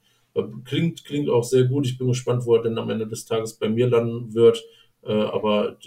klingt, 0.65 1.03
klingt 1.05 1.29
auch 1.29 1.43
sehr 1.43 1.65
gut. 1.65 1.85
Ich 1.85 1.97
bin 1.97 2.07
gespannt, 2.07 2.45
wo 2.45 2.55
er 2.55 2.63
denn 2.63 2.77
am 2.77 2.89
Ende 2.89 3.07
des 3.07 3.25
Tages 3.25 3.55
bei 3.55 3.69
mir 3.69 3.89
landen 3.89 4.33
wird. 4.33 4.63
aber 5.03 5.77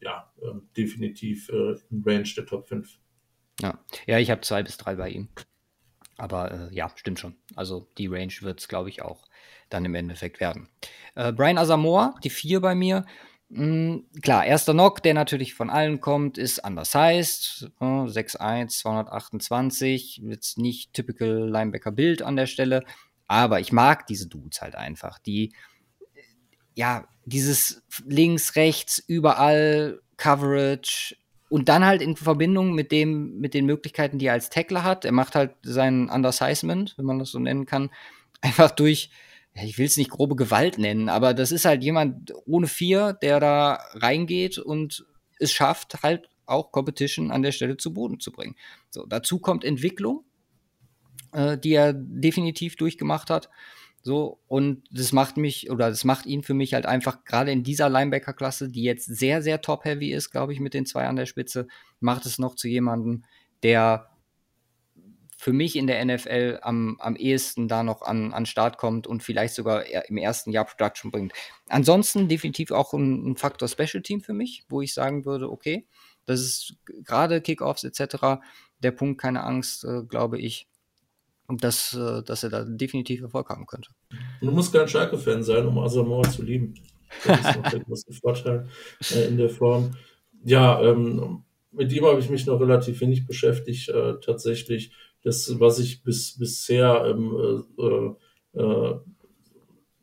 ja, 0.00 0.30
definitiv 0.76 1.48
im 1.48 2.02
Range 2.04 2.28
der 2.36 2.44
Top 2.44 2.66
5. 2.66 2.98
Ja, 3.62 3.78
ja 4.06 4.18
ich 4.18 4.30
habe 4.30 4.42
zwei 4.42 4.62
bis 4.62 4.76
drei 4.76 4.96
bei 4.96 5.08
ihm. 5.08 5.28
Aber 6.18 6.50
äh, 6.52 6.74
ja, 6.74 6.92
stimmt 6.96 7.18
schon. 7.18 7.36
Also 7.56 7.88
die 7.98 8.08
Range 8.08 8.32
wird 8.42 8.60
es, 8.60 8.68
glaube 8.68 8.88
ich, 8.88 9.02
auch 9.02 9.24
dann 9.72 9.84
im 9.84 9.94
Endeffekt 9.94 10.40
werden. 10.40 10.68
Äh, 11.14 11.32
Brian 11.32 11.58
Asamoah, 11.58 12.14
die 12.24 12.30
vier 12.30 12.60
bei 12.60 12.74
mir. 12.74 13.04
Mhm, 13.48 14.06
klar, 14.22 14.46
erster 14.46 14.72
Knock, 14.72 15.02
der 15.02 15.14
natürlich 15.14 15.54
von 15.54 15.70
allen 15.70 16.00
kommt, 16.00 16.38
ist 16.38 16.64
undersized. 16.64 17.70
Äh, 17.80 17.84
6'1, 17.84 18.68
228. 18.80 20.22
Jetzt 20.24 20.58
nicht 20.58 20.94
typical 20.94 21.48
Linebacker-Bild 21.48 22.22
an 22.22 22.36
der 22.36 22.46
Stelle. 22.46 22.84
Aber 23.26 23.60
ich 23.60 23.72
mag 23.72 24.06
diese 24.06 24.28
Dudes 24.28 24.62
halt 24.62 24.74
einfach. 24.74 25.18
Die, 25.18 25.52
ja, 26.74 27.06
dieses 27.24 27.82
links, 28.06 28.56
rechts, 28.56 28.98
überall 28.98 30.00
Coverage, 30.16 31.16
und 31.52 31.68
dann 31.68 31.84
halt 31.84 32.00
in 32.00 32.16
Verbindung 32.16 32.72
mit 32.72 32.90
dem, 32.92 33.38
mit 33.38 33.52
den 33.52 33.66
Möglichkeiten, 33.66 34.18
die 34.18 34.24
er 34.24 34.32
als 34.32 34.48
Tackler 34.48 34.84
hat. 34.84 35.04
Er 35.04 35.12
macht 35.12 35.34
halt 35.34 35.54
sein 35.62 36.08
Undersizement, 36.08 36.94
wenn 36.96 37.04
man 37.04 37.18
das 37.18 37.30
so 37.30 37.38
nennen 37.38 37.66
kann, 37.66 37.90
einfach 38.40 38.70
durch 38.70 39.10
ich 39.54 39.78
will 39.78 39.86
es 39.86 39.96
nicht 39.96 40.10
grobe 40.10 40.36
Gewalt 40.36 40.78
nennen, 40.78 41.08
aber 41.08 41.34
das 41.34 41.52
ist 41.52 41.64
halt 41.64 41.82
jemand 41.82 42.32
ohne 42.46 42.66
vier, 42.66 43.12
der 43.12 43.38
da 43.40 43.80
reingeht 43.94 44.58
und 44.58 45.04
es 45.38 45.52
schafft, 45.52 46.02
halt 46.02 46.28
auch 46.46 46.72
Competition 46.72 47.30
an 47.30 47.42
der 47.42 47.52
Stelle 47.52 47.76
zu 47.76 47.92
Boden 47.92 48.20
zu 48.20 48.32
bringen. 48.32 48.56
So, 48.90 49.06
dazu 49.06 49.38
kommt 49.38 49.64
Entwicklung, 49.64 50.24
äh, 51.32 51.58
die 51.58 51.72
er 51.72 51.92
definitiv 51.92 52.76
durchgemacht 52.76 53.30
hat. 53.30 53.50
So, 54.02 54.40
und 54.48 54.82
das 54.90 55.12
macht 55.12 55.36
mich, 55.36 55.70
oder 55.70 55.88
das 55.88 56.04
macht 56.04 56.26
ihn 56.26 56.42
für 56.42 56.54
mich 56.54 56.74
halt 56.74 56.86
einfach, 56.86 57.24
gerade 57.24 57.52
in 57.52 57.62
dieser 57.62 57.88
Linebacker-Klasse, 57.88 58.68
die 58.68 58.82
jetzt 58.82 59.06
sehr, 59.06 59.42
sehr 59.42 59.60
top-heavy 59.60 60.12
ist, 60.12 60.30
glaube 60.30 60.52
ich, 60.52 60.60
mit 60.60 60.74
den 60.74 60.86
zwei 60.86 61.06
an 61.06 61.16
der 61.16 61.26
Spitze, 61.26 61.68
macht 62.00 62.26
es 62.26 62.38
noch 62.38 62.56
zu 62.56 62.66
jemandem, 62.66 63.22
der 63.62 64.11
für 65.42 65.52
mich 65.52 65.74
in 65.74 65.88
der 65.88 66.04
NFL 66.04 66.60
am, 66.62 66.96
am 67.00 67.16
ehesten 67.16 67.66
da 67.66 67.82
noch 67.82 68.02
an, 68.02 68.32
an 68.32 68.46
Start 68.46 68.78
kommt 68.78 69.08
und 69.08 69.24
vielleicht 69.24 69.54
sogar 69.54 69.84
im 70.08 70.16
ersten 70.16 70.52
Jahr 70.52 70.64
Production 70.64 71.10
bringt. 71.10 71.32
Ansonsten 71.68 72.28
definitiv 72.28 72.70
auch 72.70 72.92
ein, 72.92 73.32
ein 73.32 73.36
Faktor 73.36 73.66
Special 73.66 74.04
Team 74.04 74.20
für 74.20 74.34
mich, 74.34 74.62
wo 74.68 74.82
ich 74.82 74.94
sagen 74.94 75.24
würde, 75.24 75.50
okay, 75.50 75.84
das 76.26 76.38
ist 76.38 76.76
gerade 77.02 77.40
Kickoffs 77.40 77.82
etc. 77.82 78.40
der 78.84 78.92
Punkt, 78.92 79.20
keine 79.20 79.42
Angst, 79.42 79.82
äh, 79.84 80.04
glaube 80.04 80.38
ich, 80.38 80.68
dass, 81.48 81.92
äh, 81.92 82.22
dass 82.22 82.44
er 82.44 82.50
da 82.50 82.62
definitiv 82.64 83.22
Erfolg 83.22 83.48
haben 83.48 83.66
könnte. 83.66 83.90
Du 84.40 84.52
musst 84.52 84.72
kein 84.72 84.86
Schalke-Fan 84.86 85.42
sein, 85.42 85.66
um 85.66 85.76
Asamoah 85.80 86.22
zu 86.30 86.44
lieben. 86.44 86.74
Das 87.26 87.40
ist 87.40 87.56
noch 87.56 87.62
der 87.68 87.80
große 87.80 88.12
Vorteil 88.12 88.68
äh, 89.12 89.26
in 89.26 89.38
der 89.38 89.50
Form. 89.50 89.96
Ja, 90.44 90.80
ähm, 90.80 91.42
mit 91.72 91.92
ihm 91.92 92.04
habe 92.04 92.20
ich 92.20 92.30
mich 92.30 92.46
noch 92.46 92.60
relativ 92.60 93.00
wenig 93.00 93.26
beschäftigt, 93.26 93.88
äh, 93.88 94.20
tatsächlich 94.20 94.92
das, 95.22 95.60
was 95.60 95.78
ich 95.78 96.02
bis, 96.02 96.38
bisher 96.38 97.06
ähm, 97.06 97.64
äh, 97.78 98.58
äh, 98.60 99.00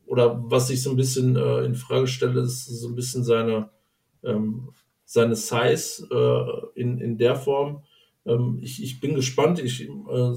oder 0.06 0.42
was 0.44 0.70
ich 0.70 0.82
so 0.82 0.90
ein 0.90 0.96
bisschen 0.96 1.36
äh, 1.36 1.64
in 1.66 1.76
Frage 1.76 2.08
stelle, 2.08 2.42
ist 2.42 2.66
so 2.66 2.88
ein 2.88 2.96
bisschen 2.96 3.24
seine, 3.24 3.70
ähm, 4.24 4.70
seine 5.06 5.36
Size 5.36 6.08
äh, 6.10 6.80
in, 6.80 7.00
in 7.00 7.18
der 7.18 7.36
Form. 7.36 7.84
Ähm, 8.26 8.60
ich, 8.62 8.82
ich 8.82 9.00
bin 9.00 9.14
gespannt. 9.14 9.60
Ich, 9.60 9.82
äh, 9.82 10.34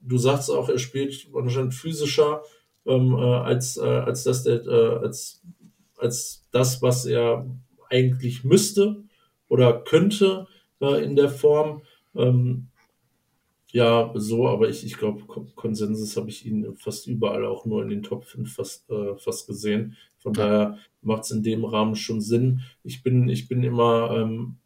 du 0.00 0.18
sagst 0.18 0.50
auch, 0.50 0.68
er 0.68 0.78
spielt 0.78 1.28
anscheinend 1.34 1.74
physischer 1.74 2.42
ähm, 2.84 3.14
äh, 3.14 3.22
als, 3.22 3.78
äh, 3.78 3.80
als, 3.80 4.24
das, 4.24 4.42
der, 4.42 4.64
äh, 4.66 4.96
als, 4.98 5.42
als 5.96 6.46
das, 6.50 6.82
was 6.82 7.06
er 7.06 7.46
eigentlich 7.88 8.44
müsste 8.44 9.04
oder 9.48 9.80
könnte 9.80 10.46
äh, 10.80 11.02
in 11.02 11.16
der 11.16 11.30
Form. 11.30 11.82
Ähm, 12.14 12.68
ja, 13.74 14.12
so, 14.14 14.46
aber 14.46 14.68
ich, 14.68 14.86
ich 14.86 14.96
glaube, 14.96 15.24
Konsensus 15.56 16.16
habe 16.16 16.30
ich 16.30 16.46
ihn 16.46 16.76
fast 16.76 17.08
überall 17.08 17.44
auch 17.44 17.66
nur 17.66 17.82
in 17.82 17.88
den 17.88 18.04
Top 18.04 18.24
5 18.24 18.54
fast, 18.54 18.88
äh, 18.88 19.16
fast 19.16 19.48
gesehen. 19.48 19.96
Von 20.18 20.32
ja. 20.34 20.46
daher 20.46 20.78
macht 21.02 21.24
es 21.24 21.32
in 21.32 21.42
dem 21.42 21.64
Rahmen 21.64 21.96
schon 21.96 22.20
Sinn. 22.20 22.60
Ich 22.84 23.02
bin, 23.02 23.28
ich 23.28 23.48
bin 23.48 23.64
immer, 23.64 24.16
ähm, 24.16 24.58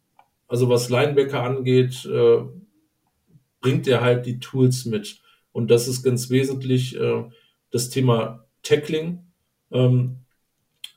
also 0.46 0.68
was 0.68 0.90
Linebacker 0.90 1.42
angeht, 1.42 2.04
äh, 2.04 2.42
bringt 3.62 3.88
er 3.88 4.02
halt 4.02 4.26
die 4.26 4.40
Tools 4.40 4.84
mit. 4.84 5.22
Und 5.52 5.70
das 5.70 5.88
ist 5.88 6.02
ganz 6.02 6.28
wesentlich 6.28 6.94
äh, 6.94 7.24
das 7.70 7.88
Thema 7.88 8.44
Tackling 8.62 9.20
ähm, 9.70 10.18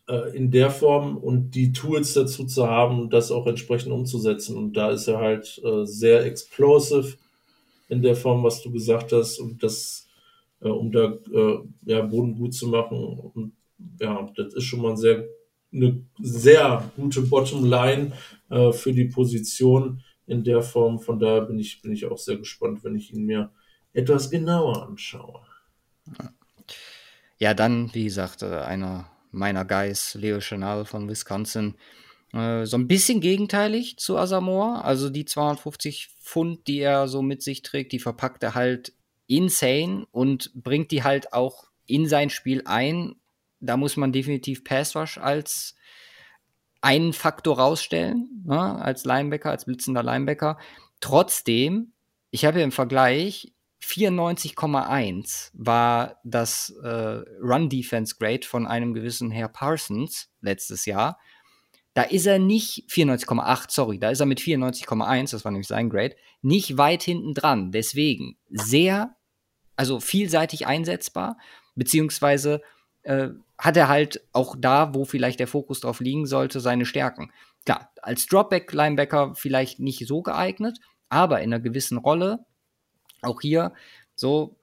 äh, 0.09 0.35
in 0.35 0.51
der 0.51 0.69
Form 0.69 1.15
und 1.15 1.51
die 1.51 1.71
Tools 1.71 2.11
dazu 2.11 2.45
zu 2.45 2.67
haben, 2.67 3.09
das 3.09 3.31
auch 3.31 3.47
entsprechend 3.47 3.93
umzusetzen. 3.93 4.57
Und 4.57 4.73
da 4.73 4.91
ist 4.91 5.07
er 5.07 5.19
halt 5.19 5.61
äh, 5.63 5.85
sehr 5.85 6.25
explosive 6.25 7.15
in 7.91 8.01
der 8.01 8.15
Form, 8.15 8.41
was 8.43 8.63
du 8.63 8.71
gesagt 8.71 9.11
hast, 9.11 9.37
und 9.39 9.61
das, 9.61 10.07
äh, 10.61 10.69
um 10.69 10.91
da 10.93 11.19
äh, 11.33 11.57
ja, 11.83 12.01
Boden 12.01 12.35
gut 12.35 12.53
zu 12.53 12.69
machen. 12.69 12.97
Und 12.97 13.51
ja, 13.99 14.31
das 14.35 14.53
ist 14.53 14.63
schon 14.63 14.81
mal 14.81 14.95
sehr, 14.95 15.27
eine 15.73 16.05
sehr 16.21 16.89
gute 16.95 17.21
Bottomline 17.21 18.13
äh, 18.49 18.71
für 18.71 18.93
die 18.93 19.05
Position 19.05 20.01
in 20.25 20.43
der 20.43 20.61
Form. 20.61 20.99
Von 20.99 21.19
daher 21.19 21.41
bin 21.41 21.59
ich, 21.59 21.81
bin 21.81 21.91
ich 21.91 22.05
auch 22.05 22.17
sehr 22.17 22.37
gespannt, 22.37 22.81
wenn 22.83 22.95
ich 22.95 23.13
ihn 23.13 23.25
mir 23.25 23.51
etwas 23.91 24.29
genauer 24.29 24.87
anschaue. 24.87 25.41
Ja, 27.39 27.53
dann, 27.53 27.93
wie 27.93 28.05
gesagt, 28.05 28.41
äh, 28.41 28.59
einer 28.59 29.11
meiner 29.31 29.65
Guys, 29.65 30.13
Leo 30.13 30.39
Chanel 30.39 30.85
von 30.85 31.09
Wisconsin, 31.09 31.75
äh, 32.33 32.65
so 32.65 32.77
ein 32.77 32.87
bisschen 32.87 33.21
gegenteilig 33.21 33.97
zu 33.97 34.17
Asamoah. 34.17 34.83
Also 34.83 35.09
die 35.09 35.25
250 35.25 36.09
Pfund, 36.21 36.67
die 36.67 36.79
er 36.79 37.07
so 37.07 37.21
mit 37.21 37.41
sich 37.41 37.61
trägt, 37.61 37.91
die 37.91 37.99
verpackt 37.99 38.43
er 38.43 38.55
halt 38.55 38.93
insane 39.27 40.05
und 40.11 40.51
bringt 40.53 40.91
die 40.91 41.03
halt 41.03 41.33
auch 41.33 41.65
in 41.85 42.07
sein 42.07 42.29
Spiel 42.29 42.63
ein. 42.65 43.15
Da 43.59 43.77
muss 43.77 43.97
man 43.97 44.11
definitiv 44.11 44.63
Pass 44.63 44.95
Rush 44.95 45.17
als 45.17 45.75
einen 46.81 47.13
Faktor 47.13 47.59
rausstellen, 47.59 48.43
ne, 48.45 48.81
als 48.81 49.05
Linebacker, 49.05 49.51
als 49.51 49.65
blitzender 49.65 50.01
Linebacker. 50.03 50.57
Trotzdem, 50.99 51.93
ich 52.31 52.43
habe 52.45 52.61
im 52.61 52.71
Vergleich 52.71 53.53
94,1 53.83 55.51
war 55.53 56.19
das 56.23 56.69
äh, 56.83 57.23
Run 57.41 57.69
Defense 57.69 58.15
Grade 58.19 58.45
von 58.45 58.67
einem 58.67 58.93
gewissen 58.93 59.31
Herr 59.31 59.47
Parsons 59.47 60.31
letztes 60.41 60.85
Jahr. 60.85 61.19
Da 61.93 62.03
ist 62.03 62.25
er 62.25 62.39
nicht 62.39 62.89
94,8, 62.89 63.65
sorry, 63.69 63.99
da 63.99 64.09
ist 64.09 64.21
er 64.21 64.25
mit 64.25 64.39
94,1, 64.39 65.31
das 65.31 65.43
war 65.43 65.51
nämlich 65.51 65.67
sein 65.67 65.89
Grade, 65.89 66.15
nicht 66.41 66.77
weit 66.77 67.03
hinten 67.03 67.33
dran. 67.33 67.71
Deswegen 67.71 68.37
sehr, 68.49 69.15
also 69.75 69.99
vielseitig 69.99 70.67
einsetzbar, 70.67 71.37
beziehungsweise 71.75 72.61
äh, 73.03 73.29
hat 73.57 73.77
er 73.77 73.89
halt 73.89 74.21
auch 74.31 74.55
da, 74.57 74.93
wo 74.95 75.05
vielleicht 75.05 75.39
der 75.39 75.47
Fokus 75.47 75.81
drauf 75.81 75.99
liegen 75.99 76.25
sollte, 76.25 76.59
seine 76.59 76.85
Stärken. 76.85 77.31
Klar, 77.65 77.91
als 78.01 78.25
Dropback-Linebacker 78.27 79.35
vielleicht 79.35 79.79
nicht 79.79 80.07
so 80.07 80.21
geeignet, 80.21 80.79
aber 81.09 81.41
in 81.41 81.53
einer 81.53 81.61
gewissen 81.61 81.97
Rolle, 81.97 82.45
auch 83.21 83.41
hier, 83.41 83.73
so, 84.15 84.55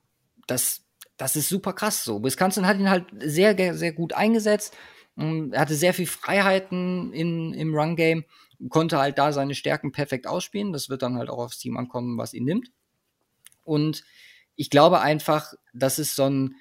das, 0.46 0.84
das 1.16 1.36
ist 1.36 1.48
super 1.48 1.74
krass 1.74 2.04
so. 2.04 2.22
Wisconsin 2.22 2.66
hat 2.66 2.78
ihn 2.78 2.90
halt 2.90 3.06
sehr, 3.18 3.74
sehr 3.74 3.92
gut 3.92 4.14
eingesetzt. 4.14 4.76
Ähm, 5.18 5.52
er 5.52 5.60
hatte 5.60 5.74
sehr 5.74 5.94
viel 5.94 6.06
Freiheiten 6.06 7.12
in, 7.12 7.52
im 7.54 7.74
Run-Game, 7.74 8.24
konnte 8.68 8.98
halt 8.98 9.18
da 9.18 9.32
seine 9.32 9.54
Stärken 9.54 9.92
perfekt 9.92 10.26
ausspielen. 10.26 10.72
Das 10.72 10.88
wird 10.88 11.02
dann 11.02 11.16
halt 11.16 11.30
auch 11.30 11.38
aufs 11.38 11.58
Team 11.58 11.76
ankommen, 11.76 12.18
was 12.18 12.34
ihn 12.34 12.44
nimmt. 12.44 12.70
Und 13.64 14.04
ich 14.56 14.70
glaube 14.70 15.00
einfach, 15.00 15.54
das 15.72 15.98
ist 15.98 16.16
so 16.16 16.24
ein, 16.24 16.56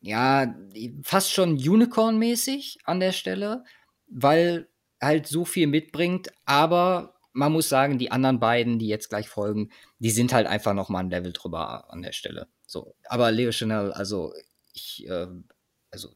ja, 0.00 0.54
fast 1.02 1.32
schon 1.32 1.52
Unicorn-mäßig 1.52 2.78
an 2.84 2.98
der 2.98 3.12
Stelle, 3.12 3.64
weil 4.08 4.68
halt 5.00 5.26
so 5.26 5.44
viel 5.44 5.66
mitbringt, 5.66 6.32
aber 6.44 7.14
man 7.32 7.52
muss 7.52 7.68
sagen, 7.68 7.98
die 7.98 8.10
anderen 8.10 8.40
beiden, 8.40 8.78
die 8.78 8.88
jetzt 8.88 9.08
gleich 9.08 9.28
folgen, 9.28 9.70
die 9.98 10.10
sind 10.10 10.32
halt 10.32 10.46
einfach 10.46 10.74
noch 10.74 10.88
mal 10.88 11.00
ein 11.00 11.10
Level 11.10 11.32
drüber 11.32 11.90
an 11.90 12.02
der 12.02 12.12
Stelle. 12.12 12.48
So, 12.66 12.94
aber 13.06 13.30
Leo 13.30 13.52
Chanel, 13.52 13.92
also 13.92 14.32
ich, 14.74 15.06
äh, 15.08 15.26
also 15.90 16.10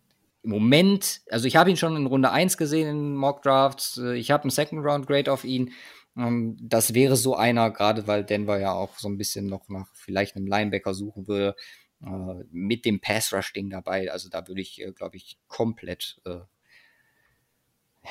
im 0.46 0.52
Moment, 0.52 1.22
also 1.28 1.46
ich 1.46 1.56
habe 1.56 1.70
ihn 1.70 1.76
schon 1.76 1.96
in 1.96 2.06
Runde 2.06 2.30
1 2.30 2.56
gesehen 2.56 2.88
in 2.88 3.16
Mock 3.16 3.42
Drafts, 3.42 3.98
äh, 3.98 4.14
ich 4.14 4.30
habe 4.30 4.44
einen 4.44 4.50
Second 4.50 4.84
Round 4.84 5.08
Grade 5.08 5.32
auf 5.32 5.44
ihn. 5.44 5.72
Ähm, 6.16 6.56
das 6.60 6.94
wäre 6.94 7.16
so 7.16 7.34
einer, 7.34 7.70
gerade 7.72 8.06
weil 8.06 8.24
Denver 8.24 8.58
ja 8.58 8.72
auch 8.72 8.96
so 8.96 9.08
ein 9.08 9.18
bisschen 9.18 9.46
noch 9.46 9.68
nach 9.68 9.88
vielleicht 9.94 10.36
einem 10.36 10.46
Linebacker 10.46 10.94
suchen 10.94 11.26
würde, 11.26 11.56
äh, 12.00 12.44
mit 12.52 12.84
dem 12.84 13.00
Pass 13.00 13.32
Rush 13.32 13.52
Ding 13.54 13.70
dabei. 13.70 14.10
Also 14.12 14.28
da 14.28 14.46
würde 14.46 14.60
ich, 14.60 14.80
äh, 14.80 14.92
glaube 14.92 15.16
ich, 15.16 15.38
komplett 15.48 16.20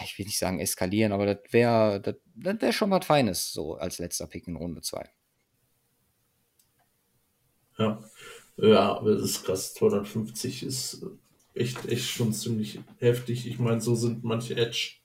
ich 0.03 0.19
will 0.19 0.25
nicht 0.25 0.37
sagen 0.37 0.59
eskalieren, 0.59 1.13
aber 1.13 1.25
das 1.25 1.53
wäre 1.53 2.01
das, 2.01 2.15
wär 2.61 2.73
schon 2.73 2.91
was 2.91 3.05
Feines, 3.05 3.53
so 3.53 3.75
als 3.75 3.97
letzter 3.97 4.27
Pick 4.27 4.45
in 4.45 4.57
Runde 4.57 4.81
2. 4.81 5.09
Ja. 7.77 8.03
Ja, 8.57 8.97
aber 8.97 9.13
das 9.15 9.23
ist 9.23 9.45
krass. 9.45 9.73
250 9.73 10.63
ist 10.63 11.05
echt, 11.55 11.85
echt 11.87 12.09
schon 12.09 12.33
ziemlich 12.33 12.79
heftig. 12.99 13.47
Ich 13.47 13.59
meine, 13.59 13.81
so 13.81 13.95
sind 13.95 14.23
manche 14.23 14.55
Edge 14.55 14.95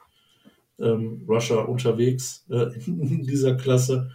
ähm, 0.79 1.25
Rusher 1.29 1.69
unterwegs 1.69 2.45
äh, 2.51 2.73
in 2.87 3.25
dieser 3.25 3.55
Klasse. 3.57 4.11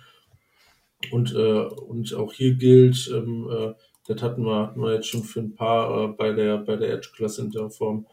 Und, 1.12 1.34
äh, 1.34 1.66
und 1.66 2.14
auch 2.14 2.34
hier 2.34 2.56
gilt, 2.56 3.10
ähm, 3.14 3.50
äh, 3.50 3.74
das 4.08 4.22
hatten 4.22 4.44
wir, 4.44 4.68
hatten 4.68 4.82
wir 4.82 4.94
jetzt 4.94 5.08
schon 5.08 5.24
für 5.24 5.40
ein 5.40 5.56
paar 5.56 6.06
äh, 6.06 6.08
bei 6.10 6.32
der, 6.32 6.58
bei 6.58 6.76
der 6.76 6.94
Edge-Klasse 6.94 7.42
in 7.42 7.52
der 7.52 7.70
Form, 7.70 8.08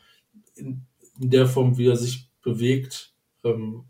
in, 0.54 0.82
in, 1.20 1.30
der 1.30 1.46
Form, 1.46 1.76
wie 1.78 1.86
er 1.86 1.96
sich 1.96 2.28
bewegt, 2.42 3.14
ähm, 3.44 3.84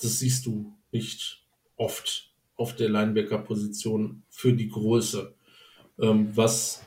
das 0.00 0.20
siehst 0.20 0.46
du 0.46 0.72
nicht 0.92 1.44
oft 1.76 2.32
auf 2.56 2.74
der 2.74 2.88
Linebacker-Position 2.88 4.22
für 4.30 4.52
die 4.52 4.68
Größe. 4.68 5.34
Ähm, 6.00 6.30
was, 6.36 6.84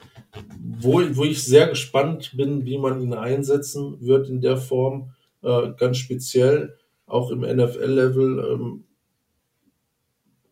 wo, 0.59 1.01
wo 1.15 1.23
ich 1.23 1.43
sehr 1.43 1.67
gespannt 1.67 2.33
bin, 2.35 2.65
wie 2.65 2.77
man 2.77 3.01
ihn 3.01 3.13
einsetzen 3.13 3.97
wird 3.99 4.29
in 4.29 4.41
der 4.41 4.57
Form, 4.57 5.11
äh, 5.43 5.71
ganz 5.77 5.97
speziell, 5.97 6.77
auch 7.05 7.31
im 7.31 7.41
NFL-Level. 7.41 8.51
Ähm, 8.51 8.83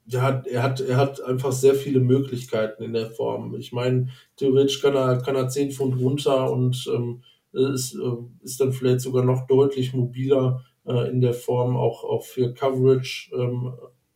ja, 0.06 0.44
er 0.50 0.64
hat, 0.64 0.82
er 0.82 0.98
hat 0.98 1.22
einfach 1.22 1.52
sehr 1.52 1.76
viele 1.76 2.00
Möglichkeiten 2.00 2.84
in 2.84 2.94
der 2.94 3.12
Form. 3.12 3.56
Ich 3.56 3.72
meine, 3.72 4.10
theoretisch 4.38 4.82
kann 4.82 4.96
er, 4.96 5.22
kann 5.22 5.36
er 5.36 5.50
10 5.50 5.72
Pfund 5.72 6.00
runter 6.00 6.52
und 6.52 6.90
ähm, 6.94 7.24
ist, 7.54 7.96
äh, 7.96 8.44
ist 8.44 8.60
dann 8.60 8.74
vielleicht 8.74 9.02
sogar 9.02 9.24
noch 9.24 9.48
deutlich 9.48 9.94
mobiler 9.94 10.66
äh, 10.86 11.10
in 11.10 11.22
der 11.22 11.34
Form, 11.34 11.78
auch, 11.78 12.04
auch 12.04 12.24
für 12.24 12.54
Coverage. 12.54 13.32
Ähm, 13.34 13.74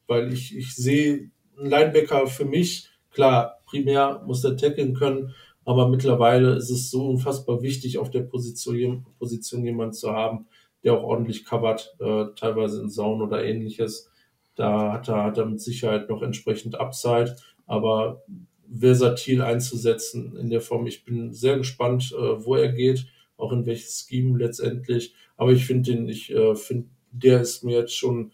weil 0.07 0.34
ich, 0.34 0.56
ich 0.57 0.76
sehe 0.76 1.31
einen 1.57 1.69
Linebacker 1.69 2.27
für 2.27 2.45
mich, 2.45 2.90
klar, 3.11 3.60
primär 3.65 4.22
muss 4.26 4.41
der 4.41 4.57
tackeln 4.57 4.94
können, 4.94 5.34
aber 5.65 5.88
mittlerweile 5.88 6.56
ist 6.56 6.69
es 6.69 6.91
so 6.91 7.10
unfassbar 7.10 7.61
wichtig, 7.61 7.98
auf 7.98 8.10
der 8.10 8.22
Position, 8.22 9.06
Position 9.18 9.64
jemanden 9.64 9.94
zu 9.94 10.11
haben, 10.11 10.48
der 10.84 10.94
auch 10.94 11.03
ordentlich 11.03 11.45
covert, 11.45 11.95
äh, 11.99 12.26
teilweise 12.35 12.81
in 12.81 12.90
Zone 12.90 13.23
oder 13.23 13.44
ähnliches. 13.44 14.10
Da 14.56 14.94
hat 14.94 15.07
er, 15.07 15.23
hat 15.23 15.38
er 15.38 15.45
mit 15.45 15.61
Sicherheit 15.61 16.10
noch 16.10 16.22
entsprechend 16.22 16.80
Upside, 16.80 17.35
aber 17.65 18.23
versatil 18.69 19.41
einzusetzen 19.41 20.35
in 20.35 20.49
der 20.49 20.61
Form. 20.61 20.88
Ich 20.88 21.06
bin 21.06 21.34
sehr 21.34 21.57
gespannt, 21.57 22.14
äh, 22.14 22.45
wo 22.45 22.56
er 22.56 22.72
geht, 22.72 23.07
auch 23.38 23.52
in 23.52 23.65
welches 23.65 24.06
Scheme 24.07 24.38
letztendlich. 24.38 25.14
Aber 25.38 25.52
ich 25.52 25.65
finde 25.65 25.91
den, 25.91 26.07
ich 26.07 26.31
äh, 26.31 26.56
finde, 26.56 26.90
der 27.11 27.41
ist 27.41 27.64
mir 27.64 27.80
jetzt 27.80 27.95
schon 27.95 28.31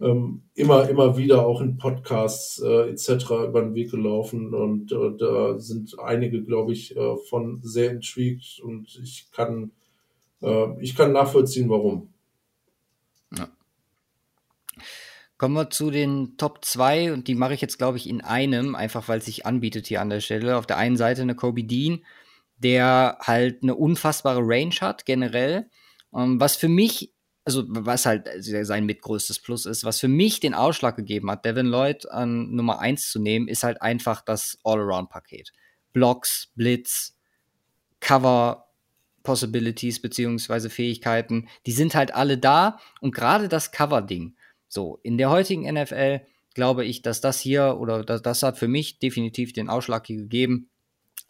ähm, 0.00 0.42
immer, 0.54 0.88
immer 0.88 1.16
wieder 1.16 1.44
auch 1.44 1.60
in 1.60 1.76
Podcasts 1.76 2.60
äh, 2.60 2.90
etc. 2.90 3.30
über 3.48 3.62
den 3.62 3.74
Weg 3.74 3.90
gelaufen 3.90 4.54
und 4.54 4.92
äh, 4.92 5.16
da 5.18 5.58
sind 5.58 5.98
einige, 5.98 6.42
glaube 6.44 6.72
ich, 6.72 6.96
äh, 6.96 7.16
von 7.28 7.60
sehr 7.62 7.90
intrigued 7.90 8.60
und 8.62 8.98
ich 9.02 9.28
kann, 9.32 9.72
äh, 10.40 10.80
ich 10.80 10.94
kann 10.94 11.12
nachvollziehen, 11.12 11.68
warum. 11.68 12.12
Ja. 13.36 13.48
Kommen 15.36 15.54
wir 15.54 15.70
zu 15.70 15.90
den 15.90 16.36
Top 16.36 16.64
2 16.64 17.12
und 17.12 17.26
die 17.28 17.34
mache 17.34 17.54
ich 17.54 17.60
jetzt, 17.60 17.78
glaube 17.78 17.96
ich, 17.96 18.08
in 18.08 18.20
einem, 18.20 18.74
einfach 18.74 19.08
weil 19.08 19.18
es 19.18 19.24
sich 19.24 19.46
anbietet 19.46 19.86
hier 19.86 20.00
an 20.00 20.10
der 20.10 20.20
Stelle. 20.20 20.56
Auf 20.56 20.66
der 20.66 20.78
einen 20.78 20.96
Seite 20.96 21.22
eine 21.22 21.34
Kobe 21.34 21.64
Dean, 21.64 22.04
der 22.56 23.18
halt 23.20 23.62
eine 23.62 23.74
unfassbare 23.74 24.40
Range 24.42 24.74
hat, 24.80 25.06
generell. 25.06 25.70
Ähm, 26.14 26.40
was 26.40 26.56
für 26.56 26.68
mich 26.68 27.12
also 27.48 27.64
was 27.66 28.04
halt 28.04 28.28
sein 28.42 28.84
mitgrößtes 28.84 29.38
Plus 29.38 29.64
ist, 29.64 29.82
was 29.82 30.00
für 30.00 30.08
mich 30.08 30.38
den 30.38 30.52
Ausschlag 30.52 30.96
gegeben 30.96 31.30
hat, 31.30 31.46
Devin 31.46 31.64
Lloyd 31.64 32.06
an 32.10 32.54
Nummer 32.54 32.78
1 32.78 33.10
zu 33.10 33.18
nehmen, 33.18 33.48
ist 33.48 33.62
halt 33.62 33.80
einfach 33.80 34.20
das 34.20 34.58
All-Around-Paket. 34.64 35.54
Blocks, 35.94 36.52
Blitz, 36.56 37.16
Cover, 38.00 38.66
Possibilities 39.22 40.02
beziehungsweise 40.02 40.68
Fähigkeiten, 40.68 41.48
die 41.64 41.72
sind 41.72 41.94
halt 41.94 42.12
alle 42.12 42.36
da 42.36 42.80
und 43.00 43.14
gerade 43.14 43.48
das 43.48 43.72
Cover-Ding, 43.72 44.36
so 44.68 45.00
in 45.02 45.16
der 45.16 45.30
heutigen 45.30 45.62
NFL 45.62 46.20
glaube 46.52 46.84
ich, 46.84 47.00
dass 47.00 47.22
das 47.22 47.40
hier 47.40 47.78
oder 47.80 48.04
das, 48.04 48.20
das 48.20 48.42
hat 48.42 48.58
für 48.58 48.68
mich 48.68 48.98
definitiv 48.98 49.54
den 49.54 49.70
Ausschlag 49.70 50.04
gegeben, 50.04 50.68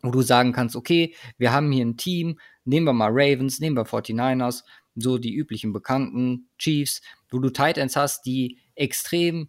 wo 0.03 0.11
du 0.11 0.23
sagen 0.23 0.53
kannst, 0.53 0.75
okay, 0.75 1.15
wir 1.37 1.53
haben 1.53 1.71
hier 1.71 1.87
ein 1.87 1.97
Team, 1.97 2.41
nehmen 2.65 2.87
wir 2.87 2.93
mal 2.93 3.11
Ravens, 3.13 3.61
nehmen 3.61 3.77
wir 3.77 3.87
49ers, 3.87 4.65
so 5.01 5.19
die 5.19 5.35
üblichen 5.35 5.73
bekannten 5.73 6.49
Chiefs, 6.59 7.03
wo 7.31 7.39
du 7.39 7.51
Titans 7.51 7.97
hast, 7.97 8.27
die 8.27 8.59
extrem, 8.75 9.49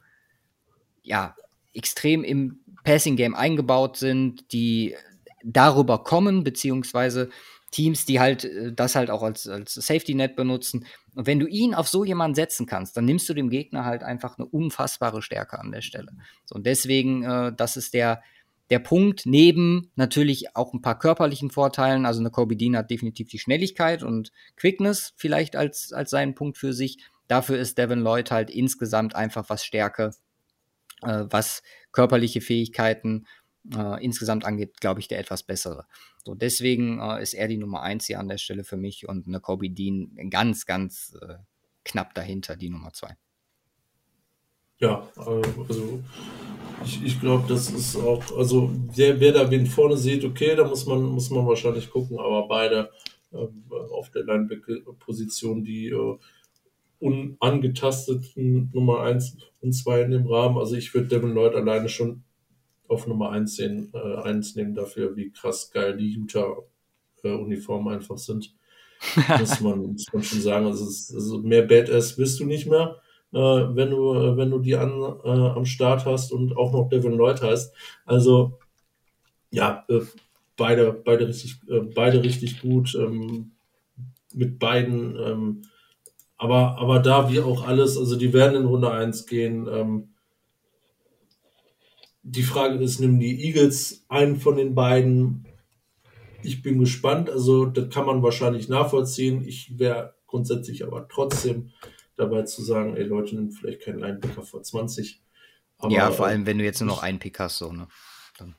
ja, 1.04 1.36
extrem 1.74 2.24
im 2.24 2.60
Passing 2.84 3.16
Game 3.16 3.36
eingebaut 3.36 3.98
sind, 3.98 4.52
die 4.52 4.96
darüber 5.44 6.04
kommen, 6.04 6.44
beziehungsweise 6.44 7.30
Teams, 7.72 8.06
die 8.06 8.20
halt 8.20 8.46
äh, 8.46 8.74
das 8.74 8.96
halt 8.96 9.10
auch 9.10 9.24
als, 9.24 9.48
als 9.48 9.76
Safety 9.76 10.16
Net 10.16 10.36
benutzen. 10.36 10.86
Und 11.16 11.28
wenn 11.28 11.40
du 11.40 11.48
ihn 11.48 11.76
auf 11.76 11.88
so 11.88 12.04
jemanden 12.04 12.36
setzen 12.36 12.66
kannst, 12.66 12.98
dann 12.98 13.06
nimmst 13.06 13.30
du 13.30 13.34
dem 13.34 13.50
Gegner 13.50 13.86
halt 13.86 14.04
einfach 14.04 14.38
eine 14.38 14.48
unfassbare 14.48 15.22
Stärke 15.22 15.60
an 15.60 15.72
der 15.72 15.82
Stelle. 15.82 16.12
So, 16.46 16.56
und 16.56 16.66
deswegen, 16.66 17.24
äh, 17.24 17.54
das 17.56 17.78
ist 17.78 17.94
der, 17.94 18.22
der 18.70 18.80
Punkt, 18.80 19.26
neben 19.26 19.92
natürlich 19.96 20.56
auch 20.56 20.74
ein 20.74 20.82
paar 20.82 21.00
körperlichen 21.00 21.50
Vorteilen, 21.50 22.06
also 22.06 22.20
eine 22.20 22.30
Kobe 22.30 22.56
Dean 22.56 22.78
hat 22.78 22.92
definitiv 22.92 23.30
die 23.30 23.40
Schnelligkeit 23.40 24.04
und 24.04 24.32
Quickness 24.58 25.14
vielleicht 25.18 25.56
als, 25.56 25.92
als 25.92 26.12
seinen 26.12 26.36
Punkt 26.36 26.58
für 26.58 26.74
sich. 26.74 27.04
Dafür 27.28 27.58
ist 27.58 27.78
Devin 27.78 28.00
Lloyd 28.00 28.32
halt 28.32 28.50
insgesamt 28.50 29.16
einfach 29.16 29.50
was 29.50 29.64
Stärke, 29.66 30.12
äh, 31.02 31.26
was 31.30 31.64
körperliche 31.92 32.42
Fähigkeiten 32.42 33.26
äh, 33.76 34.04
insgesamt 34.04 34.46
angeht, 34.46 34.80
glaube 34.80 35.00
ich, 35.00 35.08
der 35.08 35.20
etwas 35.20 35.44
bessere. 35.44 35.86
So, 36.24 36.36
deswegen 36.36 37.00
äh, 37.00 37.22
ist 37.22 37.34
er 37.34 37.48
die 37.48 37.58
Nummer 37.58 37.82
eins 37.82 38.06
hier 38.06 38.20
an 38.20 38.28
der 38.28 38.38
Stelle 38.38 38.64
für 38.64 38.78
mich 38.78 39.08
und 39.08 39.28
eine 39.28 39.40
Kobe 39.40 39.70
Dean 39.70 40.30
ganz, 40.30 40.66
ganz 40.66 41.18
äh, 41.22 41.36
knapp 41.86 42.14
dahinter, 42.14 42.56
die 42.56 42.70
Nummer 42.70 42.94
zwei. 42.94 43.16
Ja, 44.80 45.08
also 45.18 46.02
ich, 46.86 47.04
ich 47.04 47.20
glaube, 47.20 47.44
das 47.50 47.70
ist 47.70 47.98
auch, 47.98 48.24
also 48.38 48.72
wer, 48.96 49.20
wer 49.20 49.34
da 49.34 49.52
wen 49.52 49.66
vorne 49.66 49.98
sieht, 49.98 50.24
okay, 50.24 50.56
da 50.56 50.66
muss 50.66 50.86
man, 50.86 51.04
muss 51.04 51.30
man 51.30 51.46
wahrscheinlich 51.46 51.90
gucken, 51.90 52.18
aber 52.18 52.48
beide 52.48 52.90
äh, 53.34 53.48
auf 53.92 54.10
der 54.12 54.24
Linebacker-Position, 54.24 55.66
die 55.66 55.90
äh, 55.90 56.18
unangetasteten 57.00 58.70
Nummer 58.74 59.02
1 59.02 59.38
und 59.62 59.74
2 59.74 60.04
in 60.04 60.12
dem 60.12 60.28
Rahmen. 60.28 60.58
Also 60.58 60.76
ich 60.76 60.94
würde 60.94 61.08
Devin 61.08 61.34
Lloyd 61.34 61.56
alleine 61.56 61.90
schon 61.90 62.24
auf 62.88 63.06
Nummer 63.06 63.32
1 63.32 63.56
sehen, 63.56 63.92
äh, 63.94 64.22
1 64.24 64.56
nehmen 64.56 64.76
dafür, 64.76 65.16
wie 65.18 65.32
krass 65.32 65.72
geil 65.72 65.98
die 65.98 66.12
Utah-Uniformen 66.12 67.94
einfach 67.94 68.18
sind. 68.18 68.56
muss, 69.40 69.60
man, 69.60 69.94
muss 69.94 70.06
man 70.12 70.24
schon 70.24 70.42
sagen. 70.42 70.66
Also, 70.66 70.88
ist, 70.88 71.14
also 71.14 71.40
mehr 71.40 71.64
Badass 71.64 72.18
wirst 72.18 72.40
du 72.40 72.46
nicht 72.46 72.68
mehr 72.68 72.96
äh, 72.98 73.09
wenn 73.38 73.90
du, 73.92 74.14
äh, 74.16 74.38
wenn 74.38 74.50
du 74.50 74.60
die 74.60 74.76
an, 74.76 75.02
äh, 75.24 75.30
am 75.30 75.66
Start 75.66 76.06
hast 76.06 76.32
und 76.32 76.58
auch 76.58 76.74
noch 76.74 76.90
Devin 76.90 77.14
Lloyd 77.14 77.42
hast. 77.42 77.74
Also 78.06 78.60
ja, 79.52 79.86
äh, 79.90 80.02
beide, 80.58 80.94
beide 80.94 81.28
richtig, 81.28 81.58
äh, 81.70 81.80
beide 81.80 82.24
richtig 82.24 82.62
gut. 82.62 82.96
Ähm, 82.96 83.52
mit 84.34 84.60
beiden, 84.60 85.16
ähm, 85.16 85.62
aber, 86.38 86.78
aber 86.78 87.00
da 87.00 87.32
wie 87.32 87.40
auch 87.40 87.68
alles, 87.68 87.98
also 87.98 88.16
die 88.16 88.34
werden 88.34 88.56
in 88.56 88.66
Runde 88.66 88.92
1 88.92 89.26
gehen. 89.26 89.68
Ähm, 89.68 90.10
die 92.24 92.44
Frage 92.44 92.76
ist, 92.76 93.00
nehmen 93.00 93.20
die 93.20 93.44
Eagles 93.46 94.06
einen 94.08 94.38
von 94.38 94.56
den 94.56 94.76
beiden? 94.76 95.46
Ich 96.44 96.62
bin 96.62 96.80
gespannt, 96.80 97.30
also 97.30 97.66
das 97.66 97.90
kann 97.90 98.06
man 98.06 98.24
wahrscheinlich 98.24 98.70
nachvollziehen. 98.70 99.46
Ich 99.46 99.78
wäre 99.78 100.14
grundsätzlich 100.28 100.86
aber 100.86 101.08
trotzdem 101.10 101.72
dabei 102.20 102.44
zu 102.44 102.64
sagen, 102.64 102.96
ey 102.96 103.04
Leute, 103.04 103.36
nimmt 103.36 103.56
vielleicht 103.56 103.82
keinen 103.82 104.00
Linebacker 104.00 104.44
vor 104.44 104.62
20. 104.62 105.22
Aber, 105.78 105.94
ja, 105.94 106.12
vor 106.12 106.28
allem, 106.28 106.46
wenn 106.46 106.58
du 106.58 106.64
jetzt 106.64 106.82
nur 106.82 106.88
noch 106.88 107.04
einen 107.04 107.20
Pick 107.20 107.40
hast, 107.40 107.58
so, 107.58 107.72
ne? 107.72 107.88
Dann. 108.38 108.56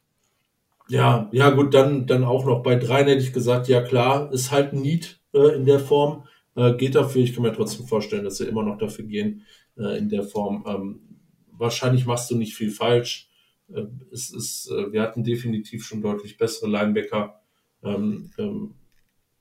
Ja, 0.89 1.29
ja, 1.33 1.51
gut, 1.51 1.75
dann, 1.75 2.07
dann 2.07 2.25
auch 2.25 2.45
noch 2.47 2.63
bei 2.63 2.77
dreien 2.77 3.07
hätte 3.07 3.23
ich 3.23 3.33
gesagt, 3.33 3.69
ja 3.69 3.83
klar, 3.83 4.33
ist 4.33 4.51
halt 4.51 4.73
ein 4.73 4.81
Need 4.81 5.21
äh, 5.35 5.55
in 5.55 5.67
der 5.67 5.81
Form. 5.81 6.25
Äh, 6.57 6.75
geht 6.75 6.95
dafür, 6.95 7.23
ich 7.23 7.35
kann 7.35 7.43
mir 7.43 7.53
trotzdem 7.53 7.87
vorstellen, 7.87 8.25
dass 8.25 8.39
sie 8.39 8.47
immer 8.47 8.63
noch 8.63 8.79
dafür 8.79 9.05
gehen 9.05 9.45
äh, 9.77 9.99
in 9.99 10.09
der 10.09 10.23
Form. 10.23 10.65
Ähm, 10.67 11.01
wahrscheinlich 11.53 12.07
machst 12.07 12.31
du 12.31 12.37
nicht 12.37 12.55
viel 12.55 12.71
falsch. 12.71 13.29
Äh, 13.73 13.85
es 14.11 14.31
ist, 14.31 14.71
äh, 14.71 14.93
wir 14.93 15.03
hatten 15.03 15.23
definitiv 15.23 15.85
schon 15.85 16.03
deutlich 16.03 16.39
bessere 16.39 16.71
Linebacker 16.71 17.41
ähm, 17.83 18.31
ähm, 18.39 18.75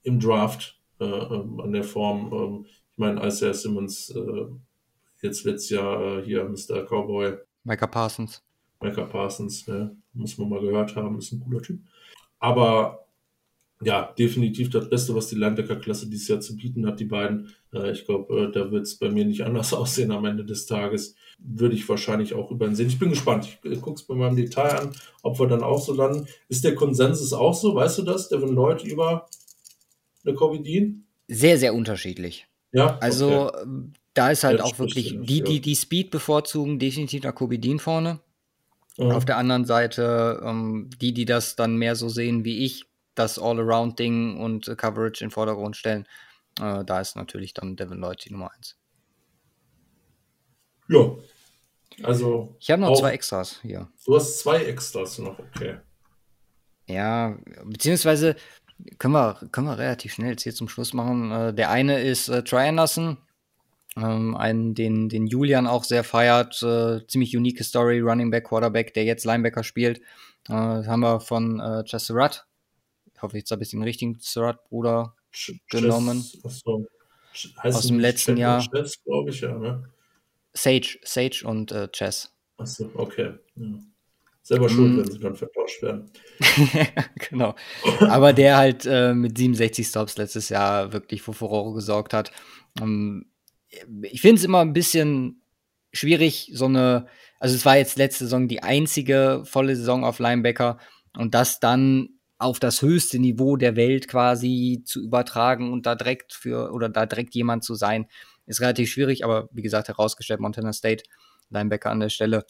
im 0.02 0.20
Draft 0.20 0.78
äh, 1.00 1.04
ähm, 1.04 1.60
an 1.60 1.72
der 1.72 1.84
Form. 1.84 2.66
Ähm, 2.98 3.14
meine, 3.14 3.26
Isaiah 3.26 3.54
Simmons, 3.54 4.10
äh, 4.10 4.46
jetzt 5.22 5.44
letztes 5.44 5.70
Jahr 5.70 6.18
äh, 6.18 6.24
hier 6.24 6.44
Mr. 6.44 6.84
Cowboy. 6.84 7.38
Micah 7.64 7.86
Parsons. 7.86 8.42
Micah 8.80 9.04
Parsons, 9.04 9.66
ne? 9.66 9.96
muss 10.12 10.38
man 10.38 10.48
mal 10.48 10.60
gehört 10.60 10.96
haben, 10.96 11.18
ist 11.18 11.32
ein 11.32 11.40
cooler 11.40 11.62
Typ. 11.62 11.80
Aber 12.38 13.06
ja, 13.82 14.12
definitiv 14.18 14.68
das 14.70 14.90
Beste, 14.90 15.14
was 15.14 15.28
die 15.28 15.36
Linebacker-Klasse 15.36 16.08
dieses 16.08 16.28
Jahr 16.28 16.40
zu 16.40 16.54
bieten 16.56 16.86
hat, 16.86 17.00
die 17.00 17.06
beiden. 17.06 17.54
Äh, 17.72 17.92
ich 17.92 18.04
glaube, 18.04 18.34
äh, 18.34 18.52
da 18.52 18.70
wird 18.70 18.82
es 18.82 18.96
bei 18.96 19.08
mir 19.08 19.24
nicht 19.24 19.42
anders 19.42 19.72
aussehen 19.74 20.10
am 20.10 20.24
Ende 20.26 20.44
des 20.44 20.66
Tages. 20.66 21.14
Würde 21.38 21.74
ich 21.74 21.88
wahrscheinlich 21.88 22.34
auch 22.34 22.50
über 22.50 22.66
den 22.66 22.74
sehen. 22.74 22.88
Ich 22.88 22.98
bin 22.98 23.10
gespannt. 23.10 23.58
Ich 23.62 23.70
äh, 23.70 23.76
gucke 23.76 24.00
es 24.00 24.08
mir 24.08 24.16
mal 24.16 24.28
im 24.28 24.36
Detail 24.36 24.78
an, 24.78 24.92
ob 25.22 25.38
wir 25.38 25.46
dann 25.46 25.62
auch 25.62 25.80
so 25.80 25.94
landen. 25.94 26.26
Ist 26.48 26.64
der 26.64 26.74
Konsensus 26.74 27.32
auch 27.32 27.54
so? 27.54 27.74
Weißt 27.74 27.98
du 27.98 28.02
das, 28.02 28.28
Devin 28.28 28.54
Lloyd 28.54 28.84
über 28.84 29.26
eine 30.24 30.34
Kobe 30.34 30.60
Dean? 30.60 31.04
Sehr, 31.28 31.58
sehr 31.58 31.74
unterschiedlich. 31.74 32.49
Ja. 32.72 32.98
Also 32.98 33.48
okay. 33.48 33.62
Ähm, 33.62 33.92
da 34.14 34.30
ist 34.30 34.44
halt 34.44 34.58
Jetzt 34.58 34.66
auch 34.66 34.78
wirklich 34.78 35.16
die, 35.20 35.42
die, 35.42 35.60
die 35.60 35.76
Speed 35.76 36.10
bevorzugen, 36.10 36.78
definitiv 36.78 37.22
nach 37.22 37.34
Kobe 37.34 37.58
Dean 37.58 37.78
vorne. 37.78 38.20
Mhm. 38.98 39.12
Auf 39.12 39.24
der 39.24 39.36
anderen 39.36 39.64
Seite, 39.64 40.40
ähm, 40.44 40.90
die, 41.00 41.14
die 41.14 41.24
das 41.24 41.56
dann 41.56 41.76
mehr 41.76 41.96
so 41.96 42.08
sehen 42.08 42.44
wie 42.44 42.64
ich, 42.64 42.86
das 43.14 43.38
All-Around-Ding 43.38 44.38
und 44.38 44.68
äh, 44.68 44.76
Coverage 44.76 45.22
in 45.22 45.28
den 45.28 45.32
Vordergrund 45.32 45.76
stellen, 45.76 46.06
äh, 46.60 46.84
da 46.84 47.00
ist 47.00 47.16
natürlich 47.16 47.54
dann 47.54 47.76
Devin 47.76 47.98
Lloyd 47.98 48.24
die 48.24 48.32
Nummer 48.32 48.50
1. 48.52 48.76
Ja. 50.88 51.16
Also. 52.02 52.56
Ich 52.58 52.70
habe 52.70 52.82
noch 52.82 52.98
zwei 52.98 53.12
Extras 53.12 53.60
hier. 53.62 53.88
Du 54.04 54.16
hast 54.16 54.38
zwei 54.40 54.64
Extras 54.64 55.18
noch, 55.18 55.38
okay. 55.38 55.78
Ja, 56.86 57.38
beziehungsweise 57.64 58.34
können 58.98 59.14
wir, 59.14 59.48
können 59.52 59.66
wir 59.66 59.78
relativ 59.78 60.14
schnell 60.14 60.30
jetzt 60.30 60.42
hier 60.42 60.54
zum 60.54 60.68
Schluss 60.68 60.92
machen. 60.92 61.30
Äh, 61.30 61.54
der 61.54 61.70
eine 61.70 62.00
ist 62.00 62.28
äh, 62.28 62.42
Troy 62.42 62.68
Anderson, 62.68 63.18
ähm, 63.96 64.36
einen, 64.36 64.74
den, 64.74 65.08
den 65.08 65.26
Julian 65.26 65.66
auch 65.66 65.84
sehr 65.84 66.04
feiert. 66.04 66.62
Äh, 66.62 67.06
ziemlich 67.06 67.36
unique 67.36 67.62
Story, 67.64 68.00
Running 68.00 68.30
Back, 68.30 68.44
Quarterback, 68.44 68.94
der 68.94 69.04
jetzt 69.04 69.24
Linebacker 69.24 69.64
spielt. 69.64 70.00
Äh, 70.48 70.52
haben 70.52 71.00
wir 71.00 71.20
von 71.20 71.60
äh, 71.60 71.84
Chester 71.84 72.14
Rudd. 72.14 72.44
Ich 73.14 73.22
hoffe, 73.22 73.36
jetzt 73.36 73.50
habe 73.50 73.62
ich 73.62 73.70
den 73.70 73.82
richtigen 73.82 74.16
Surratt-Bruder 74.20 75.14
genommen. 75.68 76.24
Achso. 76.42 76.86
Aus 77.56 77.86
dem 77.86 78.00
letzten 78.00 78.36
Jahr. 78.36 78.60
Chess, 78.60 78.98
ich, 79.28 79.40
ja, 79.40 79.56
ne? 79.56 79.88
Sage, 80.52 80.98
Sage 81.04 81.42
und 81.44 81.70
äh, 81.70 81.88
Chess. 81.88 82.32
Achso, 82.56 82.90
okay. 82.94 83.34
Ja. 83.56 83.66
Selber 84.50 84.68
schuld, 84.68 84.94
mm. 84.94 84.98
wenn 84.98 85.10
sie 85.12 85.20
dann 85.20 85.36
vertauscht 85.36 85.80
werden. 85.80 86.10
genau. 87.30 87.54
Aber 88.00 88.32
der 88.32 88.56
halt 88.56 88.84
äh, 88.84 89.14
mit 89.14 89.38
67 89.38 89.86
Stops 89.86 90.16
letztes 90.16 90.48
Jahr 90.48 90.92
wirklich 90.92 91.22
für 91.22 91.32
Furore 91.32 91.72
gesorgt 91.72 92.12
hat. 92.12 92.32
Um, 92.80 93.26
ähm, 93.70 94.02
ich 94.02 94.20
finde 94.20 94.40
es 94.40 94.44
immer 94.44 94.58
ein 94.58 94.72
bisschen 94.72 95.44
schwierig, 95.92 96.50
so 96.52 96.64
eine, 96.64 97.06
also 97.38 97.54
es 97.54 97.64
war 97.64 97.76
jetzt 97.76 97.96
letzte 97.96 98.24
Saison 98.24 98.48
die 98.48 98.64
einzige 98.64 99.42
volle 99.44 99.76
Saison 99.76 100.04
auf 100.04 100.18
Linebacker 100.18 100.78
und 101.16 101.32
das 101.32 101.60
dann 101.60 102.08
auf 102.38 102.58
das 102.58 102.82
höchste 102.82 103.20
Niveau 103.20 103.56
der 103.56 103.76
Welt 103.76 104.08
quasi 104.08 104.82
zu 104.84 105.00
übertragen 105.00 105.72
und 105.72 105.86
da 105.86 105.94
direkt 105.94 106.32
für 106.32 106.72
oder 106.72 106.88
da 106.88 107.06
direkt 107.06 107.36
jemand 107.36 107.62
zu 107.62 107.76
sein, 107.76 108.08
ist 108.46 108.60
relativ 108.60 108.90
schwierig, 108.90 109.24
aber 109.24 109.48
wie 109.52 109.62
gesagt, 109.62 109.86
herausgestellt, 109.86 110.40
Montana 110.40 110.72
State, 110.72 111.04
Linebacker 111.50 111.92
an 111.92 112.00
der 112.00 112.08
Stelle, 112.08 112.44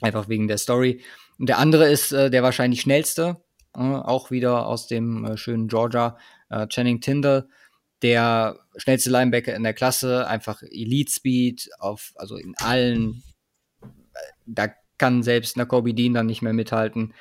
einfach 0.00 0.28
wegen 0.28 0.48
der 0.48 0.58
Story. 0.58 1.00
Und 1.38 1.48
der 1.48 1.58
andere 1.58 1.88
ist 1.88 2.12
äh, 2.12 2.30
der 2.30 2.42
wahrscheinlich 2.42 2.80
schnellste, 2.80 3.36
äh, 3.74 3.80
auch 3.80 4.30
wieder 4.30 4.66
aus 4.66 4.86
dem 4.86 5.24
äh, 5.24 5.36
schönen 5.36 5.68
Georgia, 5.68 6.18
äh, 6.50 6.66
Channing 6.66 7.00
Tyndall, 7.00 7.48
der 8.02 8.58
schnellste 8.76 9.10
Linebacker 9.10 9.54
in 9.54 9.62
der 9.62 9.74
Klasse, 9.74 10.26
einfach 10.26 10.62
Elite 10.62 11.12
Speed 11.12 11.68
auf, 11.78 12.12
also 12.16 12.36
in 12.36 12.54
allen, 12.58 13.22
äh, 13.82 13.86
da 14.46 14.68
kann 14.98 15.22
selbst 15.22 15.56
Nakobe 15.56 15.94
Dean 15.94 16.14
dann 16.14 16.26
nicht 16.26 16.42
mehr 16.42 16.52
mithalten. 16.52 17.14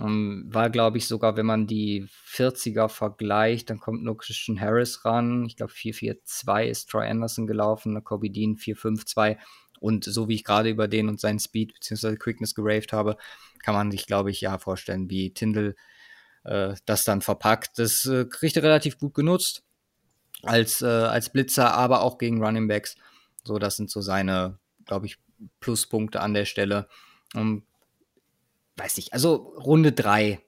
Ähm, 0.00 0.44
war, 0.48 0.70
glaube 0.70 0.98
ich, 0.98 1.06
sogar, 1.06 1.36
wenn 1.36 1.46
man 1.46 1.66
die 1.66 2.06
40er 2.28 2.88
vergleicht, 2.88 3.70
dann 3.70 3.80
kommt 3.80 4.02
nur 4.02 4.16
Christian 4.16 4.60
Harris 4.60 5.04
ran. 5.04 5.44
Ich 5.44 5.56
glaube, 5.56 5.72
4-4-2 5.72 6.64
ist 6.64 6.88
Troy 6.88 7.06
Anderson 7.06 7.46
gelaufen, 7.46 8.02
Kobe 8.02 8.30
Dean 8.30 8.56
4-5-2. 8.56 9.36
Und 9.80 10.04
so 10.04 10.28
wie 10.28 10.34
ich 10.34 10.44
gerade 10.44 10.68
über 10.68 10.88
den 10.88 11.08
und 11.08 11.20
seinen 11.20 11.40
Speed 11.40 11.74
bzw. 11.74 12.16
Quickness 12.16 12.54
geraved 12.54 12.92
habe, 12.92 13.16
kann 13.62 13.74
man 13.74 13.90
sich, 13.90 14.06
glaube 14.06 14.30
ich, 14.30 14.40
ja 14.40 14.58
vorstellen, 14.58 15.10
wie 15.10 15.32
Tindall 15.32 15.74
äh, 16.44 16.74
das 16.86 17.04
dann 17.04 17.22
verpackt. 17.22 17.78
Das 17.78 18.04
äh, 18.04 18.26
kriegt 18.26 18.56
er 18.56 18.62
relativ 18.62 18.98
gut 18.98 19.14
genutzt 19.14 19.64
als, 20.42 20.82
äh, 20.82 20.86
als 20.86 21.30
Blitzer, 21.30 21.74
aber 21.74 22.02
auch 22.02 22.18
gegen 22.18 22.42
Running 22.42 22.68
Backs. 22.68 22.96
So, 23.44 23.58
das 23.58 23.76
sind 23.76 23.90
so 23.90 24.00
seine, 24.00 24.58
glaube 24.84 25.06
ich, 25.06 25.18
Pluspunkte 25.60 26.20
an 26.20 26.34
der 26.34 26.44
Stelle. 26.44 26.88
Um, 27.34 27.40
ähm, 27.40 27.62
weiß 28.76 28.96
nicht, 28.96 29.12
also 29.12 29.34
Runde 29.34 29.92
3, 29.92 30.40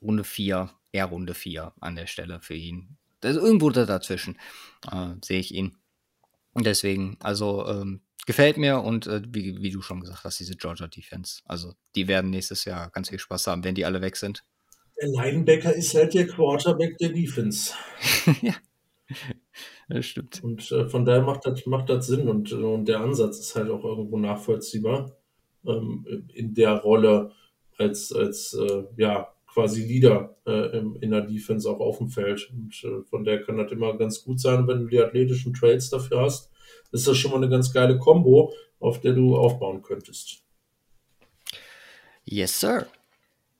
Runde 0.00 0.24
4, 0.24 0.70
eher 0.92 1.06
Runde 1.06 1.34
4 1.34 1.72
an 1.80 1.96
der 1.96 2.06
Stelle 2.06 2.40
für 2.40 2.54
ihn. 2.54 2.96
Also 3.22 3.40
irgendwo 3.40 3.70
da 3.70 3.84
dazwischen 3.84 4.38
äh, 4.90 5.14
sehe 5.24 5.40
ich 5.40 5.52
ihn. 5.52 5.76
Und 6.52 6.66
deswegen, 6.66 7.16
also 7.20 7.66
ähm, 7.66 8.00
gefällt 8.26 8.56
mir 8.56 8.80
und 8.80 9.06
äh, 9.06 9.22
wie, 9.28 9.60
wie, 9.62 9.70
du 9.70 9.80
schon 9.80 10.00
gesagt 10.00 10.24
hast, 10.24 10.40
diese 10.40 10.56
Georgia 10.56 10.86
Defense. 10.86 11.40
Also 11.44 11.74
die 11.94 12.08
werden 12.08 12.30
nächstes 12.30 12.64
Jahr 12.64 12.90
ganz 12.90 13.08
viel 13.08 13.18
Spaß 13.18 13.46
haben, 13.46 13.64
wenn 13.64 13.74
die 13.74 13.84
alle 13.84 14.00
weg 14.00 14.16
sind. 14.16 14.44
Der 15.00 15.08
Linebacker 15.08 15.74
ist 15.74 15.94
halt 15.94 16.14
der 16.14 16.26
Quarterback 16.26 16.98
der 16.98 17.10
Defense. 17.10 17.72
ja. 18.42 18.54
Das 19.88 20.04
stimmt. 20.04 20.42
Und 20.42 20.70
äh, 20.70 20.86
von 20.86 21.04
daher 21.04 21.22
macht 21.22 21.46
das, 21.46 21.64
macht 21.64 21.88
das 21.88 22.06
Sinn 22.06 22.28
und, 22.28 22.52
und 22.52 22.86
der 22.86 23.00
Ansatz 23.00 23.38
ist 23.38 23.54
halt 23.54 23.70
auch 23.70 23.84
irgendwo 23.84 24.18
nachvollziehbar 24.18 25.16
ähm, 25.66 26.28
in 26.34 26.52
der 26.54 26.72
Rolle 26.72 27.32
als, 27.78 28.12
als 28.12 28.54
äh, 28.54 28.84
ja, 28.96 29.32
quasi 29.46 29.84
Leader 29.84 30.36
äh, 30.46 30.78
in 31.00 31.10
der 31.10 31.22
Defense 31.22 31.68
auch 31.68 31.80
auf 31.80 31.98
dem 31.98 32.10
Feld. 32.10 32.50
Und 32.52 32.74
äh, 32.84 33.02
von 33.04 33.24
der 33.24 33.42
kann 33.42 33.56
das 33.56 33.72
immer 33.72 33.96
ganz 33.96 34.22
gut 34.22 34.40
sein, 34.40 34.66
wenn 34.66 34.80
du 34.80 34.86
die 34.86 35.00
athletischen 35.00 35.54
Trails 35.54 35.88
dafür 35.90 36.20
hast. 36.22 36.50
Ist 36.92 37.06
das 37.06 37.16
schon 37.16 37.30
mal 37.30 37.38
eine 37.38 37.48
ganz 37.48 37.72
geile 37.72 37.98
Combo, 37.98 38.52
auf 38.80 39.00
der 39.00 39.12
du 39.12 39.36
aufbauen 39.36 39.82
könntest. 39.82 40.42
Yes, 42.24 42.60
sir. 42.60 42.86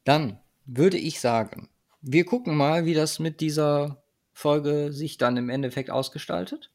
Dann 0.04 0.38
würde 0.66 0.98
ich 0.98 1.20
sagen, 1.20 1.68
wir 2.00 2.24
gucken 2.24 2.56
mal, 2.56 2.84
wie 2.84 2.94
das 2.94 3.18
mit 3.18 3.40
dieser 3.40 4.02
Folge 4.32 4.92
sich 4.92 5.18
dann 5.18 5.36
im 5.36 5.48
Endeffekt 5.48 5.90
ausgestaltet. 5.90 6.70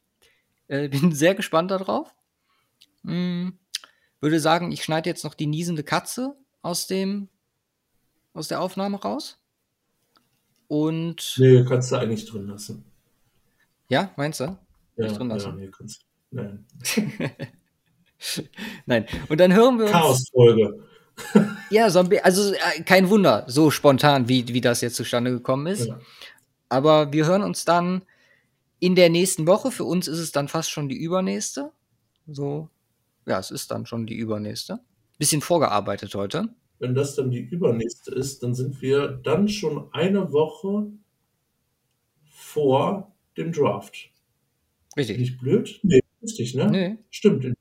Äh, 0.68 0.88
bin 0.88 1.12
sehr 1.14 1.34
gespannt 1.34 1.70
darauf. 1.70 2.14
Hm, 3.02 3.58
würde 4.20 4.40
sagen, 4.40 4.72
ich 4.72 4.82
schneide 4.82 5.08
jetzt 5.08 5.24
noch 5.24 5.34
die 5.34 5.46
niesende 5.46 5.82
Katze 5.82 6.36
aus 6.62 6.86
dem 6.86 7.28
aus 8.32 8.48
der 8.48 8.60
Aufnahme 8.60 9.00
raus. 9.00 9.38
Und. 10.66 11.36
Nee, 11.38 11.64
kannst 11.64 11.92
du 11.92 11.96
eigentlich 11.96 12.26
drin 12.26 12.48
lassen. 12.48 12.84
Ja, 13.88 14.12
meinst 14.16 14.40
du? 14.40 14.58
Ja, 14.96 15.08
drin 15.08 15.28
lassen? 15.28 15.50
ja 15.50 15.54
nee, 15.54 15.70
kannst 15.70 16.02
du. 16.02 16.03
Nein. 16.34 16.66
Nein. 18.86 19.06
Und 19.28 19.40
dann 19.40 19.54
hören 19.54 19.78
wir 19.78 19.84
uns. 19.84 19.92
Chaos-Folge. 19.92 20.84
ja, 21.70 21.88
Zombie, 21.88 22.20
also 22.20 22.52
äh, 22.52 22.82
kein 22.84 23.08
Wunder, 23.08 23.44
so 23.46 23.70
spontan, 23.70 24.28
wie, 24.28 24.48
wie 24.48 24.60
das 24.60 24.80
jetzt 24.80 24.96
zustande 24.96 25.30
gekommen 25.30 25.66
ist. 25.66 25.86
Ja. 25.86 26.00
Aber 26.68 27.12
wir 27.12 27.26
hören 27.26 27.42
uns 27.42 27.64
dann 27.64 28.02
in 28.80 28.94
der 28.96 29.10
nächsten 29.10 29.46
Woche. 29.46 29.70
Für 29.70 29.84
uns 29.84 30.08
ist 30.08 30.18
es 30.18 30.32
dann 30.32 30.48
fast 30.48 30.70
schon 30.70 30.88
die 30.88 30.96
übernächste. 30.96 31.70
So, 32.26 32.68
ja, 33.26 33.38
es 33.38 33.50
ist 33.50 33.70
dann 33.70 33.86
schon 33.86 34.06
die 34.06 34.16
übernächste. 34.16 34.80
Bisschen 35.18 35.40
vorgearbeitet 35.40 36.14
heute 36.14 36.48
wenn 36.78 36.94
das 36.94 37.14
dann 37.14 37.30
die 37.30 37.40
übernächste 37.40 38.14
ist, 38.14 38.42
dann 38.42 38.54
sind 38.54 38.82
wir 38.82 39.08
dann 39.08 39.48
schon 39.48 39.92
eine 39.92 40.32
Woche 40.32 40.92
vor 42.30 43.12
dem 43.36 43.52
Draft. 43.52 44.10
Richtig. 44.96 45.18
Nicht 45.18 45.40
blöd? 45.40 45.80
Nee, 45.82 46.00
richtig, 46.24 46.54
ne? 46.54 46.70
Nee. 46.70 46.98
Stimmt. 47.10 47.44
In. 47.44 47.54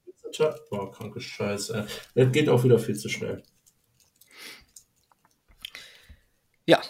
Boah, 0.70 0.92
kranke 0.92 1.22
Scheiße. 1.22 1.86
Das 2.16 2.32
geht 2.32 2.50
auch 2.50 2.64
wieder 2.64 2.80
viel 2.80 2.96
zu 2.96 3.08
schnell. 3.08 3.44
Ja. 6.66 6.82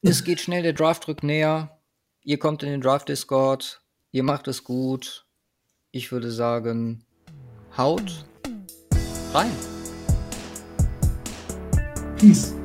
Es 0.00 0.24
geht 0.24 0.40
schnell, 0.40 0.62
der 0.62 0.72
Draft 0.72 1.06
rückt 1.06 1.22
näher. 1.22 1.78
Ihr 2.22 2.38
kommt 2.38 2.62
in 2.62 2.70
den 2.70 2.80
Draft-Discord. 2.80 3.82
Ihr 4.12 4.22
macht 4.22 4.48
es 4.48 4.64
gut. 4.64 5.26
Ich 5.90 6.12
würde 6.12 6.30
sagen, 6.30 7.04
haut 7.76 8.24
rein. 9.34 9.52
Peace. 12.16 12.59